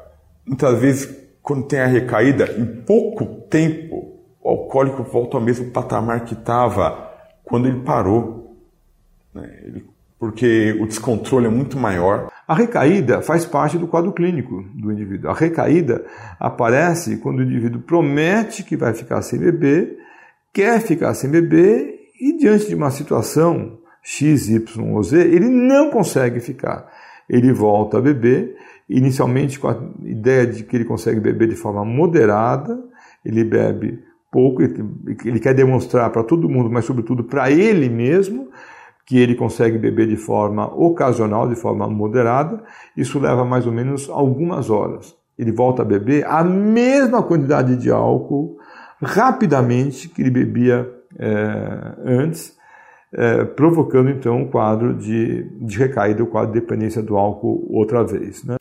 muitas 0.46 0.78
vezes 0.78 1.24
quando 1.42 1.66
tem 1.66 1.80
a 1.80 1.86
recaída, 1.86 2.54
em 2.58 2.82
pouco 2.82 3.24
tempo 3.48 4.14
o 4.40 4.48
alcoólico 4.48 5.02
volta 5.02 5.38
ao 5.38 5.42
mesmo 5.42 5.70
patamar 5.70 6.24
que 6.24 6.34
estava 6.34 7.10
quando 7.42 7.66
ele 7.66 7.80
parou. 7.80 8.56
Né? 9.32 9.58
Ele, 9.62 9.84
porque 10.18 10.76
o 10.80 10.86
descontrole 10.86 11.46
é 11.46 11.50
muito 11.50 11.78
maior. 11.78 12.30
A 12.46 12.54
recaída 12.54 13.22
faz 13.22 13.46
parte 13.46 13.78
do 13.78 13.88
quadro 13.88 14.12
clínico 14.12 14.64
do 14.74 14.92
indivíduo. 14.92 15.30
A 15.30 15.34
recaída 15.34 16.04
aparece 16.38 17.16
quando 17.16 17.38
o 17.38 17.42
indivíduo 17.42 17.80
promete 17.80 18.62
que 18.62 18.76
vai 18.76 18.92
ficar 18.92 19.22
sem 19.22 19.38
beber, 19.38 19.96
quer 20.52 20.80
ficar 20.80 21.14
sem 21.14 21.30
beber 21.30 21.94
e, 22.20 22.36
diante 22.36 22.68
de 22.68 22.74
uma 22.74 22.90
situação 22.90 23.78
X, 24.02 24.50
Y 24.50 24.92
ou 24.92 25.02
Z, 25.02 25.18
ele 25.18 25.48
não 25.48 25.90
consegue 25.90 26.38
ficar. 26.38 26.86
Ele 27.28 27.50
volta 27.52 27.96
a 27.96 28.02
beber, 28.02 28.54
inicialmente 28.88 29.58
com 29.58 29.68
a 29.68 29.82
ideia 30.04 30.46
de 30.46 30.64
que 30.64 30.76
ele 30.76 30.84
consegue 30.84 31.20
beber 31.20 31.48
de 31.48 31.56
forma 31.56 31.82
moderada, 31.82 32.78
ele 33.24 33.42
bebe 33.42 33.98
pouco, 34.30 34.60
ele 34.62 35.40
quer 35.40 35.54
demonstrar 35.54 36.10
para 36.10 36.22
todo 36.22 36.48
mundo, 36.48 36.68
mas 36.68 36.84
sobretudo 36.84 37.24
para 37.24 37.50
ele 37.50 37.88
mesmo, 37.88 38.48
que 39.06 39.18
ele 39.18 39.34
consegue 39.34 39.78
beber 39.78 40.08
de 40.08 40.16
forma 40.16 40.66
ocasional, 40.74 41.48
de 41.48 41.54
forma 41.54 41.88
moderada, 41.88 42.62
isso 42.96 43.18
leva 43.18 43.44
mais 43.44 43.66
ou 43.66 43.72
menos 43.72 44.08
algumas 44.08 44.70
horas. 44.70 45.14
Ele 45.38 45.52
volta 45.52 45.82
a 45.82 45.84
beber 45.84 46.24
a 46.26 46.42
mesma 46.42 47.22
quantidade 47.22 47.76
de 47.76 47.90
álcool 47.90 48.56
rapidamente 49.02 50.08
que 50.08 50.22
ele 50.22 50.30
bebia 50.30 50.88
é, 51.18 51.94
antes, 52.04 52.54
é, 53.12 53.44
provocando 53.44 54.10
então 54.10 54.38
um 54.38 54.48
quadro 54.48 54.94
de, 54.94 55.44
de 55.60 55.78
recaída, 55.78 56.22
o 56.22 56.26
um 56.26 56.30
quadro 56.30 56.52
de 56.52 56.60
dependência 56.60 57.02
do 57.02 57.16
álcool 57.16 57.66
outra 57.70 58.02
vez. 58.04 58.42
Né? 58.44 58.56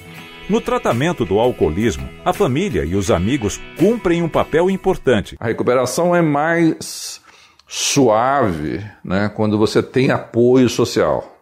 No 0.49 0.59
tratamento 0.59 1.25
do 1.25 1.39
alcoolismo, 1.39 2.07
a 2.25 2.33
família 2.33 2.83
e 2.83 2.95
os 2.95 3.09
amigos 3.09 3.61
cumprem 3.77 4.21
um 4.21 4.29
papel 4.29 4.69
importante. 4.69 5.37
A 5.39 5.47
recuperação 5.47 6.15
é 6.15 6.21
mais 6.21 7.12
suave 7.75 8.85
né, 9.03 9.31
quando 9.35 9.57
você 9.57 9.81
tem 9.81 10.11
apoio 10.11 10.69
social. 10.69 11.39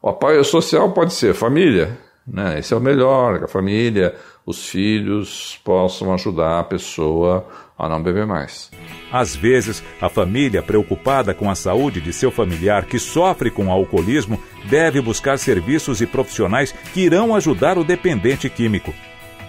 O 0.00 0.08
apoio 0.08 0.42
social 0.42 0.92
pode 0.92 1.12
ser 1.12 1.34
família, 1.34 1.98
né, 2.26 2.58
esse 2.58 2.72
é 2.72 2.76
o 2.78 2.80
melhor, 2.80 3.38
que 3.38 3.44
a 3.44 3.48
família, 3.48 4.14
os 4.46 4.66
filhos 4.66 5.60
possam 5.62 6.14
ajudar 6.14 6.58
a 6.58 6.64
pessoa 6.64 7.46
a 7.78 7.86
não 7.86 8.02
beber 8.02 8.26
mais. 8.26 8.70
Às 9.12 9.36
vezes, 9.36 9.84
a 10.00 10.08
família, 10.08 10.62
preocupada 10.62 11.34
com 11.34 11.50
a 11.50 11.54
saúde 11.54 12.00
de 12.00 12.10
seu 12.10 12.30
familiar 12.30 12.86
que 12.86 12.98
sofre 12.98 13.50
com 13.50 13.70
alcoolismo, 13.70 14.42
deve 14.70 15.02
buscar 15.02 15.38
serviços 15.38 16.00
e 16.00 16.06
profissionais 16.06 16.72
que 16.94 17.02
irão 17.02 17.34
ajudar 17.34 17.76
o 17.76 17.84
dependente 17.84 18.48
químico. 18.48 18.94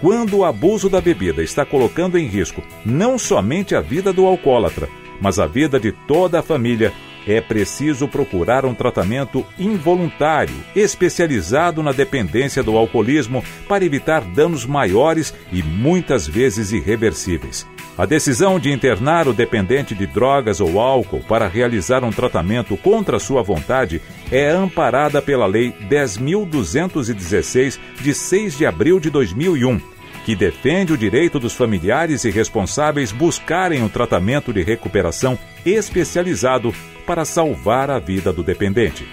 Quando 0.02 0.36
o 0.36 0.44
abuso 0.44 0.90
da 0.90 1.00
bebida 1.00 1.42
está 1.42 1.64
colocando 1.64 2.18
em 2.18 2.26
risco 2.26 2.62
não 2.84 3.18
somente 3.18 3.74
a 3.74 3.80
vida 3.80 4.12
do 4.12 4.26
alcoólatra, 4.26 4.86
mas 5.20 5.38
a 5.38 5.46
vida 5.46 5.78
de 5.78 5.92
toda 5.92 6.40
a 6.40 6.42
família, 6.42 6.92
é 7.26 7.40
preciso 7.40 8.06
procurar 8.06 8.64
um 8.64 8.72
tratamento 8.72 9.44
involuntário, 9.58 10.54
especializado 10.76 11.82
na 11.82 11.90
dependência 11.90 12.62
do 12.62 12.76
alcoolismo, 12.76 13.42
para 13.68 13.84
evitar 13.84 14.20
danos 14.20 14.64
maiores 14.64 15.34
e 15.52 15.62
muitas 15.62 16.26
vezes 16.26 16.70
irreversíveis. 16.70 17.66
A 17.98 18.04
decisão 18.04 18.60
de 18.60 18.70
internar 18.70 19.26
o 19.26 19.32
dependente 19.32 19.94
de 19.94 20.06
drogas 20.06 20.60
ou 20.60 20.78
álcool 20.78 21.24
para 21.26 21.48
realizar 21.48 22.04
um 22.04 22.10
tratamento 22.10 22.76
contra 22.76 23.18
sua 23.18 23.42
vontade 23.42 24.02
é 24.30 24.50
amparada 24.50 25.22
pela 25.22 25.46
Lei 25.46 25.74
10.216, 25.88 27.78
de 28.02 28.14
6 28.14 28.58
de 28.58 28.66
abril 28.66 29.00
de 29.00 29.08
2001 29.08 29.95
que 30.26 30.34
defende 30.34 30.92
o 30.92 30.98
direito 30.98 31.38
dos 31.38 31.52
familiares 31.52 32.24
e 32.24 32.30
responsáveis 32.30 33.12
buscarem 33.12 33.80
um 33.80 33.88
tratamento 33.88 34.52
de 34.52 34.60
recuperação 34.60 35.38
especializado 35.64 36.74
para 37.06 37.24
salvar 37.24 37.92
a 37.92 38.00
vida 38.00 38.32
do 38.32 38.42
dependente. 38.42 39.06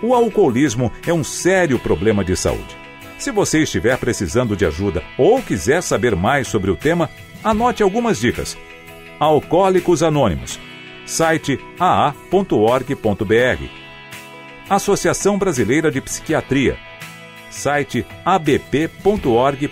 O 0.00 0.14
alcoolismo 0.14 0.92
é 1.04 1.12
um 1.12 1.24
sério 1.24 1.76
problema 1.76 2.24
de 2.24 2.36
saúde. 2.36 2.76
Se 3.18 3.32
você 3.32 3.64
estiver 3.64 3.98
precisando 3.98 4.54
de 4.54 4.64
ajuda 4.64 5.02
ou 5.18 5.42
quiser 5.42 5.82
saber 5.82 6.14
mais 6.14 6.46
sobre 6.46 6.70
o 6.70 6.76
tema, 6.76 7.10
anote 7.42 7.82
algumas 7.82 8.20
dicas. 8.20 8.56
Alcoólicos 9.18 10.04
Anônimos, 10.04 10.56
site 11.04 11.58
aa.org.br. 11.80 13.64
Associação 14.70 15.36
Brasileira 15.36 15.90
de 15.90 16.00
Psiquiatria, 16.00 16.78
site 17.52 18.04
abp.org.br. 18.24 19.68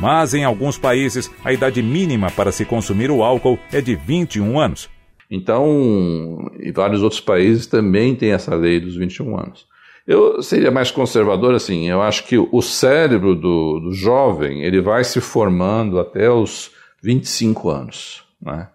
Mas 0.00 0.34
em 0.34 0.44
alguns 0.44 0.76
países, 0.76 1.30
a 1.44 1.52
idade 1.52 1.82
mínima 1.82 2.30
para 2.30 2.50
se 2.50 2.64
consumir 2.64 3.10
o 3.10 3.22
álcool 3.22 3.58
é 3.72 3.80
de 3.80 3.94
21 3.94 4.58
anos. 4.58 4.90
Então, 5.30 6.50
em 6.58 6.72
vários 6.72 7.02
outros 7.02 7.20
países 7.20 7.66
também 7.66 8.16
tem 8.16 8.32
essa 8.32 8.54
lei 8.54 8.80
dos 8.80 8.96
21 8.96 9.38
anos. 9.38 9.68
Eu 10.06 10.42
seria 10.42 10.72
mais 10.72 10.90
conservador 10.90 11.54
assim, 11.54 11.88
eu 11.88 12.02
acho 12.02 12.26
que 12.26 12.36
o 12.36 12.60
cérebro 12.60 13.36
do, 13.36 13.78
do 13.78 13.92
jovem 13.92 14.64
ele 14.64 14.80
vai 14.80 15.04
se 15.04 15.20
formando 15.20 16.00
até 16.00 16.28
os 16.28 16.72
25 17.02 17.70
anos. 17.70 18.24
Né? 18.40 18.68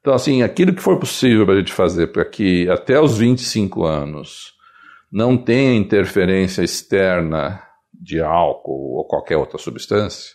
Então, 0.00 0.12
assim, 0.14 0.42
aquilo 0.42 0.74
que 0.74 0.82
for 0.82 0.98
possível 0.98 1.44
para 1.44 1.54
a 1.54 1.58
gente 1.58 1.72
fazer 1.72 2.08
para 2.08 2.24
que 2.24 2.68
até 2.68 3.00
os 3.00 3.18
25 3.18 3.84
anos 3.84 4.52
não 5.10 5.36
tenha 5.36 5.76
interferência 5.76 6.62
externa 6.62 7.62
de 7.92 8.20
álcool 8.20 8.96
ou 8.96 9.04
qualquer 9.06 9.36
outra 9.36 9.58
substância, 9.58 10.34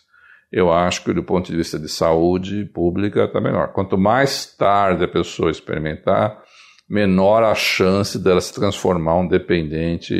eu 0.50 0.72
acho 0.72 1.04
que 1.04 1.12
do 1.12 1.22
ponto 1.22 1.50
de 1.50 1.56
vista 1.56 1.78
de 1.78 1.88
saúde 1.88 2.64
pública 2.64 3.24
está 3.24 3.40
melhor. 3.40 3.72
Quanto 3.72 3.98
mais 3.98 4.46
tarde 4.56 5.04
a 5.04 5.08
pessoa 5.08 5.50
experimentar, 5.50 6.42
menor 6.88 7.42
a 7.42 7.54
chance 7.54 8.18
dela 8.18 8.40
se 8.40 8.54
transformar 8.54 9.18
um 9.18 9.28
dependente 9.28 10.14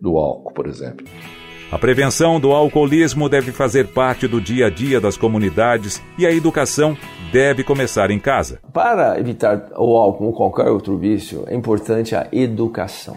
do 0.00 0.18
álcool, 0.18 0.52
por 0.52 0.66
exemplo. 0.66 1.06
A 1.68 1.76
prevenção 1.76 2.38
do 2.38 2.52
alcoolismo 2.52 3.28
deve 3.28 3.50
fazer 3.50 3.88
parte 3.88 4.28
do 4.28 4.40
dia 4.40 4.66
a 4.66 4.70
dia 4.70 5.00
das 5.00 5.16
comunidades 5.16 6.00
e 6.16 6.24
a 6.24 6.30
educação 6.30 6.96
deve 7.32 7.64
começar 7.64 8.08
em 8.12 8.20
casa. 8.20 8.60
Para 8.72 9.18
evitar 9.18 9.72
o 9.76 9.96
álcool 9.96 10.26
ou 10.26 10.32
qualquer 10.32 10.70
outro 10.70 10.96
vício, 10.96 11.42
é 11.48 11.56
importante 11.56 12.14
a 12.14 12.28
educação, 12.30 13.16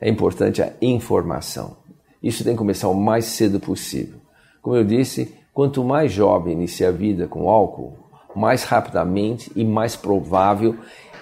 é 0.00 0.08
importante 0.08 0.60
a 0.60 0.72
informação. 0.82 1.76
Isso 2.20 2.42
tem 2.42 2.54
que 2.54 2.58
começar 2.58 2.88
o 2.88 2.94
mais 2.94 3.26
cedo 3.26 3.60
possível. 3.60 4.18
Como 4.60 4.74
eu 4.74 4.82
disse, 4.82 5.32
quanto 5.54 5.84
mais 5.84 6.10
jovem 6.10 6.54
inicia 6.54 6.88
a 6.88 6.92
vida 6.92 7.28
com 7.28 7.48
álcool, 7.48 7.96
mais 8.34 8.64
rapidamente 8.64 9.52
e 9.54 9.64
mais 9.64 9.94
provável 9.94 10.74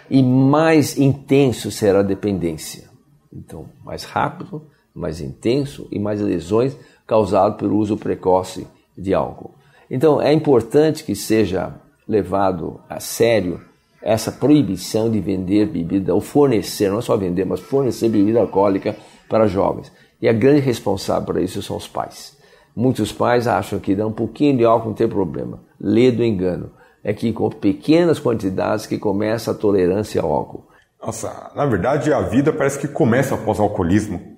e 0.08 0.22
mais 0.22 0.96
intenso 0.96 1.70
será 1.70 2.00
a 2.00 2.02
dependência. 2.02 2.88
Então, 3.30 3.66
mais 3.84 4.04
rápido 4.04 4.62
mais 4.96 5.20
intenso 5.20 5.86
e 5.90 5.98
mais 5.98 6.20
lesões 6.20 6.76
causadas 7.06 7.58
pelo 7.58 7.76
uso 7.76 7.96
precoce 7.96 8.66
de 8.96 9.14
álcool. 9.14 9.54
Então 9.90 10.20
é 10.20 10.32
importante 10.32 11.04
que 11.04 11.14
seja 11.14 11.74
levado 12.08 12.80
a 12.88 12.98
sério 12.98 13.60
essa 14.02 14.30
proibição 14.30 15.10
de 15.10 15.20
vender 15.20 15.66
bebida 15.66 16.14
ou 16.14 16.20
fornecer, 16.20 16.88
não 16.90 16.98
é 16.98 17.02
só 17.02 17.16
vender, 17.16 17.44
mas 17.44 17.60
fornecer 17.60 18.08
bebida 18.08 18.40
alcoólica 18.40 18.96
para 19.28 19.48
jovens. 19.48 19.90
E 20.22 20.28
a 20.28 20.32
grande 20.32 20.60
responsável 20.60 21.26
por 21.26 21.40
isso 21.40 21.62
são 21.62 21.76
os 21.76 21.88
pais. 21.88 22.36
Muitos 22.74 23.10
pais 23.12 23.48
acham 23.48 23.78
que 23.78 23.94
dar 23.94 24.06
um 24.06 24.12
pouquinho 24.12 24.58
de 24.58 24.64
álcool 24.64 24.88
não 24.88 24.94
tem 24.94 25.08
problema. 25.08 25.60
Lê 25.80 26.10
do 26.10 26.22
engano. 26.22 26.70
É 27.02 27.12
que 27.12 27.32
com 27.32 27.48
pequenas 27.48 28.18
quantidades 28.18 28.86
que 28.86 28.98
começa 28.98 29.52
a 29.52 29.54
tolerância 29.54 30.20
ao 30.20 30.32
álcool. 30.32 30.66
Nossa, 31.00 31.52
na 31.54 31.64
verdade 31.64 32.12
a 32.12 32.20
vida 32.20 32.52
parece 32.52 32.78
que 32.78 32.88
começa 32.88 33.34
após 33.34 33.58
o 33.58 33.62
alcoolismo. 33.62 34.35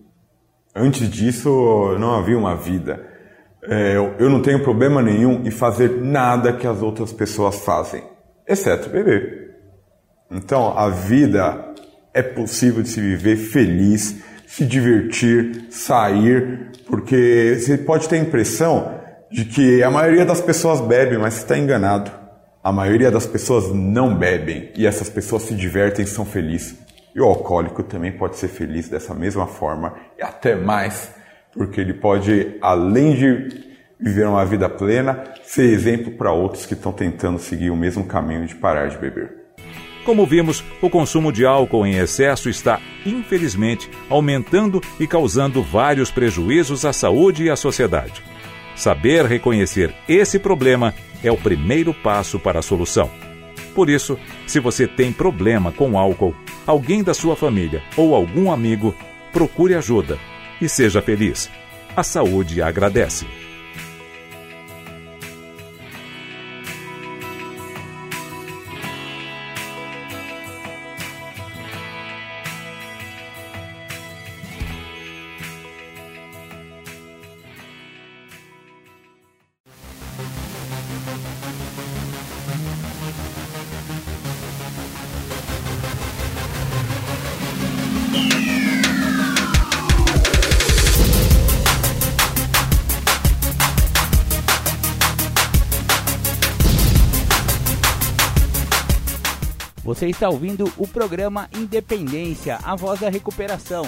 Antes 0.75 1.11
disso, 1.11 1.97
não 1.99 2.14
havia 2.14 2.39
uma 2.39 2.57
vida. 2.57 3.01
É, 3.62 3.97
eu, 4.19 4.31
não 4.31 4.41
tenho 4.41 4.62
problema 4.62 5.03
nenhum 5.03 5.45
em 5.45 5.51
fazer 5.51 6.01
nada 6.01 6.53
que 6.53 6.66
as 6.66 6.81
outras 6.81 7.12
pessoas 7.12 7.57
fazem, 7.57 8.03
exceto 8.47 8.89
beber. 8.89 9.57
Então, 10.31 10.77
a 10.79 10.89
vida 10.89 11.75
é 12.14 12.23
possível 12.23 12.83
de 12.83 12.89
se 12.89 13.01
viver 13.01 13.37
feliz, 13.37 14.16
se 14.47 14.64
divertir, 14.64 15.66
sair, 15.71 16.71
porque 16.87 17.59
você 17.59 17.77
pode 17.77 18.09
ter 18.09 18.16
a 18.16 18.21
impressão 18.21 18.95
de 19.31 19.45
que 19.45 19.83
a 19.83 19.91
maioria 19.91 20.25
das 20.25 20.41
pessoas 20.41 20.81
bebe, 20.81 21.19
mas 21.19 21.35
você 21.35 21.43
está 21.43 21.59
enganado. 21.59 22.11
A 22.62 22.73
maioria 22.73 23.11
das 23.11 23.27
pessoas 23.27 23.73
não 23.73 24.14
bebem 24.14 24.71
e 24.77 24.87
essas 24.87 25.09
pessoas 25.09 25.43
se 25.43 25.55
divertem 25.55 26.05
e 26.05 26.09
são 26.09 26.25
felizes. 26.25 26.77
E 27.15 27.21
o 27.21 27.25
alcoólico 27.25 27.83
também 27.83 28.13
pode 28.13 28.37
ser 28.37 28.49
feliz 28.49 28.89
dessa 28.89 29.15
mesma 29.15 29.47
forma 29.47 29.95
e 30.19 30.23
até 30.23 30.55
mais, 30.55 31.15
porque 31.53 31.81
ele 31.81 31.95
pode, 31.95 32.57
além 32.61 33.15
de 33.15 33.69
viver 33.99 34.27
uma 34.27 34.45
vida 34.45 34.69
plena, 34.69 35.25
ser 35.43 35.65
exemplo 35.65 36.13
para 36.13 36.33
outros 36.33 36.67
que 36.67 36.75
estão 36.75 36.93
tentando 36.93 37.39
seguir 37.39 37.71
o 37.71 37.77
mesmo 37.77 38.05
caminho 38.05 38.47
de 38.47 38.55
parar 38.55 38.89
de 38.89 38.97
beber. 38.97 39.39
Como 40.05 40.25
vimos, 40.25 40.65
o 40.81 40.89
consumo 40.89 41.31
de 41.31 41.45
álcool 41.45 41.85
em 41.85 41.97
excesso 41.97 42.49
está, 42.49 42.81
infelizmente, 43.05 43.91
aumentando 44.09 44.81
e 44.99 45.07
causando 45.07 45.63
vários 45.63 46.11
prejuízos 46.11 46.85
à 46.85 46.95
saúde 46.95 47.45
e 47.45 47.51
à 47.51 47.57
sociedade. 47.57 48.23
Saber 48.75 49.27
reconhecer 49.27 49.93
esse 50.09 50.39
problema 50.39 50.95
é 51.23 51.31
o 51.31 51.37
primeiro 51.37 51.93
passo 51.93 52.39
para 52.39 52.61
a 52.61 52.63
solução. 52.63 53.11
Por 53.75 53.91
isso, 53.91 54.19
se 54.47 54.61
você 54.61 54.87
tem 54.87 55.13
problema 55.13 55.73
com 55.73 55.99
álcool, 55.99 56.35
alguém 56.69 57.03
da 57.03 57.14
sua 57.14 57.35
família 57.35 57.83
ou 57.97 58.14
algum 58.14 58.53
amigo, 58.53 58.95
procure 59.33 59.75
ajuda 59.75 60.19
e 60.61 60.69
seja 60.69 61.01
feliz. 61.01 61.51
A 61.97 62.03
saúde 62.03 62.61
agradece. 62.61 63.48
Está 100.09 100.31
ouvindo 100.31 100.73
o 100.79 100.89
programa 100.89 101.51
Independência, 101.55 102.59
a 102.65 102.75
voz 102.75 102.99
da 103.01 103.11
recuperação. 103.11 103.85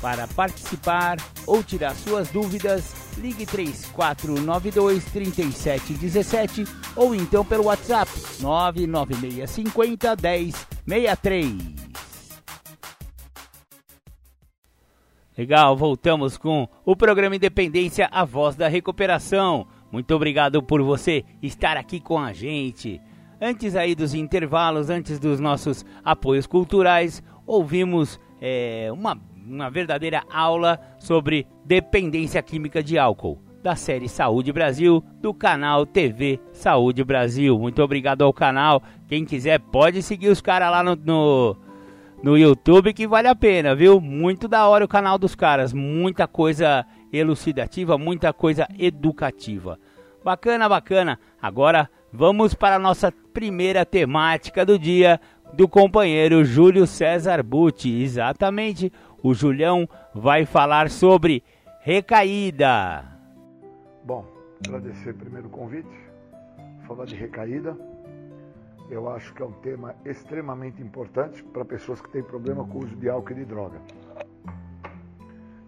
Para 0.00 0.26
participar 0.26 1.18
ou 1.46 1.62
tirar 1.62 1.94
suas 1.94 2.30
dúvidas, 2.30 2.94
ligue 3.18 3.44
3492 3.44 5.04
3717 5.04 6.64
ou 6.96 7.14
então 7.14 7.44
pelo 7.44 7.64
WhatsApp 7.64 8.10
99650 8.40 10.16
1063. 10.86 11.54
Legal, 15.36 15.76
voltamos 15.76 16.38
com 16.38 16.66
o 16.86 16.96
programa 16.96 17.36
Independência, 17.36 18.08
a 18.10 18.24
voz 18.24 18.56
da 18.56 18.66
recuperação. 18.66 19.66
Muito 19.92 20.14
obrigado 20.14 20.62
por 20.62 20.80
você 20.80 21.22
estar 21.42 21.76
aqui 21.76 22.00
com 22.00 22.18
a 22.18 22.32
gente. 22.32 22.98
Antes 23.40 23.76
aí 23.76 23.94
dos 23.94 24.14
intervalos, 24.14 24.88
antes 24.88 25.18
dos 25.18 25.38
nossos 25.38 25.84
apoios 26.02 26.46
culturais, 26.46 27.22
ouvimos 27.46 28.18
é, 28.40 28.88
uma, 28.92 29.18
uma 29.46 29.70
verdadeira 29.70 30.22
aula 30.32 30.80
sobre 30.98 31.46
dependência 31.64 32.42
química 32.42 32.82
de 32.82 32.98
álcool 32.98 33.38
da 33.62 33.74
série 33.74 34.08
Saúde 34.08 34.52
Brasil 34.52 35.04
do 35.20 35.34
canal 35.34 35.84
TV 35.84 36.40
Saúde 36.52 37.02
Brasil. 37.02 37.58
Muito 37.58 37.82
obrigado 37.82 38.22
ao 38.22 38.32
canal. 38.32 38.82
Quem 39.08 39.24
quiser 39.24 39.58
pode 39.58 40.02
seguir 40.02 40.28
os 40.28 40.40
caras 40.40 40.70
lá 40.70 40.82
no, 40.82 40.96
no, 40.96 41.56
no, 42.22 42.38
YouTube 42.38 42.94
que 42.94 43.06
vale 43.06 43.28
a 43.28 43.34
pena, 43.34 43.74
viu? 43.74 44.00
Muito 44.00 44.46
da 44.48 44.66
hora 44.68 44.84
o 44.84 44.88
canal 44.88 45.18
dos 45.18 45.34
caras. 45.34 45.72
Muita 45.72 46.26
coisa 46.26 46.86
elucidativa, 47.12 47.98
muita 47.98 48.32
coisa 48.32 48.68
educativa. 48.78 49.78
Bacana, 50.24 50.68
bacana. 50.68 51.18
Agora 51.42 51.90
vamos 52.16 52.54
para 52.54 52.76
a 52.76 52.78
nossa 52.78 53.12
primeira 53.12 53.84
temática 53.84 54.64
do 54.64 54.78
dia 54.78 55.20
do 55.52 55.68
companheiro 55.68 56.46
Júlio 56.46 56.86
César 56.86 57.42
Butti. 57.42 58.02
Exatamente, 58.02 58.90
o 59.22 59.34
Julião 59.34 59.86
vai 60.14 60.46
falar 60.46 60.88
sobre 60.88 61.44
recaída. 61.82 63.04
Bom, 64.02 64.24
agradecer 64.66 65.12
primeiro 65.12 65.48
o 65.48 65.50
convite, 65.50 65.94
falar 66.86 67.04
de 67.04 67.14
recaída. 67.14 67.76
Eu 68.88 69.10
acho 69.10 69.34
que 69.34 69.42
é 69.42 69.44
um 69.44 69.52
tema 69.52 69.94
extremamente 70.02 70.80
importante 70.80 71.42
para 71.44 71.66
pessoas 71.66 72.00
que 72.00 72.08
têm 72.08 72.22
problema 72.22 72.64
com 72.66 72.78
o 72.78 72.84
uso 72.84 72.96
de 72.96 73.10
álcool 73.10 73.32
e 73.32 73.34
de 73.34 73.44
droga. 73.44 73.78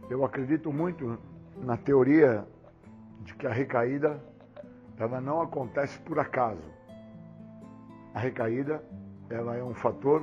Eu 0.08 0.24
acredito 0.24 0.72
muito 0.72 1.18
na 1.62 1.76
teoria 1.76 2.46
de 3.22 3.34
que 3.34 3.46
a 3.46 3.52
recaída 3.52 4.18
ela 4.98 5.20
não 5.20 5.40
acontece 5.40 5.98
por 6.00 6.18
acaso. 6.18 6.62
A 8.14 8.18
recaída 8.18 8.82
ela 9.30 9.56
é 9.56 9.62
um 9.62 9.74
fator 9.74 10.22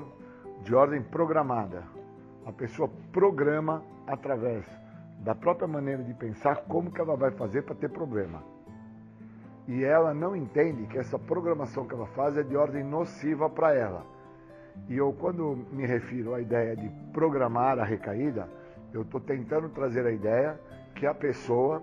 de 0.64 0.74
ordem 0.74 1.02
programada. 1.02 1.84
A 2.46 2.52
pessoa 2.52 2.90
programa 3.12 3.84
através 4.08 4.66
da 5.20 5.34
própria 5.34 5.68
maneira 5.68 6.04
de 6.04 6.14
pensar 6.14 6.58
como 6.68 6.92
que 6.92 7.00
ela 7.00 7.16
vai 7.16 7.32
fazer 7.32 7.64
para 7.64 7.76
ter 7.76 7.90
problema. 7.90 8.44
E 9.68 9.84
ela 9.84 10.14
não 10.14 10.36
entende 10.36 10.86
que 10.86 10.98
essa 10.98 11.18
programação 11.18 11.88
que 11.88 11.94
ela 11.94 12.06
faz 12.08 12.38
é 12.38 12.44
de 12.44 12.56
ordem 12.56 12.84
nociva 12.84 13.50
para 13.50 13.74
ela. 13.74 14.06
E 14.88 14.98
eu, 14.98 15.14
quando 15.14 15.66
me 15.72 15.86
refiro 15.86 16.36
à 16.36 16.42
ideia 16.42 16.76
de 16.76 16.88
programar 17.12 17.80
a 17.80 17.84
recaída, 17.84 18.48
eu 18.94 19.02
estou 19.02 19.20
tentando 19.20 19.70
trazer 19.70 20.06
a 20.06 20.12
ideia 20.12 20.60
que 20.94 21.08
a 21.08 21.14
pessoa, 21.14 21.82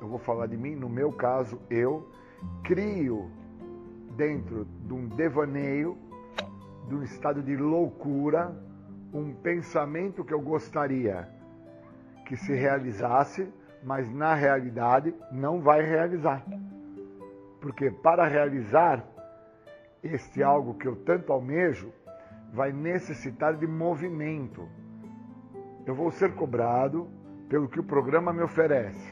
eu 0.00 0.08
vou 0.08 0.18
falar 0.18 0.46
de 0.46 0.56
mim, 0.56 0.74
no 0.74 0.88
meu 0.88 1.12
caso, 1.12 1.58
eu 1.70 2.06
crio 2.62 3.30
dentro 4.16 4.64
de 4.64 4.92
um 4.92 5.08
devaneio, 5.08 5.96
de 6.88 6.94
um 6.94 7.02
estado 7.02 7.42
de 7.42 7.56
loucura, 7.56 8.54
um 9.12 9.32
pensamento 9.34 10.24
que 10.24 10.32
eu 10.32 10.40
gostaria 10.40 11.28
que 12.24 12.36
se 12.36 12.54
realizasse, 12.54 13.52
mas 13.82 14.10
na 14.10 14.34
realidade 14.34 15.14
não 15.30 15.60
vai 15.60 15.82
realizar. 15.82 16.44
Porque 17.60 17.90
para 17.90 18.26
realizar 18.26 19.04
este 20.02 20.42
algo 20.42 20.74
que 20.74 20.86
eu 20.86 20.96
tanto 20.96 21.32
almejo, 21.32 21.92
vai 22.52 22.72
necessitar 22.72 23.56
de 23.56 23.66
movimento. 23.66 24.68
Eu 25.86 25.94
vou 25.94 26.10
ser 26.10 26.34
cobrado 26.34 27.08
pelo 27.48 27.68
que 27.68 27.80
o 27.80 27.84
programa 27.84 28.32
me 28.32 28.42
oferece. 28.42 29.11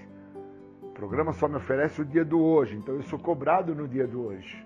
Programa 1.00 1.32
só 1.32 1.48
me 1.48 1.56
oferece 1.56 2.02
o 2.02 2.04
dia 2.04 2.22
do 2.22 2.38
hoje, 2.38 2.76
então 2.76 2.94
eu 2.94 3.02
sou 3.04 3.18
cobrado 3.18 3.74
no 3.74 3.88
dia 3.88 4.06
do 4.06 4.22
hoje. 4.22 4.62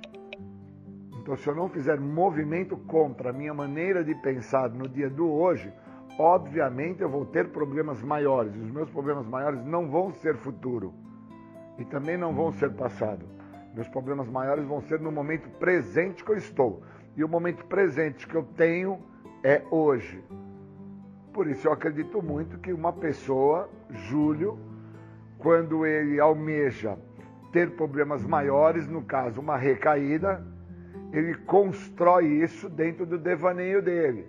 Então, 1.21 1.37
se 1.37 1.47
eu 1.47 1.55
não 1.55 1.69
fizer 1.69 2.01
movimento 2.01 2.77
contra 2.77 3.31
a 3.31 3.33
minha 3.33 3.55
maneira 3.55 4.03
de 4.03 4.17
pensar 4.17 4.69
no 4.69 4.89
dia 4.89 5.09
do 5.09 5.31
hoje, 5.31 5.73
obviamente 6.19 7.03
eu 7.03 7.09
vou 7.09 7.25
ter 7.25 7.51
problemas 7.51 8.03
maiores. 8.03 8.53
Os 8.57 8.69
meus 8.69 8.91
problemas 8.91 9.29
maiores 9.29 9.65
não 9.65 9.89
vão 9.89 10.11
ser 10.11 10.35
futuro 10.35 10.93
e 11.79 11.85
também 11.85 12.17
não 12.17 12.35
vão 12.35 12.51
ser 12.51 12.73
passado. 12.73 13.25
Meus 13.73 13.87
problemas 13.87 14.29
maiores 14.29 14.65
vão 14.65 14.81
ser 14.81 14.99
no 14.99 15.13
momento 15.13 15.49
presente 15.61 16.25
que 16.25 16.33
eu 16.33 16.37
estou. 16.37 16.83
E 17.17 17.23
o 17.23 17.29
momento 17.29 17.65
presente 17.67 18.27
que 18.27 18.35
eu 18.35 18.43
tenho 18.43 18.99
é 19.45 19.63
hoje. 19.71 20.21
Por 21.33 21.47
isso 21.47 21.69
eu 21.69 21.73
acredito 21.73 22.21
muito 22.21 22.59
que 22.59 22.73
uma 22.73 22.93
pessoa, 22.93 23.71
Júlio, 23.89 24.74
quando 25.45 25.85
ele 25.85 26.19
almeja 26.19 26.97
ter 27.53 27.73
problemas 27.73 28.25
maiores, 28.25 28.89
no 28.89 29.03
caso 29.03 29.43
uma 29.43 29.59
recaída, 29.59 30.43
ele 31.13 31.35
constrói 31.35 32.43
isso 32.43 32.67
dentro 32.71 33.05
do 33.05 33.19
devaneio 33.19 33.83
dele, 33.83 34.27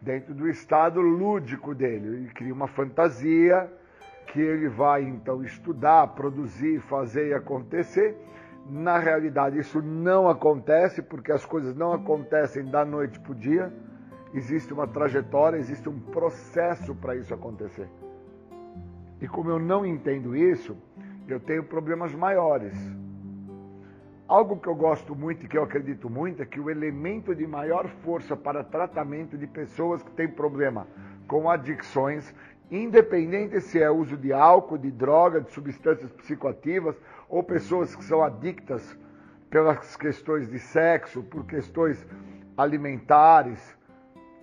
dentro 0.00 0.32
do 0.32 0.48
estado 0.48 1.00
lúdico 1.00 1.74
dele. 1.74 2.06
Ele 2.06 2.28
cria 2.28 2.54
uma 2.54 2.68
fantasia 2.68 3.68
que 4.28 4.40
ele 4.40 4.68
vai 4.68 5.02
então 5.02 5.42
estudar, 5.42 6.06
produzir, 6.14 6.80
fazer 6.82 7.30
e 7.30 7.34
acontecer. 7.34 8.16
Na 8.68 9.00
realidade, 9.00 9.58
isso 9.58 9.82
não 9.82 10.28
acontece 10.28 11.02
porque 11.02 11.32
as 11.32 11.44
coisas 11.44 11.74
não 11.74 11.92
acontecem 11.92 12.64
da 12.70 12.84
noite 12.84 13.18
para 13.18 13.32
o 13.32 13.34
dia. 13.34 13.72
Existe 14.32 14.72
uma 14.72 14.86
trajetória, 14.86 15.56
existe 15.56 15.88
um 15.88 15.98
processo 15.98 16.94
para 16.94 17.16
isso 17.16 17.34
acontecer. 17.34 17.88
E 19.20 19.28
como 19.28 19.50
eu 19.50 19.58
não 19.58 19.84
entendo 19.84 20.34
isso, 20.34 20.76
eu 21.28 21.38
tenho 21.38 21.62
problemas 21.62 22.14
maiores. 22.14 22.74
Algo 24.26 24.58
que 24.58 24.68
eu 24.68 24.74
gosto 24.74 25.14
muito 25.14 25.44
e 25.44 25.48
que 25.48 25.58
eu 25.58 25.62
acredito 25.62 26.08
muito 26.08 26.42
é 26.42 26.46
que 26.46 26.60
o 26.60 26.70
elemento 26.70 27.34
de 27.34 27.46
maior 27.46 27.88
força 28.02 28.36
para 28.36 28.62
tratamento 28.62 29.36
de 29.36 29.46
pessoas 29.46 30.02
que 30.02 30.10
têm 30.12 30.28
problema 30.28 30.86
com 31.26 31.50
adicções, 31.50 32.32
independente 32.70 33.60
se 33.60 33.82
é 33.82 33.90
uso 33.90 34.16
de 34.16 34.32
álcool, 34.32 34.78
de 34.78 34.90
droga, 34.90 35.40
de 35.40 35.50
substâncias 35.50 36.10
psicoativas, 36.12 36.96
ou 37.28 37.42
pessoas 37.42 37.94
que 37.94 38.04
são 38.04 38.22
adictas 38.22 38.96
pelas 39.50 39.96
questões 39.96 40.48
de 40.48 40.58
sexo, 40.60 41.22
por 41.24 41.44
questões 41.44 42.06
alimentares, 42.56 43.76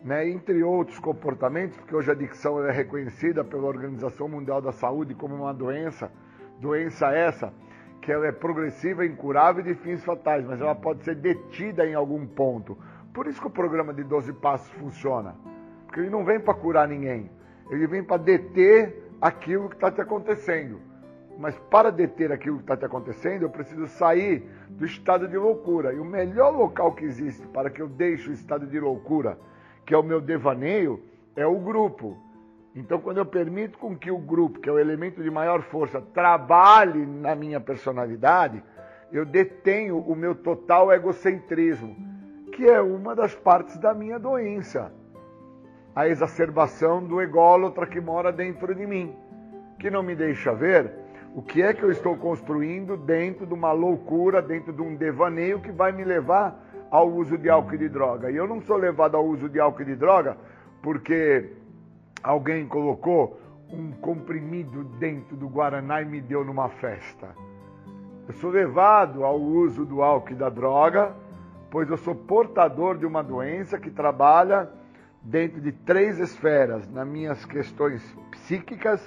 né, 0.07 0.29
entre 0.29 0.63
outros 0.63 0.97
comportamentos, 0.99 1.75
porque 1.75 1.93
hoje 1.93 2.09
a 2.09 2.13
adicção 2.13 2.65
é 2.65 2.71
reconhecida 2.71 3.43
pela 3.43 3.67
Organização 3.67 4.29
Mundial 4.29 4.61
da 4.61 4.71
Saúde 4.71 5.13
como 5.13 5.35
uma 5.35 5.53
doença, 5.53 6.09
doença 6.61 7.11
essa 7.11 7.53
que 8.01 8.09
ela 8.09 8.25
é 8.25 8.31
progressiva, 8.31 9.05
incurável 9.05 9.65
e 9.65 9.67
de 9.67 9.75
fins 9.81 10.01
fatais, 10.05 10.45
mas 10.45 10.61
ela 10.61 10.73
pode 10.73 11.03
ser 11.03 11.15
detida 11.15 11.85
em 11.85 11.93
algum 11.93 12.25
ponto. 12.25 12.77
Por 13.13 13.27
isso 13.27 13.41
que 13.41 13.47
o 13.47 13.49
programa 13.49 13.93
de 13.93 14.01
12 14.01 14.31
passos 14.31 14.69
funciona, 14.75 15.35
porque 15.85 15.99
ele 15.99 16.09
não 16.09 16.23
vem 16.23 16.39
para 16.39 16.53
curar 16.53 16.87
ninguém, 16.87 17.29
ele 17.69 17.85
vem 17.85 18.01
para 18.01 18.15
deter 18.15 19.11
aquilo 19.21 19.67
que 19.67 19.75
está 19.75 19.91
te 19.91 19.99
acontecendo. 19.99 20.79
Mas 21.37 21.59
para 21.69 21.91
deter 21.91 22.31
aquilo 22.31 22.55
que 22.55 22.63
está 22.63 22.77
te 22.77 22.85
acontecendo, 22.85 23.41
eu 23.41 23.49
preciso 23.49 23.85
sair 23.87 24.49
do 24.69 24.85
estado 24.85 25.27
de 25.27 25.37
loucura. 25.37 25.93
E 25.93 25.99
o 25.99 26.05
melhor 26.05 26.55
local 26.55 26.93
que 26.93 27.03
existe 27.03 27.45
para 27.47 27.69
que 27.69 27.81
eu 27.81 27.89
deixe 27.89 28.29
o 28.29 28.33
estado 28.33 28.65
de 28.65 28.79
loucura 28.79 29.37
que 29.87 29.93
é 29.93 29.97
o 29.97 30.03
meu 30.03 30.19
devaneio, 30.19 31.01
é 31.33 31.47
o 31.47 31.55
grupo. 31.55 32.17
Então, 32.75 32.99
quando 32.99 33.19
eu 33.19 33.25
permito 33.25 33.77
com 33.77 33.97
que 33.97 34.11
o 34.11 34.17
grupo, 34.17 34.59
que 34.59 34.67
é 34.67 34.71
o 34.71 34.77
elemento 34.77 35.23
de 35.23 35.31
maior 35.31 35.61
força, 35.61 36.01
trabalhe 36.13 37.05
na 37.05 37.33
minha 37.33 37.59
personalidade, 37.61 38.61
eu 39.13 39.25
detenho 39.25 39.97
o 39.99 40.13
meu 40.13 40.35
total 40.35 40.91
egocentrismo, 40.91 41.95
que 42.51 42.67
é 42.67 42.81
uma 42.81 43.15
das 43.15 43.33
partes 43.33 43.77
da 43.77 43.93
minha 43.93 44.19
doença. 44.19 44.91
A 45.95 46.05
exacerbação 46.05 47.01
do 47.01 47.21
ególatra 47.21 47.87
que 47.87 48.01
mora 48.01 48.29
dentro 48.29 48.75
de 48.75 48.85
mim, 48.85 49.15
que 49.79 49.89
não 49.89 50.03
me 50.03 50.15
deixa 50.15 50.53
ver 50.53 50.91
o 51.33 51.41
que 51.41 51.61
é 51.61 51.73
que 51.73 51.83
eu 51.83 51.91
estou 51.91 52.17
construindo 52.17 52.97
dentro 52.97 53.45
de 53.45 53.53
uma 53.53 53.71
loucura, 53.71 54.41
dentro 54.41 54.73
de 54.73 54.81
um 54.81 54.97
devaneio 54.97 55.61
que 55.61 55.71
vai 55.71 55.93
me 55.93 56.03
levar 56.03 56.66
ao 56.89 57.09
uso 57.09 57.37
de 57.37 57.49
álcool 57.49 57.75
e 57.75 57.77
de 57.77 57.89
droga. 57.89 58.31
E 58.31 58.35
eu 58.35 58.47
não 58.47 58.61
sou 58.61 58.77
levado 58.77 59.15
ao 59.15 59.25
uso 59.25 59.49
de 59.49 59.59
álcool 59.59 59.81
e 59.81 59.85
de 59.85 59.95
droga 59.95 60.37
porque 60.81 61.51
alguém 62.23 62.67
colocou 62.67 63.39
um 63.69 63.91
comprimido 63.91 64.83
dentro 64.97 65.35
do 65.35 65.47
Guaraná 65.47 66.01
e 66.01 66.05
me 66.05 66.21
deu 66.21 66.45
numa 66.45 66.69
festa. 66.69 67.27
Eu 68.27 68.33
sou 68.35 68.49
levado 68.49 69.23
ao 69.23 69.39
uso 69.39 69.85
do 69.85 70.01
álcool 70.01 70.31
e 70.31 70.35
da 70.35 70.49
droga, 70.49 71.13
pois 71.69 71.89
eu 71.89 71.97
sou 71.97 72.15
portador 72.15 72.97
de 72.97 73.05
uma 73.05 73.23
doença 73.23 73.77
que 73.77 73.89
trabalha 73.89 74.69
dentro 75.21 75.59
de 75.59 75.71
três 75.71 76.19
esferas, 76.19 76.89
nas 76.89 77.07
minhas 77.07 77.43
questões 77.43 78.01
psíquicas, 78.31 79.01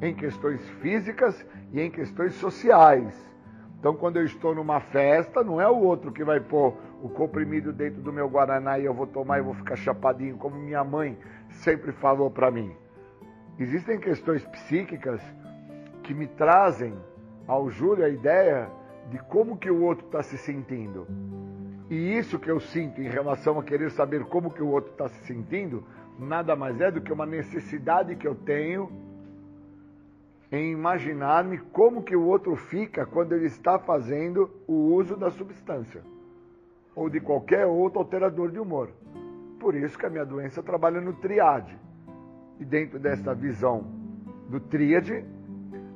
em 0.00 0.14
questões 0.14 0.66
físicas 0.80 1.44
e 1.72 1.80
em 1.80 1.90
questões 1.90 2.34
sociais. 2.34 3.27
Então, 3.78 3.94
quando 3.94 4.16
eu 4.16 4.24
estou 4.24 4.54
numa 4.54 4.80
festa, 4.80 5.44
não 5.44 5.60
é 5.60 5.68
o 5.68 5.76
outro 5.76 6.10
que 6.10 6.24
vai 6.24 6.40
pôr 6.40 6.76
o 7.00 7.08
comprimido 7.08 7.72
dentro 7.72 8.02
do 8.02 8.12
meu 8.12 8.28
guaraná 8.28 8.78
e 8.78 8.84
eu 8.84 8.92
vou 8.92 9.06
tomar 9.06 9.38
e 9.38 9.42
vou 9.42 9.54
ficar 9.54 9.76
chapadinho, 9.76 10.36
como 10.36 10.56
minha 10.56 10.82
mãe 10.82 11.16
sempre 11.48 11.92
falou 11.92 12.28
para 12.28 12.50
mim. 12.50 12.72
Existem 13.58 13.98
questões 14.00 14.44
psíquicas 14.46 15.22
que 16.02 16.12
me 16.12 16.26
trazem 16.26 16.94
ao 17.46 17.70
Júlio 17.70 18.04
a 18.04 18.08
ideia 18.08 18.68
de 19.10 19.18
como 19.18 19.56
que 19.56 19.70
o 19.70 19.82
outro 19.82 20.06
está 20.06 20.22
se 20.22 20.36
sentindo. 20.38 21.06
E 21.88 22.18
isso 22.18 22.38
que 22.38 22.50
eu 22.50 22.60
sinto 22.60 23.00
em 23.00 23.08
relação 23.08 23.58
a 23.58 23.62
querer 23.62 23.90
saber 23.92 24.24
como 24.24 24.50
que 24.50 24.62
o 24.62 24.68
outro 24.68 24.90
está 24.90 25.08
se 25.08 25.24
sentindo, 25.24 25.84
nada 26.18 26.56
mais 26.56 26.80
é 26.80 26.90
do 26.90 27.00
que 27.00 27.12
uma 27.12 27.24
necessidade 27.24 28.16
que 28.16 28.26
eu 28.26 28.34
tenho 28.34 28.90
em 30.50 30.72
imaginar-me 30.72 31.58
como 31.58 32.02
que 32.02 32.16
o 32.16 32.24
outro 32.24 32.56
fica 32.56 33.04
quando 33.04 33.32
ele 33.32 33.46
está 33.46 33.78
fazendo 33.78 34.50
o 34.66 34.94
uso 34.94 35.16
da 35.16 35.30
substância 35.30 36.02
ou 36.94 37.08
de 37.08 37.20
qualquer 37.20 37.66
outro 37.66 38.00
alterador 38.00 38.50
de 38.50 38.58
humor. 38.58 38.90
Por 39.60 39.74
isso 39.74 39.98
que 39.98 40.06
a 40.06 40.10
minha 40.10 40.24
doença 40.24 40.62
trabalha 40.62 41.00
no 41.00 41.12
triade. 41.12 41.78
E 42.58 42.64
dentro 42.64 42.98
dessa 42.98 43.34
visão 43.34 43.84
do 44.48 44.58
tríade, 44.58 45.24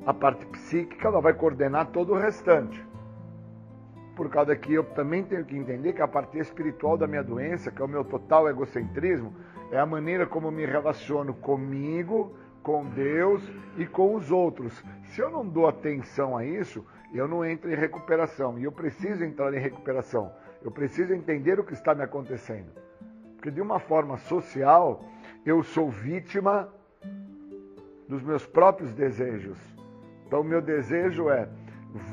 a 0.05 0.13
parte 0.13 0.45
psíquica 0.45 1.07
ela 1.07 1.19
vai 1.19 1.33
coordenar 1.33 1.87
todo 1.87 2.13
o 2.13 2.17
restante. 2.17 2.81
Por 4.15 4.29
causa 4.29 4.55
que 4.55 4.73
eu 4.73 4.83
também 4.83 5.23
tenho 5.23 5.43
que 5.43 5.57
entender 5.57 5.93
que 5.93 6.01
a 6.01 6.07
parte 6.07 6.37
espiritual 6.37 6.97
da 6.97 7.07
minha 7.07 7.23
doença, 7.23 7.71
que 7.71 7.81
é 7.81 7.85
o 7.85 7.87
meu 7.87 8.05
total 8.05 8.47
egocentrismo, 8.47 9.33
é 9.71 9.79
a 9.79 9.85
maneira 9.85 10.25
como 10.25 10.47
eu 10.47 10.51
me 10.51 10.65
relaciono 10.65 11.33
comigo, 11.33 12.33
com 12.63 12.85
Deus 12.85 13.43
e 13.77 13.85
com 13.85 14.15
os 14.15 14.31
outros. 14.31 14.83
Se 15.03 15.21
eu 15.21 15.29
não 15.29 15.45
dou 15.45 15.67
atenção 15.67 16.35
a 16.35 16.45
isso, 16.45 16.83
eu 17.13 17.27
não 17.27 17.45
entro 17.45 17.71
em 17.71 17.75
recuperação. 17.75 18.57
E 18.57 18.63
eu 18.63 18.71
preciso 18.71 19.23
entrar 19.23 19.53
em 19.53 19.59
recuperação. 19.59 20.31
Eu 20.63 20.71
preciso 20.71 21.13
entender 21.13 21.59
o 21.59 21.63
que 21.63 21.73
está 21.73 21.93
me 21.93 22.01
acontecendo. 22.01 22.71
Porque 23.35 23.51
de 23.51 23.61
uma 23.61 23.77
forma 23.77 24.17
social, 24.17 25.03
eu 25.45 25.61
sou 25.61 25.91
vítima 25.91 26.73
dos 28.07 28.23
meus 28.23 28.45
próprios 28.45 28.93
desejos. 28.93 29.57
Então, 30.25 30.43
meu 30.43 30.61
desejo 30.61 31.29
é: 31.29 31.49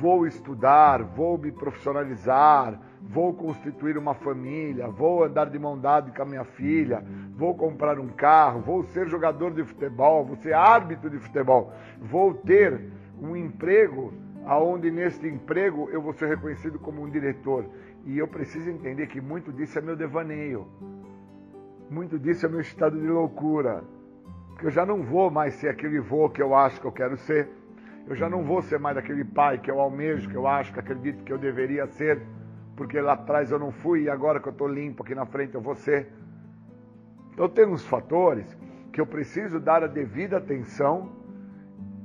vou 0.00 0.26
estudar, 0.26 1.02
vou 1.02 1.38
me 1.38 1.52
profissionalizar, 1.52 2.78
vou 3.02 3.32
constituir 3.34 3.96
uma 3.96 4.14
família, 4.14 4.88
vou 4.88 5.24
andar 5.24 5.46
de 5.50 5.58
mão 5.58 5.78
dada 5.78 6.10
com 6.10 6.22
a 6.22 6.26
minha 6.26 6.44
filha, 6.44 7.04
vou 7.36 7.54
comprar 7.54 7.98
um 7.98 8.08
carro, 8.08 8.60
vou 8.60 8.84
ser 8.84 9.08
jogador 9.08 9.52
de 9.52 9.64
futebol, 9.64 10.24
vou 10.24 10.36
ser 10.36 10.52
árbitro 10.52 11.08
de 11.08 11.18
futebol, 11.18 11.72
vou 12.00 12.34
ter 12.34 12.80
um 13.20 13.34
emprego 13.36 14.12
aonde 14.44 14.90
nesse 14.90 15.26
emprego 15.26 15.88
eu 15.90 16.00
vou 16.00 16.12
ser 16.12 16.28
reconhecido 16.28 16.78
como 16.78 17.02
um 17.02 17.10
diretor. 17.10 17.64
E 18.04 18.18
eu 18.18 18.26
preciso 18.26 18.70
entender 18.70 19.06
que 19.06 19.20
muito 19.20 19.52
disso 19.52 19.78
é 19.78 19.82
meu 19.82 19.96
devaneio. 19.96 20.66
Muito 21.90 22.18
disso 22.18 22.46
é 22.46 22.48
meu 22.48 22.60
estado 22.60 22.98
de 22.98 23.06
loucura. 23.06 23.84
Que 24.58 24.66
eu 24.66 24.70
já 24.70 24.86
não 24.86 25.02
vou 25.02 25.30
mais 25.30 25.54
ser 25.54 25.68
aquele 25.68 26.00
vô 26.00 26.30
que 26.30 26.40
eu 26.40 26.54
acho 26.54 26.80
que 26.80 26.86
eu 26.86 26.92
quero 26.92 27.16
ser. 27.16 27.48
Eu 28.06 28.16
já 28.16 28.28
não 28.28 28.42
vou 28.42 28.62
ser 28.62 28.78
mais 28.78 28.96
aquele 28.96 29.24
pai 29.24 29.58
que 29.58 29.70
eu 29.70 29.78
almejo, 29.78 30.28
que 30.28 30.34
eu 30.34 30.46
acho, 30.46 30.72
que 30.72 30.80
acredito 30.80 31.22
que 31.22 31.32
eu 31.32 31.38
deveria 31.38 31.86
ser 31.86 32.22
porque 32.80 32.98
lá 32.98 33.12
atrás 33.12 33.50
eu 33.50 33.58
não 33.58 33.70
fui 33.70 34.04
e 34.04 34.08
agora 34.08 34.40
que 34.40 34.48
eu 34.48 34.52
estou 34.52 34.66
limpo 34.66 35.02
aqui 35.02 35.14
na 35.14 35.26
frente 35.26 35.54
eu 35.54 35.60
vou 35.60 35.74
ser. 35.74 36.10
Então 37.30 37.46
tem 37.46 37.66
uns 37.66 37.84
fatores 37.84 38.56
que 38.90 38.98
eu 38.98 39.04
preciso 39.04 39.60
dar 39.60 39.84
a 39.84 39.86
devida 39.86 40.38
atenção 40.38 41.12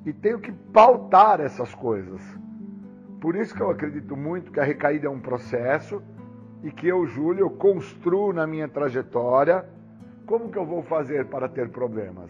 e 0.06 0.12
tenho 0.12 0.38
que 0.38 0.52
pautar 0.52 1.40
essas 1.40 1.74
coisas. 1.74 2.22
Por 3.22 3.38
isso 3.38 3.56
que 3.56 3.62
eu 3.62 3.70
acredito 3.70 4.18
muito 4.18 4.52
que 4.52 4.60
a 4.60 4.66
recaída 4.66 5.08
é 5.08 5.10
um 5.10 5.22
processo 5.22 6.04
e 6.62 6.70
que 6.70 6.90
eu, 6.90 7.08
Júlio, 7.08 7.46
eu 7.46 7.52
construo 7.52 8.34
na 8.34 8.46
minha 8.46 8.68
trajetória 8.68 9.66
como 10.26 10.50
que 10.50 10.58
eu 10.58 10.66
vou 10.66 10.84
fazer 10.84 11.28
para 11.28 11.48
ter 11.48 11.70
problemas. 11.70 12.30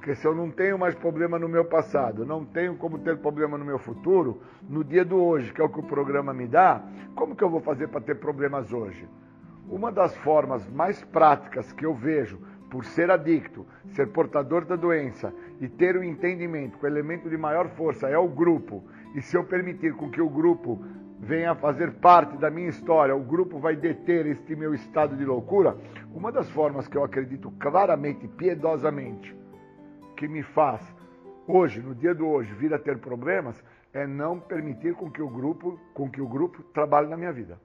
Porque 0.00 0.14
se 0.14 0.26
eu 0.26 0.34
não 0.34 0.50
tenho 0.50 0.78
mais 0.78 0.94
problema 0.94 1.38
no 1.38 1.46
meu 1.46 1.62
passado, 1.62 2.24
não 2.24 2.42
tenho 2.42 2.74
como 2.74 2.98
ter 3.00 3.18
problema 3.18 3.58
no 3.58 3.66
meu 3.66 3.78
futuro, 3.78 4.40
no 4.66 4.82
dia 4.82 5.04
do 5.04 5.22
hoje, 5.22 5.52
que 5.52 5.60
é 5.60 5.64
o 5.64 5.68
que 5.68 5.78
o 5.78 5.82
programa 5.82 6.32
me 6.32 6.46
dá, 6.46 6.82
como 7.14 7.36
que 7.36 7.44
eu 7.44 7.50
vou 7.50 7.60
fazer 7.60 7.86
para 7.88 8.00
ter 8.00 8.14
problemas 8.14 8.72
hoje? 8.72 9.06
Uma 9.68 9.92
das 9.92 10.16
formas 10.16 10.66
mais 10.70 11.04
práticas 11.04 11.70
que 11.74 11.84
eu 11.84 11.92
vejo 11.92 12.40
por 12.70 12.86
ser 12.86 13.10
adicto, 13.10 13.66
ser 13.90 14.06
portador 14.08 14.64
da 14.64 14.74
doença 14.74 15.34
e 15.60 15.68
ter 15.68 15.96
o 15.96 16.00
um 16.00 16.04
entendimento 16.04 16.78
que 16.78 16.86
o 16.86 16.88
elemento 16.88 17.28
de 17.28 17.36
maior 17.36 17.68
força 17.68 18.08
é 18.08 18.16
o 18.16 18.26
grupo, 18.26 18.82
e 19.14 19.20
se 19.20 19.36
eu 19.36 19.44
permitir 19.44 19.92
com 19.92 20.08
que 20.08 20.22
o 20.22 20.30
grupo 20.30 20.82
venha 21.18 21.50
a 21.50 21.54
fazer 21.54 21.92
parte 21.96 22.38
da 22.38 22.48
minha 22.48 22.70
história, 22.70 23.14
o 23.14 23.20
grupo 23.20 23.58
vai 23.58 23.76
deter 23.76 24.24
este 24.24 24.56
meu 24.56 24.72
estado 24.72 25.14
de 25.14 25.26
loucura, 25.26 25.76
uma 26.14 26.32
das 26.32 26.48
formas 26.48 26.88
que 26.88 26.96
eu 26.96 27.04
acredito 27.04 27.50
claramente, 27.58 28.26
piedosamente, 28.26 29.38
que 30.20 30.28
me 30.28 30.42
faz 30.42 30.82
hoje, 31.48 31.80
no 31.80 31.94
dia 31.94 32.14
de 32.14 32.22
hoje, 32.22 32.52
vir 32.52 32.74
a 32.74 32.78
ter 32.78 32.98
problemas 32.98 33.64
é 33.90 34.06
não 34.06 34.38
permitir 34.38 34.94
com 34.94 35.10
que 35.10 35.22
o 35.22 35.28
grupo, 35.30 35.80
com 35.94 36.10
que 36.10 36.20
o 36.20 36.28
grupo 36.28 36.62
trabalhe 36.74 37.08
na 37.08 37.16
minha 37.16 37.32
vida. 37.32 37.58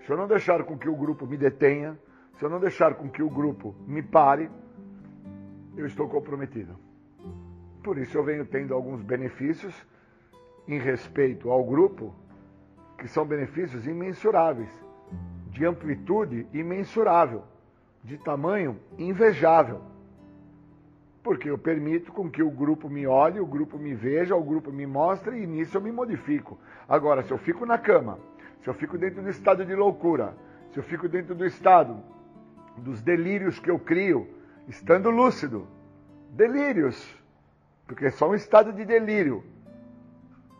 Se 0.00 0.10
eu 0.10 0.16
não 0.16 0.26
deixar 0.26 0.64
com 0.64 0.78
que 0.78 0.88
o 0.88 0.96
grupo 0.96 1.26
me 1.26 1.36
detenha, 1.36 1.98
se 2.38 2.42
eu 2.42 2.48
não 2.48 2.58
deixar 2.58 2.94
com 2.94 3.10
que 3.10 3.22
o 3.22 3.28
grupo 3.28 3.74
me 3.86 4.02
pare, 4.02 4.50
eu 5.76 5.84
estou 5.84 6.08
comprometido. 6.08 6.74
Por 7.82 7.98
isso 7.98 8.16
eu 8.16 8.24
venho 8.24 8.46
tendo 8.46 8.72
alguns 8.72 9.02
benefícios 9.02 9.74
em 10.66 10.78
respeito 10.78 11.50
ao 11.50 11.62
grupo, 11.62 12.14
que 12.96 13.06
são 13.08 13.26
benefícios 13.26 13.86
imensuráveis, 13.86 14.70
de 15.50 15.66
amplitude 15.66 16.46
imensurável, 16.54 17.44
de 18.02 18.16
tamanho 18.16 18.80
invejável. 18.96 19.92
Porque 21.24 21.48
eu 21.48 21.56
permito 21.56 22.12
com 22.12 22.30
que 22.30 22.42
o 22.42 22.50
grupo 22.50 22.90
me 22.90 23.06
olhe, 23.06 23.40
o 23.40 23.46
grupo 23.46 23.78
me 23.78 23.94
veja, 23.94 24.36
o 24.36 24.44
grupo 24.44 24.70
me 24.70 24.86
mostre 24.86 25.42
e 25.42 25.46
nisso 25.46 25.78
eu 25.78 25.80
me 25.80 25.90
modifico. 25.90 26.58
Agora, 26.86 27.22
se 27.22 27.32
eu 27.32 27.38
fico 27.38 27.64
na 27.64 27.78
cama, 27.78 28.18
se 28.62 28.68
eu 28.68 28.74
fico 28.74 28.98
dentro 28.98 29.22
do 29.22 29.30
estado 29.30 29.64
de 29.64 29.74
loucura, 29.74 30.36
se 30.70 30.78
eu 30.78 30.82
fico 30.82 31.08
dentro 31.08 31.34
do 31.34 31.46
estado 31.46 31.96
dos 32.76 33.00
delírios 33.00 33.58
que 33.58 33.70
eu 33.70 33.78
crio, 33.78 34.28
estando 34.68 35.08
lúcido, 35.08 35.66
delírios, 36.28 37.02
porque 37.86 38.04
é 38.04 38.10
só 38.10 38.28
um 38.28 38.34
estado 38.34 38.70
de 38.70 38.84
delírio. 38.84 39.42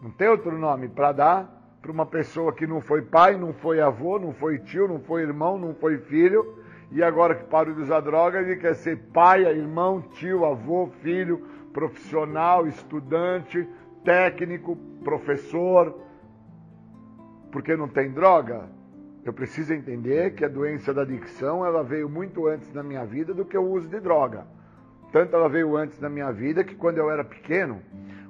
Não 0.00 0.10
tem 0.10 0.28
outro 0.28 0.56
nome 0.56 0.88
para 0.88 1.12
dar 1.12 1.54
para 1.82 1.92
uma 1.92 2.06
pessoa 2.06 2.54
que 2.54 2.66
não 2.66 2.80
foi 2.80 3.02
pai, 3.02 3.36
não 3.36 3.52
foi 3.52 3.82
avô, 3.82 4.18
não 4.18 4.32
foi 4.32 4.58
tio, 4.58 4.88
não 4.88 5.00
foi 5.00 5.20
irmão, 5.20 5.58
não 5.58 5.74
foi 5.74 5.98
filho, 5.98 6.63
e 6.90 7.02
agora 7.02 7.34
que 7.34 7.44
parou 7.44 7.74
de 7.74 7.82
usar 7.82 8.00
droga, 8.00 8.40
ele 8.40 8.56
quer 8.56 8.74
ser 8.74 8.96
pai, 9.12 9.44
irmão, 9.44 10.00
tio, 10.00 10.44
avô, 10.44 10.88
filho, 11.02 11.38
profissional, 11.72 12.66
estudante, 12.66 13.68
técnico, 14.04 14.76
professor. 15.02 16.00
Porque 17.50 17.76
não 17.76 17.88
tem 17.88 18.10
droga? 18.10 18.68
Eu 19.24 19.32
preciso 19.32 19.72
entender 19.72 20.34
que 20.34 20.44
a 20.44 20.48
doença 20.48 20.92
da 20.92 21.02
adicção 21.02 21.64
ela 21.64 21.82
veio 21.82 22.08
muito 22.08 22.46
antes 22.46 22.72
na 22.72 22.82
minha 22.82 23.04
vida 23.04 23.32
do 23.32 23.44
que 23.44 23.56
o 23.56 23.62
uso 23.62 23.88
de 23.88 23.98
droga. 23.98 24.46
Tanto 25.10 25.34
ela 25.34 25.48
veio 25.48 25.76
antes 25.76 25.98
na 25.98 26.08
minha 26.08 26.30
vida 26.30 26.62
que 26.62 26.74
quando 26.74 26.98
eu 26.98 27.10
era 27.10 27.24
pequeno, 27.24 27.80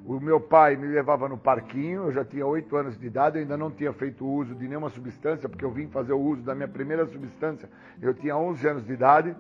o 0.07 0.21
meu 0.21 0.39
pai 0.39 0.77
me 0.77 0.87
levava 0.87 1.29
no 1.29 1.39
parquinho, 1.39 2.05
eu 2.05 2.13
já 2.13 2.25
tinha 2.25 2.47
8 2.47 2.77
anos 2.77 2.99
de 2.99 3.07
idade, 3.07 3.39
eu 3.39 3.43
ainda 3.43 3.57
não 3.57 3.71
tinha 3.71 3.93
feito 3.93 4.27
uso 4.27 4.55
de 4.55 4.69
nenhuma 4.69 4.91
substância, 4.91 5.49
porque 5.49 5.65
eu 5.65 5.71
vim 5.71 5.89
fazer 5.89 6.13
o 6.13 6.21
uso 6.21 6.43
da 6.43 6.55
minha 6.55 6.69
primeira 6.69 7.07
substância, 7.07 7.71
eu 8.03 8.13
tinha 8.13 8.37
11 8.37 8.69
anos 8.69 8.85
de 8.85 8.93
idade. 8.93 9.35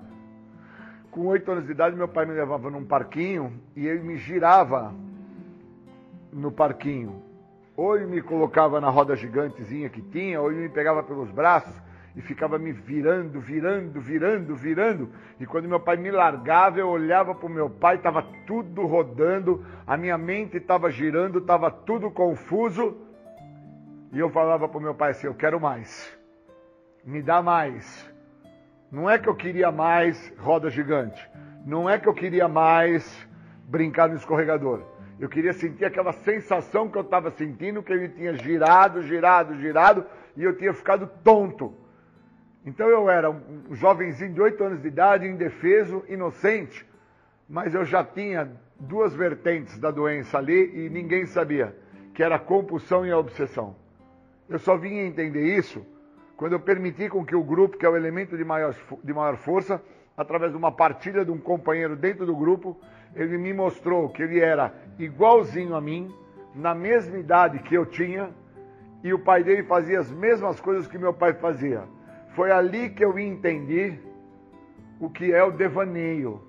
Com 1.10 1.26
8 1.26 1.52
anos 1.52 1.66
de 1.66 1.72
idade, 1.72 1.94
meu 1.94 2.08
pai 2.08 2.24
me 2.24 2.32
levava 2.32 2.70
num 2.70 2.84
parquinho 2.84 3.52
e 3.76 3.86
ele 3.86 4.02
me 4.02 4.16
girava 4.16 4.92
no 6.32 6.50
parquinho. 6.50 7.22
Ou 7.76 7.96
ele 7.96 8.06
me 8.06 8.22
colocava 8.22 8.80
na 8.80 8.88
roda 8.88 9.14
gigantezinha 9.14 9.88
que 9.88 10.00
tinha, 10.00 10.40
ou 10.40 10.50
ele 10.50 10.62
me 10.62 10.68
pegava 10.68 11.02
pelos 11.02 11.30
braços 11.30 11.74
e 12.16 12.22
ficava 12.22 12.58
me 12.58 12.70
virando, 12.70 13.40
virando, 13.40 14.00
virando, 14.00 14.54
virando. 14.54 15.10
E 15.40 15.46
quando 15.46 15.68
meu 15.68 15.80
pai 15.80 15.96
me 15.96 16.10
largava, 16.10 16.78
eu 16.78 16.88
olhava 16.88 17.34
para 17.34 17.46
o 17.46 17.50
meu 17.50 17.68
pai, 17.68 17.96
estava 17.96 18.22
tudo 18.46 18.86
rodando, 18.86 19.64
a 19.86 19.96
minha 19.96 20.16
mente 20.16 20.56
estava 20.56 20.90
girando, 20.90 21.38
estava 21.38 21.70
tudo 21.70 22.10
confuso. 22.10 22.96
E 24.12 24.18
eu 24.18 24.30
falava 24.30 24.68
para 24.68 24.78
o 24.78 24.82
meu 24.82 24.94
pai 24.94 25.10
assim: 25.10 25.26
Eu 25.26 25.34
quero 25.34 25.60
mais, 25.60 26.16
me 27.04 27.20
dá 27.20 27.42
mais. 27.42 28.12
Não 28.92 29.10
é 29.10 29.18
que 29.18 29.28
eu 29.28 29.34
queria 29.34 29.72
mais 29.72 30.32
roda 30.38 30.70
gigante, 30.70 31.28
não 31.66 31.90
é 31.90 31.98
que 31.98 32.08
eu 32.08 32.14
queria 32.14 32.46
mais 32.46 33.28
brincar 33.68 34.08
no 34.08 34.14
escorregador. 34.14 34.82
Eu 35.18 35.28
queria 35.28 35.52
sentir 35.52 35.84
aquela 35.84 36.12
sensação 36.12 36.88
que 36.88 36.96
eu 36.96 37.02
estava 37.02 37.30
sentindo, 37.32 37.82
que 37.82 37.92
ele 37.92 38.08
tinha 38.08 38.34
girado, 38.34 39.02
girado, 39.02 39.56
girado, 39.56 40.06
e 40.36 40.44
eu 40.44 40.56
tinha 40.56 40.72
ficado 40.72 41.08
tonto. 41.24 41.74
Então 42.66 42.88
eu 42.88 43.10
era 43.10 43.30
um 43.30 43.74
jovenzinho 43.74 44.32
de 44.32 44.40
8 44.40 44.64
anos 44.64 44.80
de 44.80 44.88
idade, 44.88 45.26
indefeso, 45.26 46.02
inocente, 46.08 46.86
mas 47.48 47.74
eu 47.74 47.84
já 47.84 48.02
tinha 48.02 48.50
duas 48.80 49.14
vertentes 49.14 49.78
da 49.78 49.90
doença 49.90 50.38
ali 50.38 50.86
e 50.86 50.88
ninguém 50.88 51.26
sabia, 51.26 51.76
que 52.14 52.22
era 52.22 52.36
a 52.36 52.38
compulsão 52.38 53.04
e 53.04 53.10
a 53.10 53.18
obsessão. 53.18 53.76
Eu 54.48 54.58
só 54.58 54.76
vim 54.76 54.98
entender 54.98 55.56
isso 55.56 55.84
quando 56.36 56.52
eu 56.52 56.60
permiti 56.60 57.08
com 57.08 57.24
que 57.24 57.36
o 57.36 57.42
grupo, 57.42 57.76
que 57.76 57.84
é 57.84 57.88
o 57.88 57.96
elemento 57.96 58.36
de 58.36 58.44
maior, 58.44 58.74
de 59.02 59.12
maior 59.12 59.36
força, 59.36 59.80
através 60.16 60.52
de 60.52 60.56
uma 60.56 60.72
partilha 60.72 61.24
de 61.24 61.30
um 61.30 61.38
companheiro 61.38 61.96
dentro 61.96 62.24
do 62.24 62.34
grupo, 62.34 62.78
ele 63.14 63.36
me 63.36 63.52
mostrou 63.52 64.08
que 64.08 64.22
ele 64.22 64.40
era 64.40 64.72
igualzinho 64.98 65.74
a 65.74 65.80
mim, 65.80 66.12
na 66.54 66.74
mesma 66.74 67.18
idade 67.18 67.58
que 67.60 67.74
eu 67.74 67.84
tinha, 67.84 68.30
e 69.02 69.12
o 69.12 69.18
pai 69.18 69.44
dele 69.44 69.64
fazia 69.64 70.00
as 70.00 70.10
mesmas 70.10 70.58
coisas 70.60 70.86
que 70.86 70.96
meu 70.96 71.12
pai 71.12 71.34
fazia. 71.34 71.84
Foi 72.34 72.50
ali 72.50 72.90
que 72.90 73.04
eu 73.04 73.16
entendi 73.16 73.96
o 74.98 75.08
que 75.08 75.32
é 75.32 75.42
o 75.42 75.52
devaneio. 75.52 76.42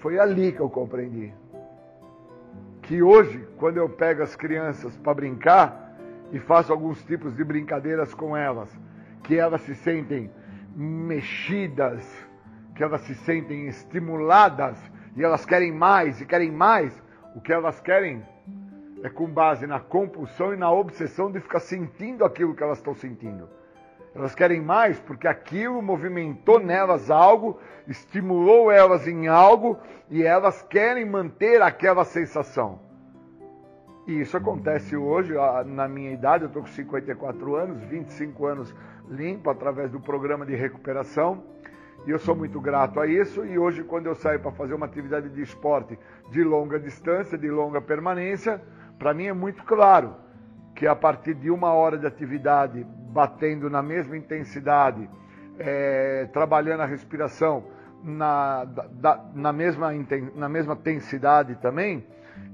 Foi 0.00 0.18
ali 0.20 0.52
que 0.52 0.60
eu 0.60 0.70
compreendi. 0.70 1.32
Que 2.82 3.02
hoje, 3.02 3.46
quando 3.56 3.78
eu 3.78 3.88
pego 3.88 4.22
as 4.22 4.36
crianças 4.36 4.96
para 4.96 5.14
brincar 5.14 5.96
e 6.30 6.38
faço 6.38 6.72
alguns 6.72 7.02
tipos 7.04 7.34
de 7.34 7.42
brincadeiras 7.42 8.14
com 8.14 8.36
elas, 8.36 8.70
que 9.24 9.36
elas 9.36 9.62
se 9.62 9.74
sentem 9.74 10.30
mexidas, 10.76 12.06
que 12.76 12.84
elas 12.84 13.00
se 13.00 13.14
sentem 13.16 13.66
estimuladas 13.66 14.78
e 15.16 15.24
elas 15.24 15.44
querem 15.44 15.72
mais 15.72 16.20
e 16.20 16.26
querem 16.26 16.52
mais, 16.52 17.02
o 17.34 17.40
que 17.40 17.52
elas 17.52 17.80
querem 17.80 18.22
é 19.02 19.08
com 19.08 19.26
base 19.26 19.66
na 19.66 19.80
compulsão 19.80 20.54
e 20.54 20.56
na 20.56 20.70
obsessão 20.70 21.32
de 21.32 21.40
ficar 21.40 21.60
sentindo 21.60 22.24
aquilo 22.24 22.54
que 22.54 22.62
elas 22.62 22.78
estão 22.78 22.94
sentindo. 22.94 23.48
Elas 24.14 24.34
querem 24.34 24.60
mais 24.60 24.98
porque 25.00 25.26
aquilo 25.26 25.82
movimentou 25.82 26.60
nelas 26.60 27.10
algo, 27.10 27.58
estimulou 27.88 28.70
elas 28.70 29.08
em 29.08 29.26
algo 29.26 29.76
e 30.08 30.22
elas 30.22 30.62
querem 30.62 31.04
manter 31.04 31.60
aquela 31.60 32.04
sensação. 32.04 32.78
E 34.06 34.20
isso 34.20 34.36
acontece 34.36 34.96
hoje, 34.96 35.34
na 35.66 35.88
minha 35.88 36.12
idade, 36.12 36.44
eu 36.44 36.48
estou 36.48 36.62
com 36.62 36.68
54 36.68 37.56
anos, 37.56 37.82
25 37.84 38.46
anos 38.46 38.74
limpo 39.08 39.50
através 39.50 39.90
do 39.90 39.98
programa 39.98 40.46
de 40.46 40.54
recuperação. 40.54 41.42
E 42.06 42.10
eu 42.10 42.18
sou 42.18 42.36
muito 42.36 42.60
grato 42.60 43.00
a 43.00 43.06
isso. 43.06 43.44
E 43.46 43.58
hoje, 43.58 43.82
quando 43.82 44.06
eu 44.06 44.14
saio 44.14 44.38
para 44.38 44.52
fazer 44.52 44.74
uma 44.74 44.86
atividade 44.86 45.30
de 45.30 45.42
esporte 45.42 45.98
de 46.30 46.44
longa 46.44 46.78
distância, 46.78 47.38
de 47.38 47.50
longa 47.50 47.80
permanência, 47.80 48.62
para 48.98 49.14
mim 49.14 49.26
é 49.26 49.32
muito 49.32 49.64
claro 49.64 50.23
que 50.74 50.86
a 50.86 50.96
partir 50.96 51.34
de 51.34 51.50
uma 51.50 51.72
hora 51.72 51.96
de 51.96 52.06
atividade, 52.06 52.84
batendo 53.10 53.70
na 53.70 53.82
mesma 53.82 54.16
intensidade, 54.16 55.08
é, 55.58 56.28
trabalhando 56.32 56.80
a 56.80 56.86
respiração 56.86 57.64
na, 58.02 58.64
da, 58.64 59.24
na, 59.34 59.52
mesma, 59.52 59.90
na 60.34 60.48
mesma 60.48 60.74
intensidade 60.74 61.54
também, 61.56 62.04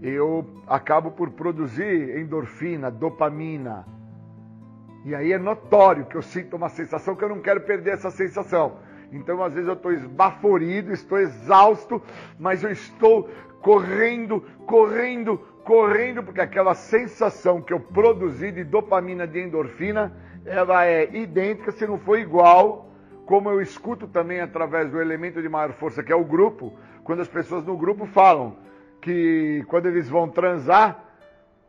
eu 0.03 0.47
acabo 0.67 1.11
por 1.11 1.31
produzir 1.31 2.19
endorfina, 2.19 2.91
dopamina. 2.91 3.87
E 5.05 5.15
aí 5.15 5.33
é 5.33 5.39
notório 5.39 6.05
que 6.05 6.17
eu 6.17 6.23
sinto 6.23 6.57
uma 6.57 6.69
sensação 6.69 7.17
que 7.17 7.25
eu 7.25 7.29
não 7.29 7.41
quero 7.41 7.63
perder 7.63 7.95
essa 7.95 8.11
sensação. 8.11 8.77
Então, 9.13 9.43
às 9.43 9.55
vezes, 9.55 9.67
eu 9.67 9.75
estou 9.75 9.93
esbaforido, 9.93 10.93
estou 10.93 11.19
exausto, 11.19 12.01
mas 12.39 12.63
eu 12.63 12.71
estou 12.71 13.29
correndo, 13.61 14.41
correndo, 14.67 15.41
correndo, 15.65 16.23
porque 16.23 16.41
aquela 16.41 16.75
sensação 16.75 17.61
que 17.61 17.73
eu 17.73 17.81
produzi 17.81 18.51
de 18.51 18.65
dopamina, 18.65 19.27
de 19.27 19.41
endorfina, 19.41 20.13
ela 20.45 20.87
é 20.87 21.09
idêntica, 21.15 21.73
se 21.73 21.87
não 21.87 21.99
for 21.99 22.19
igual, 22.19 22.91
como 23.27 23.51
eu 23.51 23.61
escuto 23.61 24.09
também 24.09 24.41
através 24.41 24.91
do 24.91 25.01
elemento 25.01 25.41
de 25.41 25.49
maior 25.49 25.73
força, 25.73 26.03
que 26.03 26.13
é 26.13 26.17
o 26.17 26.25
grupo, 26.25 26.73
quando 27.05 27.21
as 27.21 27.29
pessoas 27.29 27.65
no 27.65 27.77
grupo 27.77 28.07
falam 28.07 28.57
que 29.01 29.65
quando 29.69 29.87
eles 29.87 30.09
vão 30.09 30.29
transar, 30.29 31.05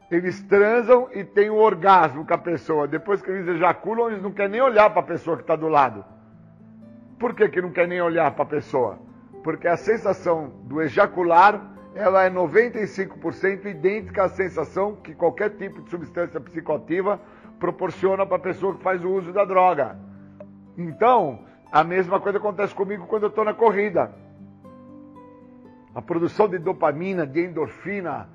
eles 0.10 0.42
transam 0.44 1.08
e 1.14 1.24
têm 1.24 1.50
um 1.50 1.58
orgasmo 1.58 2.26
com 2.26 2.34
a 2.34 2.38
pessoa. 2.38 2.88
Depois 2.88 3.22
que 3.22 3.32
eles 3.32 3.48
ejaculam, 3.48 4.10
eles 4.10 4.22
não 4.22 4.32
querem 4.32 4.52
nem 4.52 4.62
olhar 4.62 4.90
para 4.90 5.00
a 5.00 5.06
pessoa 5.06 5.38
que 5.38 5.44
está 5.44 5.56
do 5.56 5.70
lado. 5.70 6.04
Por 7.18 7.34
que, 7.34 7.48
que 7.48 7.62
não 7.62 7.72
quer 7.72 7.88
nem 7.88 8.02
olhar 8.02 8.32
para 8.32 8.44
a 8.44 8.48
pessoa? 8.48 9.00
Porque 9.44 9.68
a 9.68 9.78
sensação 9.78 10.52
do 10.64 10.82
ejacular 10.82 11.71
ela 11.94 12.24
é 12.24 12.30
95% 12.30 13.66
idêntica 13.66 14.24
à 14.24 14.30
sensação 14.30 14.96
que 14.96 15.14
qualquer 15.14 15.52
tipo 15.52 15.82
de 15.82 15.90
substância 15.90 16.40
psicoativa 16.40 17.20
proporciona 17.60 18.26
para 18.26 18.38
a 18.38 18.40
pessoa 18.40 18.76
que 18.76 18.84
faz 18.84 19.04
o 19.04 19.10
uso 19.10 19.34
da 19.34 19.44
droga. 19.44 20.00
Então, 20.78 21.46
a 21.72 21.84
mesma 21.84 22.20
coisa 22.20 22.38
acontece 22.38 22.74
comigo 22.74 23.06
quando 23.08 23.24
eu 23.24 23.30
estou 23.30 23.44
na 23.44 23.54
corrida. 23.54 24.12
A 25.94 26.02
produção 26.02 26.48
de 26.48 26.58
dopamina, 26.58 27.28
de 27.28 27.46
endorfina, 27.46 28.30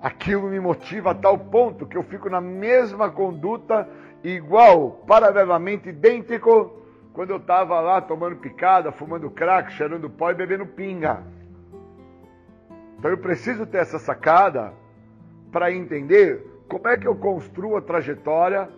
aquilo 0.00 0.48
me 0.48 0.60
motiva 0.60 1.10
a 1.10 1.14
tal 1.14 1.36
ponto 1.36 1.86
que 1.86 1.96
eu 1.96 2.04
fico 2.04 2.30
na 2.30 2.40
mesma 2.40 3.10
conduta, 3.10 3.88
igual, 4.22 5.02
paralelamente 5.06 5.88
idêntico, 5.88 6.80
quando 7.12 7.30
eu 7.30 7.38
estava 7.38 7.80
lá 7.80 8.00
tomando 8.00 8.36
picada, 8.36 8.92
fumando 8.92 9.28
crack, 9.30 9.72
cheirando 9.72 10.08
pó 10.08 10.30
e 10.30 10.34
bebendo 10.34 10.64
pinga. 10.64 11.24
Então 13.00 13.10
eu 13.10 13.16
preciso 13.16 13.64
ter 13.64 13.78
essa 13.78 13.98
sacada 13.98 14.74
para 15.50 15.72
entender 15.72 16.44
como 16.68 16.86
é 16.86 16.98
que 16.98 17.08
eu 17.08 17.16
construo 17.16 17.78
a 17.78 17.80
trajetória 17.80 18.68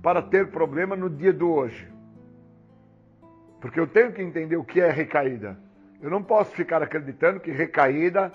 para 0.00 0.22
ter 0.22 0.46
problema 0.52 0.94
no 0.94 1.10
dia 1.10 1.32
do 1.32 1.50
hoje. 1.50 1.90
Porque 3.60 3.80
eu 3.80 3.86
tenho 3.88 4.12
que 4.12 4.22
entender 4.22 4.56
o 4.56 4.62
que 4.62 4.80
é 4.80 4.88
recaída. 4.88 5.58
Eu 6.00 6.08
não 6.08 6.22
posso 6.22 6.52
ficar 6.52 6.84
acreditando 6.84 7.40
que 7.40 7.50
recaída 7.50 8.30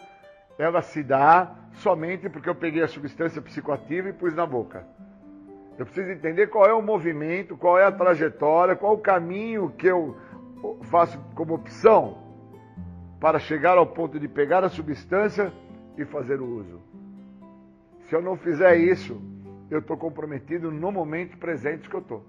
ela 0.59 0.81
se 0.81 1.01
dá 1.01 1.55
somente 1.75 2.27
porque 2.27 2.49
eu 2.49 2.55
peguei 2.55 2.83
a 2.83 2.87
substância 2.89 3.41
psicoativa 3.41 4.09
e 4.09 4.13
pus 4.13 4.35
na 4.35 4.45
boca. 4.45 4.85
Eu 5.79 5.85
preciso 5.85 6.11
entender 6.11 6.47
qual 6.47 6.65
é 6.65 6.73
o 6.73 6.81
movimento, 6.81 7.55
qual 7.55 7.79
é 7.79 7.85
a 7.85 7.91
trajetória, 7.93 8.75
qual 8.75 8.95
o 8.95 8.99
caminho 8.99 9.69
que 9.69 9.87
eu 9.87 10.17
faço 10.81 11.17
como 11.33 11.53
opção 11.53 12.26
para 13.19 13.39
chegar 13.39 13.77
ao 13.77 13.87
ponto 13.87 14.19
de 14.19 14.27
pegar 14.27 14.63
a 14.63 14.69
substância 14.69 15.51
e 15.97 16.05
fazer 16.05 16.39
o 16.39 16.45
uso. 16.45 16.81
Se 18.07 18.15
eu 18.15 18.21
não 18.21 18.37
fizer 18.37 18.75
isso, 18.77 19.21
eu 19.69 19.79
estou 19.79 19.97
comprometido 19.97 20.71
no 20.71 20.91
momento 20.91 21.37
presente 21.37 21.89
que 21.89 21.95
eu 21.95 21.99
estou. 21.99 22.23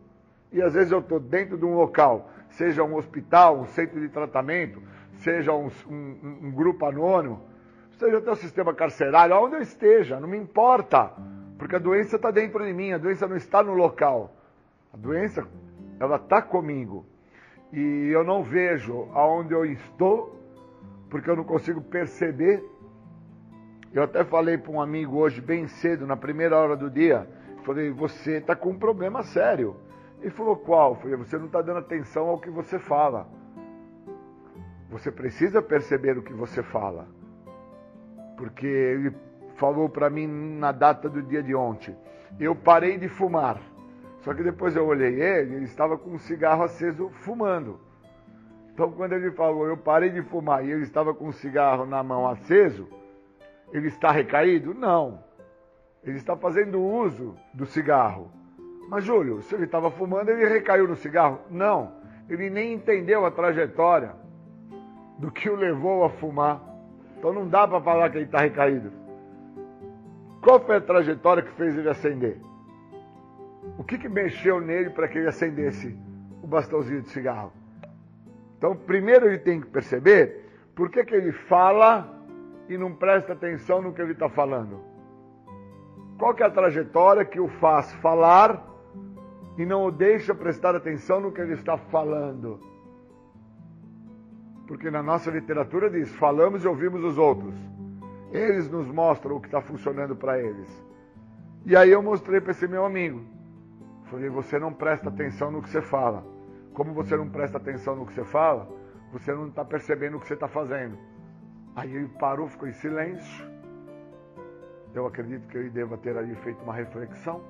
E 0.51 0.63
às 0.63 0.75
vezes 0.75 0.91
eu 0.91 1.01
estou 1.01 1.21
dentro 1.21 1.59
de 1.59 1.65
um 1.65 1.75
local, 1.75 2.31
seja 2.51 2.83
um 2.83 2.97
hospital, 2.97 3.61
um 3.61 3.67
centro 3.67 4.01
de 4.01 4.09
tratamento, 4.09 4.83
seja 5.19 5.53
um, 5.53 5.71
um, 5.89 6.39
um 6.43 6.51
grupo 6.51 6.87
anônimo, 6.87 7.43
seja 7.99 8.19
até 8.19 8.31
o 8.31 8.37
sistema 8.37 8.73
carcerário, 8.73 9.35
aonde 9.35 9.57
eu 9.57 9.63
esteja, 9.63 10.19
não 10.19 10.29
me 10.29 10.39
importa, 10.39 11.13
porque 11.59 11.77
a 11.77 11.79
doença 11.79 12.17
está 12.17 12.31
dentro 12.31 12.65
de 12.65 12.73
mim, 12.73 12.93
a 12.93 12.99
doença 12.99 13.27
não 13.27 13.37
está 13.37 13.63
no 13.63 13.75
local. 13.75 14.33
A 14.93 14.97
doença, 14.97 15.47
ela 16.01 16.17
está 16.17 16.41
comigo. 16.41 17.05
E 17.73 18.09
eu 18.11 18.25
não 18.25 18.43
vejo 18.43 19.09
aonde 19.13 19.53
eu 19.53 19.65
estou, 19.67 20.38
porque 21.11 21.29
eu 21.31 21.37
não 21.37 21.45
consigo 21.45 21.81
perceber. 21.81 22.65
Eu 23.93 24.03
até 24.03 24.25
falei 24.25 24.59
para 24.59 24.71
um 24.71 24.81
amigo 24.81 25.17
hoje, 25.17 25.41
bem 25.41 25.67
cedo, 25.67 26.07
na 26.07 26.17
primeira 26.17 26.57
hora 26.57 26.77
do 26.77 26.91
dia, 26.91 27.29
falei, 27.65 27.91
você 27.91 28.39
está 28.39 28.55
com 28.55 28.71
um 28.71 28.79
problema 28.79 29.23
sério. 29.23 29.77
Ele 30.21 30.31
falou, 30.31 30.57
qual? 30.57 30.93
Eu 30.93 30.97
falei, 30.97 31.17
você 31.17 31.39
não 31.39 31.47
está 31.47 31.63
dando 31.63 31.79
atenção 31.79 32.29
ao 32.29 32.39
que 32.39 32.51
você 32.51 32.79
fala. 32.79 33.29
Você 34.91 35.11
precisa 35.11 35.61
perceber 35.61 36.17
o 36.17 36.23
que 36.23 36.33
você 36.33 36.63
fala. 36.63 37.07
Porque 38.37 38.67
ele 38.67 39.15
falou 39.57 39.89
para 39.89 40.09
mim 40.09 40.27
na 40.27 40.73
data 40.73 41.09
do 41.09 41.23
dia 41.23 41.43
de 41.43 41.55
ontem. 41.55 41.95
Eu 42.41 42.55
parei 42.55 42.97
de 42.97 43.09
fumar. 43.09 43.61
Só 44.21 44.35
que 44.35 44.43
depois 44.43 44.75
eu 44.75 44.87
olhei 44.87 45.21
ele, 45.21 45.57
ele 45.57 45.65
estava 45.65 45.97
com 45.97 46.11
um 46.11 46.19
cigarro 46.19 46.63
aceso 46.63 47.11
fumando. 47.21 47.79
Então 48.79 48.93
quando 48.93 49.13
ele 49.13 49.33
falou, 49.33 49.67
eu 49.67 49.77
parei 49.77 50.09
de 50.09 50.23
fumar 50.23 50.65
e 50.65 50.71
ele 50.71 50.85
estava 50.85 51.13
com 51.13 51.27
um 51.27 51.33
cigarro 51.33 51.85
na 51.85 52.01
mão 52.01 52.29
aceso, 52.29 52.87
ele 53.73 53.89
está 53.89 54.13
recaído? 54.13 54.73
Não. 54.73 55.19
Ele 56.05 56.17
está 56.17 56.37
fazendo 56.37 56.81
uso 56.81 57.35
do 57.53 57.67
cigarro. 57.67 58.31
Mas 58.89 59.03
Júlio, 59.03 59.43
se 59.43 59.53
ele 59.57 59.65
estava 59.65 59.91
fumando, 59.91 60.29
ele 60.29 60.47
recaiu 60.47 60.87
no 60.87 60.95
cigarro? 60.95 61.41
Não. 61.51 61.93
Ele 62.31 62.49
nem 62.49 62.73
entendeu 62.73 63.27
a 63.27 63.33
trajetória 63.33 64.15
do 65.19 65.29
que 65.29 65.51
o 65.51 65.57
levou 65.57 66.05
a 66.05 66.11
fumar. 66.11 66.63
Então 67.19 67.33
não 67.33 67.49
dá 67.49 67.67
para 67.67 67.81
falar 67.81 68.11
que 68.11 68.19
ele 68.19 68.27
está 68.27 68.39
recaído. 68.39 68.93
Qual 70.41 70.61
foi 70.61 70.77
a 70.77 70.81
trajetória 70.81 71.43
que 71.43 71.51
fez 71.55 71.77
ele 71.77 71.89
acender? 71.89 72.41
O 73.77 73.83
que, 73.83 73.99
que 73.99 74.09
mexeu 74.09 74.61
nele 74.61 74.91
para 74.91 75.09
que 75.09 75.19
ele 75.19 75.27
acendesse 75.27 75.99
o 76.41 76.47
bastãozinho 76.47 77.03
de 77.03 77.11
cigarro? 77.11 77.58
Então, 78.59 78.77
primeiro 78.77 79.27
ele 79.27 79.39
tem 79.39 79.61
que 79.61 79.69
perceber 79.69 80.45
por 80.75 80.91
que, 80.91 81.05
que 81.05 81.15
ele 81.15 81.33
fala 81.33 82.23
e 82.69 82.77
não 82.77 82.93
presta 82.93 83.33
atenção 83.33 83.81
no 83.81 83.93
que 83.93 84.03
ele 84.03 84.13
está 84.13 84.29
falando. 84.29 84.81
Qual 86.19 86.35
que 86.35 86.43
é 86.43 86.47
a 86.47 86.51
trajetória 86.51 87.25
que 87.25 87.39
o 87.39 87.47
faz 87.47 87.93
falar 87.95 88.67
e 89.57 89.65
não 89.65 89.85
o 89.85 89.93
deixa 89.93 90.35
prestar 90.35 90.75
atenção 90.75 91.21
no 91.21 91.31
que 91.31 91.41
ele 91.41 91.55
está 91.55 91.79
falando? 91.79 92.61
Porque 94.67 94.91
na 94.91 95.03
nossa 95.03 95.31
literatura 95.31 95.89
diz: 95.89 96.13
falamos 96.17 96.65
e 96.65 96.69
ouvimos 96.69 97.03
os 97.05 97.17
outros. 97.17 97.55
Eles 98.33 98.69
nos 98.69 98.89
mostram 98.89 99.37
o 99.37 99.41
que 99.41 99.47
está 99.47 99.61
funcionando 99.61 100.17
para 100.17 100.39
eles. 100.39 100.69
E 101.65 101.77
aí 101.77 101.91
eu 101.91 102.03
mostrei 102.03 102.41
para 102.41 102.51
esse 102.51 102.67
meu 102.67 102.85
amigo. 102.85 103.23
Falei, 104.11 104.29
você 104.29 104.59
não 104.59 104.73
presta 104.73 105.09
atenção 105.09 105.51
no 105.51 105.63
que 105.63 105.71
você 105.71 105.81
fala. 105.81 106.38
Como 106.79 106.95
você 106.95 107.17
não 107.17 107.29
presta 107.29 107.57
atenção 107.57 107.97
no 107.97 108.07
que 108.07 108.15
você 108.15 108.23
fala, 108.23 108.69
você 109.13 109.35
não 109.35 109.49
está 109.49 109.65
percebendo 109.65 110.17
o 110.17 110.21
que 110.21 110.29
você 110.29 110.35
está 110.35 110.47
fazendo. 110.47 110.97
Aí 111.75 111.93
ele 111.93 112.07
parou, 112.21 112.47
ficou 112.47 112.69
em 112.69 112.73
silêncio. 112.73 113.45
Eu 114.95 115.05
acredito 115.05 115.49
que 115.49 115.59
ele 115.59 115.71
deva 115.71 115.99
ter 115.99 116.17
ali 116.17 116.37
feito 116.37 116.63
uma 116.63 116.73
reflexão 116.73 117.43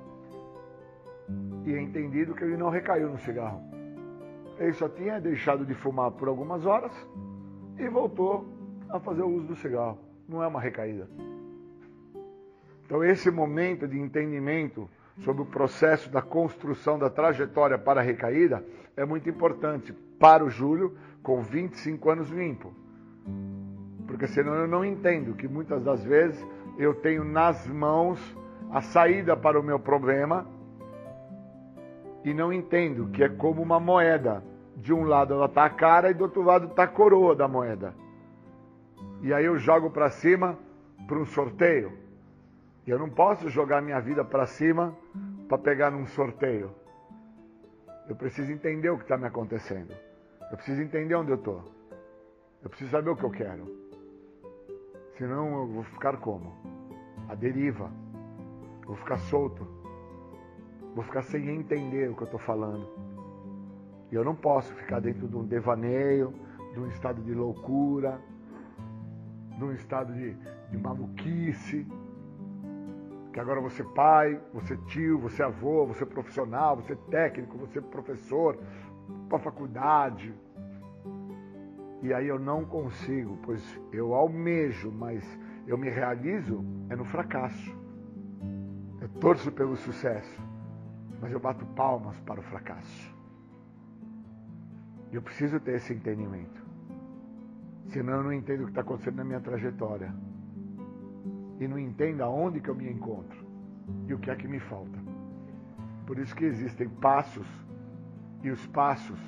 e 1.66 1.76
entendido 1.76 2.34
que 2.34 2.42
ele 2.42 2.56
não 2.56 2.70
recaiu 2.70 3.10
no 3.10 3.18
cigarro. 3.18 3.60
Ele 4.58 4.72
só 4.72 4.88
tinha 4.88 5.20
deixado 5.20 5.66
de 5.66 5.74
fumar 5.74 6.10
por 6.12 6.26
algumas 6.26 6.64
horas 6.64 6.92
e 7.76 7.86
voltou 7.86 8.48
a 8.88 8.98
fazer 8.98 9.20
o 9.20 9.28
uso 9.28 9.48
do 9.48 9.56
cigarro 9.56 9.98
não 10.26 10.42
é 10.42 10.46
uma 10.46 10.58
recaída. 10.60 11.06
Então, 12.86 13.04
esse 13.04 13.30
momento 13.30 13.86
de 13.86 13.98
entendimento 13.98 14.88
sobre 15.18 15.42
o 15.42 15.46
processo 15.46 16.10
da 16.10 16.22
construção 16.22 16.98
da 16.98 17.10
trajetória 17.10 17.78
para 17.78 18.00
a 18.00 18.04
recaída 18.04 18.64
é 18.96 19.04
muito 19.04 19.28
importante 19.28 19.92
para 20.18 20.44
o 20.44 20.50
Júlio 20.50 20.96
com 21.22 21.42
25 21.42 22.10
anos 22.10 22.30
limpo. 22.30 22.72
Porque 24.06 24.26
senão 24.26 24.54
eu 24.54 24.66
não 24.66 24.84
entendo 24.84 25.34
que 25.34 25.46
muitas 25.46 25.82
das 25.82 26.02
vezes 26.02 26.44
eu 26.78 26.94
tenho 26.94 27.24
nas 27.24 27.66
mãos 27.66 28.18
a 28.70 28.80
saída 28.80 29.36
para 29.36 29.58
o 29.58 29.62
meu 29.62 29.78
problema 29.78 30.46
e 32.24 32.32
não 32.32 32.52
entendo 32.52 33.08
que 33.08 33.22
é 33.22 33.28
como 33.28 33.62
uma 33.62 33.78
moeda. 33.78 34.42
De 34.76 34.92
um 34.92 35.02
lado 35.02 35.34
ela 35.34 35.46
está 35.46 35.64
a 35.64 35.70
cara 35.70 36.10
e 36.10 36.14
do 36.14 36.22
outro 36.24 36.42
lado 36.42 36.68
está 36.68 36.84
a 36.84 36.88
coroa 36.88 37.34
da 37.34 37.48
moeda 37.48 37.92
e 39.22 39.32
aí 39.32 39.44
eu 39.44 39.58
jogo 39.58 39.90
para 39.90 40.10
cima 40.10 40.56
para 41.06 41.18
um 41.18 41.26
sorteio. 41.26 41.92
Eu 42.88 42.98
não 42.98 43.10
posso 43.10 43.50
jogar 43.50 43.82
minha 43.82 44.00
vida 44.00 44.24
para 44.24 44.46
cima 44.46 44.96
para 45.46 45.58
pegar 45.58 45.90
num 45.90 46.06
sorteio. 46.06 46.70
Eu 48.08 48.16
preciso 48.16 48.50
entender 48.50 48.88
o 48.88 48.96
que 48.96 49.02
está 49.02 49.18
me 49.18 49.26
acontecendo. 49.26 49.92
Eu 50.50 50.56
preciso 50.56 50.80
entender 50.80 51.14
onde 51.14 51.30
eu 51.30 51.36
estou. 51.36 51.62
Eu 52.62 52.70
preciso 52.70 52.90
saber 52.90 53.10
o 53.10 53.16
que 53.16 53.24
eu 53.24 53.30
quero. 53.30 53.66
Senão 55.18 55.60
eu 55.60 55.66
vou 55.66 55.84
ficar 55.84 56.16
como? 56.16 56.54
A 57.28 57.34
deriva. 57.34 57.90
Vou 58.86 58.96
ficar 58.96 59.18
solto. 59.18 59.68
Vou 60.94 61.04
ficar 61.04 61.20
sem 61.20 61.46
entender 61.46 62.08
o 62.08 62.14
que 62.14 62.22
eu 62.22 62.24
estou 62.24 62.40
falando. 62.40 62.88
E 64.10 64.14
eu 64.14 64.24
não 64.24 64.34
posso 64.34 64.72
ficar 64.72 65.00
dentro 65.00 65.28
de 65.28 65.36
um 65.36 65.44
devaneio, 65.44 66.32
de 66.72 66.80
um 66.80 66.88
estado 66.88 67.20
de 67.20 67.34
loucura, 67.34 68.18
num 69.58 69.72
estado 69.72 70.14
de, 70.14 70.34
de 70.70 70.78
maluquice, 70.78 71.86
que 73.38 73.42
agora 73.42 73.60
você 73.60 73.84
pai, 73.84 74.40
você 74.52 74.76
tio, 74.88 75.16
você 75.16 75.44
avô, 75.44 75.86
você 75.86 76.04
profissional, 76.04 76.74
você 76.74 76.96
técnico, 77.08 77.56
você 77.56 77.80
professor, 77.80 78.58
para 79.28 79.38
faculdade. 79.38 80.34
E 82.02 82.12
aí 82.12 82.26
eu 82.26 82.36
não 82.36 82.64
consigo, 82.64 83.38
pois 83.44 83.62
eu 83.92 84.12
almejo, 84.12 84.90
mas 84.90 85.24
eu 85.68 85.78
me 85.78 85.88
realizo 85.88 86.64
é 86.90 86.96
no 86.96 87.04
fracasso. 87.04 87.72
Eu 89.00 89.08
torço 89.20 89.52
pelo 89.52 89.76
sucesso, 89.76 90.42
mas 91.20 91.30
eu 91.30 91.38
bato 91.38 91.64
palmas 91.76 92.18
para 92.22 92.40
o 92.40 92.42
fracasso. 92.42 93.16
Eu 95.12 95.22
preciso 95.22 95.60
ter 95.60 95.76
esse 95.76 95.94
entendimento. 95.94 96.60
Senão 97.86 98.14
eu 98.14 98.22
não 98.24 98.32
entendo 98.32 98.62
o 98.62 98.64
que 98.64 98.72
está 98.72 98.80
acontecendo 98.80 99.18
na 99.18 99.24
minha 99.24 99.40
trajetória. 99.40 100.12
E 101.58 101.66
não 101.66 101.78
entendo 101.78 102.22
aonde 102.22 102.60
que 102.60 102.68
eu 102.68 102.74
me 102.74 102.90
encontro. 102.90 103.46
E 104.06 104.14
o 104.14 104.18
que 104.18 104.30
é 104.30 104.36
que 104.36 104.46
me 104.46 104.60
falta. 104.60 104.98
Por 106.06 106.18
isso 106.18 106.34
que 106.34 106.44
existem 106.44 106.88
passos. 106.88 107.46
E 108.42 108.50
os 108.50 108.66
passos 108.68 109.18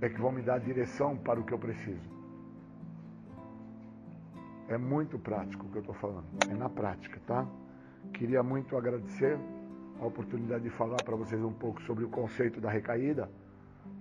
é 0.00 0.08
que 0.08 0.20
vão 0.20 0.32
me 0.32 0.42
dar 0.42 0.58
direção 0.58 1.16
para 1.16 1.40
o 1.40 1.44
que 1.44 1.52
eu 1.52 1.58
preciso. 1.58 2.10
É 4.68 4.78
muito 4.78 5.18
prático 5.18 5.66
o 5.66 5.68
que 5.70 5.76
eu 5.76 5.80
estou 5.80 5.94
falando. 5.94 6.26
É 6.50 6.54
na 6.54 6.68
prática, 6.68 7.20
tá? 7.26 7.46
Queria 8.14 8.42
muito 8.42 8.76
agradecer 8.76 9.38
a 10.00 10.06
oportunidade 10.06 10.64
de 10.64 10.70
falar 10.70 11.02
para 11.02 11.14
vocês 11.14 11.40
um 11.42 11.52
pouco 11.52 11.80
sobre 11.82 12.04
o 12.04 12.08
conceito 12.08 12.60
da 12.60 12.70
recaída, 12.70 13.30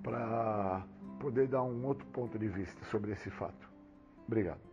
para 0.02 0.84
poder 1.20 1.48
dar 1.48 1.64
um 1.64 1.86
outro 1.86 2.06
ponto 2.08 2.40
de 2.40 2.48
vista 2.48 2.84
sobre 2.86 3.12
esse 3.12 3.30
fato. 3.30 3.70
Obrigado. 4.28 4.71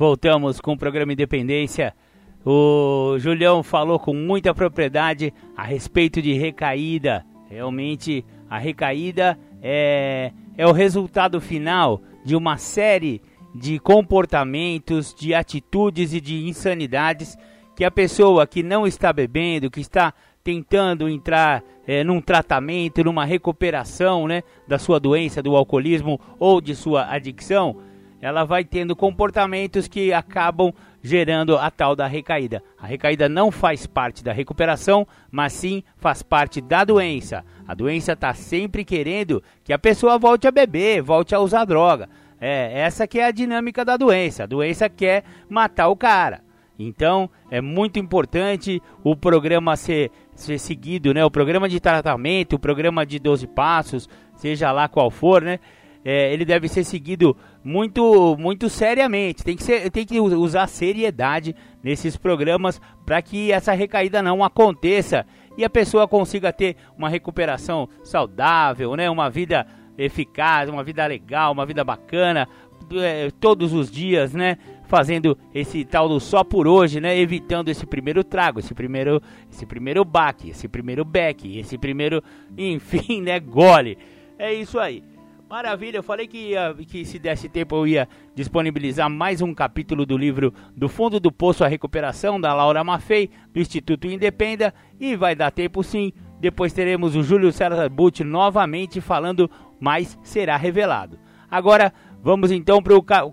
Voltamos 0.00 0.62
com 0.62 0.72
o 0.72 0.78
programa 0.78 1.12
Independência. 1.12 1.94
O 2.42 3.18
Julião 3.18 3.62
falou 3.62 3.98
com 3.98 4.14
muita 4.14 4.54
propriedade 4.54 5.30
a 5.54 5.62
respeito 5.62 6.22
de 6.22 6.32
recaída. 6.32 7.22
Realmente, 7.50 8.24
a 8.48 8.56
recaída 8.56 9.38
é, 9.60 10.32
é 10.56 10.66
o 10.66 10.72
resultado 10.72 11.38
final 11.38 12.00
de 12.24 12.34
uma 12.34 12.56
série 12.56 13.20
de 13.54 13.78
comportamentos, 13.78 15.14
de 15.14 15.34
atitudes 15.34 16.14
e 16.14 16.20
de 16.22 16.48
insanidades 16.48 17.36
que 17.76 17.84
a 17.84 17.90
pessoa 17.90 18.46
que 18.46 18.62
não 18.62 18.86
está 18.86 19.12
bebendo, 19.12 19.70
que 19.70 19.82
está 19.82 20.14
tentando 20.42 21.10
entrar 21.10 21.62
é, 21.86 22.02
num 22.02 22.22
tratamento, 22.22 23.04
numa 23.04 23.26
recuperação 23.26 24.26
né, 24.26 24.44
da 24.66 24.78
sua 24.78 24.98
doença, 24.98 25.42
do 25.42 25.54
alcoolismo 25.54 26.18
ou 26.38 26.58
de 26.58 26.74
sua 26.74 27.04
adicção, 27.12 27.76
ela 28.20 28.44
vai 28.44 28.64
tendo 28.64 28.94
comportamentos 28.94 29.88
que 29.88 30.12
acabam 30.12 30.72
gerando 31.02 31.56
a 31.56 31.70
tal 31.70 31.96
da 31.96 32.06
recaída. 32.06 32.62
A 32.78 32.86
recaída 32.86 33.28
não 33.28 33.50
faz 33.50 33.86
parte 33.86 34.22
da 34.22 34.32
recuperação, 34.32 35.06
mas 35.30 35.52
sim 35.52 35.82
faz 35.96 36.22
parte 36.22 36.60
da 36.60 36.84
doença. 36.84 37.44
A 37.66 37.74
doença 37.74 38.12
está 38.12 38.34
sempre 38.34 38.84
querendo 38.84 39.42
que 39.64 39.72
a 39.72 39.78
pessoa 39.78 40.18
volte 40.18 40.46
a 40.46 40.50
beber, 40.50 41.02
volte 41.02 41.34
a 41.34 41.40
usar 41.40 41.64
droga. 41.64 42.08
É, 42.40 42.80
essa 42.80 43.06
que 43.06 43.18
é 43.18 43.26
a 43.26 43.30
dinâmica 43.30 43.84
da 43.84 43.96
doença. 43.96 44.44
A 44.44 44.46
doença 44.46 44.88
quer 44.88 45.24
matar 45.48 45.88
o 45.88 45.96
cara. 45.96 46.42
Então, 46.78 47.28
é 47.50 47.60
muito 47.60 47.98
importante 47.98 48.82
o 49.04 49.14
programa 49.14 49.76
ser, 49.76 50.10
ser 50.34 50.58
seguido, 50.58 51.12
né? 51.12 51.22
O 51.22 51.30
programa 51.30 51.68
de 51.68 51.78
tratamento, 51.78 52.54
o 52.56 52.58
programa 52.58 53.04
de 53.04 53.18
12 53.18 53.46
passos, 53.48 54.08
seja 54.34 54.72
lá 54.72 54.88
qual 54.88 55.10
for, 55.10 55.42
né? 55.42 55.60
É, 56.04 56.32
ele 56.32 56.44
deve 56.44 56.66
ser 56.66 56.84
seguido 56.84 57.36
muito 57.62 58.36
muito 58.38 58.68
seriamente. 58.68 59.44
Tem 59.44 59.56
que, 59.56 59.62
ser, 59.62 59.90
tem 59.90 60.06
que 60.06 60.18
usar 60.18 60.66
seriedade 60.66 61.54
nesses 61.82 62.16
programas 62.16 62.80
para 63.04 63.20
que 63.20 63.52
essa 63.52 63.72
recaída 63.72 64.22
não 64.22 64.42
aconteça 64.42 65.26
e 65.56 65.64
a 65.64 65.70
pessoa 65.70 66.08
consiga 66.08 66.52
ter 66.52 66.76
uma 66.96 67.08
recuperação 67.08 67.88
saudável, 68.02 68.96
né? 68.96 69.10
Uma 69.10 69.28
vida 69.28 69.66
eficaz, 69.98 70.70
uma 70.70 70.82
vida 70.82 71.06
legal, 71.06 71.52
uma 71.52 71.66
vida 71.66 71.84
bacana, 71.84 72.48
é, 72.94 73.30
todos 73.38 73.72
os 73.74 73.90
dias, 73.90 74.32
né? 74.32 74.56
Fazendo 74.86 75.38
esse 75.54 75.84
tal 75.84 76.08
do 76.08 76.18
só 76.18 76.42
por 76.42 76.66
hoje, 76.66 77.00
né? 77.00 77.18
Evitando 77.18 77.68
esse 77.68 77.84
primeiro 77.84 78.24
trago, 78.24 78.58
esse 78.58 78.74
primeiro, 78.74 79.22
esse 79.50 79.66
primeiro 79.66 80.04
baque, 80.04 80.50
esse 80.50 80.66
primeiro 80.66 81.04
beck, 81.04 81.58
esse 81.58 81.76
primeiro, 81.76 82.22
enfim, 82.56 83.20
né? 83.20 83.38
Gole. 83.38 83.98
É 84.38 84.54
isso 84.54 84.78
aí. 84.78 85.04
Maravilha, 85.50 85.96
eu 85.96 86.02
falei 86.04 86.28
que, 86.28 86.50
ia, 86.50 86.72
que 86.86 87.04
se 87.04 87.18
desse 87.18 87.48
tempo 87.48 87.74
eu 87.74 87.84
ia 87.84 88.08
disponibilizar 88.36 89.10
mais 89.10 89.42
um 89.42 89.52
capítulo 89.52 90.06
do 90.06 90.16
livro 90.16 90.54
Do 90.76 90.88
Fundo 90.88 91.18
do 91.18 91.32
Poço 91.32 91.64
a 91.64 91.66
Recuperação, 91.66 92.40
da 92.40 92.54
Laura 92.54 92.84
Maffei, 92.84 93.28
do 93.52 93.58
Instituto 93.58 94.06
Independa, 94.06 94.72
e 95.00 95.16
vai 95.16 95.34
dar 95.34 95.50
tempo 95.50 95.82
sim. 95.82 96.12
Depois 96.38 96.72
teremos 96.72 97.16
o 97.16 97.22
Júlio 97.24 97.50
César 97.50 97.88
Butti 97.88 98.22
novamente 98.22 99.00
falando, 99.00 99.50
mas 99.80 100.16
será 100.22 100.56
revelado. 100.56 101.18
Agora, 101.50 101.92
vamos 102.22 102.52
então 102.52 102.80
para 102.80 103.26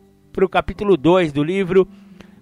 o 0.43 0.49
capítulo 0.49 0.97
2 0.97 1.31
do 1.31 1.43
livro. 1.43 1.87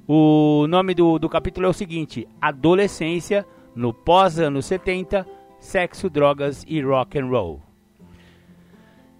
O 0.07 0.67
nome 0.69 0.93
do, 0.93 1.19
do 1.19 1.27
capítulo 1.27 1.65
é 1.65 1.69
o 1.69 1.73
seguinte: 1.73 2.25
Adolescência 2.39 3.45
no 3.75 3.93
pós-anos 3.93 4.67
70, 4.67 5.27
sexo, 5.59 6.09
drogas 6.09 6.63
e 6.65 6.79
rock 6.79 7.19
and 7.19 7.25
roll 7.25 7.74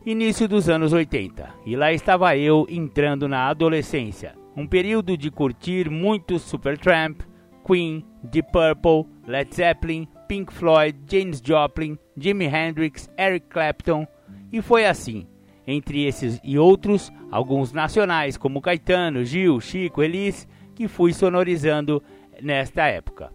início 0.06 0.48
dos 0.48 0.69
anos 0.69 0.94
80, 0.94 1.49
e 1.65 1.76
lá 1.76 1.91
estava 1.91 2.38
eu 2.38 2.68
entrando 2.69 3.27
na 3.27 3.48
adolescência, 3.48 4.36
um 4.56 4.68
período 4.68 5.18
de 5.18 5.32
curtir 5.32 5.90
muito 5.90 6.38
Supertramp, 6.38 7.22
Queen, 7.65 8.06
Deep 8.23 8.52
Purple, 8.52 9.11
Led 9.26 9.56
Zeppelin, 9.56 10.07
Pink 10.27 10.53
Floyd, 10.53 10.95
James 11.10 11.41
Joplin, 11.44 11.98
Jimi 12.15 12.45
Hendrix, 12.45 13.10
Eric 13.18 13.48
Clapton, 13.48 14.07
e 14.52 14.61
foi 14.61 14.86
assim, 14.86 15.26
entre 15.65 16.06
esses 16.06 16.40
e 16.44 16.60
outros, 16.60 17.11
alguns 17.32 17.73
nacionais 17.73 18.38
como 18.38 18.61
Caetano, 18.61 19.26
Gil, 19.26 19.60
Chico, 19.60 20.03
Elis, 20.03 20.48
que 20.76 20.88
fui 20.88 21.14
sonorizando 21.14 22.03
nesta 22.44 22.86
época. 22.86 23.34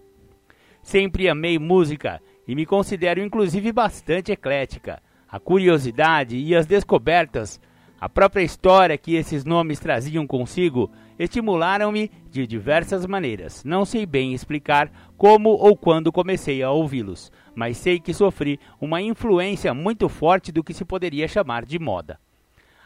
Sempre 0.85 1.29
amei 1.29 1.59
música 1.59 2.23
e 2.47 2.55
me 2.55 2.65
considero 2.65 3.21
inclusive 3.21 3.73
bastante 3.73 4.31
eclética 4.31 5.03
a 5.31 5.39
curiosidade 5.39 6.37
e 6.37 6.57
as 6.57 6.67
descobertas, 6.67 7.61
a 8.01 8.09
própria 8.09 8.43
história 8.43 8.99
que 8.99 9.15
esses 9.15 9.45
nomes 9.45 9.79
traziam 9.79 10.27
consigo, 10.27 10.91
estimularam-me 11.19 12.11
de 12.31 12.47
diversas 12.47 13.07
maneiras. 13.07 13.63
Não 13.63 13.85
sei 13.85 14.07
bem 14.07 14.33
explicar 14.33 14.91
como 15.17 15.51
ou 15.51 15.77
quando 15.77 16.11
comecei 16.11 16.63
a 16.63 16.71
ouvi-los, 16.71 17.31
mas 17.55 17.77
sei 17.77 18.01
que 18.01 18.15
sofri 18.15 18.59
uma 18.81 19.03
influência 19.03 19.75
muito 19.75 20.09
forte 20.09 20.51
do 20.51 20.65
que 20.65 20.73
se 20.73 20.85
poderia 20.85 21.29
chamar 21.29 21.65
de 21.65 21.79
moda. 21.79 22.19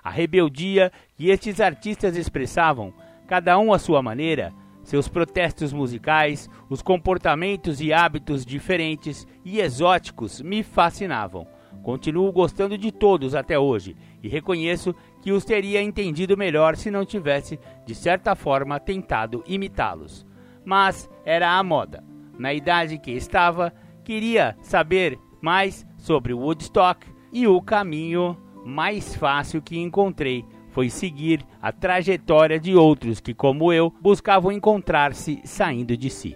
A 0.02 0.10
rebeldia 0.10 0.92
que 1.16 1.30
estes 1.30 1.60
artistas 1.60 2.16
expressavam, 2.16 2.92
cada 3.26 3.58
um 3.58 3.72
à 3.72 3.78
sua 3.78 4.02
maneira, 4.02 4.52
seus 4.82 5.08
protestos 5.08 5.72
musicais, 5.72 6.50
os 6.68 6.82
comportamentos 6.82 7.80
e 7.80 7.90
hábitos 7.90 8.44
diferentes 8.44 9.26
e 9.44 9.60
exóticos 9.60 10.42
me 10.42 10.62
fascinavam. 10.62 11.53
Continuo 11.84 12.32
gostando 12.32 12.78
de 12.78 12.90
todos 12.90 13.34
até 13.34 13.58
hoje 13.58 13.94
e 14.22 14.28
reconheço 14.28 14.94
que 15.20 15.30
os 15.30 15.44
teria 15.44 15.82
entendido 15.82 16.34
melhor 16.34 16.76
se 16.76 16.90
não 16.90 17.04
tivesse, 17.04 17.60
de 17.84 17.94
certa 17.94 18.34
forma, 18.34 18.80
tentado 18.80 19.44
imitá-los. 19.46 20.26
Mas 20.64 21.10
era 21.26 21.58
a 21.58 21.62
moda. 21.62 22.02
Na 22.38 22.54
idade 22.54 22.96
que 22.96 23.10
estava, 23.10 23.70
queria 24.02 24.56
saber 24.62 25.18
mais 25.42 25.86
sobre 25.98 26.32
Woodstock 26.32 27.06
e 27.30 27.46
o 27.46 27.60
caminho 27.60 28.34
mais 28.64 29.14
fácil 29.14 29.60
que 29.60 29.78
encontrei 29.78 30.42
foi 30.70 30.88
seguir 30.88 31.44
a 31.60 31.70
trajetória 31.70 32.58
de 32.58 32.74
outros 32.74 33.20
que, 33.20 33.34
como 33.34 33.70
eu, 33.70 33.92
buscavam 34.00 34.50
encontrar-se 34.50 35.38
saindo 35.44 35.98
de 35.98 36.08
si. 36.08 36.34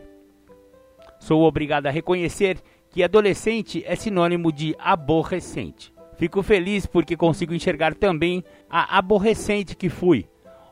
Sou 1.19 1.43
obrigado 1.43 1.87
a 1.87 1.91
reconhecer 1.91 2.63
que 2.91 3.03
adolescente 3.03 3.83
é 3.87 3.95
sinônimo 3.95 4.53
de 4.53 4.75
aborrecente. 4.79 5.93
Fico 6.17 6.43
feliz 6.43 6.85
porque 6.85 7.17
consigo 7.17 7.55
enxergar 7.55 7.95
também 7.95 8.43
a 8.69 8.99
aborrecente 8.99 9.77
que 9.77 9.89
fui. 9.89 10.27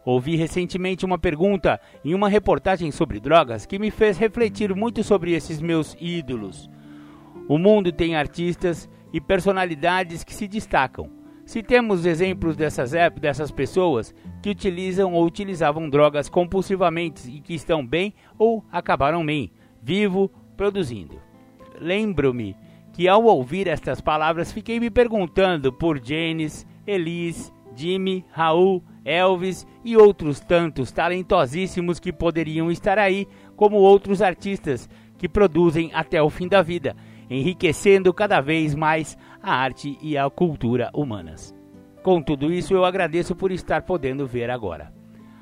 Ouvi 0.04 0.36
recentemente 0.36 1.04
uma 1.04 1.18
pergunta 1.18 1.80
em 2.04 2.14
uma 2.14 2.28
reportagem 2.28 2.90
sobre 2.90 3.20
drogas 3.20 3.66
que 3.66 3.78
me 3.78 3.90
fez 3.90 4.18
refletir 4.18 4.74
muito 4.74 5.04
sobre 5.04 5.32
esses 5.32 5.60
meus 5.60 5.96
ídolos. 6.00 6.70
O 7.48 7.58
mundo 7.58 7.92
tem 7.92 8.16
artistas 8.16 8.88
e 9.12 9.20
personalidades 9.20 10.24
que 10.24 10.34
se 10.34 10.48
destacam. 10.48 11.10
Se 11.44 11.62
temos 11.62 12.06
exemplos 12.06 12.56
dessas, 12.56 12.90
dessas 13.20 13.52
pessoas 13.52 14.12
que 14.42 14.50
utilizam 14.50 15.12
ou 15.12 15.24
utilizavam 15.24 15.88
drogas 15.88 16.28
compulsivamente 16.28 17.30
e 17.30 17.40
que 17.40 17.54
estão 17.54 17.86
bem 17.86 18.14
ou 18.36 18.64
acabaram 18.70 19.24
bem, 19.24 19.52
vivo, 19.80 20.28
produzindo 20.56 21.25
lembro-me 21.80 22.56
que 22.92 23.08
ao 23.08 23.24
ouvir 23.24 23.68
estas 23.68 24.00
palavras 24.00 24.52
fiquei 24.52 24.80
me 24.80 24.90
perguntando 24.90 25.72
por 25.72 26.00
Janis, 26.02 26.66
Elis, 26.86 27.52
Jimmy, 27.74 28.24
Raul, 28.30 28.82
Elvis 29.04 29.66
e 29.84 29.96
outros 29.96 30.40
tantos 30.40 30.90
talentosíssimos 30.90 32.00
que 32.00 32.12
poderiam 32.12 32.70
estar 32.70 32.98
aí, 32.98 33.28
como 33.54 33.76
outros 33.76 34.22
artistas 34.22 34.88
que 35.18 35.28
produzem 35.28 35.90
até 35.94 36.22
o 36.22 36.30
fim 36.30 36.48
da 36.48 36.62
vida, 36.62 36.96
enriquecendo 37.28 38.12
cada 38.12 38.40
vez 38.40 38.74
mais 38.74 39.16
a 39.42 39.54
arte 39.54 39.98
e 40.00 40.16
a 40.16 40.28
cultura 40.30 40.90
humanas. 40.94 41.54
Com 42.02 42.22
tudo 42.22 42.52
isso, 42.52 42.72
eu 42.72 42.84
agradeço 42.84 43.34
por 43.34 43.50
estar 43.50 43.82
podendo 43.82 44.26
ver 44.26 44.50
agora. 44.50 44.92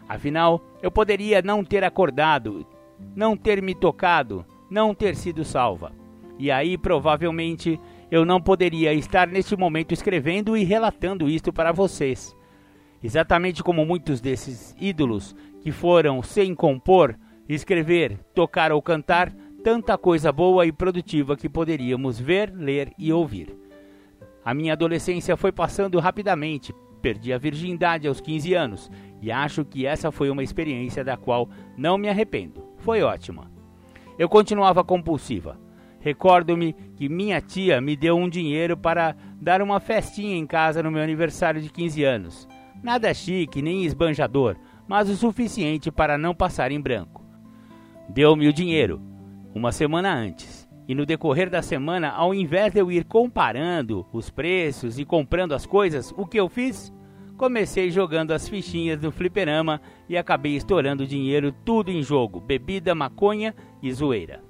Afinal, 0.08 0.62
eu 0.82 0.90
poderia 0.90 1.40
não 1.40 1.64
ter 1.64 1.84
acordado, 1.84 2.66
não 3.14 3.36
ter 3.36 3.62
me 3.62 3.74
tocado, 3.74 4.44
não 4.70 4.94
ter 4.94 5.14
sido 5.14 5.44
salva. 5.44 5.92
E 6.38 6.50
aí, 6.50 6.76
provavelmente, 6.76 7.78
eu 8.10 8.24
não 8.24 8.40
poderia 8.40 8.92
estar 8.92 9.28
neste 9.28 9.56
momento 9.56 9.92
escrevendo 9.92 10.56
e 10.56 10.64
relatando 10.64 11.28
isto 11.28 11.52
para 11.52 11.72
vocês. 11.72 12.36
Exatamente 13.02 13.62
como 13.62 13.84
muitos 13.84 14.20
desses 14.20 14.74
ídolos 14.80 15.36
que 15.60 15.70
foram 15.70 16.22
sem 16.22 16.54
compor, 16.54 17.16
escrever, 17.48 18.18
tocar 18.34 18.72
ou 18.72 18.80
cantar 18.80 19.32
tanta 19.62 19.96
coisa 19.96 20.32
boa 20.32 20.66
e 20.66 20.72
produtiva 20.72 21.36
que 21.36 21.48
poderíamos 21.48 22.18
ver, 22.18 22.52
ler 22.54 22.92
e 22.98 23.12
ouvir. 23.12 23.56
A 24.44 24.52
minha 24.52 24.74
adolescência 24.74 25.36
foi 25.36 25.52
passando 25.52 25.98
rapidamente, 25.98 26.74
perdi 27.00 27.32
a 27.32 27.38
virgindade 27.38 28.06
aos 28.06 28.20
15 28.20 28.54
anos 28.54 28.90
e 29.22 29.30
acho 29.32 29.64
que 29.64 29.86
essa 29.86 30.10
foi 30.10 30.28
uma 30.28 30.42
experiência 30.42 31.02
da 31.02 31.16
qual 31.16 31.48
não 31.76 31.96
me 31.96 32.08
arrependo. 32.08 32.62
Foi 32.78 33.02
ótima. 33.02 33.50
Eu 34.18 34.28
continuava 34.28 34.84
compulsiva. 34.84 35.58
Recordo-me 36.04 36.74
que 36.98 37.08
minha 37.08 37.40
tia 37.40 37.80
me 37.80 37.96
deu 37.96 38.14
um 38.14 38.28
dinheiro 38.28 38.76
para 38.76 39.16
dar 39.40 39.62
uma 39.62 39.80
festinha 39.80 40.36
em 40.36 40.46
casa 40.46 40.82
no 40.82 40.90
meu 40.90 41.02
aniversário 41.02 41.62
de 41.62 41.70
15 41.70 42.04
anos. 42.04 42.48
Nada 42.82 43.14
chique 43.14 43.62
nem 43.62 43.86
esbanjador, 43.86 44.54
mas 44.86 45.08
o 45.08 45.16
suficiente 45.16 45.90
para 45.90 46.18
não 46.18 46.34
passar 46.34 46.70
em 46.70 46.78
branco. 46.78 47.24
Deu-me 48.06 48.46
o 48.46 48.52
dinheiro, 48.52 49.00
uma 49.54 49.72
semana 49.72 50.14
antes, 50.14 50.68
e 50.86 50.94
no 50.94 51.06
decorrer 51.06 51.48
da 51.48 51.62
semana, 51.62 52.10
ao 52.10 52.34
invés 52.34 52.70
de 52.70 52.80
eu 52.80 52.92
ir 52.92 53.06
comparando 53.06 54.06
os 54.12 54.28
preços 54.28 54.98
e 54.98 55.06
comprando 55.06 55.54
as 55.54 55.64
coisas, 55.64 56.12
o 56.18 56.26
que 56.26 56.38
eu 56.38 56.50
fiz? 56.50 56.92
Comecei 57.38 57.90
jogando 57.90 58.32
as 58.32 58.46
fichinhas 58.46 59.00
no 59.00 59.10
fliperama 59.10 59.80
e 60.06 60.18
acabei 60.18 60.54
estourando 60.54 61.06
dinheiro 61.06 61.50
tudo 61.64 61.90
em 61.90 62.02
jogo, 62.02 62.40
bebida, 62.40 62.94
maconha 62.94 63.54
e 63.82 63.90
zoeira. 63.90 64.42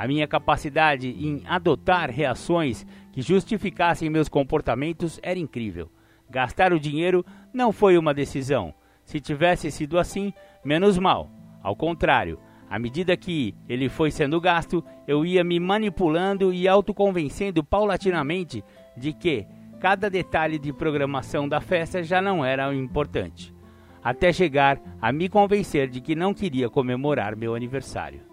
A 0.00 0.08
minha 0.08 0.26
capacidade 0.26 1.08
em 1.08 1.42
adotar 1.46 2.10
reações 2.10 2.86
que 3.12 3.20
justificassem 3.20 4.08
meus 4.08 4.30
comportamentos 4.30 5.20
era 5.22 5.38
incrível. 5.38 5.92
Gastar 6.30 6.72
o 6.72 6.80
dinheiro 6.80 7.22
não 7.52 7.70
foi 7.70 7.98
uma 7.98 8.14
decisão. 8.14 8.72
Se 9.04 9.20
tivesse 9.20 9.70
sido 9.70 9.98
assim, 9.98 10.32
menos 10.64 10.96
mal. 10.96 11.30
Ao 11.62 11.76
contrário, 11.76 12.38
à 12.70 12.78
medida 12.78 13.14
que 13.14 13.54
ele 13.68 13.90
foi 13.90 14.10
sendo 14.10 14.40
gasto, 14.40 14.82
eu 15.06 15.22
ia 15.22 15.44
me 15.44 15.60
manipulando 15.60 16.50
e 16.50 16.66
autoconvencendo 16.66 17.62
paulatinamente 17.62 18.64
de 18.96 19.12
que, 19.12 19.46
cada 19.80 20.08
detalhe 20.08 20.58
de 20.58 20.72
programação 20.72 21.46
da 21.46 21.60
festa 21.60 22.02
já 22.02 22.22
não 22.22 22.42
era 22.42 22.74
importante, 22.74 23.54
até 24.02 24.32
chegar 24.32 24.80
a 24.98 25.12
me 25.12 25.28
convencer 25.28 25.90
de 25.90 26.00
que 26.00 26.14
não 26.14 26.32
queria 26.32 26.70
comemorar 26.70 27.36
meu 27.36 27.54
aniversário. 27.54 28.29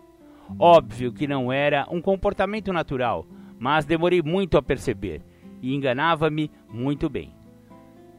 Óbvio 0.60 1.12
que 1.12 1.28
não 1.28 1.52
era 1.52 1.86
um 1.92 2.02
comportamento 2.02 2.72
natural, 2.72 3.26
mas 3.60 3.86
demorei 3.86 4.22
muito 4.22 4.58
a 4.58 4.62
perceber 4.62 5.22
e 5.62 5.76
enganava-me 5.76 6.52
muito 6.70 7.10
bem. 7.10 7.34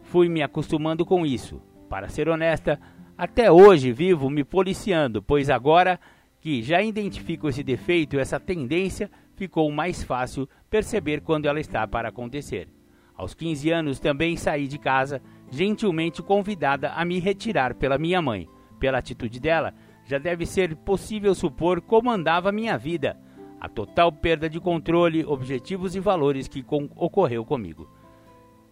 Fui 0.03 0.29
me 0.29 0.43
acostumando 0.43 1.05
com 1.05 1.25
isso. 1.25 1.61
Para 1.89 2.09
ser 2.09 2.29
honesta, 2.29 2.79
até 3.17 3.51
hoje 3.51 3.93
vivo 3.93 4.29
me 4.29 4.45
policiando, 4.45 5.23
pois 5.23 5.49
agora 5.51 5.99
que 6.41 6.63
já 6.63 6.83
identifico 6.83 7.49
esse 7.49 7.63
defeito, 7.63 8.19
essa 8.19 8.39
tendência, 8.39 9.11
ficou 9.35 9.71
mais 9.71 10.03
fácil 10.03 10.49
perceber 10.71 11.21
quando 11.21 11.47
ela 11.47 11.61
está 11.61 11.87
para 11.87 12.09
acontecer. 12.09 12.69
Aos 13.17 13.35
15 13.35 13.71
anos 13.71 13.99
também 13.99 14.37
saí 14.37 14.69
de 14.69 14.79
casa, 14.79 15.21
gentilmente 15.51 16.23
convidada 16.23 16.91
a 16.93 17.05
me 17.05 17.19
retirar 17.19 17.75
pela 17.75 17.99
minha 17.99 18.23
mãe. 18.23 18.49
Pela 18.79 18.99
atitude 18.99 19.41
dela, 19.41 19.75
já 20.09 20.17
deve 20.17 20.47
ser 20.47 20.75
possível 20.75 21.35
supor 21.35 21.83
como 21.83 22.11
andava 22.11 22.51
minha 22.51 22.79
vida, 22.79 23.15
a 23.61 23.69
total 23.69 24.11
perda 24.11 24.49
de 24.49 24.59
controle, 24.59 25.23
objetivos 25.23 25.95
e 25.95 26.01
valores 26.01 26.49
que 26.49 26.63
com 26.63 26.89
ocorreu 26.97 27.45
comigo. 27.45 27.87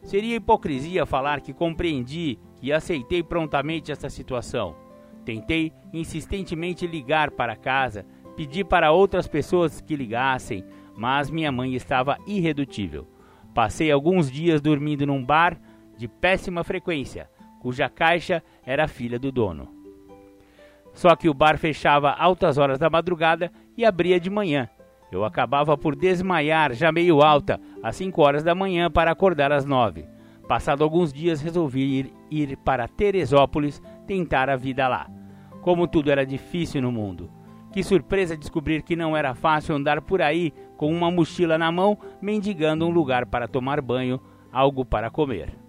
Seria 0.02 0.36
hipocrisia 0.36 1.04
falar 1.04 1.42
que 1.42 1.52
compreendi 1.52 2.38
e 2.62 2.72
aceitei 2.72 3.22
prontamente 3.22 3.92
essa 3.92 4.08
situação. 4.08 4.74
Tentei 5.26 5.74
insistentemente 5.92 6.86
ligar 6.86 7.30
para 7.30 7.54
casa, 7.54 8.06
pedi 8.34 8.64
para 8.64 8.90
outras 8.90 9.28
pessoas 9.28 9.78
que 9.82 9.94
ligassem, 9.94 10.64
mas 10.96 11.28
minha 11.28 11.52
mãe 11.52 11.74
estava 11.74 12.16
irredutível. 12.26 13.06
Passei 13.52 13.90
alguns 13.90 14.30
dias 14.30 14.62
dormindo 14.62 15.06
num 15.06 15.22
bar 15.22 15.60
de 15.98 16.08
péssima 16.08 16.64
frequência, 16.64 17.28
cuja 17.60 17.90
caixa 17.90 18.42
era 18.64 18.88
filha 18.88 19.18
do 19.18 19.30
dono. 19.30 19.75
Só 20.96 21.14
que 21.14 21.28
o 21.28 21.34
bar 21.34 21.58
fechava 21.58 22.10
altas 22.10 22.56
horas 22.56 22.78
da 22.78 22.88
madrugada 22.88 23.52
e 23.76 23.84
abria 23.84 24.18
de 24.18 24.30
manhã. 24.30 24.68
Eu 25.12 25.24
acabava 25.24 25.76
por 25.76 25.94
desmaiar, 25.94 26.72
já 26.72 26.90
meio 26.90 27.22
alta, 27.22 27.60
às 27.82 27.96
5 27.96 28.20
horas 28.22 28.42
da 28.42 28.54
manhã 28.54 28.90
para 28.90 29.10
acordar 29.12 29.52
às 29.52 29.66
9. 29.66 30.06
Passado 30.48 30.82
alguns 30.82 31.12
dias, 31.12 31.42
resolvi 31.42 31.98
ir, 31.98 32.12
ir 32.30 32.56
para 32.56 32.88
Teresópolis 32.88 33.80
tentar 34.06 34.48
a 34.48 34.56
vida 34.56 34.88
lá. 34.88 35.06
Como 35.60 35.86
tudo 35.86 36.10
era 36.10 36.24
difícil 36.24 36.80
no 36.80 36.90
mundo. 36.90 37.30
Que 37.72 37.82
surpresa 37.82 38.34
descobrir 38.34 38.82
que 38.82 38.96
não 38.96 39.14
era 39.14 39.34
fácil 39.34 39.76
andar 39.76 40.00
por 40.00 40.22
aí 40.22 40.50
com 40.78 40.90
uma 40.90 41.10
mochila 41.10 41.58
na 41.58 41.70
mão, 41.70 41.98
mendigando 42.22 42.86
um 42.86 42.90
lugar 42.90 43.26
para 43.26 43.46
tomar 43.46 43.82
banho, 43.82 44.18
algo 44.50 44.82
para 44.82 45.10
comer. 45.10 45.65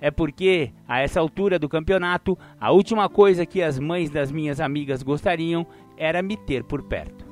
É 0.00 0.10
porque, 0.10 0.72
a 0.88 1.00
essa 1.00 1.20
altura 1.20 1.58
do 1.58 1.68
campeonato, 1.68 2.38
a 2.58 2.72
última 2.72 3.08
coisa 3.08 3.44
que 3.44 3.62
as 3.62 3.78
mães 3.78 4.08
das 4.08 4.32
minhas 4.32 4.60
amigas 4.60 5.02
gostariam 5.02 5.66
era 5.96 6.22
me 6.22 6.36
ter 6.36 6.64
por 6.64 6.82
perto. 6.82 7.26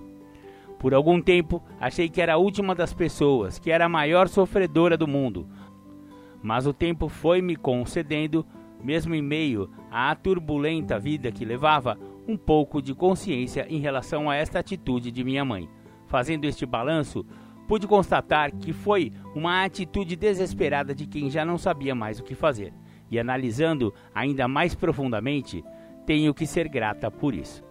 Por 0.79 0.95
algum 0.95 1.21
tempo, 1.21 1.63
achei 1.81 2.09
que 2.09 2.21
era 2.21 2.35
a 2.35 2.37
última 2.37 2.75
das 2.75 2.93
pessoas, 2.93 3.59
que 3.59 3.71
era 3.71 3.87
a 3.87 3.89
maior 3.89 4.29
sofredora 4.29 4.97
do 4.97 5.09
mundo. 5.09 5.49
Mas 6.43 6.67
o 6.67 6.73
tempo 6.73 7.09
foi 7.09 7.41
me 7.41 7.57
concedendo, 7.57 8.47
mesmo 8.85 9.15
em 9.15 9.23
meio 9.23 9.71
à 9.91 10.15
turbulenta 10.15 10.99
vida 10.99 11.33
que 11.33 11.45
levava, 11.45 11.99
um 12.29 12.37
pouco 12.37 12.83
de 12.83 12.95
consciência 12.95 13.67
em 13.69 13.81
relação 13.81 14.29
a 14.29 14.37
esta 14.37 14.59
atitude 14.59 15.11
de 15.11 15.25
minha 15.25 15.45
mãe. 15.45 15.69
Fazendo 16.07 16.45
este 16.45 16.65
balanço, 16.65 17.27
pude 17.69 17.87
constatar 17.87 18.51
que 18.57 18.73
foi 18.73 19.13
uma 19.35 19.63
atitude 19.63 20.17
desesperada 20.17 20.95
de 20.95 21.07
quem 21.07 21.31
já 21.31 21.45
não 21.45 21.59
sabia 21.59 21.95
mais 21.95 22.19
o 22.19 22.25
que 22.25 22.35
fazer. 22.35 22.73
E 23.11 23.19
analisando 23.19 23.95
ainda 24.15 24.49
mais 24.49 24.75
profundamente, 24.75 25.63
tenho 26.07 26.33
que 26.33 26.47
ser 26.47 26.67
grata 26.69 27.11
por 27.11 27.35
isso. 27.35 27.63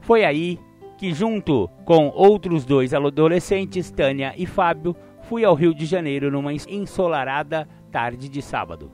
Foi 0.00 0.24
aí 0.24 0.58
que, 0.96 1.12
junto 1.12 1.68
com 1.84 2.08
outros 2.08 2.64
dois 2.64 2.94
adolescentes, 2.94 3.90
Tânia 3.90 4.34
e 4.36 4.46
Fábio, 4.46 4.96
fui 5.22 5.44
ao 5.44 5.54
Rio 5.54 5.74
de 5.74 5.84
Janeiro 5.84 6.30
numa 6.30 6.52
ensolarada 6.52 7.68
tarde 7.92 8.28
de 8.28 8.40
sábado. 8.40 8.90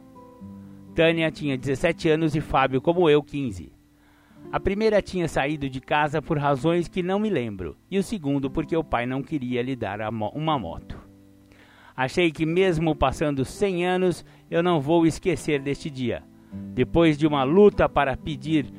Tânia 0.94 1.30
tinha 1.30 1.56
17 1.56 2.08
anos 2.08 2.34
e 2.34 2.40
Fábio, 2.40 2.80
como 2.80 3.08
eu, 3.08 3.22
15. 3.22 3.73
A 4.52 4.60
primeira 4.60 5.02
tinha 5.02 5.26
saído 5.26 5.68
de 5.68 5.80
casa 5.80 6.22
por 6.22 6.38
razões 6.38 6.86
que 6.86 7.02
não 7.02 7.18
me 7.18 7.28
lembro, 7.28 7.76
e 7.90 7.98
o 7.98 8.02
segundo 8.02 8.50
porque 8.50 8.76
o 8.76 8.84
pai 8.84 9.04
não 9.04 9.22
queria 9.22 9.62
lhe 9.62 9.74
dar 9.74 10.00
uma 10.00 10.58
moto. 10.58 10.96
Achei 11.96 12.30
que, 12.30 12.46
mesmo 12.46 12.94
passando 12.94 13.44
100 13.44 13.86
anos, 13.86 14.24
eu 14.50 14.62
não 14.62 14.80
vou 14.80 15.06
esquecer 15.06 15.60
deste 15.60 15.90
dia. 15.90 16.22
Depois 16.72 17.18
de 17.18 17.26
uma 17.26 17.44
luta 17.44 17.88
para 17.88 18.16
pedir 18.16 18.72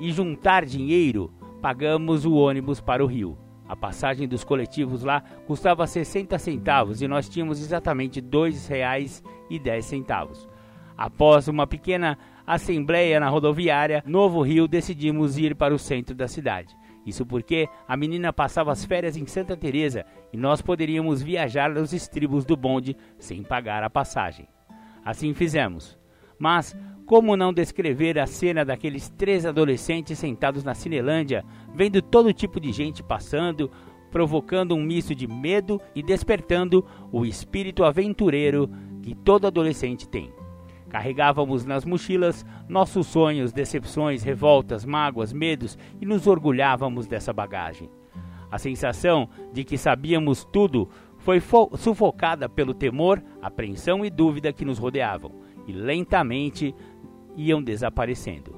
e 0.00 0.12
juntar 0.12 0.64
dinheiro, 0.64 1.32
pagamos 1.60 2.24
o 2.24 2.34
ônibus 2.34 2.80
para 2.80 3.04
o 3.04 3.06
Rio. 3.06 3.38
A 3.68 3.76
passagem 3.76 4.28
dos 4.28 4.44
coletivos 4.44 5.02
lá 5.02 5.22
custava 5.46 5.86
60 5.86 6.38
centavos 6.38 7.00
e 7.00 7.08
nós 7.08 7.28
tínhamos 7.28 7.60
exatamente 7.60 8.20
R$ 8.20 8.26
2,10. 8.26 10.48
Após 10.96 11.48
uma 11.48 11.66
pequena 11.66 12.18
assembleia 12.46 13.20
na 13.20 13.28
rodoviária 13.28 14.02
Novo 14.06 14.42
Rio, 14.42 14.68
decidimos 14.68 15.38
ir 15.38 15.54
para 15.54 15.74
o 15.74 15.78
centro 15.78 16.14
da 16.14 16.28
cidade. 16.28 16.76
Isso 17.04 17.26
porque 17.26 17.68
a 17.88 17.96
menina 17.96 18.32
passava 18.32 18.70
as 18.70 18.84
férias 18.84 19.16
em 19.16 19.26
Santa 19.26 19.56
Teresa 19.56 20.04
e 20.32 20.36
nós 20.36 20.62
poderíamos 20.62 21.20
viajar 21.20 21.70
nos 21.70 21.92
estribos 21.92 22.44
do 22.44 22.56
bonde 22.56 22.96
sem 23.18 23.42
pagar 23.42 23.82
a 23.82 23.90
passagem. 23.90 24.48
Assim 25.04 25.34
fizemos. 25.34 25.98
Mas 26.38 26.76
como 27.06 27.36
não 27.36 27.52
descrever 27.52 28.18
a 28.18 28.26
cena 28.26 28.64
daqueles 28.64 29.08
três 29.10 29.44
adolescentes 29.44 30.18
sentados 30.18 30.64
na 30.64 30.74
Cinelândia, 30.74 31.44
vendo 31.74 32.00
todo 32.00 32.32
tipo 32.32 32.60
de 32.60 32.72
gente 32.72 33.02
passando, 33.02 33.70
provocando 34.10 34.74
um 34.74 34.82
misto 34.82 35.14
de 35.14 35.26
medo 35.26 35.80
e 35.94 36.02
despertando 36.02 36.86
o 37.10 37.26
espírito 37.26 37.84
aventureiro 37.84 38.70
que 39.02 39.14
todo 39.14 39.46
adolescente 39.46 40.08
tem. 40.08 40.32
Carregávamos 40.92 41.64
nas 41.64 41.86
mochilas 41.86 42.44
nossos 42.68 43.06
sonhos, 43.06 43.50
decepções, 43.50 44.22
revoltas, 44.22 44.84
mágoas, 44.84 45.32
medos 45.32 45.78
e 45.98 46.04
nos 46.04 46.26
orgulhávamos 46.26 47.06
dessa 47.06 47.32
bagagem. 47.32 47.88
A 48.50 48.58
sensação 48.58 49.26
de 49.54 49.64
que 49.64 49.78
sabíamos 49.78 50.44
tudo 50.44 50.90
foi 51.16 51.40
sufocada 51.78 52.46
pelo 52.46 52.74
temor, 52.74 53.22
apreensão 53.40 54.04
e 54.04 54.10
dúvida 54.10 54.52
que 54.52 54.66
nos 54.66 54.78
rodeavam, 54.78 55.32
e 55.66 55.72
lentamente 55.72 56.74
iam 57.38 57.62
desaparecendo. 57.62 58.54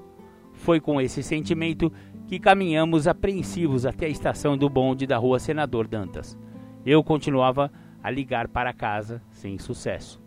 Foi 0.54 0.80
com 0.80 1.00
esse 1.00 1.22
sentimento 1.22 1.92
que 2.26 2.40
caminhamos 2.40 3.06
apreensivos 3.06 3.86
até 3.86 4.06
a 4.06 4.08
estação 4.08 4.58
do 4.58 4.68
bonde 4.68 5.06
da 5.06 5.18
rua 5.18 5.38
Senador 5.38 5.86
Dantas. 5.86 6.36
Eu 6.84 7.04
continuava 7.04 7.70
a 8.02 8.10
ligar 8.10 8.48
para 8.48 8.72
casa 8.72 9.22
sem 9.30 9.56
sucesso. 9.56 10.23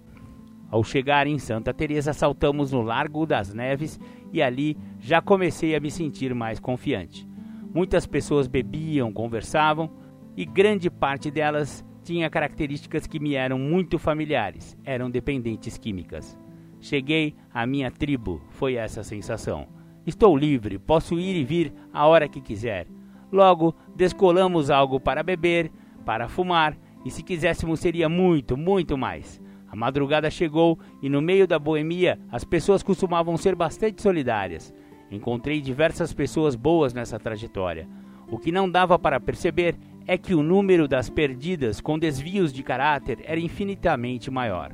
Ao 0.69 0.84
chegar 0.84 1.27
em 1.27 1.39
Santa 1.39 1.73
Teresa, 1.73 2.11
saltamos 2.14 2.72
no 2.72 2.81
Largo 2.81 3.26
das 3.26 3.53
Neves 3.53 3.99
e 4.34 4.41
ali 4.41 4.77
já 4.99 5.22
comecei 5.22 5.76
a 5.76 5.80
me 5.80 5.89
sentir 5.89 6.34
mais 6.35 6.60
confiante. 6.60 7.27
Muitas 7.73 8.06
pessoas 8.06 8.48
bebiam, 8.48 9.14
conversavam 9.14 9.89
e 10.35 10.45
grande 10.45 10.89
parte 10.89 11.31
delas 11.31 11.85
tinha 12.03 12.30
características 12.30 13.07
que 13.07 13.19
me 13.19 13.35
eram 13.35 13.60
muito 13.60 13.98
familiares, 13.98 14.77
eram 14.84 15.10
dependentes 15.10 15.77
químicas. 15.77 16.38
Cheguei 16.80 17.35
à 17.53 17.65
minha 17.65 17.89
tribo, 17.89 18.41
foi 18.49 18.76
essa 18.76 19.02
a 19.02 19.03
sensação. 19.03 19.68
Estou 20.06 20.38
livre, 20.38 20.80
posso 20.80 21.19
ir 21.19 21.35
e 21.35 21.44
vir 21.44 21.73
a 21.91 22.06
hora 22.06 22.30
que 22.30 22.39
quiser. 22.39 22.88
Logo, 23.31 23.76
descolamos 23.95 24.69
algo 24.69 24.99
para 24.99 25.23
beber, 25.23 25.72
para 26.06 26.30
fumar, 26.30 26.77
e 27.03 27.11
se 27.11 27.23
quiséssemos 27.23 27.80
seria 27.80 28.07
muito, 28.07 28.56
muito 28.56 28.98
mais. 28.98 29.41
A 29.69 29.76
madrugada 29.76 30.30
chegou 30.30 30.80
e 31.02 31.10
no 31.10 31.22
meio 31.22 31.48
da 31.48 31.60
boemia 31.60 32.19
as 32.31 32.44
pessoas 32.44 32.81
costumavam 32.81 33.38
ser 33.38 33.56
bastante 33.56 34.02
solidárias. 34.02 34.73
Encontrei 35.11 35.61
diversas 35.61 36.14
pessoas 36.14 36.56
boas 36.56 36.94
nessa 36.94 37.19
trajetória. 37.19 37.88
O 38.30 38.38
que 38.38 38.52
não 38.52 38.69
dava 38.69 38.99
para 38.99 39.19
perceber 39.19 39.76
é 40.06 40.18
que 40.18 40.34
o 40.34 40.44
número 40.44 40.88
das 40.88 41.10
perdidas 41.10 41.81
com 41.81 41.99
desvios 41.99 42.52
de 42.52 42.64
caráter 42.64 43.19
era 43.26 43.39
infinitamente 43.39 44.31
maior. 44.31 44.73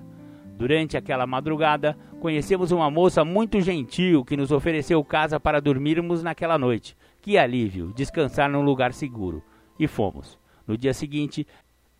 Durante 0.58 0.96
aquela 0.96 1.26
madrugada, 1.26 1.98
conhecemos 2.20 2.72
uma 2.72 2.90
moça 2.90 3.26
muito 3.26 3.60
gentil 3.60 4.24
que 4.24 4.38
nos 4.38 4.52
ofereceu 4.52 5.04
casa 5.04 5.40
para 5.40 5.60
dormirmos 5.60 6.22
naquela 6.24 6.58
noite. 6.58 6.96
Que 7.22 7.38
alívio, 7.38 7.92
descansar 7.96 8.50
num 8.50 8.62
lugar 8.62 8.94
seguro. 8.94 9.44
E 9.80 9.88
fomos. 9.88 10.40
No 10.66 10.78
dia 10.78 10.94
seguinte, 10.94 11.46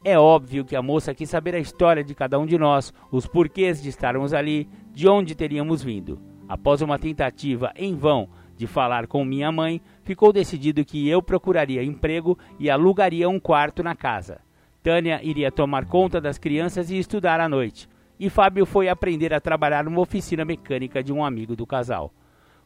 é 0.04 0.20
óbvio 0.20 0.66
que 0.66 0.76
a 0.76 0.82
moça 0.82 1.14
quis 1.14 1.30
saber 1.30 1.56
a 1.56 1.60
história 1.60 2.04
de 2.04 2.14
cada 2.14 2.38
um 2.38 2.46
de 2.46 2.58
nós, 2.58 2.94
os 3.12 3.26
porquês 3.26 3.82
de 3.82 3.90
estarmos 3.90 4.34
ali, 4.34 4.68
de 4.92 5.08
onde 5.08 5.34
teríamos 5.34 5.82
vindo. 5.82 6.20
Após 6.48 6.82
uma 6.82 7.00
tentativa 7.00 7.72
em 7.76 7.96
vão 7.96 8.28
de 8.58 8.68
falar 8.68 9.08
com 9.08 9.24
minha 9.24 9.52
mãe, 9.52 9.82
ficou 10.04 10.34
decidido 10.34 10.84
que 10.84 11.08
eu 11.08 11.22
procuraria 11.22 11.84
emprego 11.84 12.38
e 12.60 12.70
alugaria 12.70 13.30
um 13.30 13.40
quarto 13.40 13.82
na 13.82 13.96
casa. 13.96 14.42
Tânia 14.82 15.22
iria 15.24 15.52
tomar 15.52 15.86
conta 15.86 16.20
das 16.20 16.38
crianças 16.38 16.92
e 16.92 16.98
estudar 16.98 17.40
à 17.40 17.48
noite. 17.48 17.88
E 18.20 18.30
Fábio 18.30 18.66
foi 18.66 18.90
aprender 18.90 19.34
a 19.34 19.40
trabalhar 19.40 19.86
numa 19.86 20.02
oficina 20.02 20.44
mecânica 20.44 21.02
de 21.02 21.14
um 21.14 21.24
amigo 21.24 21.56
do 21.56 21.66
casal. 21.66 22.14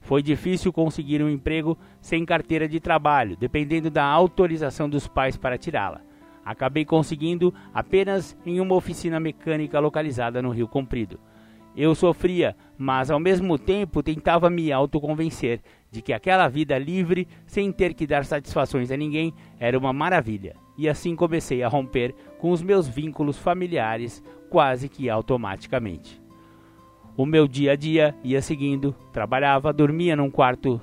Foi 0.01 0.22
difícil 0.22 0.73
conseguir 0.73 1.22
um 1.22 1.30
emprego 1.30 1.77
sem 2.01 2.26
carteira 2.26 2.68
de 2.68 2.80
trabalho, 2.80 3.38
dependendo 3.38 3.89
da 3.89 4.03
autorização 4.03 4.89
dos 4.89 5.07
pais 5.07 5.38
para 5.38 5.57
tirá-la. 5.57 6.06
Acabei 6.48 6.86
conseguindo 6.86 7.53
apenas 7.74 8.38
em 8.45 8.61
uma 8.61 8.74
oficina 8.74 9.19
mecânica 9.19 9.82
localizada 9.82 10.41
no 10.41 10.49
Rio 10.49 10.65
Comprido. 10.65 11.19
Eu 11.76 11.94
sofria, 11.94 12.56
mas 12.78 13.11
ao 13.11 13.19
mesmo 13.19 13.60
tempo 13.60 14.02
tentava 14.02 14.49
me 14.49 14.72
autoconvencer 14.72 15.60
de 15.91 16.02
que 16.02 16.14
aquela 16.14 16.48
vida 16.48 16.78
livre, 16.78 17.28
sem 17.45 17.69
ter 17.69 17.94
que 17.94 18.07
dar 18.07 18.24
satisfações 18.24 18.91
a 18.91 18.95
ninguém, 18.95 19.34
era 19.60 19.78
uma 19.78 19.91
maravilha. 19.91 20.56
E 20.78 20.88
assim 20.88 21.18
comecei 21.18 21.61
a 21.61 21.68
romper 21.68 22.15
com 22.40 22.49
os 22.52 22.61
meus 22.61 22.88
vínculos 22.88 23.38
familiares 23.38 24.24
quase 24.49 24.88
que 24.88 25.10
automaticamente. 25.10 26.22
O 27.18 27.26
meu 27.26 27.45
dia 27.45 27.74
a 27.74 27.76
dia 27.76 28.15
ia 28.24 28.41
seguindo, 28.41 28.95
trabalhava, 29.11 29.74
dormia 29.74 30.15
num 30.15 30.32
quarto 30.32 30.80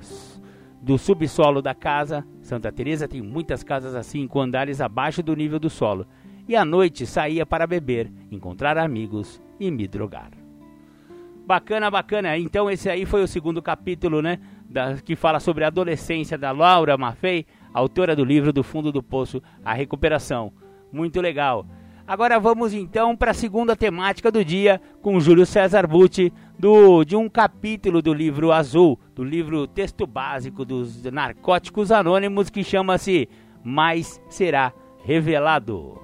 do 0.82 0.99
subsolo 0.99 1.62
da 1.62 1.74
casa. 1.74 2.23
Santa 2.44 2.70
Teresa 2.70 3.08
tem 3.08 3.22
muitas 3.22 3.62
casas 3.64 3.94
assim 3.94 4.28
com 4.28 4.38
andares 4.38 4.78
abaixo 4.78 5.22
do 5.22 5.34
nível 5.34 5.58
do 5.58 5.70
solo. 5.70 6.06
E 6.46 6.54
à 6.54 6.62
noite 6.62 7.06
saía 7.06 7.46
para 7.46 7.66
beber, 7.66 8.12
encontrar 8.30 8.76
amigos 8.76 9.42
e 9.58 9.70
me 9.70 9.88
drogar. 9.88 10.30
Bacana, 11.46 11.90
bacana. 11.90 12.36
Então 12.36 12.70
esse 12.70 12.90
aí 12.90 13.06
foi 13.06 13.22
o 13.22 13.26
segundo 13.26 13.62
capítulo, 13.62 14.20
né, 14.20 14.38
da, 14.68 14.98
que 14.98 15.16
fala 15.16 15.40
sobre 15.40 15.64
a 15.64 15.68
adolescência 15.68 16.36
da 16.36 16.52
Laura 16.52 16.98
Maffei, 16.98 17.46
autora 17.72 18.14
do 18.14 18.22
livro 18.22 18.52
Do 18.52 18.62
Fundo 18.62 18.92
do 18.92 19.02
Poço, 19.02 19.42
A 19.64 19.72
Recuperação. 19.72 20.52
Muito 20.92 21.22
legal. 21.22 21.66
Agora 22.06 22.39
vamos 22.39 22.74
então 22.74 23.16
para 23.16 23.31
a 23.31 23.35
segunda 23.35 23.74
temática 23.74 24.31
do 24.31 24.44
dia 24.44 24.78
com 25.01 25.18
Júlio 25.18 25.47
César 25.47 25.86
Butti, 25.86 26.31
do, 26.59 27.02
de 27.02 27.16
um 27.16 27.31
capítulo 27.31 28.02
do 28.02 28.12
livro 28.12 28.52
Azul, 28.52 29.01
do 29.14 29.24
livro 29.24 29.66
Texto 29.66 30.06
Básico 30.06 30.66
dos 30.66 31.02
Narcóticos 31.05 31.90
Anônimos, 31.90 32.51
que 32.51 32.62
chama-se 32.62 33.26
Mais 33.64 34.20
Será 34.28 34.74
Revelado. 35.02 35.98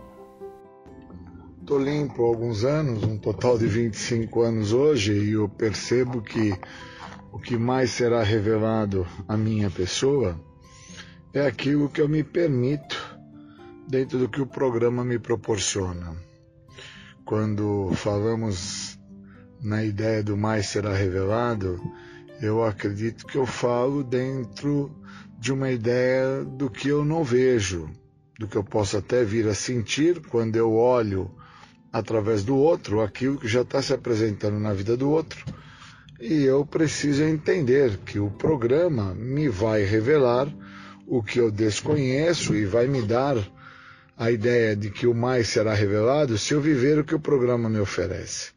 Estou 1.60 1.78
limpo 1.78 2.24
há 2.24 2.28
alguns 2.28 2.64
anos, 2.64 3.04
um 3.04 3.18
total 3.18 3.58
de 3.58 3.66
25 3.66 4.40
anos 4.40 4.72
hoje, 4.72 5.12
e 5.12 5.32
eu 5.32 5.50
percebo 5.50 6.22
que 6.22 6.54
o 7.30 7.38
que 7.38 7.58
mais 7.58 7.90
será 7.90 8.22
revelado 8.22 9.06
à 9.28 9.36
minha 9.36 9.70
pessoa 9.70 10.34
é 11.34 11.46
aquilo 11.46 11.90
que 11.90 12.00
eu 12.00 12.08
me 12.08 12.24
permito 12.24 13.09
dentro 13.90 14.18
do 14.18 14.28
que 14.28 14.40
o 14.40 14.46
programa 14.46 15.04
me 15.04 15.18
proporciona. 15.18 16.14
Quando 17.24 17.90
falamos 17.96 18.96
na 19.60 19.84
ideia 19.84 20.22
do 20.22 20.36
mais 20.36 20.66
será 20.66 20.94
revelado, 20.94 21.80
eu 22.40 22.64
acredito 22.64 23.26
que 23.26 23.36
eu 23.36 23.44
falo 23.44 24.04
dentro 24.04 24.90
de 25.38 25.52
uma 25.52 25.70
ideia 25.70 26.44
do 26.44 26.70
que 26.70 26.88
eu 26.88 27.04
não 27.04 27.24
vejo, 27.24 27.90
do 28.38 28.46
que 28.46 28.56
eu 28.56 28.62
posso 28.62 28.96
até 28.96 29.24
vir 29.24 29.48
a 29.48 29.54
sentir 29.54 30.20
quando 30.28 30.54
eu 30.54 30.72
olho 30.72 31.28
através 31.92 32.44
do 32.44 32.56
outro 32.56 33.00
aquilo 33.00 33.38
que 33.38 33.48
já 33.48 33.62
está 33.62 33.82
se 33.82 33.92
apresentando 33.92 34.60
na 34.60 34.72
vida 34.72 34.96
do 34.96 35.10
outro. 35.10 35.44
E 36.20 36.44
eu 36.44 36.64
preciso 36.64 37.24
entender 37.24 37.98
que 37.98 38.20
o 38.20 38.30
programa 38.30 39.14
me 39.14 39.48
vai 39.48 39.82
revelar 39.82 40.46
o 41.06 41.22
que 41.22 41.40
eu 41.40 41.50
desconheço 41.50 42.54
e 42.54 42.64
vai 42.64 42.86
me 42.86 43.02
dar 43.02 43.36
a 44.20 44.30
ideia 44.30 44.76
de 44.76 44.90
que 44.90 45.06
o 45.06 45.14
mais 45.14 45.48
será 45.48 45.72
revelado 45.72 46.36
se 46.36 46.52
eu 46.52 46.60
viver 46.60 46.98
o 46.98 47.04
que 47.04 47.14
o 47.14 47.18
programa 47.18 47.70
me 47.70 47.80
oferece. 47.80 48.50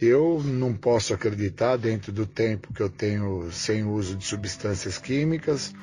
Eu 0.00 0.40
não 0.44 0.72
posso 0.72 1.12
acreditar, 1.12 1.76
dentro 1.76 2.12
do 2.12 2.24
tempo 2.24 2.72
que 2.72 2.80
eu 2.80 2.88
tenho 2.88 3.50
sem 3.50 3.82
uso 3.82 4.14
de 4.14 4.24
substâncias 4.24 4.96
químicas, 4.96 5.74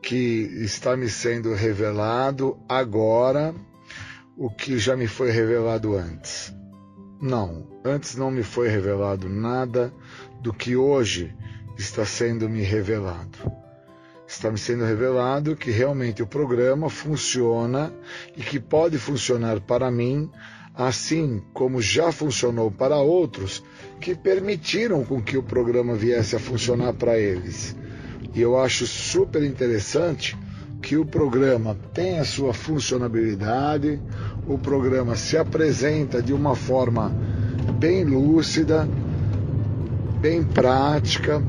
que 0.00 0.48
está 0.62 0.96
me 0.96 1.06
sendo 1.10 1.52
revelado 1.52 2.58
agora 2.66 3.54
o 4.38 4.48
que 4.48 4.78
já 4.78 4.96
me 4.96 5.06
foi 5.06 5.30
revelado 5.30 5.94
antes. 5.94 6.50
Não, 7.20 7.68
antes 7.84 8.16
não 8.16 8.30
me 8.30 8.42
foi 8.42 8.68
revelado 8.68 9.28
nada 9.28 9.92
do 10.40 10.50
que 10.50 10.76
hoje 10.76 11.36
está 11.76 12.06
sendo 12.06 12.48
me 12.48 12.62
revelado 12.62 13.60
está 14.30 14.48
me 14.48 14.58
sendo 14.58 14.84
revelado 14.84 15.56
que 15.56 15.72
realmente 15.72 16.22
o 16.22 16.26
programa 16.26 16.88
funciona 16.88 17.92
e 18.36 18.40
que 18.40 18.60
pode 18.60 18.96
funcionar 18.96 19.60
para 19.60 19.90
mim, 19.90 20.30
assim 20.72 21.42
como 21.52 21.82
já 21.82 22.12
funcionou 22.12 22.70
para 22.70 22.96
outros 22.96 23.62
que 24.00 24.14
permitiram 24.14 25.04
com 25.04 25.20
que 25.20 25.36
o 25.36 25.42
programa 25.42 25.96
viesse 25.96 26.36
a 26.36 26.38
funcionar 26.38 26.92
para 26.92 27.18
eles. 27.18 27.76
E 28.32 28.40
eu 28.40 28.56
acho 28.56 28.86
super 28.86 29.42
interessante 29.42 30.38
que 30.80 30.96
o 30.96 31.04
programa 31.04 31.76
tem 31.92 32.20
a 32.20 32.24
sua 32.24 32.54
funcionabilidade, 32.54 34.00
o 34.46 34.56
programa 34.56 35.16
se 35.16 35.36
apresenta 35.36 36.22
de 36.22 36.32
uma 36.32 36.54
forma 36.54 37.12
bem 37.80 38.04
lúcida, 38.04 38.88
bem 40.20 40.44
prática, 40.44 41.42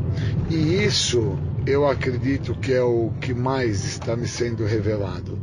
e 0.50 0.84
isso 0.84 1.38
eu 1.66 1.88
acredito 1.88 2.56
que 2.56 2.74
é 2.74 2.82
o 2.82 3.12
que 3.22 3.34
mais 3.34 3.86
está 3.86 4.16
me 4.16 4.28
sendo 4.28 4.66
revelado. 4.66 5.38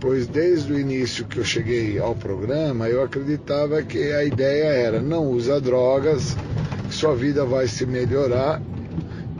Pois 0.00 0.26
desde 0.26 0.72
o 0.72 0.78
início 0.78 1.26
que 1.26 1.38
eu 1.38 1.44
cheguei 1.44 1.98
ao 1.98 2.14
programa, 2.14 2.88
eu 2.88 3.02
acreditava 3.02 3.82
que 3.82 4.12
a 4.12 4.24
ideia 4.24 4.66
era 4.66 5.00
não 5.00 5.26
usa 5.28 5.60
drogas, 5.60 6.36
sua 6.90 7.14
vida 7.14 7.44
vai 7.44 7.68
se 7.68 7.86
melhorar 7.86 8.60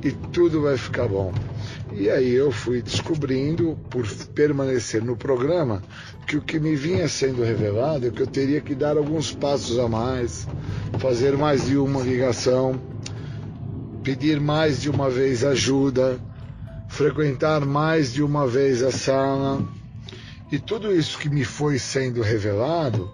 e 0.05 0.13
tudo 0.13 0.63
vai 0.63 0.77
ficar 0.77 1.09
bom. 1.09 1.33
E 1.93 2.09
aí 2.09 2.33
eu 2.33 2.53
fui 2.53 2.81
descobrindo, 2.81 3.77
por 3.91 4.07
permanecer 4.33 5.03
no 5.03 5.17
programa, 5.17 5.83
que 6.27 6.37
o 6.37 6.41
que 6.41 6.61
me 6.61 6.77
vinha 6.77 7.09
sendo 7.09 7.43
revelado 7.43 8.07
é 8.07 8.11
que 8.11 8.23
eu 8.23 8.27
teria 8.27 8.61
que 8.61 8.75
dar 8.75 8.97
alguns 8.97 9.33
passos 9.33 9.79
a 9.79 9.89
mais, 9.89 10.47
fazer 10.99 11.37
mais 11.37 11.67
de 11.67 11.77
uma 11.77 12.01
ligação, 12.03 12.81
pedir 14.03 14.41
mais 14.41 14.81
de 14.81 14.91
uma 14.91 15.11
vez 15.11 15.45
ajuda, 15.45 16.19
frequentar 16.89 17.65
mais 17.65 18.13
de 18.13 18.23
uma 18.23 18.47
vez 18.47 18.83
a 18.83 18.91
sala. 18.91 19.63
E 20.51 20.59
tudo 20.59 20.93
isso 20.93 21.19
que 21.19 21.29
me 21.29 21.45
foi 21.45 21.79
sendo 21.79 22.23
revelado, 22.23 23.11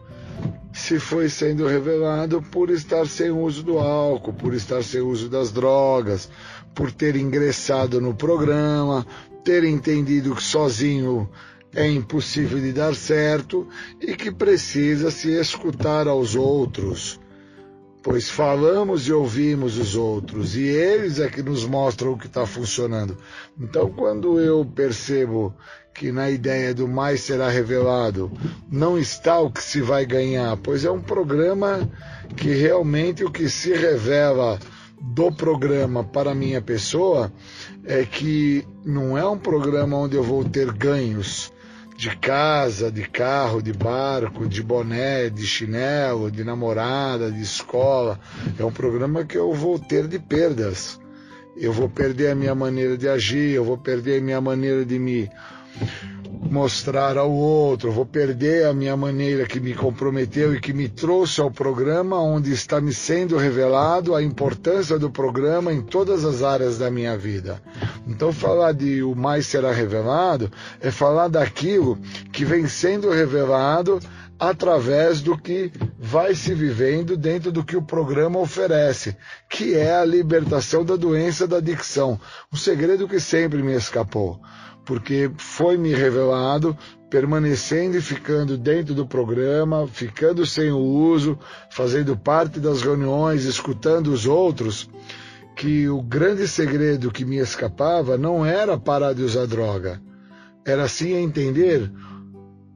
se 0.72 0.98
foi 0.98 1.28
sendo 1.28 1.66
revelado 1.66 2.40
por 2.40 2.70
estar 2.70 3.06
sem 3.06 3.30
uso 3.30 3.62
do 3.62 3.78
álcool, 3.78 4.32
por 4.32 4.54
estar 4.54 4.82
sem 4.82 5.00
uso 5.00 5.28
das 5.28 5.50
drogas, 5.50 6.30
por 6.74 6.92
ter 6.92 7.16
ingressado 7.16 8.00
no 8.00 8.14
programa, 8.14 9.06
ter 9.44 9.64
entendido 9.64 10.34
que 10.34 10.42
sozinho 10.42 11.28
é 11.74 11.90
impossível 11.90 12.58
de 12.58 12.72
dar 12.72 12.94
certo 12.94 13.66
e 14.00 14.14
que 14.14 14.30
precisa 14.30 15.10
se 15.10 15.30
escutar 15.32 16.08
aos 16.08 16.34
outros 16.34 17.20
pois 18.06 18.30
falamos 18.30 19.08
e 19.08 19.12
ouvimos 19.12 19.76
os 19.76 19.96
outros, 19.96 20.54
e 20.54 20.62
eles 20.62 21.18
é 21.18 21.28
que 21.28 21.42
nos 21.42 21.66
mostram 21.66 22.12
o 22.12 22.16
que 22.16 22.28
está 22.28 22.46
funcionando. 22.46 23.18
Então, 23.60 23.90
quando 23.90 24.38
eu 24.38 24.64
percebo 24.64 25.52
que 25.92 26.12
na 26.12 26.30
ideia 26.30 26.72
do 26.72 26.86
mais 26.86 27.22
será 27.22 27.48
revelado 27.48 28.30
não 28.70 28.96
está 28.96 29.40
o 29.40 29.50
que 29.50 29.60
se 29.60 29.80
vai 29.80 30.06
ganhar, 30.06 30.56
pois 30.58 30.84
é 30.84 30.90
um 30.90 31.00
programa 31.00 31.90
que 32.36 32.54
realmente 32.54 33.24
o 33.24 33.30
que 33.30 33.48
se 33.48 33.72
revela 33.72 34.56
do 35.00 35.32
programa 35.32 36.04
para 36.04 36.32
minha 36.32 36.62
pessoa 36.62 37.32
é 37.84 38.04
que 38.04 38.64
não 38.84 39.18
é 39.18 39.28
um 39.28 39.36
programa 39.36 39.96
onde 39.96 40.14
eu 40.14 40.22
vou 40.22 40.44
ter 40.44 40.72
ganhos 40.72 41.50
de 41.96 42.14
casa, 42.16 42.90
de 42.90 43.08
carro, 43.08 43.62
de 43.62 43.72
barco, 43.72 44.46
de 44.46 44.62
boné, 44.62 45.30
de 45.30 45.46
chinelo, 45.46 46.30
de 46.30 46.44
namorada, 46.44 47.32
de 47.32 47.40
escola. 47.40 48.20
É 48.58 48.64
um 48.64 48.70
programa 48.70 49.24
que 49.24 49.36
eu 49.36 49.52
vou 49.54 49.78
ter 49.78 50.06
de 50.06 50.18
perdas. 50.18 51.00
Eu 51.56 51.72
vou 51.72 51.88
perder 51.88 52.32
a 52.32 52.34
minha 52.34 52.54
maneira 52.54 52.98
de 52.98 53.08
agir, 53.08 53.52
eu 53.52 53.64
vou 53.64 53.78
perder 53.78 54.18
a 54.18 54.22
minha 54.22 54.40
maneira 54.40 54.84
de 54.84 54.98
me 54.98 55.30
mostrar 56.40 57.16
ao 57.16 57.30
outro, 57.30 57.90
vou 57.90 58.06
perder 58.06 58.66
a 58.66 58.72
minha 58.72 58.96
maneira 58.96 59.46
que 59.46 59.58
me 59.58 59.74
comprometeu 59.74 60.54
e 60.54 60.60
que 60.60 60.72
me 60.72 60.88
trouxe 60.88 61.40
ao 61.40 61.50
programa, 61.50 62.20
onde 62.20 62.52
está 62.52 62.80
me 62.80 62.92
sendo 62.92 63.36
revelado 63.36 64.14
a 64.14 64.22
importância 64.22 64.98
do 64.98 65.10
programa 65.10 65.72
em 65.72 65.82
todas 65.82 66.24
as 66.24 66.42
áreas 66.42 66.78
da 66.78 66.90
minha 66.90 67.16
vida. 67.16 67.60
Então, 68.06 68.32
falar 68.32 68.72
de 68.72 69.02
o 69.02 69.14
mais 69.14 69.46
será 69.46 69.72
revelado 69.72 70.50
é 70.80 70.90
falar 70.90 71.28
daquilo 71.28 71.98
que 72.32 72.44
vem 72.44 72.66
sendo 72.66 73.10
revelado 73.10 73.98
através 74.38 75.22
do 75.22 75.36
que 75.36 75.72
vai 75.98 76.34
se 76.34 76.54
vivendo 76.54 77.16
dentro 77.16 77.50
do 77.50 77.64
que 77.64 77.76
o 77.76 77.82
programa 77.82 78.38
oferece, 78.38 79.16
que 79.48 79.74
é 79.74 79.96
a 79.96 80.04
libertação 80.04 80.84
da 80.84 80.94
doença 80.94 81.46
da 81.46 81.56
adicção, 81.56 82.20
um 82.52 82.56
segredo 82.56 83.08
que 83.08 83.18
sempre 83.18 83.62
me 83.62 83.74
escapou 83.74 84.40
porque 84.86 85.30
foi 85.36 85.76
me 85.76 85.92
revelado, 85.92 86.78
permanecendo 87.10 87.98
e 87.98 88.00
ficando 88.00 88.56
dentro 88.56 88.94
do 88.94 89.04
programa, 89.04 89.86
ficando 89.88 90.46
sem 90.46 90.70
o 90.70 90.78
uso, 90.78 91.38
fazendo 91.70 92.16
parte 92.16 92.60
das 92.60 92.80
reuniões, 92.80 93.44
escutando 93.44 94.06
os 94.08 94.26
outros, 94.26 94.88
que 95.56 95.88
o 95.88 96.00
grande 96.00 96.46
segredo 96.46 97.10
que 97.10 97.24
me 97.24 97.36
escapava 97.36 98.16
não 98.16 98.46
era 98.46 98.78
parar 98.78 99.12
de 99.12 99.22
usar 99.22 99.46
droga, 99.46 100.00
era 100.64 100.86
sim 100.88 101.14
entender 101.14 101.90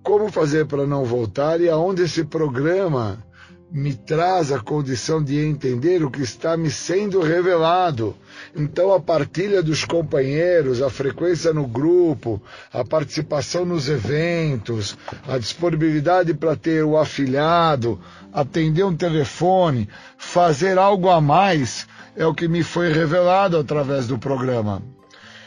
como 0.02 0.32
fazer 0.32 0.66
para 0.66 0.86
não 0.86 1.04
voltar 1.04 1.60
e 1.60 1.68
aonde 1.68 2.02
esse 2.02 2.24
programa 2.24 3.22
me 3.72 3.94
traz 3.94 4.50
a 4.50 4.58
condição 4.58 5.22
de 5.22 5.38
entender 5.38 6.02
o 6.02 6.10
que 6.10 6.22
está 6.22 6.56
me 6.56 6.70
sendo 6.70 7.20
revelado. 7.20 8.16
Então, 8.54 8.92
a 8.92 8.98
partilha 8.98 9.62
dos 9.62 9.84
companheiros, 9.84 10.82
a 10.82 10.90
frequência 10.90 11.52
no 11.52 11.66
grupo, 11.66 12.42
a 12.72 12.84
participação 12.84 13.64
nos 13.64 13.88
eventos, 13.88 14.98
a 15.26 15.38
disponibilidade 15.38 16.34
para 16.34 16.56
ter 16.56 16.84
o 16.84 16.98
afiliado, 16.98 18.00
atender 18.32 18.84
um 18.84 18.96
telefone, 18.96 19.88
fazer 20.18 20.76
algo 20.76 21.08
a 21.08 21.20
mais, 21.20 21.86
é 22.16 22.26
o 22.26 22.34
que 22.34 22.48
me 22.48 22.64
foi 22.64 22.92
revelado 22.92 23.56
através 23.56 24.08
do 24.08 24.18
programa. 24.18 24.82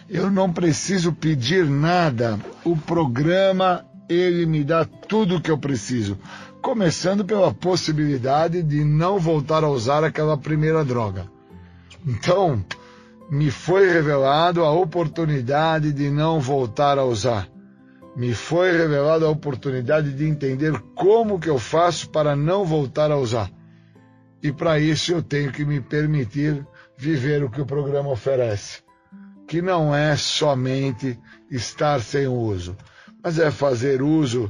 Eu 0.10 0.32
não 0.32 0.52
preciso 0.52 1.12
pedir 1.12 1.66
nada, 1.66 2.40
o 2.64 2.78
programa 2.78 3.86
ele 4.08 4.46
me 4.46 4.64
dá 4.64 4.86
tudo 4.86 5.38
o 5.38 5.42
que 5.42 5.50
eu 5.50 5.58
preciso 5.58 6.18
começando 6.64 7.26
pela 7.26 7.54
possibilidade 7.54 8.64
de 8.64 8.86
não 8.86 9.20
voltar 9.20 9.66
a 9.66 9.70
usar 9.70 10.02
aquela 10.02 10.38
primeira 10.38 10.84
droga. 10.86 11.30
Então, 12.08 12.66
me 13.30 13.52
foi 13.52 13.92
revelado 13.92 14.64
a 14.64 14.72
oportunidade 14.72 15.92
de 15.92 16.10
não 16.10 16.40
voltar 16.40 16.98
a 16.98 17.04
usar. 17.04 17.50
Me 18.16 18.34
foi 18.34 18.72
revelada 18.72 19.26
a 19.26 19.30
oportunidade 19.30 20.14
de 20.14 20.26
entender 20.26 20.80
como 20.96 21.38
que 21.38 21.50
eu 21.50 21.60
faço 21.60 22.10
para 22.10 22.34
não 22.34 22.64
voltar 22.64 23.12
a 23.12 23.18
usar. 23.18 23.52
E 24.42 24.50
para 24.50 24.80
isso 24.80 25.12
eu 25.12 25.22
tenho 25.22 25.52
que 25.52 25.66
me 25.66 25.82
permitir 25.82 26.66
viver 26.98 27.44
o 27.44 27.50
que 27.50 27.60
o 27.60 27.66
programa 27.66 28.10
oferece, 28.10 28.82
que 29.50 29.62
não 29.62 29.94
é 29.94 30.16
somente 30.16 31.20
estar 31.52 32.00
sem 32.00 32.26
uso, 32.26 32.78
mas 33.22 33.38
é 33.38 33.52
fazer 33.52 34.02
uso 34.02 34.50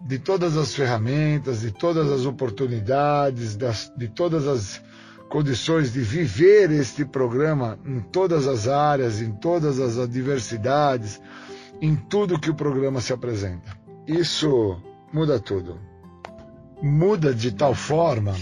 de 0.00 0.18
todas 0.18 0.56
as 0.56 0.74
ferramentas, 0.74 1.60
de 1.60 1.70
todas 1.70 2.10
as 2.10 2.24
oportunidades, 2.24 3.56
das, 3.56 3.92
de 3.96 4.08
todas 4.08 4.46
as 4.46 4.82
condições 5.28 5.92
de 5.92 6.00
viver 6.00 6.70
este 6.70 7.04
programa 7.04 7.78
em 7.84 8.00
todas 8.00 8.48
as 8.48 8.66
áreas, 8.66 9.20
em 9.20 9.30
todas 9.32 9.78
as 9.78 9.98
adversidades, 9.98 11.20
em 11.80 11.94
tudo 11.94 12.38
que 12.38 12.50
o 12.50 12.54
programa 12.54 13.00
se 13.00 13.12
apresenta. 13.12 13.78
Isso 14.06 14.80
muda 15.12 15.38
tudo. 15.38 15.78
Muda 16.82 17.34
de 17.34 17.52
tal 17.52 17.74
forma 17.74 18.34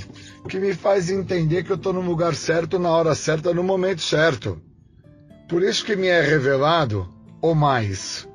que 0.48 0.60
me 0.60 0.72
faz 0.72 1.10
entender 1.10 1.64
que 1.64 1.72
eu 1.72 1.76
estou 1.76 1.92
no 1.92 2.00
lugar 2.00 2.34
certo, 2.34 2.78
na 2.78 2.90
hora 2.90 3.14
certa, 3.14 3.52
no 3.52 3.64
momento 3.64 4.00
certo. 4.00 4.62
Por 5.48 5.62
isso 5.62 5.84
que 5.84 5.96
me 5.96 6.06
é 6.06 6.20
revelado 6.20 7.08
o 7.42 7.54
mais. 7.54 8.28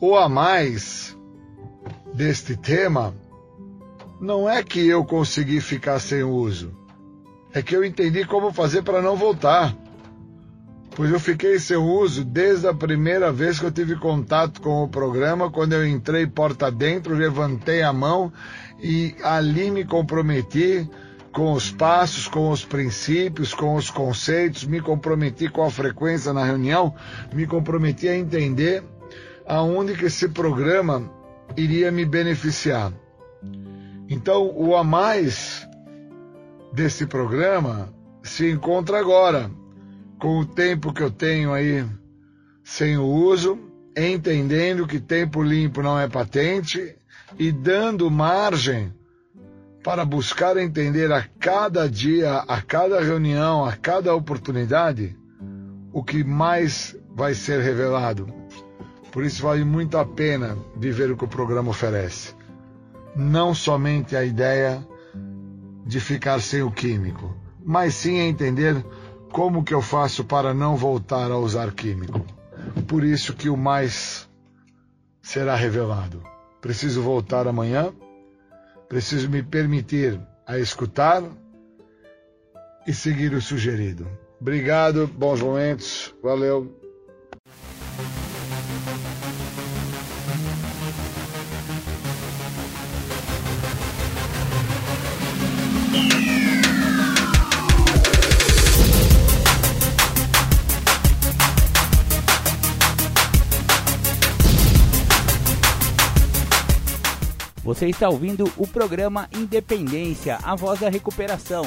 O 0.00 0.16
a 0.16 0.28
mais 0.28 1.16
deste 2.14 2.56
tema 2.56 3.14
não 4.20 4.48
é 4.48 4.62
que 4.62 4.86
eu 4.86 5.04
consegui 5.04 5.60
ficar 5.60 5.98
sem 5.98 6.22
uso, 6.22 6.72
é 7.52 7.60
que 7.60 7.74
eu 7.74 7.84
entendi 7.84 8.24
como 8.24 8.52
fazer 8.52 8.82
para 8.82 9.02
não 9.02 9.16
voltar. 9.16 9.76
Pois 10.94 11.10
eu 11.10 11.18
fiquei 11.18 11.58
sem 11.58 11.76
uso 11.76 12.22
desde 12.22 12.68
a 12.68 12.74
primeira 12.74 13.32
vez 13.32 13.58
que 13.58 13.64
eu 13.64 13.72
tive 13.72 13.96
contato 13.96 14.60
com 14.60 14.84
o 14.84 14.88
programa, 14.88 15.50
quando 15.50 15.72
eu 15.72 15.86
entrei 15.86 16.26
porta 16.26 16.70
dentro, 16.70 17.14
levantei 17.14 17.82
a 17.82 17.92
mão 17.92 18.30
e 18.78 19.14
ali 19.22 19.70
me 19.70 19.84
comprometi 19.84 20.88
com 21.32 21.52
os 21.52 21.70
passos, 21.70 22.28
com 22.28 22.50
os 22.50 22.62
princípios, 22.62 23.54
com 23.54 23.74
os 23.74 23.90
conceitos, 23.90 24.64
me 24.64 24.82
comprometi 24.82 25.48
com 25.48 25.64
a 25.64 25.70
frequência 25.70 26.32
na 26.32 26.44
reunião, 26.44 26.94
me 27.32 27.46
comprometi 27.46 28.06
a 28.06 28.16
entender 28.16 28.84
aonde 29.46 29.94
que 29.94 30.04
esse 30.04 30.28
programa 30.28 31.10
iria 31.56 31.90
me 31.90 32.04
beneficiar. 32.04 32.92
Então, 34.08 34.50
o 34.54 34.76
a 34.76 34.84
mais 34.84 35.66
desse 36.72 37.06
programa 37.06 37.92
se 38.22 38.50
encontra 38.50 38.98
agora, 38.98 39.50
com 40.18 40.38
o 40.38 40.46
tempo 40.46 40.92
que 40.92 41.02
eu 41.02 41.10
tenho 41.10 41.52
aí 41.52 41.84
sem 42.62 42.96
o 42.96 43.04
uso, 43.04 43.58
entendendo 43.96 44.86
que 44.86 45.00
tempo 45.00 45.42
limpo 45.42 45.82
não 45.82 45.98
é 45.98 46.08
patente 46.08 46.96
e 47.38 47.50
dando 47.50 48.10
margem 48.10 48.92
para 49.82 50.04
buscar 50.04 50.56
entender 50.56 51.10
a 51.10 51.24
cada 51.40 51.88
dia, 51.88 52.38
a 52.38 52.62
cada 52.62 53.00
reunião, 53.00 53.64
a 53.64 53.74
cada 53.74 54.14
oportunidade, 54.14 55.16
o 55.92 56.04
que 56.04 56.22
mais 56.22 56.96
vai 57.14 57.34
ser 57.34 57.60
revelado 57.60 58.41
por 59.12 59.24
isso 59.24 59.42
vale 59.42 59.62
muito 59.62 59.98
a 59.98 60.06
pena 60.06 60.56
viver 60.74 61.10
o 61.10 61.16
que 61.16 61.24
o 61.24 61.28
programa 61.28 61.70
oferece. 61.70 62.34
Não 63.14 63.54
somente 63.54 64.16
a 64.16 64.24
ideia 64.24 64.84
de 65.84 66.00
ficar 66.00 66.40
sem 66.40 66.62
o 66.62 66.70
químico, 66.70 67.36
mas 67.62 67.94
sim 67.94 68.16
entender 68.16 68.82
como 69.30 69.62
que 69.62 69.74
eu 69.74 69.82
faço 69.82 70.24
para 70.24 70.54
não 70.54 70.76
voltar 70.76 71.30
a 71.30 71.36
usar 71.36 71.72
químico. 71.72 72.24
Por 72.88 73.04
isso 73.04 73.34
que 73.34 73.50
o 73.50 73.56
mais 73.56 74.28
será 75.20 75.54
revelado. 75.54 76.22
Preciso 76.62 77.02
voltar 77.02 77.46
amanhã, 77.46 77.92
preciso 78.88 79.28
me 79.28 79.42
permitir 79.42 80.18
a 80.46 80.58
escutar 80.58 81.22
e 82.86 82.94
seguir 82.94 83.34
o 83.34 83.42
sugerido. 83.42 84.08
Obrigado, 84.40 85.06
bons 85.06 85.40
momentos, 85.40 86.14
valeu. 86.22 86.81
Você 107.72 107.88
está 107.88 108.06
ouvindo 108.06 108.52
o 108.58 108.66
programa 108.66 109.30
Independência, 109.32 110.38
a 110.42 110.54
voz 110.54 110.80
da 110.80 110.90
recuperação. 110.90 111.64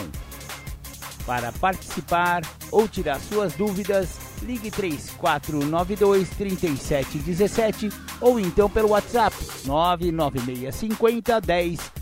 Para 1.26 1.52
participar 1.52 2.44
ou 2.72 2.88
tirar 2.88 3.20
suas 3.20 3.56
dúvidas, 3.56 4.20
ligue 4.44 4.70
3492 4.70 6.30
3717 6.30 7.90
ou 8.22 8.40
então 8.40 8.70
pelo 8.70 8.90
WhatsApp 8.90 9.36
99650 9.66 11.42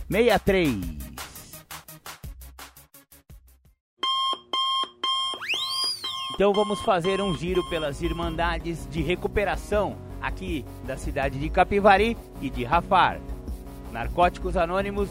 1063. 0.10 0.82
Então 6.36 6.52
vamos 6.52 6.82
fazer 6.82 7.22
um 7.22 7.34
giro 7.38 7.64
pelas 7.70 8.02
Irmandades 8.02 8.86
de 8.92 9.02
Recuperação 9.02 9.96
aqui 10.22 10.66
da 10.86 10.98
cidade 10.98 11.40
de 11.40 11.50
Capivari 11.50 12.18
e 12.42 12.50
de 12.50 12.66
Rafar. 12.66 13.22
Narcóticos 13.94 14.58
Anônimos, 14.58 15.08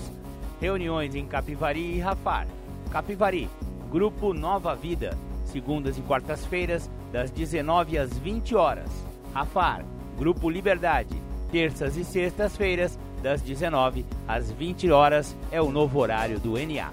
reuniões 0.61 1.15
em 1.15 1.25
Capivari 1.25 1.99
e 1.99 2.01
Rafar. 2.01 2.49
Capivari, 2.91 3.49
Grupo 3.89 4.35
Nova 4.35 4.75
Vida, 4.75 5.17
segundas 5.45 5.97
e 5.97 6.01
quartas-feiras, 6.01 6.91
das 7.13 7.31
19 7.31 7.97
às 7.97 8.19
20 8.19 8.57
horas. 8.57 8.91
Rafar, 9.33 9.85
Grupo 10.19 10.51
Liberdade, 10.51 11.15
terças 11.53 11.97
e 11.97 12.05
sextas-feiras, 12.05 12.99
das 13.23 13.41
19 13.41 14.05
às 14.27 14.51
20 14.51 14.91
horas, 14.91 15.37
é 15.53 15.63
o 15.63 15.71
novo 15.71 16.01
horário 16.01 16.41
do 16.41 16.55
NA. 16.55 16.91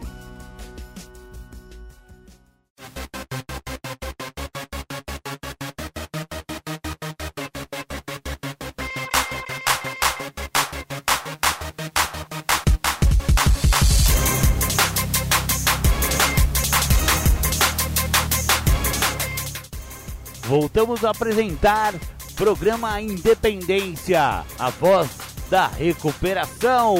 Voltamos 20.83 21.05
a 21.05 21.11
apresentar 21.11 21.93
programa 22.35 22.99
Independência, 22.99 24.43
a 24.59 24.69
voz 24.69 25.17
da 25.49 25.65
recuperação. 25.65 26.95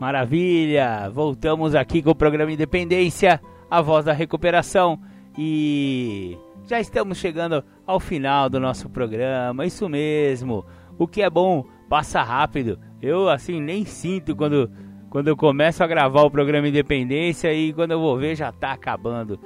Maravilha! 0.00 1.08
Voltamos 1.12 1.76
aqui 1.76 2.02
com 2.02 2.10
o 2.10 2.14
programa 2.16 2.50
Independência, 2.50 3.40
a 3.70 3.80
voz 3.80 4.04
da 4.04 4.12
recuperação 4.12 5.00
e 5.38 6.36
já 6.66 6.80
estamos 6.80 7.18
chegando 7.18 7.62
ao 7.86 8.00
final 8.00 8.50
do 8.50 8.58
nosso 8.58 8.90
programa. 8.90 9.64
Isso 9.64 9.88
mesmo. 9.88 10.66
O 11.00 11.08
que 11.08 11.22
é 11.22 11.30
bom 11.30 11.64
passa 11.88 12.22
rápido. 12.22 12.78
Eu 13.00 13.30
assim 13.30 13.58
nem 13.58 13.86
sinto 13.86 14.36
quando 14.36 14.70
quando 15.08 15.28
eu 15.28 15.36
começo 15.36 15.82
a 15.82 15.86
gravar 15.86 16.24
o 16.24 16.30
programa 16.30 16.68
Independência 16.68 17.50
e 17.54 17.72
quando 17.72 17.92
eu 17.92 17.98
vou 17.98 18.18
ver 18.18 18.36
já 18.36 18.50
está 18.50 18.72
acabando. 18.72 19.40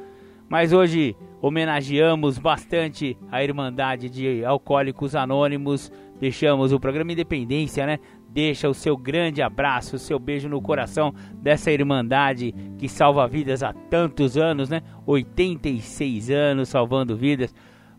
Mas 0.48 0.72
hoje 0.72 1.14
homenageamos 1.40 2.39
bastante 2.39 3.16
a 3.31 3.44
Irmandade 3.44 4.10
de 4.10 4.44
Alcoólicos 4.44 5.14
Anônimos. 5.14 5.93
Deixamos 6.18 6.72
o 6.72 6.81
programa 6.81 7.12
Independência, 7.12 7.86
né? 7.86 8.01
Deixa 8.28 8.68
o 8.68 8.74
seu 8.74 8.97
grande 8.97 9.40
abraço, 9.40 9.94
o 9.94 10.01
seu 10.01 10.18
beijo 10.18 10.48
no 10.48 10.60
coração 10.60 11.14
dessa 11.35 11.70
Irmandade 11.70 12.52
que 12.76 12.89
salva 12.89 13.28
vidas 13.28 13.62
há 13.62 13.72
tantos 13.72 14.36
anos, 14.36 14.68
né? 14.68 14.82
86 15.06 16.31
anos 16.31 16.68
salvando 16.68 17.16
vidas. 17.16 17.55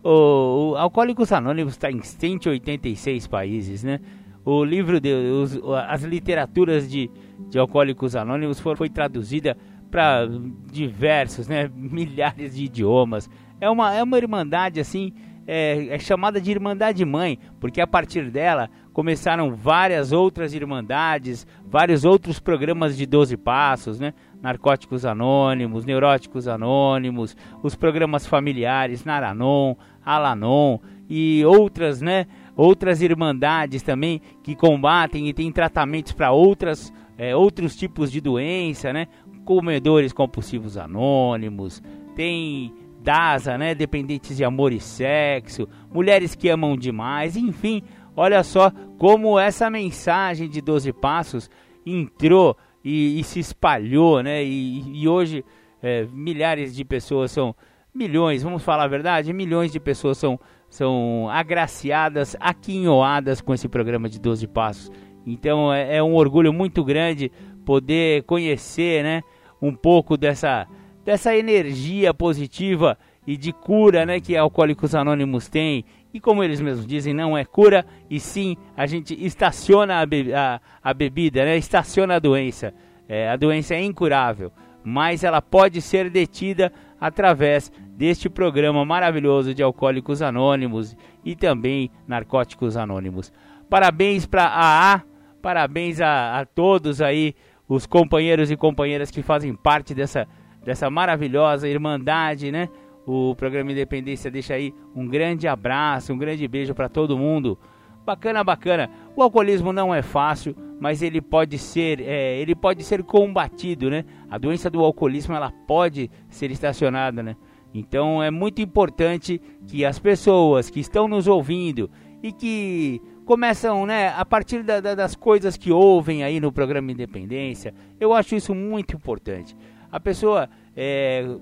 O, 0.06 0.74
o 0.74 0.76
Alcoólicos 0.76 1.32
Anônimos 1.32 1.74
está 1.74 1.90
em 1.90 2.00
186 2.00 3.26
países, 3.26 3.84
né? 3.84 4.00
O 4.46 4.64
livro 4.64 5.02
de 5.02 5.12
os, 5.12 5.60
as 5.88 6.04
literaturas 6.04 6.88
de, 6.88 7.10
de 7.50 7.58
Alcoólicos 7.58 8.16
Anônimos 8.16 8.60
foi, 8.60 8.76
foi 8.76 8.88
traduzida 8.88 9.58
para 9.90 10.28
diversos, 10.72 11.48
né, 11.48 11.72
milhares 11.74 12.56
de 12.56 12.66
idiomas. 12.66 13.28
É 13.60 13.68
uma, 13.68 13.96
é 13.96 14.04
uma 14.04 14.18
irmandade 14.18 14.80
assim, 14.80 15.12
é, 15.48 15.88
é, 15.90 16.00
chamada 16.00 16.40
de 16.40 16.52
Irmandade 16.52 17.04
Mãe, 17.04 17.40
porque 17.60 17.82
a 17.82 17.88
partir 17.88 18.30
dela 18.30 18.70
começaram 18.94 19.56
várias 19.56 20.12
outras 20.12 20.54
irmandades, 20.54 21.46
vários 21.66 22.06
outros 22.06 22.40
programas 22.40 22.96
de 22.96 23.06
12 23.06 23.38
passos, 23.38 24.00
né? 24.00 24.14
Narcóticos 24.42 25.06
Anônimos, 25.06 25.86
Neuróticos 25.86 26.48
Anônimos, 26.48 27.36
os 27.64 27.76
programas 27.76 28.28
familiares, 28.28 29.04
Naranon, 29.04 29.76
Alanon 30.06 30.78
e 31.10 31.44
outras, 31.46 32.02
né? 32.02 32.28
outras 32.56 33.02
irmandades 33.02 33.82
também 33.82 34.22
que 34.42 34.56
combatem 34.56 35.28
e 35.28 35.34
têm 35.34 35.52
tratamentos 35.52 36.14
para 36.14 36.32
outras 36.32 36.94
é, 37.18 37.36
outros 37.36 37.76
tipos 37.76 38.12
de 38.12 38.20
doença, 38.20 38.92
né? 38.92 39.08
Comedores 39.46 40.12
compulsivos 40.12 40.78
anônimos, 40.78 41.82
tem 42.16 42.74
DASA, 43.02 43.58
né? 43.58 43.74
Dependentes 43.74 44.36
de 44.36 44.44
amor 44.44 44.74
e 44.74 44.80
sexo, 44.80 45.68
mulheres 45.92 46.36
que 46.36 46.50
amam 46.50 46.76
demais, 46.76 47.38
enfim, 47.38 47.84
olha 48.16 48.44
só 48.44 48.72
como 48.98 49.40
essa 49.40 49.70
mensagem 49.70 50.50
de 50.50 50.62
12 50.62 50.92
passos 50.92 51.50
entrou 51.86 52.58
e, 52.84 53.20
e 53.20 53.24
se 53.24 53.40
espalhou, 53.40 54.22
né? 54.22 54.44
E, 54.44 55.02
e 55.02 55.08
hoje 55.08 55.46
é, 55.82 56.06
milhares 56.12 56.76
de 56.76 56.84
pessoas 56.84 57.32
são 57.32 57.56
milhões, 57.96 58.44
vamos 58.44 58.62
falar 58.62 58.84
a 58.84 58.88
verdade, 58.88 59.32
milhões 59.32 59.72
de 59.72 59.80
pessoas 59.80 60.18
são 60.18 60.40
são 60.68 61.30
agraciadas, 61.30 62.36
aquinhoadas 62.40 63.40
com 63.40 63.54
esse 63.54 63.70
programa 63.70 64.10
de 64.10 64.20
12 64.20 64.46
passos. 64.48 64.92
Então 65.26 65.72
é, 65.74 65.98
é, 65.98 66.04
um 66.04 66.16
orgulho 66.16 66.52
muito 66.52 66.84
grande 66.84 67.32
poder 67.66 68.24
conhecer, 68.24 69.02
né, 69.04 69.24
um 69.62 69.74
pouco 69.74 70.18
dessa 70.18 70.68
dessa 71.06 71.36
energia 71.36 72.14
positiva 72.14 72.98
e 73.26 73.38
de 73.38 73.54
cura, 73.54 74.06
né, 74.06 74.20
que 74.20 74.36
Alcoólicos 74.36 74.94
Anônimos 74.94 75.48
tem. 75.48 75.86
E 76.14 76.20
como 76.20 76.44
eles 76.44 76.60
mesmos 76.60 76.86
dizem, 76.86 77.14
não 77.14 77.38
é 77.38 77.46
cura, 77.46 77.86
e 78.10 78.20
sim 78.20 78.58
a 78.76 78.86
gente 78.86 79.14
estaciona 79.24 80.00
a, 80.00 80.06
be 80.06 80.34
a, 80.34 80.60
a 80.84 80.94
bebida, 80.94 81.46
né, 81.46 81.58
estaciona 81.58 82.16
a 82.16 82.20
doença. 82.20 82.74
É, 83.08 83.30
a 83.30 83.36
doença 83.36 83.76
é 83.76 83.84
incurável, 83.84 84.52
mas 84.84 85.24
ela 85.24 85.42
pode 85.42 85.82
ser 85.82 86.10
detida 86.10 86.72
através 87.00 87.72
deste 87.96 88.30
programa 88.30 88.84
maravilhoso 88.84 89.54
de 89.54 89.64
Alcoólicos 89.64 90.22
Anônimos 90.22 90.96
e 91.24 91.36
também 91.36 91.90
Narcóticos 92.08 92.76
Anônimos. 92.76 93.32
Parabéns 93.70 94.26
para 94.26 94.46
a 94.46 94.94
AA, 94.94 95.04
parabéns 95.42 96.02
a, 96.02 96.40
a 96.40 96.46
todos 96.46 97.02
aí, 97.02 97.34
os 97.68 97.86
companheiros 97.86 98.52
e 98.52 98.58
companheiras 98.58 99.10
que 99.10 99.22
fazem 99.22 99.56
parte 99.56 99.94
dessa, 99.94 100.28
dessa 100.64 100.90
maravilhosa 100.90 101.68
irmandade, 101.68 102.52
né? 102.52 102.70
O 103.08 103.34
programa 103.36 103.72
Independência 103.72 104.30
deixa 104.30 104.56
aí 104.56 104.74
um 104.96 105.08
grande 105.08 105.48
abraço, 105.48 106.12
um 106.12 106.18
grande 106.18 106.48
beijo 106.48 106.74
para 106.74 106.90
todo 106.90 107.18
mundo. 107.18 107.58
Bacana, 108.06 108.44
bacana. 108.44 108.90
O 109.16 109.24
alcoolismo 109.24 109.72
não 109.72 109.94
é 109.94 110.02
fácil, 110.02 110.56
mas 110.80 111.02
ele 111.02 111.22
pode 111.22 111.58
ser, 111.58 112.02
é, 112.02 112.40
ele 112.40 112.54
pode 112.54 112.84
ser 112.84 113.04
combatido, 113.04 113.90
né? 113.90 114.06
A 114.30 114.38
doença 114.38 114.70
do 114.70 114.84
alcoolismo 114.84 115.34
ela 115.34 115.52
pode 115.68 116.12
ser 116.30 116.52
estacionada, 116.52 117.24
né? 117.24 117.36
Então 117.78 118.24
é 118.24 118.32
muito 118.32 118.62
importante 118.62 119.42
que 119.68 119.84
as 119.84 120.00
pessoas 120.00 120.70
que 120.70 120.80
estão 120.80 121.10
nos 121.10 121.28
ouvindo 121.28 121.92
e 122.24 122.32
que 122.32 123.02
começam, 123.26 123.86
né, 123.86 124.14
a 124.16 124.24
partir 124.24 124.64
da, 124.64 124.80
da, 124.80 124.96
das 124.96 125.14
coisas 125.14 125.58
que 125.58 125.74
ouvem 125.74 126.24
aí 126.24 126.40
no 126.40 126.54
programa 126.54 126.94
Independência, 126.94 127.74
eu 128.00 128.14
acho 128.14 128.34
isso 128.34 128.56
muito 128.56 128.96
importante. 128.96 129.58
A 129.92 130.00
pessoa 130.00 130.44
está 130.44 130.74
é, 130.78 131.36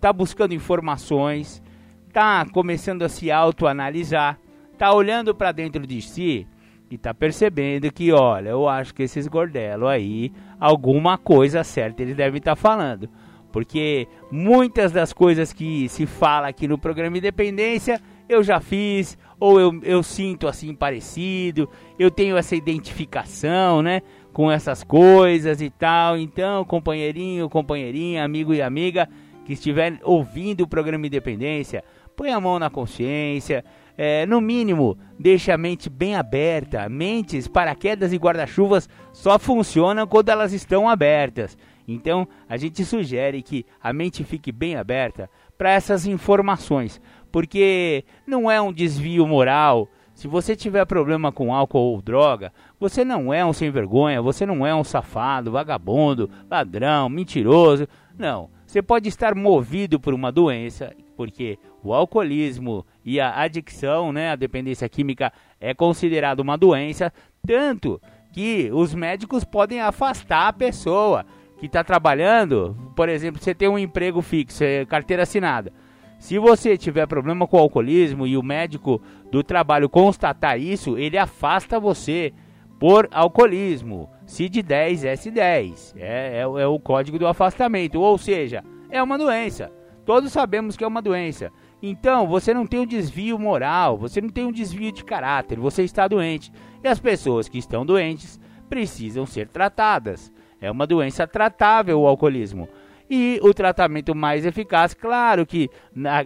tá 0.00 0.12
buscando 0.12 0.52
informações, 0.52 1.62
está 2.08 2.44
começando 2.46 3.02
a 3.02 3.08
se 3.08 3.30
autoanalisar, 3.30 4.36
está 4.72 4.92
olhando 4.92 5.32
para 5.32 5.52
dentro 5.52 5.86
de 5.86 6.02
si 6.02 6.44
e 6.90 6.96
está 6.96 7.14
percebendo 7.14 7.92
que, 7.92 8.10
olha, 8.10 8.48
eu 8.48 8.68
acho 8.68 8.92
que 8.92 9.04
esses 9.04 9.28
gordelos 9.28 9.88
aí, 9.88 10.32
alguma 10.58 11.16
coisa 11.16 11.62
certa 11.62 12.02
eles 12.02 12.16
devem 12.16 12.38
estar 12.38 12.56
tá 12.56 12.60
falando. 12.60 13.08
Porque 13.52 14.06
muitas 14.30 14.92
das 14.92 15.12
coisas 15.12 15.52
que 15.52 15.88
se 15.88 16.06
fala 16.06 16.48
aqui 16.48 16.68
no 16.68 16.78
programa 16.78 17.18
Independência 17.18 18.00
eu 18.28 18.42
já 18.42 18.60
fiz, 18.60 19.16
ou 19.40 19.58
eu, 19.58 19.80
eu 19.82 20.02
sinto 20.02 20.46
assim 20.46 20.74
parecido, 20.74 21.68
eu 21.98 22.10
tenho 22.10 22.36
essa 22.36 22.54
identificação, 22.54 23.80
né? 23.80 24.02
Com 24.32 24.50
essas 24.50 24.84
coisas 24.84 25.62
e 25.62 25.70
tal. 25.70 26.18
Então, 26.18 26.64
companheirinho, 26.64 27.48
companheirinha, 27.48 28.24
amigo 28.24 28.52
e 28.52 28.60
amiga 28.60 29.08
que 29.46 29.54
estiver 29.54 29.98
ouvindo 30.02 30.60
o 30.60 30.68
programa 30.68 31.06
Independência, 31.06 31.82
põe 32.14 32.30
a 32.30 32.38
mão 32.38 32.58
na 32.58 32.68
consciência, 32.68 33.64
é, 33.96 34.26
no 34.26 34.42
mínimo, 34.42 34.98
deixe 35.18 35.50
a 35.50 35.56
mente 35.56 35.88
bem 35.88 36.14
aberta. 36.14 36.86
Mentes, 36.86 37.48
paraquedas 37.48 38.12
e 38.12 38.18
guarda-chuvas 38.18 38.90
só 39.10 39.38
funcionam 39.38 40.06
quando 40.06 40.28
elas 40.28 40.52
estão 40.52 40.86
abertas. 40.86 41.56
Então, 41.88 42.28
a 42.46 42.58
gente 42.58 42.84
sugere 42.84 43.42
que 43.42 43.64
a 43.82 43.94
mente 43.94 44.22
fique 44.22 44.52
bem 44.52 44.76
aberta 44.76 45.30
para 45.56 45.72
essas 45.72 46.06
informações, 46.06 47.00
porque 47.32 48.04
não 48.26 48.50
é 48.50 48.60
um 48.60 48.70
desvio 48.70 49.26
moral. 49.26 49.88
Se 50.12 50.28
você 50.28 50.54
tiver 50.54 50.84
problema 50.84 51.32
com 51.32 51.54
álcool 51.54 51.94
ou 51.94 52.02
droga, 52.02 52.52
você 52.78 53.06
não 53.06 53.32
é 53.32 53.42
um 53.42 53.54
sem 53.54 53.70
vergonha, 53.70 54.20
você 54.20 54.44
não 54.44 54.66
é 54.66 54.74
um 54.74 54.84
safado, 54.84 55.50
vagabundo, 55.50 56.28
ladrão, 56.50 57.08
mentiroso. 57.08 57.88
Não. 58.18 58.50
Você 58.66 58.82
pode 58.82 59.08
estar 59.08 59.34
movido 59.34 59.98
por 59.98 60.12
uma 60.12 60.30
doença, 60.30 60.94
porque 61.16 61.58
o 61.82 61.94
alcoolismo 61.94 62.84
e 63.02 63.18
a 63.18 63.34
adicção, 63.40 64.12
né, 64.12 64.30
a 64.30 64.36
dependência 64.36 64.86
química 64.90 65.32
é 65.58 65.72
considerado 65.72 66.40
uma 66.40 66.58
doença, 66.58 67.10
tanto 67.46 67.98
que 68.30 68.70
os 68.72 68.94
médicos 68.94 69.42
podem 69.42 69.80
afastar 69.80 70.48
a 70.48 70.52
pessoa 70.52 71.24
que 71.58 71.66
está 71.66 71.84
trabalhando. 71.84 72.76
Por 72.94 73.08
exemplo, 73.08 73.42
você 73.42 73.54
tem 73.54 73.68
um 73.68 73.78
emprego 73.78 74.22
fixo, 74.22 74.64
é 74.64 74.84
carteira 74.84 75.24
assinada. 75.24 75.72
Se 76.18 76.38
você 76.38 76.76
tiver 76.76 77.06
problema 77.06 77.46
com 77.46 77.56
o 77.56 77.60
alcoolismo 77.60 78.26
e 78.26 78.36
o 78.36 78.42
médico 78.42 79.00
do 79.30 79.42
trabalho 79.42 79.88
constatar 79.88 80.58
isso, 80.58 80.98
ele 80.98 81.16
afasta 81.16 81.78
você 81.78 82.32
por 82.78 83.08
alcoolismo. 83.12 84.08
CID-10, 84.26 85.04
S10. 85.04 85.94
É, 85.96 86.38
é, 86.38 86.40
é 86.40 86.66
o 86.66 86.78
código 86.78 87.18
do 87.18 87.26
afastamento. 87.26 88.00
Ou 88.00 88.18
seja, 88.18 88.64
é 88.90 89.02
uma 89.02 89.16
doença. 89.16 89.72
Todos 90.04 90.32
sabemos 90.32 90.76
que 90.76 90.82
é 90.82 90.86
uma 90.86 91.02
doença. 91.02 91.52
Então, 91.80 92.26
você 92.26 92.52
não 92.52 92.66
tem 92.66 92.80
um 92.80 92.86
desvio 92.86 93.38
moral, 93.38 93.96
você 93.96 94.20
não 94.20 94.30
tem 94.30 94.44
um 94.44 94.52
desvio 94.52 94.90
de 94.90 95.04
caráter, 95.04 95.60
você 95.60 95.84
está 95.84 96.08
doente. 96.08 96.50
E 96.82 96.88
as 96.88 96.98
pessoas 96.98 97.48
que 97.48 97.58
estão 97.58 97.86
doentes 97.86 98.40
precisam 98.68 99.24
ser 99.24 99.48
tratadas. 99.48 100.32
É 100.60 100.70
uma 100.70 100.86
doença 100.86 101.26
tratável 101.26 102.00
o 102.00 102.06
alcoolismo. 102.06 102.68
E 103.10 103.40
o 103.42 103.54
tratamento 103.54 104.14
mais 104.14 104.44
eficaz, 104.44 104.92
claro 104.92 105.46
que 105.46 105.70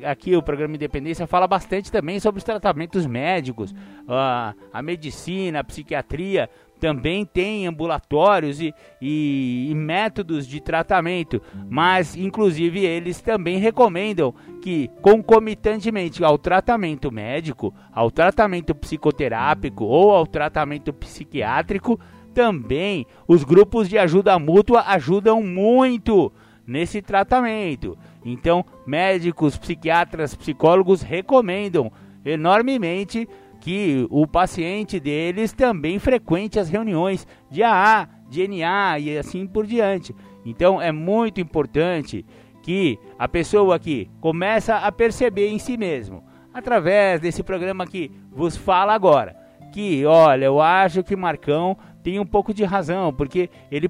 aqui 0.04 0.34
o 0.34 0.42
programa 0.42 0.74
Independência 0.74 1.28
fala 1.28 1.46
bastante 1.46 1.92
também 1.92 2.18
sobre 2.18 2.38
os 2.38 2.44
tratamentos 2.44 3.06
médicos, 3.06 3.72
a, 4.08 4.52
a 4.72 4.82
medicina, 4.82 5.60
a 5.60 5.64
psiquiatria 5.64 6.50
também 6.82 7.24
tem 7.24 7.68
ambulatórios 7.68 8.60
e, 8.60 8.74
e, 9.00 9.68
e, 9.70 9.74
métodos 9.76 10.44
de 10.44 10.60
tratamento, 10.60 11.40
mas 11.70 12.16
inclusive 12.16 12.84
eles 12.84 13.20
também 13.20 13.58
recomendam 13.58 14.34
que 14.60 14.90
concomitantemente 15.00 16.24
ao 16.24 16.36
tratamento 16.36 17.12
médico, 17.12 17.72
ao 17.92 18.10
tratamento 18.10 18.74
psicoterápico 18.74 19.84
ou 19.84 20.10
ao 20.10 20.26
tratamento 20.26 20.92
psiquiátrico, 20.92 22.00
também 22.32 23.06
os 23.28 23.44
grupos 23.44 23.88
de 23.88 23.98
ajuda 23.98 24.38
mútua 24.38 24.82
ajudam 24.88 25.42
muito 25.42 26.32
nesse 26.66 27.02
tratamento. 27.02 27.96
Então, 28.24 28.64
médicos, 28.86 29.56
psiquiatras, 29.56 30.34
psicólogos 30.34 31.02
recomendam 31.02 31.92
enormemente 32.24 33.28
que 33.60 34.06
o 34.10 34.26
paciente 34.26 34.98
deles 34.98 35.52
também 35.52 35.98
frequente 36.00 36.58
as 36.58 36.68
reuniões 36.68 37.26
de 37.48 37.62
AA, 37.62 38.08
de 38.28 38.48
NA 38.48 38.98
e 38.98 39.16
assim 39.16 39.46
por 39.46 39.66
diante. 39.66 40.14
Então 40.44 40.82
é 40.82 40.90
muito 40.90 41.40
importante 41.40 42.26
que 42.62 42.98
a 43.16 43.28
pessoa 43.28 43.76
aqui 43.76 44.10
começa 44.20 44.76
a 44.76 44.90
perceber 44.90 45.48
em 45.48 45.58
si 45.60 45.76
mesmo, 45.76 46.24
através 46.52 47.20
desse 47.20 47.42
programa 47.42 47.86
que 47.86 48.10
vos 48.32 48.56
fala 48.56 48.94
agora, 48.94 49.36
que 49.72 50.04
olha, 50.04 50.46
eu 50.46 50.60
acho 50.60 51.04
que 51.04 51.14
Marcão 51.14 51.76
tem 52.02 52.18
um 52.18 52.26
pouco 52.26 52.52
de 52.52 52.64
razão, 52.64 53.12
porque 53.12 53.48
ele 53.70 53.88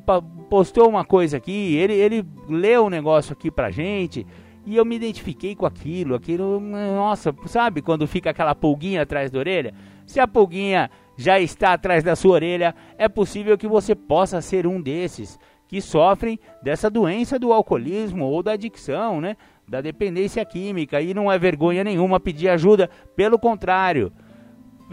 postou 0.50 0.88
uma 0.88 1.04
coisa 1.04 1.36
aqui, 1.36 1.76
ele, 1.76 1.94
ele 1.94 2.24
leu 2.48 2.86
um 2.86 2.90
negócio 2.90 3.32
aqui 3.32 3.50
pra 3.50 3.70
gente, 3.70 4.26
e 4.64 4.76
eu 4.76 4.84
me 4.84 4.96
identifiquei 4.96 5.56
com 5.56 5.66
aquilo, 5.66 6.14
aquilo, 6.14 6.60
nossa, 6.60 7.34
sabe 7.46 7.82
quando 7.82 8.06
fica 8.06 8.30
aquela 8.30 8.54
pulguinha 8.54 9.02
atrás 9.02 9.30
da 9.30 9.38
orelha? 9.38 9.74
Se 10.06 10.20
a 10.20 10.28
pulguinha 10.28 10.90
já 11.16 11.40
está 11.40 11.72
atrás 11.72 12.04
da 12.04 12.14
sua 12.14 12.34
orelha, 12.34 12.74
é 12.96 13.08
possível 13.08 13.56
que 13.58 13.66
você 13.66 13.94
possa 13.94 14.40
ser 14.40 14.66
um 14.66 14.80
desses 14.80 15.38
que 15.66 15.80
sofrem 15.80 16.38
dessa 16.62 16.90
doença 16.90 17.38
do 17.38 17.52
alcoolismo 17.52 18.26
ou 18.26 18.42
da 18.42 18.52
adicção, 18.52 19.20
né? 19.20 19.36
Da 19.66 19.80
dependência 19.80 20.44
química. 20.44 21.00
E 21.00 21.14
não 21.14 21.32
é 21.32 21.38
vergonha 21.38 21.82
nenhuma 21.82 22.20
pedir 22.20 22.48
ajuda, 22.48 22.90
pelo 23.16 23.38
contrário. 23.38 24.12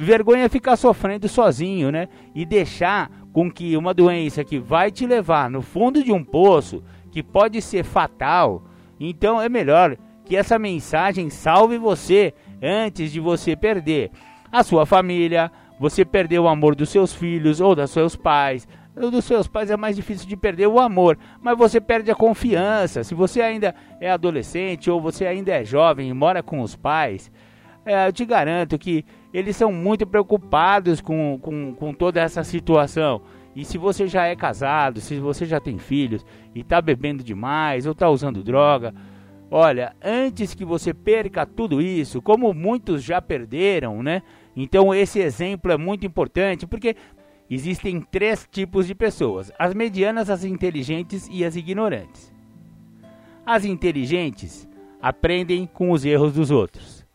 Vergonha 0.02 0.46
é 0.46 0.50
ficar 0.50 0.78
sofrendo 0.78 1.28
sozinho, 1.28 1.92
né? 1.92 2.08
E 2.34 2.46
deixar 2.46 3.12
com 3.34 3.52
que 3.52 3.76
uma 3.76 3.94
doença 3.94 4.46
que 4.46 4.58
vai 4.58 4.90
te 4.90 5.06
levar 5.06 5.50
no 5.50 5.62
fundo 5.62 6.02
de 6.02 6.10
um 6.14 6.24
poço, 6.24 6.82
que 7.12 7.22
pode 7.22 7.62
ser 7.62 7.84
fatal, 7.84 8.64
então 8.98 9.42
é 9.42 9.50
melhor 9.50 9.98
que 10.24 10.38
essa 10.38 10.58
mensagem 10.58 11.30
salve 11.30 11.78
você 11.78 12.34
antes 12.64 13.12
de 13.12 13.20
você 13.20 13.58
perder 13.58 14.10
a 14.50 14.64
sua 14.64 14.86
família, 14.86 15.52
você 15.78 16.06
perder 16.06 16.40
o 16.40 16.48
amor 16.48 16.76
dos 16.76 16.88
seus 16.88 17.14
filhos 17.14 17.60
ou 17.60 17.76
dos 17.76 17.92
seus 17.92 18.16
pais. 18.16 18.66
O 18.96 19.12
dos 19.12 19.26
seus 19.26 19.48
pais 19.48 19.70
é 19.70 19.76
mais 19.76 19.98
difícil 19.98 20.30
de 20.30 20.38
perder 20.38 20.68
o 20.68 20.80
amor, 20.80 21.18
mas 21.42 21.58
você 21.58 21.82
perde 21.82 22.10
a 22.10 22.16
confiança. 22.16 23.04
Se 23.04 23.14
você 23.14 23.42
ainda 23.42 23.76
é 24.00 24.10
adolescente 24.10 24.90
ou 24.90 25.02
você 25.02 25.26
ainda 25.26 25.52
é 25.52 25.66
jovem 25.66 26.08
e 26.08 26.14
mora 26.14 26.42
com 26.42 26.62
os 26.62 26.74
pais, 26.74 27.30
é, 27.86 28.08
eu 28.08 28.14
te 28.14 28.24
garanto 28.24 28.78
que 28.78 29.04
eles 29.34 29.56
são 29.56 29.72
muito 29.72 30.08
preocupados 30.08 31.02
com, 31.02 31.38
com, 31.42 31.74
com 31.76 31.94
toda 31.94 32.22
essa 32.22 32.44
situação. 32.44 33.22
E 33.56 33.66
se 33.66 33.78
você 33.78 34.08
já 34.08 34.26
é 34.26 34.36
casado, 34.36 35.02
se 35.02 35.20
você 35.20 35.46
já 35.46 35.60
tem 35.60 35.78
filhos 35.78 36.26
e 36.56 36.62
está 36.62 36.82
bebendo 36.82 37.24
demais 37.24 37.86
ou 37.86 37.92
está 37.92 38.10
usando 38.10 38.44
droga, 38.44 38.94
olha, 39.52 39.96
antes 40.04 40.54
que 40.54 40.66
você 40.66 40.94
perca 40.94 41.46
tudo 41.46 41.82
isso, 41.82 42.22
como 42.22 42.54
muitos 42.54 43.04
já 43.04 43.22
perderam, 43.22 44.02
né? 44.02 44.22
Então 44.56 44.94
esse 44.94 45.20
exemplo 45.20 45.72
é 45.72 45.78
muito 45.78 46.06
importante 46.06 46.66
porque 46.66 46.96
existem 47.50 48.02
três 48.02 48.48
tipos 48.50 48.88
de 48.88 48.96
pessoas: 48.96 49.52
as 49.60 49.74
medianas, 49.74 50.30
as 50.30 50.44
inteligentes 50.44 51.28
e 51.32 51.44
as 51.44 51.56
ignorantes. 51.56 52.32
As 53.46 53.66
inteligentes 53.66 54.70
aprendem 55.02 55.66
com 55.66 55.92
os 55.92 56.06
erros 56.06 56.34
dos 56.34 56.52
outros. 56.52 57.06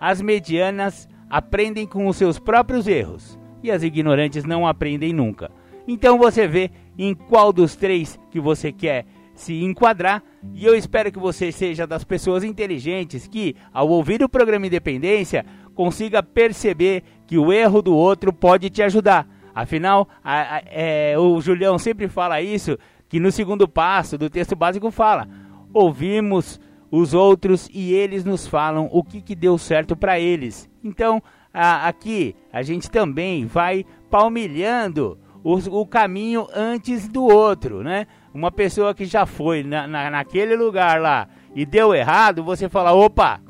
As 0.00 0.20
medianas 0.20 1.08
aprendem 1.34 1.84
com 1.84 2.06
os 2.06 2.16
seus 2.16 2.38
próprios 2.38 2.86
erros 2.86 3.36
e 3.60 3.68
as 3.68 3.82
ignorantes 3.82 4.44
não 4.44 4.64
aprendem 4.64 5.12
nunca. 5.12 5.50
Então 5.86 6.16
você 6.16 6.46
vê 6.46 6.70
em 6.96 7.12
qual 7.12 7.52
dos 7.52 7.74
três 7.74 8.16
que 8.30 8.38
você 8.38 8.70
quer 8.70 9.04
se 9.34 9.60
enquadrar. 9.64 10.22
E 10.54 10.64
eu 10.64 10.76
espero 10.76 11.10
que 11.10 11.18
você 11.18 11.50
seja 11.50 11.88
das 11.88 12.04
pessoas 12.04 12.44
inteligentes 12.44 13.26
que, 13.26 13.56
ao 13.72 13.88
ouvir 13.88 14.22
o 14.22 14.28
programa 14.28 14.68
Independência, 14.68 15.44
consiga 15.74 16.22
perceber 16.22 17.02
que 17.26 17.36
o 17.36 17.52
erro 17.52 17.82
do 17.82 17.96
outro 17.96 18.32
pode 18.32 18.70
te 18.70 18.80
ajudar. 18.80 19.26
Afinal, 19.52 20.08
a, 20.22 20.58
a, 20.58 20.62
é, 20.66 21.18
o 21.18 21.40
Julião 21.40 21.80
sempre 21.80 22.06
fala 22.06 22.40
isso, 22.40 22.78
que 23.08 23.18
no 23.18 23.32
segundo 23.32 23.66
passo 23.66 24.16
do 24.16 24.30
texto 24.30 24.54
básico 24.54 24.88
fala: 24.88 25.28
ouvimos 25.72 26.60
os 26.96 27.12
outros 27.12 27.68
e 27.72 27.92
eles 27.92 28.24
nos 28.24 28.46
falam 28.46 28.88
o 28.92 29.02
que, 29.02 29.20
que 29.20 29.34
deu 29.34 29.58
certo 29.58 29.96
para 29.96 30.20
eles. 30.20 30.70
Então, 30.82 31.20
a, 31.52 31.88
aqui 31.88 32.36
a 32.52 32.62
gente 32.62 32.88
também 32.88 33.46
vai 33.46 33.84
palmilhando 34.08 35.18
o, 35.42 35.54
o 35.80 35.86
caminho 35.86 36.46
antes 36.54 37.08
do 37.08 37.24
outro, 37.24 37.82
né? 37.82 38.06
Uma 38.32 38.52
pessoa 38.52 38.94
que 38.94 39.04
já 39.04 39.26
foi 39.26 39.64
na, 39.64 39.88
na, 39.88 40.08
naquele 40.08 40.54
lugar 40.54 41.00
lá 41.00 41.26
e 41.52 41.66
deu 41.66 41.92
errado, 41.92 42.44
você 42.44 42.68
fala, 42.68 42.92
opa, 42.92 43.40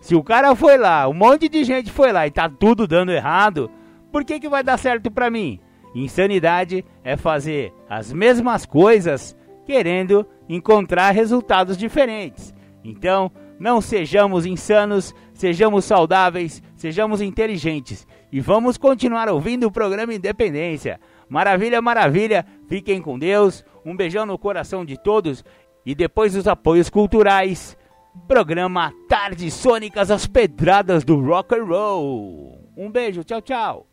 se 0.00 0.16
o 0.16 0.22
cara 0.22 0.54
foi 0.56 0.76
lá, 0.76 1.08
um 1.08 1.14
monte 1.14 1.48
de 1.48 1.62
gente 1.62 1.92
foi 1.92 2.12
lá 2.12 2.26
e 2.26 2.32
tá 2.32 2.48
tudo 2.48 2.84
dando 2.84 3.12
errado, 3.12 3.70
por 4.10 4.24
que 4.24 4.40
que 4.40 4.48
vai 4.48 4.64
dar 4.64 4.76
certo 4.76 5.08
para 5.08 5.30
mim? 5.30 5.60
Insanidade 5.94 6.84
é 7.04 7.16
fazer 7.16 7.72
as 7.88 8.12
mesmas 8.12 8.66
coisas 8.66 9.36
querendo 9.64 10.26
encontrar 10.48 11.10
resultados 11.10 11.76
diferentes. 11.76 12.57
Então, 12.88 13.30
não 13.60 13.80
sejamos 13.80 14.46
insanos, 14.46 15.14
sejamos 15.34 15.84
saudáveis, 15.84 16.62
sejamos 16.74 17.20
inteligentes 17.20 18.06
e 18.32 18.40
vamos 18.40 18.78
continuar 18.78 19.28
ouvindo 19.28 19.66
o 19.66 19.70
programa 19.70 20.14
Independência. 20.14 20.98
Maravilha, 21.28 21.82
maravilha. 21.82 22.46
Fiquem 22.66 23.02
com 23.02 23.18
Deus. 23.18 23.62
Um 23.84 23.94
beijão 23.94 24.24
no 24.24 24.38
coração 24.38 24.84
de 24.84 24.96
todos. 24.96 25.44
E 25.84 25.94
depois 25.94 26.32
dos 26.32 26.48
apoios 26.48 26.88
culturais, 26.88 27.76
programa 28.26 28.92
Tardes 29.08 29.52
Sônicas, 29.52 30.10
as 30.10 30.26
pedradas 30.26 31.04
do 31.04 31.20
rock 31.20 31.54
and 31.54 31.64
roll. 31.64 32.72
Um 32.76 32.90
beijo, 32.90 33.22
tchau, 33.22 33.42
tchau. 33.42 33.87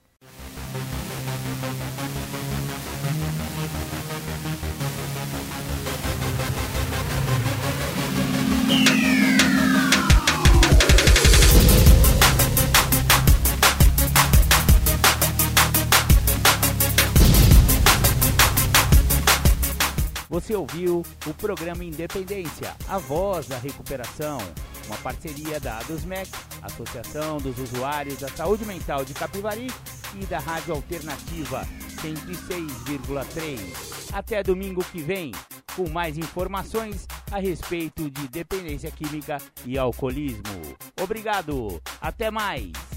Você 20.46 20.54
ouviu 20.54 21.02
o 21.26 21.34
programa 21.34 21.84
Independência, 21.84 22.76
a 22.88 22.98
voz 22.98 23.48
da 23.48 23.58
recuperação, 23.58 24.38
uma 24.88 24.98
parceria 24.98 25.60
da 25.60 25.80
ADUSMEC, 25.80 26.32
Associação 26.62 27.38
dos 27.38 27.58
Usuários 27.60 28.20
da 28.20 28.30
Saúde 28.30 28.66
Mental 28.66 29.04
de 29.04 29.14
Capivari 29.14 29.68
e 30.20 30.26
da 30.26 30.40
Rádio 30.40 30.74
Alternativa 30.74 31.68
106,3. 32.02 34.14
Até 34.14 34.44
domingo 34.44 34.84
que 34.84 35.02
vem, 35.02 35.32
com 35.76 35.90
mais 35.90 36.18
informações 36.18 37.08
a 37.32 37.40
respeito 37.40 38.10
de 38.10 38.28
dependência 38.28 38.92
química 38.92 39.38
e 39.66 39.78
alcoolismo. 39.78 40.44
Obrigado, 41.02 41.82
até 42.02 42.32
mais! 42.32 42.95